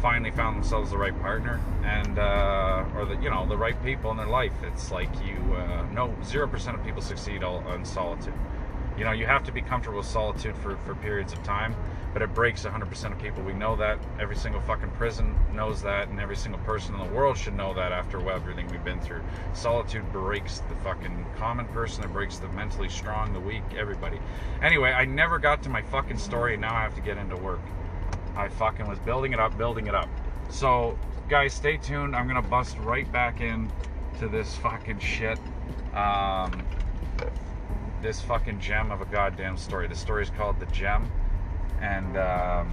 Finally 0.00 0.32
found 0.32 0.56
themselves 0.56 0.90
the 0.90 0.98
right 0.98 1.16
partner 1.20 1.60
and 1.84 2.18
uh, 2.18 2.84
or 2.96 3.04
the 3.04 3.16
you 3.16 3.28
know 3.28 3.46
the 3.46 3.56
right 3.56 3.80
people 3.84 4.10
in 4.10 4.16
their 4.16 4.26
life. 4.26 4.54
It's 4.62 4.90
like 4.90 5.10
you 5.22 5.36
uh, 5.54 6.24
zero 6.24 6.48
percent 6.48 6.78
of 6.78 6.84
people 6.84 7.02
succeed 7.02 7.44
all 7.44 7.60
in 7.74 7.84
solitude. 7.84 8.34
You 8.96 9.04
know 9.04 9.12
you 9.12 9.26
have 9.26 9.44
to 9.44 9.52
be 9.52 9.60
comfortable 9.60 9.98
with 9.98 10.06
solitude 10.06 10.56
for 10.56 10.76
for 10.78 10.94
periods 10.94 11.34
of 11.34 11.42
time 11.42 11.76
but 12.12 12.20
it 12.20 12.34
breaks 12.34 12.64
100% 12.64 13.12
of 13.12 13.18
people. 13.18 13.42
We 13.42 13.54
know 13.54 13.74
that. 13.76 13.98
Every 14.20 14.36
single 14.36 14.60
fucking 14.60 14.90
prison 14.90 15.34
knows 15.54 15.80
that, 15.82 16.08
and 16.08 16.20
every 16.20 16.36
single 16.36 16.60
person 16.60 16.94
in 16.94 17.00
the 17.00 17.14
world 17.14 17.38
should 17.38 17.54
know 17.54 17.72
that 17.74 17.90
after 17.92 18.18
everything 18.30 18.68
we've 18.68 18.84
been 18.84 19.00
through. 19.00 19.22
Solitude 19.54 20.10
breaks 20.12 20.58
the 20.60 20.74
fucking 20.76 21.24
common 21.36 21.66
person, 21.68 22.04
it 22.04 22.12
breaks 22.12 22.38
the 22.38 22.48
mentally 22.48 22.88
strong, 22.88 23.32
the 23.32 23.40
weak, 23.40 23.62
everybody. 23.76 24.20
Anyway, 24.62 24.92
I 24.92 25.04
never 25.06 25.38
got 25.38 25.62
to 25.62 25.68
my 25.70 25.82
fucking 25.82 26.18
story, 26.18 26.54
and 26.54 26.60
now 26.60 26.74
I 26.74 26.82
have 26.82 26.94
to 26.96 27.00
get 27.00 27.16
into 27.16 27.36
work. 27.36 27.60
I 28.36 28.48
fucking 28.48 28.86
was 28.86 28.98
building 29.00 29.32
it 29.32 29.40
up, 29.40 29.56
building 29.56 29.86
it 29.86 29.94
up. 29.94 30.08
So, 30.50 30.98
guys, 31.28 31.54
stay 31.54 31.78
tuned. 31.78 32.14
I'm 32.14 32.26
gonna 32.26 32.42
bust 32.42 32.76
right 32.80 33.10
back 33.10 33.40
in 33.40 33.70
to 34.18 34.28
this 34.28 34.54
fucking 34.56 34.98
shit. 34.98 35.38
Um, 35.94 36.62
this 38.02 38.20
fucking 38.20 38.58
gem 38.58 38.90
of 38.90 39.00
a 39.00 39.04
goddamn 39.06 39.56
story. 39.56 39.86
The 39.86 39.94
story 39.94 40.24
is 40.24 40.30
called 40.30 40.58
The 40.58 40.66
Gem 40.66 41.10
and 41.82 42.16
um, 42.16 42.72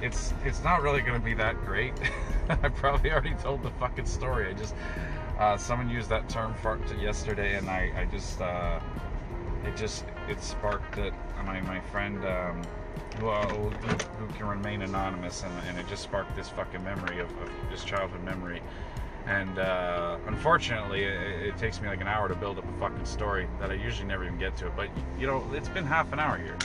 it's 0.00 0.32
it's 0.44 0.64
not 0.64 0.82
really 0.82 1.00
going 1.02 1.18
to 1.18 1.24
be 1.24 1.34
that 1.34 1.56
great. 1.64 1.92
I 2.48 2.68
probably 2.68 3.12
already 3.12 3.34
told 3.34 3.62
the 3.62 3.70
fucking 3.70 4.06
story. 4.06 4.48
I 4.48 4.52
just 4.54 4.74
uh, 5.38 5.56
someone 5.56 5.88
used 5.88 6.08
that 6.08 6.28
term 6.28 6.54
for 6.54 6.80
yesterday, 7.00 7.56
and 7.56 7.68
I 7.68 7.92
I 7.96 8.04
just 8.06 8.40
uh, 8.40 8.80
it 9.64 9.76
just 9.76 10.04
it 10.28 10.42
sparked 10.42 10.98
it. 10.98 11.14
My 11.44 11.60
my 11.60 11.80
friend 11.80 12.24
um, 12.24 12.62
who, 13.20 13.28
uh, 13.28 13.46
who, 13.46 13.68
who 13.68 14.34
can 14.34 14.46
remain 14.46 14.82
anonymous, 14.82 15.42
and, 15.42 15.52
and 15.68 15.78
it 15.78 15.86
just 15.88 16.02
sparked 16.02 16.34
this 16.36 16.48
fucking 16.48 16.82
memory 16.82 17.20
of, 17.20 17.30
of 17.40 17.50
this 17.70 17.84
childhood 17.84 18.22
memory. 18.24 18.60
And 19.26 19.58
uh, 19.58 20.18
unfortunately, 20.26 21.04
it, 21.04 21.48
it, 21.48 21.56
takes 21.56 21.80
me 21.80 21.88
like 21.88 22.00
an 22.00 22.06
hour 22.06 22.28
to 22.28 22.34
build 22.34 22.58
up 22.58 22.64
a 22.64 22.80
fucking 22.80 23.04
story 23.04 23.48
that 23.58 23.70
I 23.70 23.74
usually 23.74 24.06
never 24.06 24.24
even 24.24 24.38
get 24.38 24.56
to 24.58 24.66
it. 24.66 24.72
But 24.76 24.88
you 25.18 25.26
know, 25.26 25.44
it's 25.52 25.68
been 25.68 25.84
half 25.84 26.12
an 26.12 26.20
hour 26.20 26.36
here. 26.36 26.56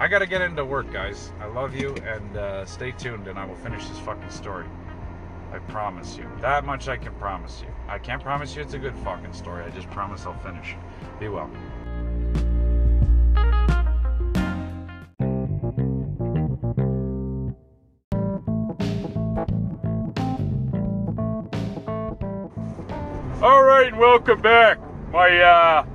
I 0.00 0.06
gotta 0.06 0.26
get 0.26 0.42
into 0.42 0.64
work, 0.64 0.92
guys. 0.92 1.32
I 1.40 1.46
love 1.46 1.74
you, 1.74 1.92
and 2.06 2.36
uh, 2.36 2.64
stay 2.66 2.92
tuned, 2.92 3.26
and 3.26 3.36
I 3.36 3.44
will 3.44 3.56
finish 3.56 3.84
this 3.88 3.98
fucking 3.98 4.30
story. 4.30 4.64
I 5.52 5.58
promise 5.58 6.16
you. 6.16 6.24
That 6.40 6.64
much 6.64 6.86
I 6.86 6.96
can 6.96 7.12
promise 7.16 7.62
you. 7.62 7.74
I 7.88 7.98
can't 7.98 8.22
promise 8.22 8.54
you 8.54 8.62
it's 8.62 8.74
a 8.74 8.78
good 8.78 8.94
fucking 8.98 9.32
story. 9.32 9.64
I 9.64 9.70
just 9.70 9.90
promise 9.90 10.24
I'll 10.24 10.38
finish. 10.38 10.76
Be 11.18 11.26
well. 11.26 11.50
All 23.42 23.64
right, 23.64 23.92
welcome 23.96 24.40
back. 24.40 24.78
My 25.10 25.40
uh, 25.40 25.86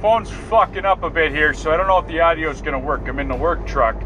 phone's 0.00 0.30
fucking 0.30 0.86
up 0.86 1.02
a 1.02 1.10
bit 1.10 1.30
here, 1.30 1.52
so 1.52 1.70
I 1.70 1.76
don't 1.76 1.86
know 1.86 1.98
if 1.98 2.06
the 2.06 2.20
audio 2.20 2.48
is 2.48 2.62
going 2.62 2.72
to 2.72 2.78
work. 2.78 3.06
I'm 3.06 3.18
in 3.18 3.28
the 3.28 3.36
work 3.36 3.66
truck. 3.66 3.96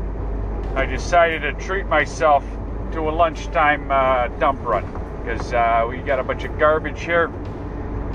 I 0.75 0.87
decided 0.87 1.43
to 1.43 1.53
treat 1.65 1.87
myself 1.87 2.45
to 2.93 3.09
a 3.09 3.13
lunchtime 3.13 3.91
uh, 3.93 4.27
dump 4.39 4.61
run 4.65 4.85
because 5.23 5.53
uh, 5.53 5.87
we 5.89 5.99
got 5.99 6.19
a 6.19 6.25
bunch 6.25 6.43
of 6.43 6.59
garbage 6.59 7.01
here, 7.01 7.27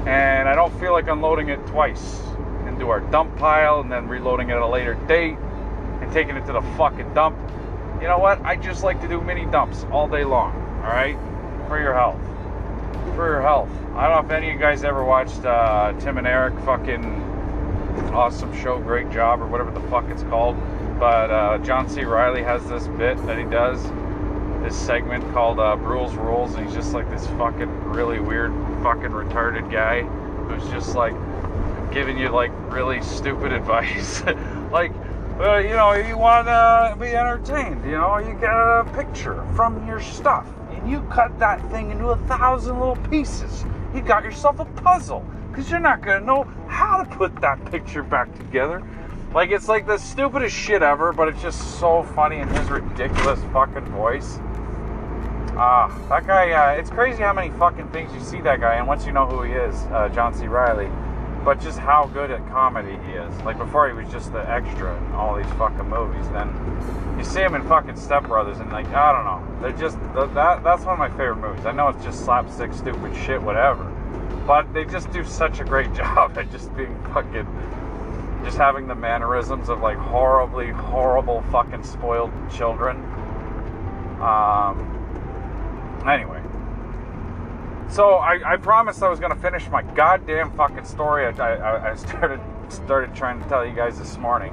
and 0.05 0.49
I 0.49 0.55
don't 0.55 0.77
feel 0.77 0.91
like 0.91 1.07
unloading 1.07 1.47
it 1.49 1.65
twice 1.67 2.19
into 2.67 2.89
our 2.89 2.99
dump 2.99 3.37
pile 3.37 3.79
and 3.79 3.89
then 3.89 4.09
reloading 4.09 4.49
it 4.49 4.53
at 4.53 4.61
a 4.61 4.67
later 4.67 4.95
date 5.07 5.37
and 6.01 6.11
taking 6.11 6.35
it 6.35 6.45
to 6.47 6.51
the 6.51 6.61
fucking 6.75 7.13
dump. 7.13 7.37
You 8.01 8.07
know 8.07 8.19
what? 8.19 8.41
I 8.41 8.57
just 8.57 8.83
like 8.83 8.99
to 9.01 9.07
do 9.07 9.21
mini 9.21 9.45
dumps 9.45 9.85
all 9.89 10.07
day 10.07 10.25
long. 10.25 10.53
All 10.83 10.91
right, 10.91 11.17
for 11.69 11.79
your 11.79 11.93
health. 11.93 12.19
For 13.15 13.25
your 13.25 13.41
health. 13.41 13.69
I 13.95 14.09
don't 14.09 14.21
know 14.21 14.27
if 14.27 14.31
any 14.31 14.49
of 14.49 14.53
you 14.53 14.59
guys 14.59 14.83
ever 14.83 15.05
watched 15.05 15.45
uh, 15.45 15.93
Tim 15.99 16.17
and 16.17 16.27
Eric 16.27 16.59
fucking 16.65 17.28
awesome 18.11 18.55
show, 18.61 18.79
great 18.79 19.09
job, 19.11 19.41
or 19.41 19.47
whatever 19.47 19.71
the 19.71 19.81
fuck 19.89 20.05
it's 20.09 20.23
called. 20.23 20.57
But 20.99 21.31
uh, 21.31 21.57
John 21.59 21.87
C. 21.87 22.03
Reilly 22.03 22.43
has 22.43 22.67
this 22.67 22.87
bit 22.87 23.17
that 23.25 23.37
he 23.37 23.45
does, 23.45 23.81
this 24.61 24.77
segment 24.77 25.23
called 25.33 25.59
uh, 25.59 25.75
Brule's 25.75 26.13
Rules, 26.15 26.55
and 26.55 26.65
he's 26.65 26.75
just 26.75 26.93
like 26.93 27.09
this 27.09 27.25
fucking 27.27 27.69
really 27.85 28.19
weird, 28.19 28.51
fucking 28.83 29.11
retarded 29.11 29.71
guy 29.71 30.01
who's 30.01 30.69
just 30.71 30.95
like 30.95 31.13
giving 31.91 32.17
you 32.17 32.29
like 32.29 32.51
really 32.71 33.01
stupid 33.01 33.53
advice. 33.59 34.23
like, 34.71 34.91
uh, 35.39 35.57
you 35.57 35.69
know, 35.69 35.93
you 35.93 36.17
want 36.17 36.47
to 36.47 36.97
be 36.99 37.15
entertained, 37.15 37.83
you 37.85 37.91
know, 37.91 38.17
you 38.17 38.33
get 38.33 38.51
a 38.51 38.85
picture 38.95 39.45
from 39.55 39.87
your 39.87 40.01
stuff 40.01 40.47
and 40.71 40.89
you 40.89 41.01
cut 41.03 41.37
that 41.39 41.61
thing 41.71 41.91
into 41.91 42.07
a 42.07 42.17
thousand 42.27 42.77
little 42.79 42.97
pieces. 43.09 43.63
You 43.93 44.01
got 44.01 44.23
yourself 44.23 44.59
a 44.59 44.65
puzzle 44.65 45.25
because 45.59 45.71
you're 45.71 45.81
not 45.81 46.01
going 46.01 46.21
to 46.21 46.25
know 46.25 46.45
how 46.69 47.03
to 47.03 47.17
put 47.17 47.35
that 47.41 47.69
picture 47.69 48.01
back 48.01 48.33
together. 48.37 48.81
Like, 49.33 49.51
it's 49.51 49.67
like 49.67 49.85
the 49.85 49.97
stupidest 49.97 50.55
shit 50.55 50.81
ever, 50.81 51.11
but 51.11 51.27
it's 51.27 51.41
just 51.41 51.77
so 51.81 52.03
funny 52.15 52.37
in 52.37 52.47
his 52.47 52.69
ridiculous 52.69 53.41
fucking 53.51 53.83
voice. 53.87 54.37
Ah, 55.57 55.91
uh, 55.93 56.07
that 56.07 56.25
guy, 56.25 56.51
uh, 56.51 56.79
it's 56.79 56.89
crazy 56.89 57.23
how 57.23 57.33
many 57.33 57.49
fucking 57.57 57.89
things 57.89 58.09
you 58.13 58.21
see 58.21 58.39
that 58.39 58.61
guy, 58.61 58.75
and 58.75 58.87
once 58.87 59.05
you 59.05 59.11
know 59.11 59.25
who 59.25 59.41
he 59.41 59.51
is, 59.51 59.75
uh, 59.91 60.07
John 60.15 60.33
C. 60.33 60.47
Reilly, 60.47 60.89
but 61.43 61.59
just 61.59 61.77
how 61.77 62.05
good 62.13 62.31
at 62.31 62.39
comedy 62.47 62.97
he 63.05 63.11
is. 63.11 63.41
Like 63.41 63.57
before, 63.57 63.89
he 63.89 63.93
was 63.93 64.09
just 64.09 64.31
the 64.31 64.49
extra 64.49 64.95
in 64.95 65.11
all 65.11 65.35
these 65.35 65.51
fucking 65.57 65.89
movies. 65.89 66.25
Then 66.29 66.47
you 67.17 67.25
see 67.25 67.41
him 67.41 67.55
in 67.55 67.67
fucking 67.67 67.97
Step 67.97 68.23
Brothers, 68.27 68.59
and 68.59 68.71
like 68.71 68.87
I 68.93 69.11
don't 69.11 69.25
know, 69.25 69.61
they're 69.61 69.77
just 69.77 69.99
that. 70.33 70.63
That's 70.63 70.85
one 70.85 70.93
of 70.93 70.99
my 70.99 71.09
favorite 71.09 71.41
movies. 71.41 71.65
I 71.65 71.73
know 71.73 71.89
it's 71.89 72.03
just 72.05 72.23
slapstick, 72.23 72.71
stupid 72.71 73.13
shit, 73.17 73.41
whatever, 73.41 73.91
but 74.49 74.73
they 74.73 74.83
just 74.83 75.11
do 75.11 75.23
such 75.23 75.59
a 75.59 75.63
great 75.63 75.93
job 76.01 76.35
at 76.35 76.51
just 76.51 76.75
being 76.75 76.99
fucking, 77.13 77.45
just 78.43 78.57
having 78.57 78.87
the 78.87 78.95
mannerisms 78.95 79.69
of 79.69 79.79
like 79.81 79.97
horribly, 79.97 80.69
horrible 80.69 81.43
fucking 81.51 81.83
spoiled 81.83 82.31
children. 82.51 82.97
Um. 84.19 84.95
Anyway, 86.09 86.41
so 87.89 88.15
I, 88.15 88.53
I 88.53 88.57
promised 88.57 89.03
I 89.03 89.09
was 89.09 89.19
going 89.19 89.33
to 89.33 89.39
finish 89.39 89.69
my 89.69 89.83
goddamn 89.83 90.51
fucking 90.57 90.85
story. 90.85 91.27
I, 91.27 91.29
I, 91.29 91.91
I, 91.91 91.95
started 92.07 92.41
started 92.69 93.13
trying 93.13 93.39
to 93.43 93.47
tell 93.49 93.63
you 93.63 93.75
guys 93.75 93.99
this 93.99 94.17
morning. 94.17 94.51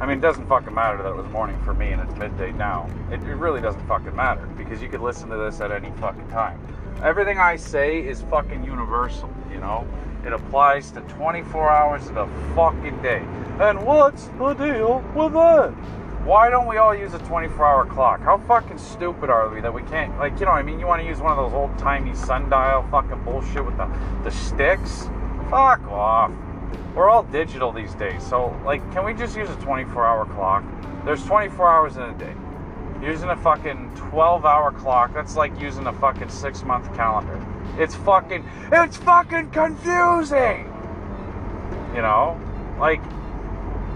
I 0.00 0.06
mean, 0.06 0.16
it 0.16 0.22
doesn't 0.22 0.46
fucking 0.46 0.72
matter 0.72 0.96
that 1.02 1.10
it 1.10 1.16
was 1.16 1.30
morning 1.30 1.60
for 1.62 1.74
me 1.74 1.88
and 1.88 2.00
it's 2.00 2.18
midday 2.18 2.52
now. 2.52 2.88
It, 3.10 3.20
it 3.20 3.34
really 3.34 3.60
doesn't 3.60 3.86
fucking 3.86 4.16
matter 4.16 4.46
because 4.56 4.80
you 4.80 4.88
could 4.88 5.02
listen 5.02 5.28
to 5.28 5.36
this 5.36 5.60
at 5.60 5.72
any 5.72 5.90
fucking 6.00 6.28
time. 6.28 6.58
Everything 7.02 7.38
I 7.38 7.56
say 7.56 8.00
is 8.00 8.22
fucking 8.22 8.64
universal, 8.64 9.32
you 9.50 9.58
know? 9.58 9.86
It 10.24 10.32
applies 10.32 10.90
to 10.92 11.00
24 11.02 11.70
hours 11.70 12.06
of 12.08 12.14
the 12.14 12.28
fucking 12.54 13.00
day. 13.02 13.24
And 13.60 13.84
what's 13.84 14.26
the 14.38 14.54
deal 14.54 15.02
with 15.14 15.32
that? 15.32 15.74
why 16.24 16.50
don't 16.50 16.66
we 16.66 16.76
all 16.76 16.94
use 16.94 17.14
a 17.14 17.18
24 17.20 17.66
hour 17.66 17.86
clock? 17.86 18.20
How 18.20 18.38
fucking 18.38 18.78
stupid 18.78 19.30
are 19.30 19.48
we 19.48 19.60
that 19.62 19.72
we 19.72 19.82
can't, 19.84 20.16
like, 20.18 20.38
you 20.38 20.44
know 20.44 20.52
I 20.52 20.62
mean? 20.62 20.78
You 20.78 20.86
want 20.86 21.00
to 21.00 21.08
use 21.08 21.18
one 21.18 21.32
of 21.32 21.38
those 21.38 21.54
old 21.54 21.76
timey 21.78 22.14
sundial 22.14 22.86
fucking 22.90 23.24
bullshit 23.24 23.64
with 23.64 23.76
the, 23.78 23.90
the 24.22 24.30
sticks? 24.30 25.08
Fuck 25.48 25.82
off. 25.88 26.30
We're 26.94 27.08
all 27.08 27.22
digital 27.22 27.72
these 27.72 27.94
days, 27.94 28.22
so, 28.22 28.54
like, 28.64 28.80
can 28.92 29.04
we 29.04 29.14
just 29.14 29.36
use 29.36 29.48
a 29.48 29.56
24 29.56 30.06
hour 30.06 30.26
clock? 30.26 30.62
There's 31.04 31.24
24 31.24 31.68
hours 31.68 31.96
in 31.96 32.02
a 32.02 32.12
day. 32.18 32.34
Using 33.02 33.30
a 33.30 33.36
fucking 33.36 33.92
12 33.96 34.44
hour 34.44 34.72
clock, 34.72 35.14
that's 35.14 35.36
like 35.36 35.58
using 35.60 35.86
a 35.86 35.92
fucking 35.94 36.28
six 36.28 36.62
month 36.62 36.94
calendar. 36.94 37.44
It's 37.78 37.94
fucking, 37.94 38.44
it's 38.72 38.96
fucking 38.98 39.50
confusing! 39.50 40.66
You 41.94 42.02
know? 42.02 42.40
Like, 42.78 43.00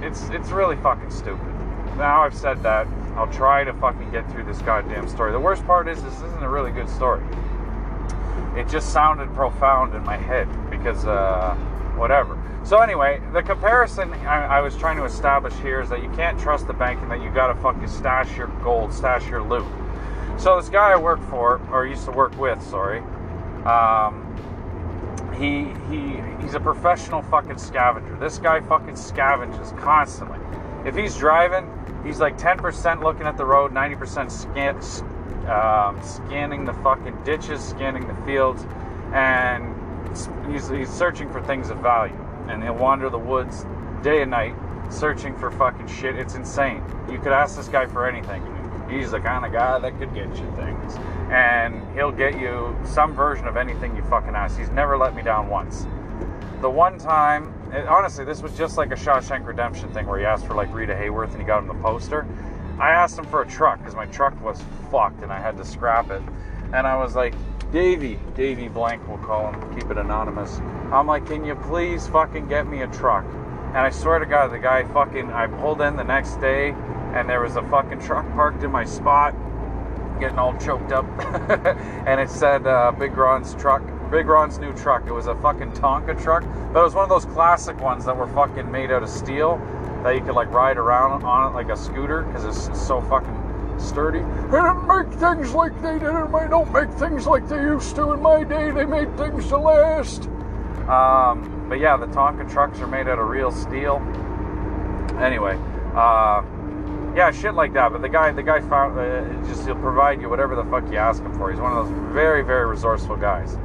it's, 0.03 0.29
it's 0.31 0.51
really 0.51 0.77
fucking 0.77 1.11
stupid 1.11 1.55
now 1.97 2.23
I've 2.23 2.35
said 2.35 2.63
that, 2.63 2.87
I'll 3.17 3.33
try 3.33 3.65
to 3.65 3.73
fucking 3.75 4.11
get 4.11 4.31
through 4.31 4.45
this 4.45 4.61
goddamn 4.63 5.09
story. 5.09 5.33
The 5.33 5.41
worst 5.41 5.65
part 5.67 5.89
is 5.89 6.03
this 6.03 6.15
isn't 6.15 6.43
a 6.43 6.49
really 6.49 6.73
good 6.73 6.89
story. 6.89 7.25
It 8.57 8.69
just 8.69 8.93
sounded 8.93 9.33
profound 9.35 9.95
in 9.95 10.03
my 10.05 10.17
head 10.17 10.49
because, 10.71 11.07
uh, 11.07 11.55
whatever. 11.97 12.35
So 12.65 12.79
anyway, 12.79 13.21
the 13.35 13.43
comparison 13.43 14.15
I, 14.15 14.57
I, 14.57 14.61
was 14.63 14.75
trying 14.75 14.97
to 14.97 15.05
establish 15.05 15.53
here 15.57 15.83
is 15.83 15.91
that 15.91 16.03
you 16.03 16.09
can't 16.17 16.41
trust 16.41 16.67
the 16.67 16.73
bank 16.73 17.03
and 17.03 17.11
that 17.11 17.23
you 17.23 17.31
gotta 17.31 17.55
fucking 17.61 17.87
stash 17.89 18.39
your 18.39 18.47
gold, 18.63 18.91
stash 18.91 19.29
your 19.29 19.43
loot. 19.43 19.67
So 20.39 20.59
this 20.59 20.71
guy 20.71 20.93
I 20.93 20.97
work 20.97 21.21
for, 21.29 21.61
or 21.71 21.87
used 21.87 22.07
to 22.07 22.11
work 22.11 22.35
with, 22.39 22.63
sorry, 22.63 23.01
um, 23.67 24.25
he 25.37 25.67
he 25.91 26.23
he's 26.43 26.55
a 26.55 26.61
professional 26.61 27.21
fucking 27.23 27.59
scavenger. 27.59 28.17
This 28.17 28.39
guy 28.39 28.61
fucking 28.61 28.95
scavenges 28.95 29.79
constantly. 29.79 30.39
If 30.87 30.97
he's 30.97 31.17
driving, 31.17 31.71
he's 32.03 32.21
like 32.21 32.39
10% 32.39 33.03
looking 33.03 33.27
at 33.27 33.37
the 33.37 33.45
road, 33.45 33.73
90% 33.73 34.31
scan, 34.31 34.77
um, 35.49 36.03
scanning 36.03 36.65
the 36.65 36.75
fucking 36.75 37.25
ditches, 37.25 37.63
scanning 37.63 38.07
the 38.07 38.15
fields, 38.25 38.67
and 39.13 39.75
he's, 40.51 40.69
he's 40.69 40.91
searching 40.91 41.31
for 41.31 41.43
things 41.43 41.71
of 41.71 41.79
value. 41.79 42.24
And 42.49 42.63
he'll 42.63 42.75
wander 42.75 43.09
the 43.11 43.19
woods 43.19 43.65
day 44.03 44.23
and 44.23 44.31
night 44.31 44.55
searching 44.91 45.37
for 45.37 45.51
fucking 45.51 45.89
shit. 45.89 46.17
It's 46.17 46.35
insane. 46.35 46.83
You 47.11 47.19
could 47.19 47.33
ask 47.33 47.57
this 47.57 47.69
guy 47.69 47.87
for 47.87 48.07
anything. 48.09 48.43
He's 48.89 49.13
the 49.13 49.21
kind 49.21 49.45
of 49.45 49.53
guy 49.53 49.79
that 49.79 49.99
could 49.99 50.15
get 50.15 50.29
you 50.37 50.53
things. 50.57 50.97
And 51.31 51.83
he'll 51.95 52.13
get 52.13 52.39
you 52.39 52.77
some 52.85 53.15
version 53.15 53.47
of 53.47 53.57
anything 53.57 53.97
you 53.97 54.03
fucking 54.05 54.35
ask. 54.35 54.59
He's 54.59 54.71
never 54.71 54.97
let 54.97 55.15
me 55.15 55.23
down 55.23 55.49
once. 55.49 55.87
The 56.61 56.71
one 56.71 56.99
time 56.99 57.55
honestly, 57.89 58.25
this 58.25 58.43
was 58.43 58.57
just 58.57 58.77
like 58.77 58.93
a 58.93 58.95
Shawshank 58.95 59.45
Redemption 59.47 59.93
thing 59.93 60.07
where 60.07 60.19
he 60.19 60.25
asked 60.25 60.47
for 60.47 60.55
like 60.55 60.73
Rita 60.73 60.95
Hayworth 60.95 61.33
and 61.33 61.41
he 61.41 61.45
got 61.45 61.59
him 61.61 61.69
the 61.69 61.75
poster. 61.75 62.27
I 62.79 62.91
asked 62.91 63.19
him 63.19 63.25
for 63.25 63.43
a 63.43 63.47
truck 63.47 63.79
because 63.79 63.95
my 63.95 64.07
truck 64.07 64.41
was 64.43 64.63
fucked 64.91 65.23
and 65.23 65.33
I 65.33 65.41
had 65.41 65.57
to 65.57 65.65
scrap 65.65 66.11
it. 66.11 66.23
And 66.73 66.87
I 66.87 66.97
was 66.97 67.15
like, 67.15 67.35
Davey, 67.73 68.19
Davey 68.37 68.69
Blank, 68.69 69.07
we'll 69.09 69.19
call 69.19 69.53
him, 69.53 69.75
keep 69.75 69.91
it 69.91 69.99
anonymous. 69.99 70.59
I'm 70.95 71.07
like, 71.07 71.27
can 71.27 71.45
you 71.45 71.55
please 71.55 72.07
fucking 72.09 72.49
get 72.49 72.67
me 72.67 72.83
a 72.83 72.87
truck? 72.89 73.25
And 73.25 73.79
I 73.79 73.91
swear 73.91 74.19
to 74.19 74.27
God, 74.27 74.53
the 74.53 74.59
guy 74.59 74.85
fucking, 74.85 75.33
I 75.33 75.47
pulled 75.47 75.81
in 75.81 75.97
the 75.97 76.05
next 76.05 76.37
day 76.37 76.71
and 77.15 77.29
there 77.29 77.41
was 77.41 77.57
a 77.57 77.63
fucking 77.69 78.01
truck 78.01 78.25
parked 78.33 78.63
in 78.63 78.71
my 78.71 78.85
spot, 78.85 79.35
getting 80.21 80.39
all 80.39 80.57
choked 80.59 80.93
up. 80.93 81.05
and 82.07 82.21
it 82.21 82.31
said 82.31 82.67
uh, 82.67 82.93
Big 82.93 83.17
Ron's 83.17 83.55
truck 83.55 83.83
Big 84.15 84.29
Ron's 84.29 84.61
new 84.61 84.73
truck. 84.75 85.07
It 85.09 85.13
was 85.13 85.27
a 85.27 85.35
fucking 85.37 85.73
Tonka 85.73 86.23
truck, 86.23 86.45
but 86.73 86.81
it 86.81 86.85
was 86.85 86.95
one 86.95 87.03
of 87.03 87.09
those 87.09 87.25
classic 87.25 87.81
ones 87.81 88.05
that 88.05 88.17
were 88.17 88.29
fucking 88.29 88.71
made 88.71 88.93
out 88.93 89.03
of 89.03 89.09
steel 89.09 89.59
that 90.05 90.15
you 90.15 90.21
could 90.21 90.35
like 90.35 90.51
ride 90.53 90.77
around 90.77 91.25
on 91.25 91.51
it 91.51 91.55
like 91.55 91.69
a 91.69 91.77
scooter 91.77 92.23
because 92.23 92.45
it's 92.45 92.87
so 92.87 93.01
fucking 93.03 93.35
sturdy. 93.79 94.21
They 94.21 94.61
didn't 94.61 94.87
make 94.87 95.19
things 95.19 95.53
like 95.53 95.75
they 95.83 95.99
did. 95.99 96.03
They 96.03 96.49
don't 96.49 96.73
make 96.73 96.91
things 96.93 97.27
like 97.27 97.49
they 97.49 97.61
used 97.61 97.97
to 97.97 98.13
in 98.13 98.23
my 98.23 98.45
day. 98.45 98.71
They 98.71 98.85
made 98.85 99.17
things 99.17 99.49
to 99.49 99.59
last. 99.59 100.29
Um, 100.89 101.67
but 101.69 101.79
yeah, 101.81 101.97
the 101.97 102.07
Tonka 102.07 102.51
trucks 102.51 102.81
are 102.81 102.87
made 102.87 103.09
out 103.09 103.19
of 103.19 103.29
real 103.29 103.51
steel. 103.51 103.97
Anyway, 105.21 105.59
uh, 105.95 106.43
yeah, 107.17 107.31
shit 107.31 107.55
like 107.55 107.73
that. 107.75 107.93
But 107.93 108.03
the 108.03 108.09
guy, 108.09 108.33
the 108.33 108.43
guy 108.43 108.61
found 108.61 108.99
uh, 108.99 109.47
just 109.49 109.65
he'll 109.65 109.77
provide 109.77 110.21
you 110.21 110.29
whatever 110.29 110.57
the 110.57 110.65
fuck 110.65 110.91
you 110.91 110.99
ask 110.99 111.23
him 111.23 111.33
for. 111.39 111.51
He's 111.51 111.61
one 111.61 111.77
of 111.77 111.87
those 111.87 112.13
very, 112.13 112.43
very 112.43 112.67
resourceful 112.67 113.17
guys 113.17 113.57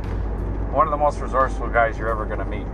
one 0.71 0.85
of 0.85 0.91
the 0.91 0.97
most 0.97 1.19
resourceful 1.19 1.67
guys 1.67 1.97
you're 1.97 2.09
ever 2.09 2.25
gonna 2.25 2.45
meet. 2.45 2.65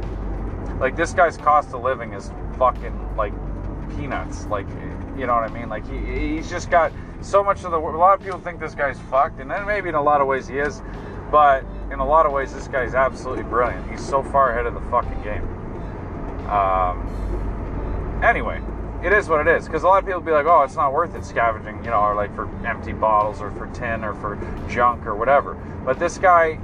Like 0.79 0.95
this 0.95 1.13
guy's 1.13 1.37
cost 1.37 1.73
of 1.73 1.81
living 1.81 2.13
is 2.13 2.31
fucking 2.57 3.15
like 3.15 3.33
peanuts. 3.95 4.45
Like 4.47 4.67
you 5.17 5.25
know 5.25 5.33
what 5.33 5.49
I 5.49 5.53
mean? 5.53 5.69
Like 5.69 5.89
he, 5.89 6.35
he's 6.35 6.49
just 6.49 6.69
got 6.69 6.91
so 7.21 7.43
much 7.43 7.63
of 7.63 7.71
the. 7.71 7.77
A 7.77 7.79
lot 7.79 8.19
of 8.19 8.23
people 8.23 8.39
think 8.39 8.59
this 8.59 8.75
guy's 8.75 8.99
fucked, 9.09 9.39
and 9.39 9.49
then 9.49 9.65
maybe 9.65 9.89
in 9.89 9.95
a 9.95 10.01
lot 10.01 10.19
of 10.19 10.27
ways 10.27 10.47
he 10.47 10.57
is, 10.57 10.81
but 11.31 11.63
in 11.91 11.99
a 11.99 12.05
lot 12.05 12.25
of 12.25 12.31
ways 12.31 12.53
this 12.53 12.67
guy's 12.67 12.93
absolutely 12.93 13.43
brilliant. 13.43 13.89
He's 13.89 14.05
so 14.05 14.23
far 14.23 14.51
ahead 14.51 14.65
of 14.65 14.73
the 14.73 14.81
fucking 14.89 15.21
game. 15.23 15.43
Um. 16.49 18.21
Anyway, 18.23 18.61
it 19.03 19.13
is 19.13 19.27
what 19.27 19.45
it 19.45 19.55
is. 19.55 19.65
Because 19.65 19.83
a 19.83 19.88
lot 19.88 19.99
of 19.99 20.05
people 20.05 20.21
be 20.21 20.31
like, 20.31 20.45
"Oh, 20.45 20.63
it's 20.63 20.75
not 20.75 20.93
worth 20.93 21.15
it 21.15 21.25
scavenging," 21.25 21.83
you 21.83 21.91
know, 21.91 21.99
or 21.99 22.15
like 22.15 22.33
for 22.36 22.47
empty 22.65 22.93
bottles 22.93 23.41
or 23.41 23.51
for 23.51 23.67
tin 23.67 24.03
or 24.03 24.13
for 24.15 24.38
junk 24.69 25.05
or 25.05 25.15
whatever. 25.15 25.55
But 25.86 25.99
this 25.99 26.17
guy 26.17 26.59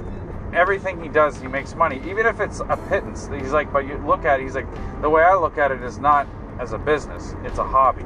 everything 0.52 1.02
he 1.02 1.08
does, 1.08 1.40
he 1.40 1.48
makes 1.48 1.74
money, 1.74 2.00
even 2.08 2.26
if 2.26 2.40
it's 2.40 2.60
a 2.60 2.78
pittance. 2.88 3.28
He's 3.28 3.52
like, 3.52 3.72
but 3.72 3.86
you 3.86 3.96
look 4.06 4.24
at 4.24 4.40
it, 4.40 4.44
he's 4.44 4.54
like, 4.54 4.66
the 5.00 5.08
way 5.08 5.22
I 5.22 5.34
look 5.34 5.58
at 5.58 5.70
it 5.70 5.82
is 5.82 5.98
not 5.98 6.26
as 6.58 6.72
a 6.72 6.78
business; 6.78 7.34
it's 7.44 7.58
a 7.58 7.64
hobby. 7.64 8.04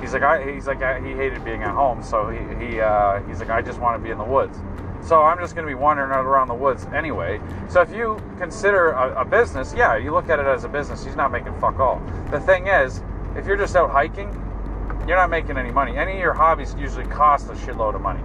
He's 0.00 0.12
like, 0.12 0.22
I, 0.22 0.52
he's 0.52 0.66
like, 0.66 0.82
I, 0.82 1.00
he 1.00 1.12
hated 1.12 1.44
being 1.44 1.62
at 1.62 1.74
home, 1.74 2.02
so 2.02 2.28
he, 2.28 2.38
he 2.64 2.80
uh, 2.80 3.20
he's 3.22 3.40
like, 3.40 3.50
I 3.50 3.62
just 3.62 3.80
want 3.80 4.00
to 4.00 4.04
be 4.04 4.10
in 4.10 4.18
the 4.18 4.24
woods. 4.24 4.58
So 5.06 5.22
I'm 5.22 5.38
just 5.38 5.54
going 5.54 5.64
to 5.64 5.70
be 5.70 5.80
wandering 5.80 6.10
around 6.10 6.48
the 6.48 6.54
woods 6.54 6.84
anyway. 6.86 7.40
So 7.68 7.80
if 7.80 7.92
you 7.92 8.20
consider 8.38 8.90
a, 8.90 9.20
a 9.20 9.24
business, 9.24 9.72
yeah, 9.72 9.96
you 9.96 10.10
look 10.10 10.28
at 10.28 10.40
it 10.40 10.46
as 10.46 10.64
a 10.64 10.68
business. 10.68 11.04
He's 11.04 11.14
not 11.14 11.30
making 11.30 11.54
fuck 11.60 11.78
all. 11.78 12.02
The 12.32 12.40
thing 12.40 12.66
is, 12.66 13.02
if 13.36 13.46
you're 13.46 13.56
just 13.56 13.76
out 13.76 13.90
hiking, 13.90 14.32
you're 15.06 15.16
not 15.16 15.30
making 15.30 15.58
any 15.58 15.70
money. 15.70 15.96
Any 15.96 16.14
of 16.14 16.18
your 16.18 16.34
hobbies 16.34 16.74
usually 16.76 17.06
cost 17.06 17.48
a 17.48 17.52
shitload 17.52 17.94
of 17.94 18.00
money. 18.00 18.20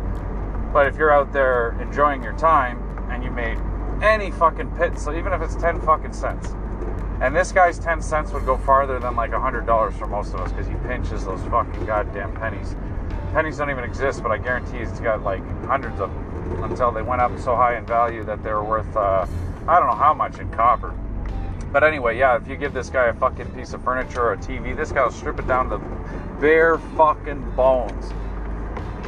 But 0.74 0.88
if 0.88 0.96
you're 0.98 1.12
out 1.12 1.32
there 1.32 1.80
enjoying 1.80 2.24
your 2.24 2.36
time, 2.38 2.82
and 3.12 3.24
you 3.24 3.30
made 3.30 3.60
any 4.02 4.32
fucking 4.32 4.72
pit, 4.72 4.98
so 4.98 5.16
even 5.16 5.34
if 5.34 5.42
it's 5.42 5.56
10 5.56 5.82
fucking 5.82 6.14
cents, 6.14 6.56
And 7.22 7.36
this 7.36 7.52
guy's 7.52 7.78
10 7.78 8.02
cents 8.02 8.32
would 8.32 8.48
go 8.48 8.58
farther 8.58 8.98
than 8.98 9.16
like 9.16 9.30
$100 9.30 9.94
for 9.94 10.08
most 10.08 10.34
of 10.34 10.40
us 10.40 10.52
because 10.52 10.66
he 10.66 10.74
pinches 10.88 11.26
those 11.26 11.44
fucking 11.44 11.86
goddamn 11.86 12.34
pennies. 12.34 12.76
Pennies 13.34 13.60
don't 13.60 13.70
even 13.70 13.84
exist, 13.84 14.24
but 14.24 14.32
I 14.32 14.40
guarantee 14.40 14.80
he's 14.80 15.00
got 15.00 15.22
like 15.22 15.44
hundreds 15.66 16.00
of 16.00 16.12
them 16.12 16.31
until 16.64 16.92
they 16.92 17.02
went 17.02 17.22
up 17.22 17.38
so 17.40 17.56
high 17.56 17.78
in 17.78 17.86
value 17.86 18.24
that 18.24 18.44
they 18.44 18.52
were 18.52 18.64
worth, 18.64 18.96
uh, 18.96 19.26
I 19.68 19.80
don't 19.80 19.88
know 19.88 19.96
how 19.96 20.14
much 20.14 20.40
in 20.40 20.50
copper. 20.52 20.94
But 21.72 21.84
anyway, 21.84 22.18
yeah, 22.18 22.36
if 22.36 22.48
you 22.48 22.58
give 22.58 22.74
this 22.74 22.90
guy 22.90 23.08
a 23.08 23.14
fucking 23.14 23.52
piece 23.52 23.74
of 23.74 23.84
furniture 23.84 24.22
or 24.22 24.34
a 24.34 24.38
TV, 24.38 24.76
this 24.76 24.92
guy 24.92 25.04
will 25.04 25.12
strip 25.12 25.40
it 25.40 25.48
down 25.48 25.70
to 25.70 25.78
bare 26.42 26.78
fucking 26.78 27.52
bones 27.56 28.12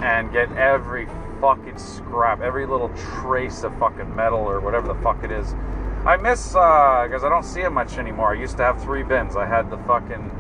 and 0.02 0.32
get 0.32 0.52
every 0.54 1.08
fucking 1.42 1.78
scrap, 1.78 2.40
every 2.40 2.66
little 2.66 2.90
trace 2.96 3.64
of 3.64 3.78
fucking 3.80 4.16
metal 4.16 4.40
or 4.40 4.62
whatever 4.62 4.88
the 4.88 5.02
fuck 5.02 5.24
it 5.24 5.32
is. 5.32 5.54
I 6.06 6.18
miss 6.18 6.50
because 6.50 7.24
uh, 7.24 7.28
I 7.28 7.30
don't 7.30 7.44
see 7.44 7.62
it 7.62 7.70
much 7.70 7.98
anymore. 7.98 8.34
I 8.34 8.40
used 8.40 8.58
to 8.58 8.64
have 8.64 8.82
three 8.82 9.04
bins. 9.04 9.36
I 9.36 9.46
had 9.46 9.70
the 9.70 9.78
fucking 9.80 10.32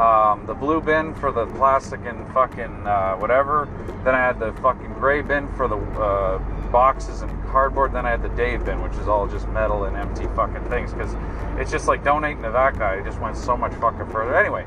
um, 0.00 0.46
the 0.46 0.54
blue 0.54 0.80
bin 0.80 1.14
for 1.14 1.30
the 1.30 1.44
plastic 1.46 2.00
and 2.06 2.26
fucking 2.32 2.86
uh, 2.86 3.16
whatever. 3.16 3.68
Then 4.02 4.14
I 4.14 4.18
had 4.18 4.38
the 4.38 4.54
fucking 4.62 4.94
gray 4.94 5.20
bin 5.20 5.46
for 5.56 5.68
the 5.68 5.76
uh, 5.76 6.38
boxes 6.70 7.20
and 7.20 7.30
cardboard. 7.48 7.92
Then 7.92 8.06
I 8.06 8.10
had 8.10 8.22
the 8.22 8.30
Dave 8.30 8.64
bin, 8.64 8.80
which 8.80 8.94
is 8.94 9.08
all 9.08 9.26
just 9.26 9.46
metal 9.48 9.84
and 9.84 9.98
empty 9.98 10.26
fucking 10.34 10.64
things. 10.70 10.94
Because 10.94 11.14
it's 11.58 11.70
just 11.70 11.86
like 11.86 12.02
donating 12.02 12.42
to 12.44 12.50
that 12.50 12.78
guy. 12.78 12.94
It 12.94 13.04
just 13.04 13.20
went 13.20 13.36
so 13.36 13.58
much 13.58 13.74
fucking 13.74 14.06
further. 14.06 14.34
Anyway, 14.34 14.64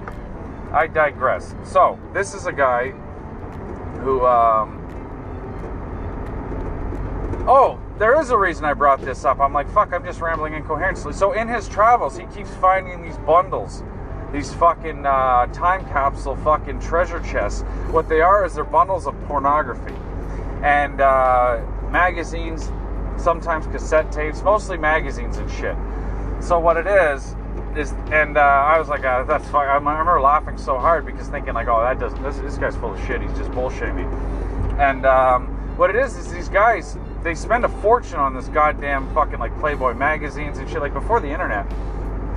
I 0.72 0.86
digress. 0.86 1.56
So 1.64 2.00
this 2.14 2.36
is 2.36 2.46
a 2.46 2.54
guy 2.54 2.92
who. 4.02 4.24
Um, 4.28 4.80
oh, 7.48 7.80
there 7.98 8.22
is 8.22 8.30
a 8.30 8.38
reason 8.38 8.66
I 8.66 8.76
brought 8.76 9.02
this 9.02 9.26
up. 9.26 9.40
I'm 9.40 9.52
like, 9.52 9.68
fuck, 9.72 9.94
I'm 9.94 10.04
just 10.06 10.22
rambling 10.22 10.54
incoherently. 10.54 11.14
So 11.14 11.32
in 11.32 11.48
his 11.48 11.68
travels, 11.68 12.16
he 12.18 12.26
keeps 12.28 12.54
finding 12.58 13.02
these 13.02 13.18
bundles 13.18 13.84
these 14.34 14.52
fucking 14.56 15.06
uh, 15.06 15.46
time 15.54 15.86
capsule 15.86 16.36
fucking 16.38 16.80
treasure 16.82 17.22
chests. 17.22 17.62
What 17.92 18.10
they 18.10 18.20
are 18.20 18.44
is 18.44 18.56
they're 18.56 18.64
bundles 18.64 19.06
of 19.06 19.16
pornography 19.28 19.94
and 20.64 21.00
uh, 21.00 21.62
magazines, 21.92 22.72
sometimes 23.18 23.68
cassette 23.68 24.12
tapes, 24.12 24.42
mostly 24.42 24.78
magazines 24.78 25.38
and 25.38 25.50
shit. 25.52 25.76
So 26.42 26.60
what 26.60 26.78
it 26.78 26.88
is 26.88 27.36
is, 27.78 27.92
and 28.12 28.38
uh, 28.38 28.42
I 28.42 28.80
was 28.80 28.90
like, 28.90 29.06
uh, 29.06 29.24
that's 29.24 29.48
fine. 29.50 29.70
I 29.70 29.76
remember 29.76 30.20
laughing 30.20 30.58
so 30.58 30.80
hard 30.80 31.06
because 31.06 31.28
thinking 31.28 31.54
like, 31.54 31.68
oh, 31.68 31.82
that 31.82 32.00
doesn't. 32.00 32.22
This, 32.24 32.38
this 32.40 32.58
guy's 32.58 32.76
full 32.76 32.94
of 32.94 33.06
shit. 33.06 33.22
He's 33.22 33.38
just 33.38 33.52
bullshitting 33.52 33.96
me. 33.96 34.04
And 34.82 35.06
um, 35.06 35.48
what 35.78 35.90
it 35.92 35.96
is 35.96 36.18
is 36.18 36.32
these 36.32 36.50
guys 36.50 36.98
they 37.24 37.36
spend 37.36 37.64
a 37.64 37.70
fortune 37.70 38.20
on 38.20 38.36
this 38.36 38.48
goddamn 38.48 39.14
fucking 39.14 39.40
like 39.40 39.58
Playboy 39.60 39.94
magazines 39.94 40.58
and 40.58 40.70
shit. 40.70 40.82
Like 40.82 40.94
before 40.94 41.20
the 41.20 41.30
internet, 41.30 41.70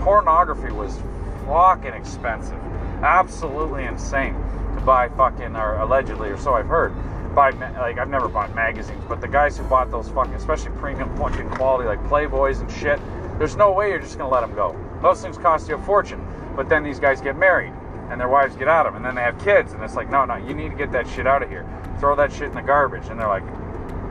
pornography 0.01 0.73
was 0.73 0.99
fucking 1.47 1.95
expensive. 1.95 2.59
Absolutely 3.03 3.85
insane 3.85 4.35
to 4.75 4.83
buy 4.85 5.09
fucking, 5.09 5.57
or 5.57 5.77
allegedly, 5.79 6.29
or 6.29 6.37
so 6.37 6.55
I've 6.55 6.67
heard. 6.67 6.95
Buy, 7.35 7.51
like, 7.51 7.99
I've 7.99 8.09
never 8.09 8.29
bought 8.29 8.55
magazines, 8.55 9.03
but 9.09 9.21
the 9.21 9.29
guys 9.29 9.57
who 9.59 9.65
bought 9.65 9.91
those 9.91 10.09
fucking, 10.09 10.35
especially 10.35 10.71
premium 10.79 11.15
fucking 11.17 11.51
quality, 11.51 11.87
like 11.87 12.03
Playboys 12.05 12.61
and 12.61 12.71
shit, 12.71 12.99
there's 13.39 13.57
no 13.57 13.73
way 13.73 13.91
you're 13.91 14.01
just 14.01 14.19
gonna 14.19 14.31
let 14.31 14.41
them 14.41 14.55
go. 14.55 14.75
Those 15.03 15.23
things 15.23 15.37
cost 15.37 15.69
you 15.69 15.77
a 15.77 15.83
fortune. 15.83 16.27
But 16.57 16.71
then 16.71 16.83
these 16.83 16.99
guys 16.99 17.21
get 17.21 17.37
married 17.37 17.73
and 18.11 18.19
their 18.19 18.29
wives 18.29 18.57
get 18.57 18.67
out 18.67 18.87
of 18.87 18.95
them 18.95 19.05
and 19.05 19.05
then 19.05 19.15
they 19.15 19.23
have 19.23 19.39
kids 19.45 19.75
and 19.75 19.83
it's 19.83 19.95
like, 19.95 20.11
no, 20.11 20.25
no, 20.25 20.37
you 20.37 20.55
need 20.55 20.71
to 20.71 20.77
get 20.77 20.91
that 20.93 21.07
shit 21.07 21.27
out 21.27 21.43
of 21.43 21.51
here. 21.51 21.67
Throw 22.01 22.17
that 22.17 22.33
shit 22.33 22.49
in 22.49 22.55
the 22.55 22.63
garbage. 22.63 23.09
And 23.09 23.21
they're 23.21 23.29
like, 23.29 23.45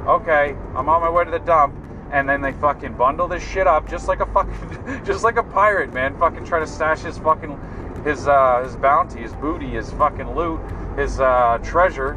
okay, 0.06 0.56
I'm 0.76 0.88
on 0.88 1.02
my 1.02 1.10
way 1.10 1.26
to 1.26 1.32
the 1.32 1.40
dump 1.40 1.74
and 2.12 2.28
then 2.28 2.42
they 2.42 2.54
fucking 2.54 2.94
bundle 2.94 3.28
this 3.28 3.44
shit 3.44 3.68
up 3.68 3.90
just 3.90 4.08
like 4.08 4.20
a 4.20 4.26
fucking 4.28 5.04
just 5.06 5.24
like 5.24 5.38
a 5.38 5.44
pirate, 5.44 5.94
man. 5.94 6.18
Fucking 6.18 6.46
try 6.46 6.60
to 6.60 6.68
stash 6.68 7.02
his 7.02 7.18
fucking 7.18 7.60
his 8.04 8.28
uh 8.28 8.62
his 8.64 8.76
bounty, 8.76 9.22
his 9.22 9.34
booty, 9.34 9.70
his 9.70 9.92
fucking 9.92 10.36
loot, 10.36 10.60
his 10.98 11.20
uh 11.20 11.60
treasure, 11.64 12.12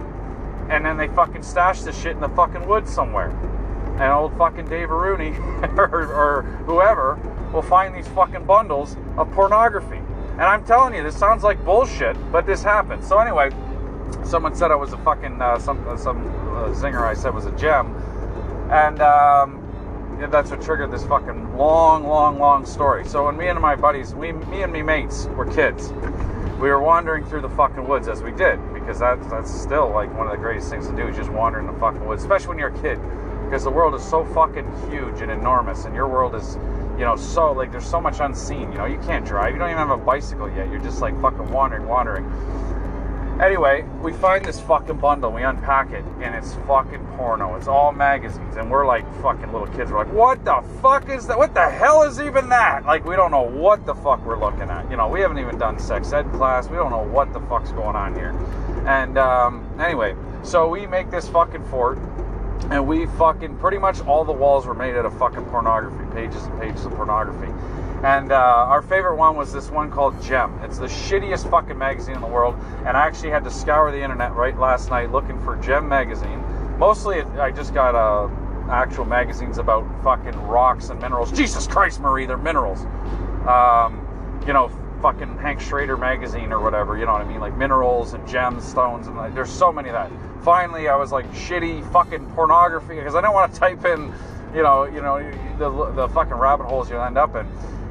and 0.68 0.84
then 0.84 0.97
they 0.97 1.09
fucking 1.09 1.43
stash 1.43 1.82
this 1.82 2.01
shit 2.01 2.12
in 2.12 2.20
the 2.20 2.28
fucking 2.30 2.66
woods 2.66 2.93
somewhere. 2.93 3.30
And 3.99 4.12
old 4.12 4.36
fucking 4.39 4.68
Dave 4.68 4.91
Rooney 4.91 5.30
or, 5.76 6.12
or 6.12 6.43
whoever 6.66 7.18
will 7.53 7.62
find 7.62 7.95
these 7.95 8.07
fucking 8.09 8.45
bundles 8.45 8.97
of 9.16 9.30
pornography. 9.32 9.97
And 10.32 10.43
I'm 10.43 10.64
telling 10.64 10.95
you, 10.95 11.03
this 11.03 11.16
sounds 11.16 11.43
like 11.43 11.64
bullshit, 11.64 12.16
but 12.30 12.47
this 12.47 12.62
happens. 12.62 13.09
So 13.09 13.18
anyway, 13.18 13.51
someone 14.24 14.55
said 14.55 14.70
I 14.70 14.76
was 14.76 14.93
a 14.93 14.99
fucking 14.99 15.41
uh, 15.43 15.59
some 15.59 15.82
some 15.99 16.18
uh, 16.55 16.68
zinger. 16.74 17.03
I 17.03 17.14
said 17.14 17.34
was 17.34 17.47
a 17.47 17.53
gem, 17.53 17.97
and 18.70 19.01
um, 19.01 19.68
that's 20.31 20.51
what 20.51 20.61
triggered 20.61 20.91
this 20.91 21.05
fucking 21.07 21.57
long, 21.57 22.05
long, 22.05 22.39
long 22.39 22.67
story. 22.67 23.05
So 23.05 23.27
when 23.27 23.37
me 23.37 23.49
and 23.49 23.61
my 23.61 23.77
buddies, 23.77 24.15
we, 24.15 24.33
me 24.33 24.63
and 24.63 24.73
me 24.73 24.83
mates 24.83 25.27
were 25.27 25.47
kids, 25.47 25.93
we 26.61 26.69
were 26.69 26.83
wandering 26.83 27.25
through 27.25 27.43
the 27.43 27.51
fucking 27.51 27.87
woods 27.87 28.09
as 28.09 28.23
we 28.23 28.33
did 28.33 28.59
because 28.75 28.99
that, 28.99 29.19
that's 29.31 29.53
still 29.53 29.91
like 29.91 30.13
one 30.17 30.27
of 30.27 30.33
the 30.33 30.39
greatest 30.39 30.71
things 30.71 30.89
to 30.89 30.97
do 30.97 31.07
is 31.09 31.17
just 31.17 31.31
wander 31.31 31.61
in 31.61 31.67
the 31.67 31.73
fucking 31.75 32.05
woods, 32.05 32.23
especially 32.23 32.49
when 32.49 32.59
you're 32.59 32.75
a 32.75 32.83
kid 32.83 32.99
because 33.49 33.65
the 33.65 33.71
world 33.71 33.95
is 33.95 34.05
so 34.05 34.27
fucking 34.27 34.67
huge 34.91 35.23
and 35.23 35.31
enormous 35.31 35.87
and 35.87 35.95
your 35.95 36.07
world 36.07 36.35
is 36.35 36.57
you 36.99 37.05
know 37.05 37.17
so 37.17 37.51
like 37.53 37.71
there's 37.73 37.87
so 37.87 37.99
much 37.99 38.21
unseen 38.21 38.71
you 38.71 38.77
know 38.77 38.85
you 38.85 38.99
can't 38.99 39.25
drive 39.25 39.55
you 39.55 39.59
don't 39.59 39.71
even 39.71 39.79
have 39.79 39.89
a 39.89 39.97
bicycle 39.97 40.51
yet 40.55 40.69
you're 40.69 40.83
just 40.83 41.01
like 41.01 41.19
fucking 41.23 41.51
wandering 41.51 41.87
wandering 41.87 42.27
Anyway, 43.41 43.84
we 44.03 44.12
find 44.12 44.45
this 44.45 44.59
fucking 44.59 44.97
bundle, 44.97 45.30
we 45.30 45.45
unpack 45.45 45.93
it, 45.93 46.05
and 46.20 46.34
it's 46.34 46.55
fucking 46.66 47.07
porno. 47.16 47.55
It's 47.55 47.68
all 47.68 47.93
magazines, 47.93 48.57
and 48.57 48.68
we're 48.68 48.84
like 48.84 49.05
fucking 49.22 49.53
little 49.53 49.68
kids. 49.68 49.93
We're 49.93 49.99
like, 49.99 50.12
what 50.12 50.45
the 50.45 50.61
fuck 50.82 51.09
is 51.09 51.28
that? 51.28 51.39
What 51.39 51.55
the 51.55 51.70
hell 51.70 52.03
is 52.03 52.20
even 52.20 52.49
that? 52.49 52.84
Like, 52.84 53.05
we 53.05 53.14
don't 53.14 53.30
know 53.30 53.43
what 53.43 53.86
the 53.86 53.95
fuck 53.95 54.24
we're 54.26 54.41
looking 54.41 54.62
at. 54.62 54.91
You 54.91 54.97
know, 54.97 55.07
we 55.07 55.20
haven't 55.20 55.39
even 55.39 55.57
done 55.57 55.78
sex 55.78 56.12
ed 56.12 56.28
class. 56.32 56.68
We 56.68 56.76
don't 56.76 56.91
know 56.91 57.05
what 57.05 57.32
the 57.32 57.39
fuck's 57.43 57.70
going 57.70 57.95
on 57.95 58.12
here. 58.12 58.30
And 58.89 59.16
um, 59.16 59.64
anyway, 59.78 60.16
so 60.43 60.68
we 60.68 60.89
make 60.89 61.09
this 61.12 61.28
fucking 61.28 61.64
fort, 61.66 61.99
and 62.70 62.89
we 62.89 63.07
fucking 63.07 63.57
pretty 63.59 63.78
much 63.78 64.01
all 64.01 64.24
the 64.24 64.32
walls 64.32 64.66
were 64.66 64.74
made 64.74 64.97
out 64.97 65.07
of 65.07 65.16
fucking 65.16 65.45
pornography, 65.45 66.05
pages 66.12 66.43
and 66.43 66.61
pages 66.61 66.84
of 66.86 66.93
pornography. 66.95 67.53
And 68.03 68.30
uh, 68.30 68.36
our 68.36 68.80
favorite 68.80 69.16
one 69.16 69.36
was 69.36 69.53
this 69.53 69.70
one 69.70 69.90
called 69.90 70.20
Gem. 70.22 70.57
It's 70.62 70.78
the 70.78 70.86
shittiest 70.86 71.51
fucking 71.51 71.76
magazine 71.76 72.14
in 72.14 72.20
the 72.20 72.28
world. 72.28 72.55
And 72.86 72.96
I 72.96 73.07
actually 73.07 73.30
had 73.30 73.42
to 73.44 73.51
scour 73.51 73.90
the 73.90 74.01
internet 74.01 74.34
right 74.34 74.57
last 74.57 74.90
night 74.90 75.11
looking 75.11 75.38
for 75.42 75.57
Gem 75.57 75.88
magazine. 75.88 76.40
Mostly, 76.78 77.22
I 77.22 77.51
just 77.51 77.74
got 77.74 77.96
uh, 77.96 78.28
actual 78.70 79.05
magazines 79.05 79.59
about 79.59 79.84
fucking 80.05 80.40
rocks 80.42 80.90
and 80.90 81.01
minerals. 81.01 81.32
Jesus 81.32 81.66
Christ, 81.66 82.01
Marie, 82.01 82.24
they're 82.24 82.36
minerals. 82.36 82.82
Um, 83.49 84.05
you 84.46 84.53
know, 84.53 84.70
fucking 85.03 85.36
Hank 85.38 85.61
Schrader 85.61 85.96
magazine 85.96 86.53
or 86.53 86.61
whatever. 86.61 86.96
You 86.96 87.07
know 87.07 87.12
what 87.12 87.22
I 87.22 87.28
mean? 87.28 87.40
Like 87.40 87.57
minerals 87.57 88.14
and 88.14 88.24
gemstones 88.28 89.09
and 89.09 89.16
like, 89.16 89.34
there's 89.34 89.51
so 89.51 89.72
many 89.72 89.88
of 89.88 89.94
that. 89.94 90.12
Finally, 90.44 90.88
I 90.88 90.94
was 90.94 91.11
like 91.11 91.28
shitty 91.32 91.90
fucking 91.92 92.26
pornography 92.30 92.94
because 92.94 93.16
I 93.16 93.20
don't 93.20 93.34
want 93.34 93.53
to 93.53 93.59
type 93.59 93.84
in, 93.84 94.12
you 94.55 94.62
know, 94.62 94.84
you 94.84 95.03
know 95.03 95.18
the 95.59 95.90
the 95.92 96.09
fucking 96.11 96.34
rabbit 96.34 96.66
holes 96.66 96.88
you 96.90 96.96
end 96.96 97.18
up 97.18 97.34
in 97.34 97.46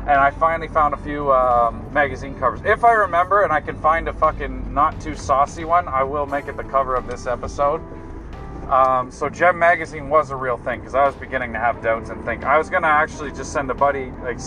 and 0.07 0.21
I 0.21 0.31
finally 0.31 0.69
found 0.69 0.93
a 0.93 0.97
few 0.97 1.33
um, 1.33 1.85
magazine 1.91 2.33
covers. 2.39 2.61
If 2.63 2.85
I 2.85 2.93
remember 2.93 3.43
and 3.43 3.51
I 3.51 3.59
can 3.59 3.75
find 3.75 4.07
a 4.07 4.13
fucking 4.13 4.73
not 4.73 5.01
too 5.01 5.15
saucy 5.15 5.65
one, 5.65 5.89
I 5.89 6.03
will 6.03 6.25
make 6.25 6.47
it 6.47 6.55
the 6.55 6.63
cover 6.63 6.95
of 6.95 7.07
this 7.07 7.27
episode. 7.27 7.81
Um, 8.71 9.11
so 9.11 9.27
Gem 9.27 9.59
magazine 9.59 10.07
was 10.07 10.31
a 10.31 10.35
real 10.37 10.57
thing 10.57 10.79
because 10.79 10.95
I 10.95 11.05
was 11.05 11.15
beginning 11.15 11.51
to 11.53 11.59
have 11.59 11.83
doubts 11.83 12.09
and 12.09 12.23
think 12.23 12.45
I 12.45 12.57
was 12.57 12.69
gonna 12.69 12.87
actually 12.87 13.31
just 13.31 13.51
send 13.51 13.69
a 13.69 13.73
buddy, 13.73 14.11
like 14.23 14.39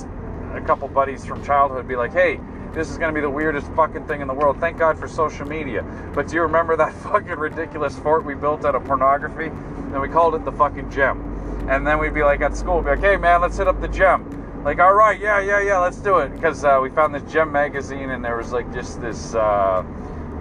a 0.55 0.63
couple 0.63 0.89
buddies 0.89 1.27
from 1.27 1.45
childhood, 1.45 1.87
be 1.87 1.97
like, 1.97 2.13
hey. 2.13 2.41
This 2.73 2.89
is 2.89 2.99
going 2.99 3.13
to 3.13 3.13
be 3.13 3.21
the 3.21 3.29
weirdest 3.29 3.67
fucking 3.73 4.07
thing 4.07 4.21
in 4.21 4.29
the 4.29 4.33
world. 4.33 4.61
Thank 4.61 4.79
God 4.79 4.97
for 4.97 5.09
social 5.09 5.45
media. 5.45 5.83
But 6.15 6.29
do 6.29 6.37
you 6.37 6.43
remember 6.43 6.77
that 6.77 6.95
fucking 7.03 7.27
ridiculous 7.27 7.99
fort 7.99 8.25
we 8.25 8.37
built 8.37 8.65
out 8.65 8.77
of 8.77 8.85
pornography? 8.85 9.47
And 9.47 10.01
we 10.01 10.09
called 10.09 10.37
it 10.37 10.45
the 10.45 10.53
fucking 10.53 10.89
gem. 10.89 11.67
And 11.69 11.85
then 11.85 11.99
we'd 11.99 12.15
be 12.15 12.23
like 12.23 12.43
at 12.43 12.57
school, 12.57 12.81
be 12.81 12.91
like, 12.91 13.01
hey 13.01 13.17
man, 13.17 13.41
let's 13.41 13.57
hit 13.57 13.67
up 13.67 13.81
the 13.81 13.89
gem 13.89 14.40
like, 14.65 14.79
all 14.79 14.95
right, 14.95 15.19
yeah, 15.19 15.41
yeah, 15.41 15.61
yeah, 15.61 15.79
let's 15.79 15.99
do 15.99 16.19
it. 16.19 16.33
Because 16.35 16.65
uh, 16.65 16.79
we 16.83 16.91
found 16.91 17.15
this 17.15 17.23
Gem 17.33 17.51
magazine, 17.51 18.11
and 18.11 18.25
there 18.25 18.37
was 18.37 18.53
like 18.53 18.73
just 18.73 19.01
this 19.01 19.35
uh, 19.35 19.83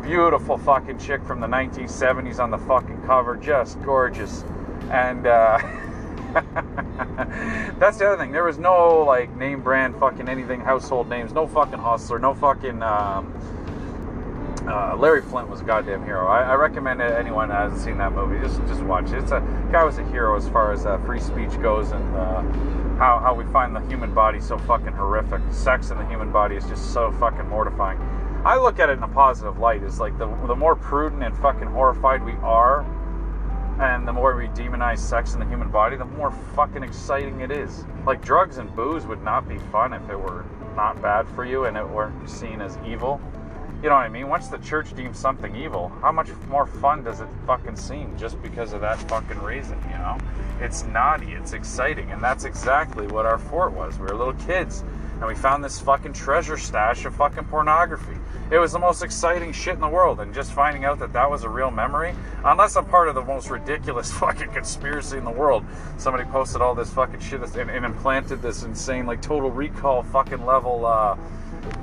beautiful 0.02 0.58
fucking 0.58 0.98
chick 0.98 1.24
from 1.24 1.40
the 1.40 1.48
1970s 1.48 2.40
on 2.40 2.52
the 2.52 2.58
fucking 2.58 3.02
cover, 3.04 3.38
just 3.38 3.82
gorgeous. 3.84 4.44
And 4.92 5.26
uh, 5.26 5.58
that's 7.80 7.98
the 7.98 8.08
other 8.08 8.18
thing. 8.18 8.32
There 8.32 8.44
was 8.44 8.58
no 8.58 9.04
like 9.06 9.36
name 9.38 9.62
brand 9.62 9.96
fucking 10.00 10.28
anything, 10.28 10.62
household 10.62 11.10
names, 11.10 11.34
no 11.34 11.48
fucking 11.48 11.80
hustler, 11.80 12.20
no 12.20 12.34
fucking. 12.34 12.84
Um, 12.84 13.34
uh, 14.70 14.96
Larry 14.96 15.22
Flynt 15.22 15.50
was 15.50 15.62
a 15.62 15.64
goddamn 15.64 16.06
hero. 16.06 16.28
I, 16.28 16.42
I, 16.44 16.54
recommend 16.54 17.02
it. 17.02 17.12
Anyone 17.14 17.50
that 17.50 17.62
hasn't 17.62 17.82
seen 17.82 17.98
that 17.98 18.14
movie, 18.14 18.40
just 18.40 18.60
just 18.68 18.82
watch 18.82 19.12
it. 19.12 19.16
It's 19.16 19.32
a 19.32 19.40
guy 19.72 19.84
was 19.84 19.98
a 19.98 20.04
hero 20.06 20.38
as 20.38 20.48
far 20.48 20.72
as 20.72 20.86
uh, 20.86 21.00
free 21.00 21.20
speech 21.20 21.60
goes, 21.62 21.92
and 21.92 22.16
uh, 22.16 22.42
how 22.98 23.20
how 23.20 23.34
we 23.34 23.46
find 23.46 23.76
the 23.76 23.82
human 23.88 24.14
body 24.14 24.40
so 24.40 24.58
fucking 24.60 24.94
horrific. 24.94 25.42
Sex 25.52 25.90
in 25.90 25.98
the 25.98 26.06
human 26.06 26.32
body 26.32 26.56
is 26.56 26.66
just 26.66 26.94
so 26.94 27.12
fucking 27.14 27.48
mortifying. 27.50 28.00
I 28.46 28.58
look 28.58 28.80
at 28.80 28.90
it 28.90 28.98
in 28.98 29.04
a 29.04 29.08
positive 29.08 29.58
light. 29.58 29.82
Is 29.82 30.00
like 30.00 30.18
the 30.20 30.28
the 30.46 30.56
more 30.56 30.76
prudent 30.76 31.24
and 31.24 31.36
fucking 31.38 31.68
horrified 31.68 32.24
we 32.24 32.34
are, 32.44 32.82
and 33.82 34.08
the 34.08 34.14
more 34.14 34.36
we 34.36 34.48
demonize 34.50 35.00
sex 35.00 35.34
in 35.34 35.40
the 35.40 35.48
human 35.48 35.70
body, 35.70 35.98
the 35.98 36.06
more 36.06 36.32
fucking 36.56 36.84
exciting 36.84 37.42
it 37.42 37.50
is. 37.50 37.86
Like 38.06 38.22
drugs 38.22 38.58
and 38.58 38.74
booze 38.76 39.08
would 39.08 39.24
not 39.24 39.50
be 39.50 39.58
fun 39.72 39.94
if 39.94 40.08
it 40.10 40.20
were 40.20 40.46
not 40.76 41.02
bad 41.02 41.28
for 41.30 41.44
you 41.44 41.66
and 41.66 41.76
it 41.76 41.88
weren't 41.88 42.30
seen 42.30 42.62
as 42.62 42.78
evil. 42.86 43.20
You 43.82 43.88
know 43.88 43.96
what 43.96 44.02
I 44.02 44.10
mean? 44.10 44.28
Once 44.28 44.50
the 44.50 44.58
church 44.58 44.94
deems 44.94 45.18
something 45.18 45.56
evil, 45.56 45.88
how 46.02 46.12
much 46.12 46.28
more 46.50 46.66
fun 46.66 47.02
does 47.02 47.22
it 47.22 47.30
fucking 47.48 47.78
seem 47.78 48.18
just 48.18 48.42
because 48.42 48.74
of 48.74 48.82
that 48.82 49.00
fucking 49.08 49.42
reason, 49.42 49.82
you 49.90 49.98
know? 49.98 50.18
It's 50.60 50.84
naughty, 50.84 51.32
it's 51.32 51.54
exciting, 51.54 52.12
and 52.12 52.22
that's 52.22 52.44
exactly 52.44 53.08
what 53.08 53.26
our 53.26 53.38
fort 53.38 53.72
was. 53.72 53.98
We 53.98 54.08
were 54.08 54.16
little 54.16 54.34
kids, 54.34 54.84
and 55.14 55.26
we 55.26 55.34
found 55.34 55.64
this 55.64 55.80
fucking 55.80 56.12
treasure 56.12 56.58
stash 56.58 57.06
of 57.06 57.16
fucking 57.16 57.46
pornography. 57.46 58.18
It 58.52 58.58
was 58.58 58.74
the 58.74 58.80
most 58.80 59.02
exciting 59.02 59.54
shit 59.54 59.76
in 59.76 59.80
the 59.80 59.88
world, 59.88 60.20
and 60.20 60.34
just 60.34 60.52
finding 60.52 60.84
out 60.84 61.00
that 61.00 61.14
that 61.14 61.32
was 61.32 61.46
a 61.46 61.50
real 61.50 61.72
memory, 61.72 62.14
unless 62.44 62.76
I'm 62.76 62.84
part 62.84 63.08
of 63.08 63.16
the 63.16 63.24
most 63.24 63.50
ridiculous 63.50 64.12
fucking 64.20 64.52
conspiracy 64.52 65.18
in 65.18 65.24
the 65.24 65.32
world. 65.32 65.64
Somebody 65.98 66.26
posted 66.26 66.62
all 66.62 66.76
this 66.76 66.90
fucking 66.90 67.22
shit 67.22 67.42
and, 67.56 67.70
and 67.70 67.86
implanted 67.86 68.42
this 68.42 68.64
insane, 68.64 69.06
like, 69.06 69.22
total 69.22 69.50
recall 69.52 70.04
fucking 70.04 70.46
level, 70.46 70.86
uh, 70.86 71.16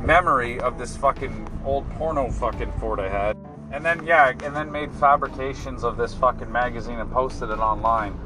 memory 0.03 0.61
of 0.61 0.79
this 0.79 0.97
fucking 0.97 1.49
old 1.65 1.89
porno 1.93 2.31
fucking 2.31 2.73
fort 2.81 3.01
I 3.01 3.09
had. 3.09 3.37
And 3.73 3.85
then, 3.85 4.07
yeah, 4.07 4.29
and 4.29 4.55
then 4.55 4.71
made 4.71 4.93
fabrications 4.93 5.85
of 5.85 5.97
this 5.97 6.15
fucking 6.15 6.51
magazine 6.51 6.99
and 7.01 7.11
posted 7.11 7.51
it 7.51 7.59
online. 7.59 8.19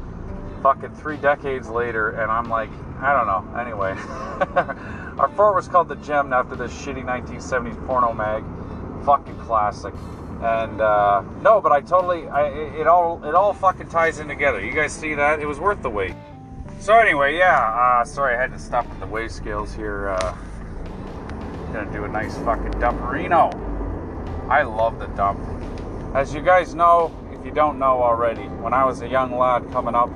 Fucking 0.63 0.95
three 0.95 1.17
decades 1.17 1.69
later, 1.69 2.11
and 2.11 2.31
I'm 2.31 2.51
like, 2.51 2.69
I 3.01 3.15
don't 3.15 3.27
know. 3.27 3.59
Anyway, 3.59 3.93
our 5.19 5.33
fort 5.35 5.55
was 5.55 5.69
called 5.69 5.89
the 5.89 5.97
Gem 5.97 6.33
after 6.35 6.55
this 6.55 6.71
shitty 6.71 7.03
1970s 7.03 7.87
porno 7.87 8.13
mag. 8.13 8.45
Fucking 9.07 9.39
classic. 9.39 9.95
And 10.43 10.81
uh, 10.81 11.23
no, 11.43 11.61
but 11.61 11.73
I 11.73 11.81
totally, 11.81 12.29
I, 12.29 12.49
it 12.49 12.87
all, 12.87 13.25
it 13.25 13.35
all 13.35 13.55
fucking 13.55 13.89
ties 13.89 14.19
in 14.19 14.29
together. 14.29 14.65
You 14.65 14.73
guys 14.73 14.93
see 14.93 15.15
that? 15.15 15.41
It 15.41 15.47
was 15.47 15.59
worth 15.59 15.81
the 15.81 15.91
wait. 15.91 16.15
So 16.79 16.95
anyway, 16.95 17.37
yeah. 17.37 17.59
Uh, 17.59 18.05
sorry, 18.05 18.37
I 18.37 18.41
had 18.41 18.53
to 18.53 18.59
stop 18.59 18.87
at 18.91 19.01
the 19.01 19.07
weigh 19.07 19.29
scales 19.29 19.75
here. 19.75 20.09
Uh, 20.09 20.35
Gonna 21.73 21.93
do 21.93 22.05
a 22.05 22.09
nice 22.09 22.37
fucking 22.39 22.73
dumperino. 22.81 23.55
I 24.49 24.63
love 24.63 24.99
the 24.99 25.07
dump. 25.09 25.39
As 26.15 26.35
you 26.35 26.41
guys 26.41 26.75
know, 26.75 27.13
if 27.33 27.45
you 27.45 27.53
don't 27.53 27.79
know 27.79 28.03
already, 28.03 28.43
when 28.43 28.75
I 28.75 28.85
was 28.85 29.03
a 29.03 29.09
young 29.09 29.39
lad 29.39 29.71
coming 29.71 29.95
up, 29.95 30.09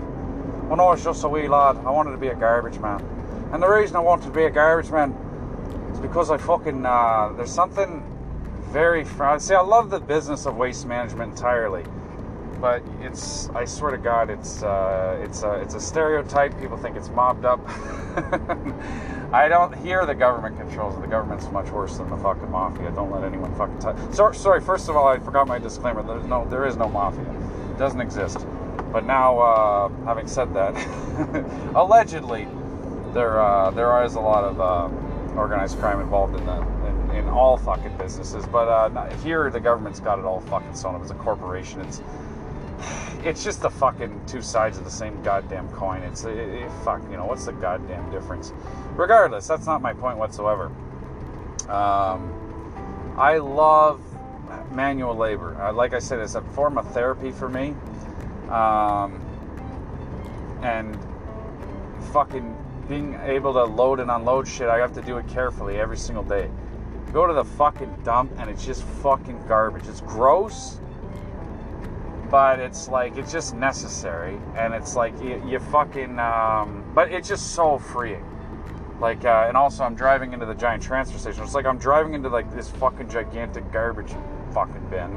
when 0.68 0.80
I 0.80 0.84
was 0.84 1.04
just 1.04 1.22
a 1.22 1.28
wee 1.28 1.46
lad, 1.46 1.76
I 1.76 1.90
wanted 1.90 2.10
to 2.10 2.18
be 2.18 2.28
a 2.28 2.34
garbage 2.34 2.80
man. 2.80 3.00
And 3.52 3.62
the 3.62 3.68
reason 3.68 3.94
I 3.94 4.00
wanted 4.00 4.24
to 4.24 4.32
be 4.32 4.44
a 4.44 4.50
garbage 4.50 4.90
man 4.90 5.12
is 5.92 6.00
because 6.00 6.30
I 6.30 6.38
fucking, 6.38 6.84
uh, 6.84 7.32
there's 7.36 7.52
something 7.52 8.02
very, 8.72 9.04
fr- 9.04 9.38
see, 9.38 9.54
I 9.54 9.60
love 9.60 9.90
the 9.90 10.00
business 10.00 10.46
of 10.46 10.56
waste 10.56 10.86
management 10.86 11.36
entirely 11.36 11.84
but 12.64 12.82
it's 13.02 13.50
I 13.50 13.66
swear 13.66 13.90
to 13.90 13.98
God, 13.98 14.30
it's 14.30 14.62
uh, 14.62 15.20
it's 15.22 15.42
a 15.42 15.52
it's 15.60 15.74
a 15.74 15.80
stereotype. 15.80 16.58
People 16.58 16.78
think 16.78 16.96
it's 16.96 17.10
mobbed 17.10 17.44
up. 17.44 17.60
I 19.34 19.48
don't 19.50 19.76
hear 19.84 20.06
the 20.06 20.14
government 20.14 20.56
controls. 20.56 20.98
The 20.98 21.06
government's 21.06 21.50
much 21.50 21.68
worse 21.68 21.98
than 21.98 22.08
the 22.08 22.16
fucking 22.16 22.50
mafia. 22.50 22.90
Don't 22.92 23.10
let 23.10 23.22
anyone 23.22 23.54
fucking 23.56 23.80
touch. 23.80 23.98
So, 24.14 24.32
sorry, 24.32 24.62
first 24.62 24.88
of 24.88 24.96
all, 24.96 25.06
I 25.06 25.18
forgot 25.18 25.46
my 25.46 25.58
disclaimer. 25.58 26.02
There's 26.02 26.24
no, 26.24 26.48
there 26.48 26.64
is 26.64 26.78
no 26.78 26.88
mafia. 26.88 27.30
It 27.70 27.76
doesn't 27.76 28.00
exist. 28.00 28.46
But 28.90 29.04
now, 29.04 29.38
uh, 29.40 29.88
having 30.06 30.26
said 30.26 30.54
that, 30.54 30.74
allegedly, 31.74 32.48
there 33.12 33.42
uh, 33.42 33.72
there 33.72 34.02
is 34.04 34.14
a 34.14 34.20
lot 34.20 34.42
of 34.42 34.58
uh, 34.58 35.36
organized 35.36 35.78
crime 35.80 36.00
involved 36.00 36.34
in 36.34 36.46
the 36.46 36.62
in, 36.86 37.10
in 37.24 37.28
all 37.28 37.58
fucking 37.58 37.98
businesses. 37.98 38.46
But 38.46 38.68
uh, 38.68 39.14
here, 39.16 39.50
the 39.50 39.60
government's 39.60 40.00
got 40.00 40.18
it 40.18 40.24
all 40.24 40.40
fucking 40.40 40.74
sewn 40.74 40.94
up. 40.94 41.02
It's 41.02 41.10
a 41.10 41.14
corporation. 41.14 41.82
It's 41.82 42.00
it's 43.24 43.42
just 43.42 43.62
the 43.62 43.70
fucking 43.70 44.26
two 44.26 44.42
sides 44.42 44.76
of 44.76 44.84
the 44.84 44.90
same 44.90 45.22
goddamn 45.22 45.68
coin. 45.70 46.02
It's 46.02 46.24
it, 46.24 46.36
it, 46.36 46.70
fuck, 46.84 47.02
you 47.10 47.16
know, 47.16 47.24
what's 47.24 47.46
the 47.46 47.52
goddamn 47.52 48.10
difference? 48.10 48.52
Regardless, 48.96 49.46
that's 49.46 49.66
not 49.66 49.80
my 49.80 49.94
point 49.94 50.18
whatsoever. 50.18 50.66
Um, 51.68 53.14
I 53.16 53.38
love 53.38 54.02
manual 54.72 55.16
labor. 55.16 55.60
Uh, 55.60 55.72
like 55.72 55.94
I 55.94 55.98
said, 55.98 56.20
it's 56.20 56.34
a 56.34 56.42
form 56.42 56.76
of 56.76 56.86
therapy 56.92 57.30
for 57.30 57.48
me. 57.48 57.74
Um, 58.50 59.20
and 60.62 60.98
fucking 62.12 62.56
being 62.88 63.18
able 63.22 63.54
to 63.54 63.64
load 63.64 64.00
and 64.00 64.10
unload 64.10 64.46
shit, 64.46 64.68
I 64.68 64.78
have 64.78 64.92
to 64.94 65.02
do 65.02 65.16
it 65.16 65.26
carefully 65.28 65.78
every 65.78 65.96
single 65.96 66.24
day. 66.24 66.50
Go 67.12 67.26
to 67.26 67.32
the 67.32 67.44
fucking 67.44 68.02
dump 68.04 68.32
and 68.38 68.50
it's 68.50 68.66
just 68.66 68.82
fucking 68.82 69.46
garbage. 69.46 69.86
It's 69.88 70.02
gross 70.02 70.80
but 72.34 72.58
it's 72.58 72.88
like 72.88 73.16
it's 73.16 73.30
just 73.30 73.54
necessary 73.54 74.36
and 74.56 74.74
it's 74.74 74.96
like 74.96 75.16
you, 75.22 75.40
you 75.46 75.60
fucking 75.60 76.18
um, 76.18 76.84
but 76.92 77.12
it's 77.12 77.28
just 77.28 77.52
so 77.52 77.78
freeing. 77.78 78.26
Like 78.98 79.24
uh, 79.24 79.44
and 79.46 79.56
also 79.56 79.84
i'm 79.84 79.94
driving 79.94 80.32
into 80.32 80.44
the 80.44 80.54
giant 80.54 80.82
transfer 80.82 81.16
station. 81.16 81.44
It's 81.44 81.54
like 81.54 81.64
i'm 81.64 81.78
driving 81.78 82.12
into 82.14 82.28
like 82.28 82.52
this 82.52 82.68
fucking 82.70 83.08
gigantic 83.08 83.70
garbage 83.70 84.10
fucking 84.52 84.84
bin 84.90 85.16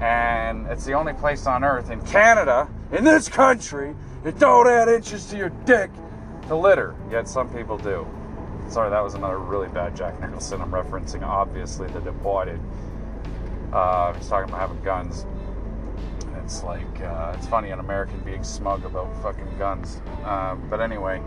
and 0.00 0.66
it's 0.68 0.86
the 0.86 0.94
only 0.94 1.12
place 1.12 1.44
on 1.44 1.64
earth 1.64 1.90
in 1.90 2.00
canada 2.06 2.66
in 2.92 3.04
this 3.04 3.28
country 3.28 3.94
it 4.24 4.38
don't 4.38 4.68
add 4.68 4.88
inches 4.88 5.26
to 5.26 5.36
your 5.36 5.50
dick. 5.66 5.90
To 6.46 6.56
litter 6.56 6.96
yet 7.10 7.28
some 7.28 7.52
people 7.54 7.76
do. 7.76 8.06
Sorry 8.70 8.88
that 8.88 9.04
was 9.04 9.12
another 9.12 9.38
really 9.38 9.68
bad 9.68 9.94
jack 9.94 10.18
nicholson. 10.18 10.62
I'm 10.62 10.70
referencing 10.70 11.20
obviously 11.20 11.88
the 11.88 12.00
Departed. 12.00 12.58
Uh, 13.70 14.14
he's 14.14 14.28
talking 14.28 14.48
about 14.48 14.60
having 14.66 14.82
guns 14.82 15.26
it's 16.48 16.62
like 16.62 17.00
uh, 17.02 17.34
it's 17.36 17.46
funny 17.46 17.72
an 17.72 17.78
American 17.78 18.18
being 18.20 18.42
smug 18.42 18.82
about 18.86 19.14
fucking 19.22 19.58
guns. 19.58 20.00
Uh, 20.24 20.54
but 20.54 20.80
anyway, 20.80 21.18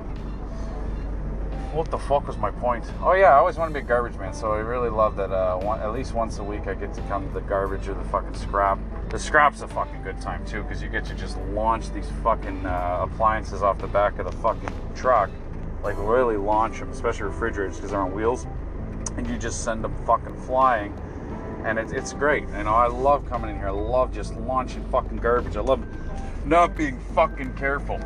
what 1.73 1.91
the 1.91 1.97
fuck 1.99 2.25
was 2.25 2.37
my 2.37 2.49
point? 2.49 2.83
Oh 3.03 3.13
yeah, 3.13 3.27
I 3.27 3.35
always 3.35 3.55
want 3.55 3.69
to 3.71 3.79
be 3.79 3.85
a 3.85 3.87
garbage 3.87 4.17
man, 4.17 4.33
so 4.33 4.51
I 4.51 4.57
really 4.57 4.89
love 4.89 5.15
that. 5.17 5.31
Uh, 5.31 5.59
one, 5.59 5.79
at 5.79 5.93
least 5.93 6.15
once 6.15 6.39
a 6.39 6.43
week, 6.43 6.65
I 6.65 6.73
get 6.73 6.91
to 6.95 7.01
come 7.03 7.27
to 7.27 7.33
the 7.35 7.41
garbage 7.41 7.87
or 7.87 7.93
the 7.93 8.03
fucking 8.05 8.33
scrap. 8.33 8.79
The 9.09 9.19
scrap's 9.19 9.61
a 9.61 9.67
fucking 9.67 10.01
good 10.01 10.19
time 10.19 10.43
too, 10.43 10.63
because 10.63 10.81
you 10.81 10.89
get 10.89 11.05
to 11.05 11.13
just 11.13 11.37
launch 11.53 11.93
these 11.93 12.09
fucking 12.23 12.65
uh, 12.65 13.01
appliances 13.07 13.61
off 13.61 13.77
the 13.77 13.85
back 13.85 14.17
of 14.17 14.25
the 14.25 14.35
fucking 14.37 14.73
truck, 14.95 15.29
like 15.83 15.97
really 15.99 16.35
launch 16.35 16.79
them, 16.79 16.89
especially 16.89 17.25
refrigerators 17.25 17.75
because 17.75 17.91
they're 17.91 18.01
on 18.01 18.15
wheels, 18.15 18.47
and 19.17 19.27
you 19.27 19.37
just 19.37 19.63
send 19.63 19.83
them 19.83 19.93
fucking 20.07 20.35
flying 20.47 20.99
and 21.65 21.77
it's 21.79 21.91
it's 21.91 22.13
great. 22.13 22.47
You 22.49 22.63
know, 22.63 22.73
I 22.73 22.87
love 22.87 23.27
coming 23.29 23.51
in 23.51 23.57
here. 23.57 23.67
I 23.67 23.71
love 23.71 24.13
just 24.13 24.35
launching 24.35 24.83
fucking 24.89 25.17
garbage. 25.17 25.57
I 25.57 25.61
love 25.61 25.83
not 26.45 26.75
being 26.75 26.99
fucking 27.13 27.53
careful. 27.53 27.99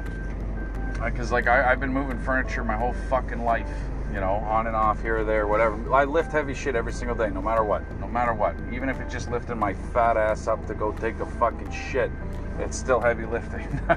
Because 1.03 1.32
like 1.32 1.47
I, 1.47 1.72
I've 1.72 1.80
been 1.80 1.93
moving 1.93 2.20
furniture 2.20 2.64
my 2.64 2.78
whole 2.78 2.93
fucking 3.10 3.43
life. 3.43 3.70
You 4.14 4.22
know, 4.22 4.34
on 4.34 4.68
and 4.68 4.76
off 4.76 5.01
here 5.01 5.18
or 5.18 5.24
there, 5.26 5.45
whatever. 5.45 5.93
I 5.93 6.06
lift 6.06 6.32
heavy 6.32 6.53
shit 6.53 6.76
every 6.76 6.93
single 6.93 7.18
day, 7.18 7.30
no 7.30 7.41
matter 7.41 7.66
what. 7.66 7.84
No 7.99 8.08
matter 8.08 8.34
what. 8.34 8.56
Even 8.72 8.88
if 8.88 8.99
it's 9.01 9.12
just 9.12 9.30
lifting 9.30 9.58
my 9.58 9.74
fat 9.74 10.16
ass 10.16 10.47
up 10.47 10.66
to 10.68 10.74
go 10.74 10.93
take 10.93 11.20
a 11.20 11.26
fucking 11.26 11.70
shit, 11.72 12.12
it's 12.60 12.78
still 12.78 13.01
heavy 13.01 13.26
lifting. 13.26 13.68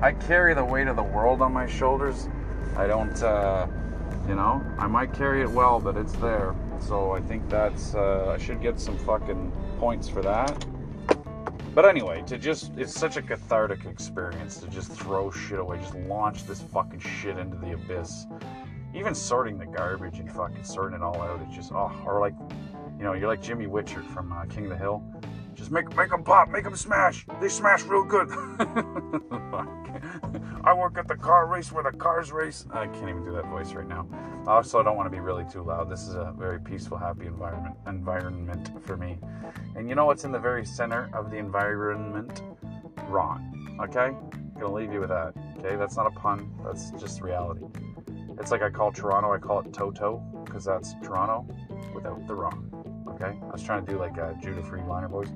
I 0.00 0.14
carry 0.28 0.54
the 0.54 0.64
weight 0.64 0.86
of 0.86 0.94
the 0.94 1.02
world 1.02 1.42
on 1.42 1.52
my 1.52 1.66
shoulders. 1.66 2.28
I 2.76 2.86
don't, 2.86 3.20
uh, 3.20 3.66
you 4.28 4.36
know, 4.36 4.64
I 4.78 4.86
might 4.86 5.12
carry 5.12 5.42
it 5.42 5.50
well, 5.50 5.80
but 5.80 5.96
it's 5.96 6.12
there. 6.12 6.54
So 6.80 7.12
I 7.12 7.20
think 7.20 7.48
that's 7.48 7.94
uh, 7.94 8.34
I 8.34 8.38
should 8.38 8.60
get 8.60 8.80
some 8.80 8.98
fucking 8.98 9.52
points 9.78 10.08
for 10.08 10.22
that. 10.22 10.66
But 11.74 11.84
anyway, 11.84 12.22
to 12.26 12.36
just 12.36 12.72
it's 12.76 12.92
such 12.92 13.16
a 13.16 13.22
cathartic 13.22 13.84
experience 13.84 14.58
to 14.58 14.66
just 14.66 14.90
throw 14.90 15.30
shit 15.30 15.60
away, 15.60 15.78
just 15.78 15.94
launch 15.94 16.44
this 16.46 16.60
fucking 16.60 16.98
shit 16.98 17.38
into 17.38 17.56
the 17.58 17.72
abyss. 17.72 18.26
Even 18.92 19.14
sorting 19.14 19.56
the 19.56 19.66
garbage 19.66 20.18
and 20.18 20.30
fucking 20.32 20.64
sorting 20.64 20.96
it 20.96 21.02
all 21.02 21.20
out, 21.22 21.40
it's 21.46 21.54
just 21.54 21.70
oh, 21.70 21.92
or 22.04 22.18
like, 22.18 22.34
you 22.98 23.04
know, 23.04 23.12
you're 23.12 23.28
like 23.28 23.40
Jimmy 23.40 23.68
Wichard 23.68 24.04
from 24.06 24.32
uh, 24.32 24.44
King 24.46 24.64
of 24.64 24.70
the 24.70 24.76
Hill. 24.76 25.00
Just 25.60 25.70
make 25.70 25.94
make 25.94 26.08
them 26.08 26.24
pop, 26.24 26.48
make 26.48 26.64
them 26.64 26.74
smash. 26.74 27.26
They 27.38 27.50
smash 27.50 27.82
real 27.82 28.02
good. 28.02 28.30
I 30.64 30.72
work 30.72 30.96
at 30.96 31.06
the 31.06 31.16
car 31.16 31.46
race 31.46 31.70
where 31.70 31.84
the 31.84 31.92
cars 31.92 32.32
race. 32.32 32.64
I 32.72 32.86
can't 32.86 33.10
even 33.10 33.26
do 33.26 33.32
that 33.32 33.44
voice 33.44 33.74
right 33.74 33.86
now. 33.86 34.08
Also, 34.46 34.80
I 34.80 34.82
don't 34.82 34.96
want 34.96 35.06
to 35.06 35.10
be 35.10 35.20
really 35.20 35.44
too 35.52 35.62
loud. 35.62 35.90
This 35.90 36.08
is 36.08 36.14
a 36.14 36.34
very 36.38 36.58
peaceful, 36.58 36.96
happy 36.96 37.26
environment 37.26 37.76
environment 37.86 38.70
for 38.86 38.96
me. 38.96 39.18
And 39.76 39.86
you 39.86 39.94
know 39.94 40.06
what's 40.06 40.24
in 40.24 40.32
the 40.32 40.38
very 40.38 40.64
center 40.64 41.10
of 41.12 41.30
the 41.30 41.36
environment? 41.36 42.42
Ron. 43.08 43.76
Okay? 43.82 44.16
I'm 44.16 44.52
Gonna 44.58 44.72
leave 44.72 44.94
you 44.94 45.00
with 45.00 45.10
that. 45.10 45.34
Okay? 45.58 45.76
That's 45.76 45.98
not 45.98 46.06
a 46.06 46.10
pun. 46.10 46.50
That's 46.64 46.90
just 46.92 47.20
reality. 47.20 47.66
It's 48.38 48.50
like 48.50 48.62
I 48.62 48.70
call 48.70 48.92
Toronto, 48.92 49.30
I 49.30 49.36
call 49.36 49.60
it 49.60 49.74
Toto, 49.74 50.22
because 50.46 50.64
that's 50.64 50.94
Toronto 51.02 51.46
without 51.94 52.26
the 52.26 52.34
Ron. 52.34 52.79
Okay? 53.20 53.38
I 53.42 53.52
was 53.52 53.62
trying 53.62 53.84
to 53.84 53.92
do 53.92 53.98
like 53.98 54.16
a 54.16 54.36
Judah 54.42 54.62
Friedlander 54.62 55.08
voice. 55.08 55.28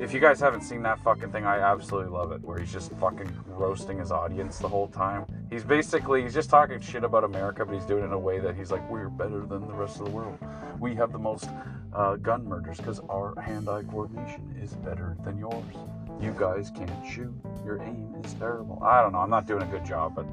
If 0.00 0.14
you 0.14 0.20
guys 0.20 0.40
haven't 0.40 0.62
seen 0.62 0.82
that 0.82 0.98
fucking 1.00 1.30
thing, 1.30 1.44
I 1.44 1.58
absolutely 1.58 2.10
love 2.10 2.32
it. 2.32 2.40
Where 2.40 2.58
he's 2.58 2.72
just 2.72 2.90
fucking 2.92 3.30
roasting 3.46 3.98
his 3.98 4.10
audience 4.10 4.58
the 4.58 4.68
whole 4.68 4.88
time. 4.88 5.26
He's 5.50 5.64
basically 5.64 6.22
he's 6.22 6.34
just 6.34 6.48
talking 6.48 6.80
shit 6.80 7.04
about 7.04 7.24
America, 7.24 7.64
but 7.64 7.74
he's 7.74 7.84
doing 7.84 8.02
it 8.02 8.06
in 8.06 8.12
a 8.12 8.18
way 8.18 8.40
that 8.40 8.56
he's 8.56 8.70
like, 8.70 8.88
we're 8.90 9.10
better 9.10 9.40
than 9.40 9.68
the 9.68 9.74
rest 9.74 10.00
of 10.00 10.06
the 10.06 10.10
world. 10.10 10.38
We 10.80 10.94
have 10.94 11.12
the 11.12 11.18
most 11.18 11.48
uh, 11.94 12.16
gun 12.16 12.44
murders 12.46 12.78
because 12.78 13.00
our 13.10 13.38
hand-eye 13.40 13.82
coordination 13.84 14.56
is 14.60 14.72
better 14.72 15.16
than 15.24 15.38
yours. 15.38 15.74
You 16.20 16.34
guys 16.38 16.70
can't 16.74 16.90
shoot. 17.06 17.34
Your 17.64 17.82
aim 17.82 18.14
is 18.24 18.32
terrible. 18.34 18.82
I 18.82 19.02
don't 19.02 19.12
know. 19.12 19.18
I'm 19.18 19.30
not 19.30 19.46
doing 19.46 19.62
a 19.62 19.66
good 19.66 19.84
job, 19.84 20.14
but 20.16 20.26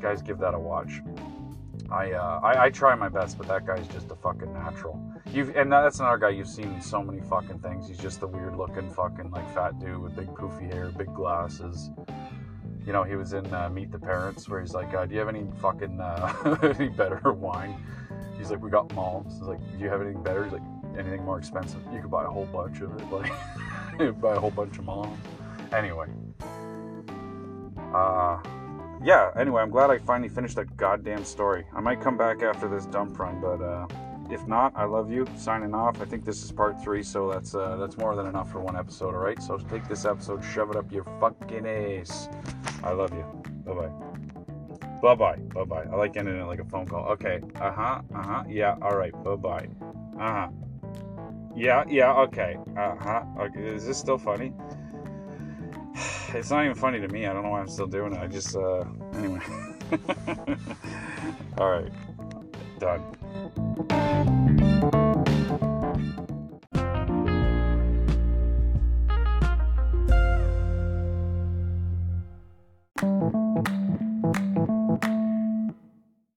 guys, 0.00 0.20
give 0.20 0.38
that 0.38 0.54
a 0.54 0.58
watch. 0.58 1.00
I, 1.90 2.12
uh, 2.12 2.40
I 2.42 2.64
I 2.64 2.70
try 2.70 2.94
my 2.94 3.08
best, 3.08 3.38
but 3.38 3.46
that 3.48 3.66
guy's 3.66 3.86
just 3.88 4.10
a 4.10 4.16
fucking 4.16 4.52
natural. 4.52 5.00
You've 5.32 5.56
and 5.56 5.70
that's 5.70 6.00
another 6.00 6.18
guy 6.18 6.30
you've 6.30 6.48
seen 6.48 6.80
so 6.80 7.02
many 7.02 7.20
fucking 7.20 7.58
things. 7.58 7.88
He's 7.88 7.98
just 7.98 8.20
the 8.20 8.26
weird 8.26 8.56
looking 8.56 8.90
fucking 8.90 9.30
like 9.30 9.52
fat 9.54 9.78
dude 9.78 9.98
with 9.98 10.14
big 10.16 10.28
poofy 10.28 10.72
hair, 10.72 10.90
big 10.90 11.12
glasses. 11.14 11.90
You 12.86 12.92
know, 12.92 13.02
he 13.02 13.16
was 13.16 13.32
in 13.32 13.52
uh, 13.52 13.68
Meet 13.68 13.90
the 13.90 13.98
Parents 13.98 14.48
where 14.48 14.60
he's 14.60 14.72
like, 14.72 14.94
uh, 14.94 15.04
"Do 15.06 15.14
you 15.14 15.18
have 15.18 15.28
any 15.28 15.46
fucking 15.60 16.00
uh, 16.00 16.58
any 16.78 16.88
better 16.88 17.32
wine?" 17.32 17.76
He's 18.38 18.50
like, 18.50 18.62
"We 18.62 18.70
got 18.70 18.92
malts." 18.94 19.34
He's 19.38 19.48
like, 19.48 19.60
"Do 19.72 19.78
you 19.78 19.90
have 19.90 20.00
anything 20.00 20.22
better?" 20.22 20.44
He's 20.44 20.52
like, 20.52 20.62
"Anything 20.96 21.24
more 21.24 21.38
expensive? 21.38 21.80
You 21.92 22.00
could 22.00 22.10
buy 22.10 22.24
a 22.24 22.28
whole 22.28 22.46
bunch 22.46 22.80
of 22.80 22.94
it, 22.94 23.10
like 23.98 24.20
buy 24.20 24.36
a 24.36 24.40
whole 24.40 24.52
bunch 24.52 24.78
of 24.78 24.84
malts." 24.84 25.18
Anyway, 25.72 26.06
uh, 27.92 28.38
yeah, 29.02 29.30
anyway, 29.36 29.62
I'm 29.62 29.70
glad 29.70 29.90
I 29.90 29.98
finally 29.98 30.28
finished 30.28 30.56
that 30.56 30.76
goddamn 30.76 31.24
story. 31.24 31.66
I 31.74 31.80
might 31.80 32.00
come 32.00 32.16
back 32.16 32.42
after 32.42 32.68
this 32.68 32.86
dump 32.86 33.18
run, 33.18 33.40
but 33.40 33.60
uh, 33.60 33.86
if 34.30 34.46
not, 34.46 34.72
I 34.76 34.84
love 34.84 35.10
you. 35.10 35.26
Signing 35.36 35.74
off. 35.74 36.00
I 36.00 36.04
think 36.04 36.24
this 36.24 36.42
is 36.42 36.52
part 36.52 36.82
three, 36.82 37.02
so 37.02 37.30
that's 37.30 37.54
uh, 37.54 37.76
that's 37.76 37.96
more 37.96 38.16
than 38.16 38.26
enough 38.26 38.50
for 38.50 38.60
one 38.60 38.76
episode. 38.76 39.14
All 39.14 39.20
right, 39.20 39.40
so 39.42 39.58
take 39.58 39.88
this 39.88 40.04
episode, 40.04 40.44
shove 40.44 40.70
it 40.70 40.76
up 40.76 40.90
your 40.92 41.04
fucking 41.20 41.66
ass. 41.66 42.28
I 42.82 42.92
love 42.92 43.12
you. 43.12 43.24
Bye 43.64 43.74
bye. 43.74 43.90
Bye 45.02 45.14
bye. 45.14 45.36
Bye 45.36 45.64
bye. 45.64 45.84
I 45.92 45.96
like 45.96 46.16
ending 46.16 46.38
it 46.38 46.44
like 46.44 46.60
a 46.60 46.64
phone 46.64 46.86
call. 46.86 47.06
Okay. 47.12 47.40
Uh 47.60 47.72
huh. 47.72 48.02
Uh 48.14 48.22
huh. 48.22 48.44
Yeah. 48.48 48.76
All 48.82 48.96
right. 48.96 49.12
Bye 49.22 49.36
bye. 49.36 49.68
Uh 50.18 50.32
huh. 50.32 50.48
Yeah. 51.54 51.84
Yeah. 51.88 52.12
Okay. 52.12 52.56
Uh 52.76 52.94
huh. 52.98 53.22
Okay. 53.40 53.60
Is 53.60 53.86
this 53.86 53.98
still 53.98 54.18
funny? 54.18 54.52
It's 56.34 56.50
not 56.50 56.64
even 56.64 56.74
funny 56.74 57.00
to 57.00 57.08
me. 57.08 57.24
I 57.24 57.32
don't 57.32 57.44
know 57.44 57.50
why 57.50 57.60
I'm 57.60 57.68
still 57.68 57.86
doing 57.86 58.12
it. 58.12 58.18
I 58.18 58.26
just, 58.26 58.56
uh, 58.56 58.84
anyway. 59.14 59.40
All 61.56 61.70
right. 61.70 61.90
Done. 62.78 63.02
Thank 63.36 64.30
you. 64.30 64.45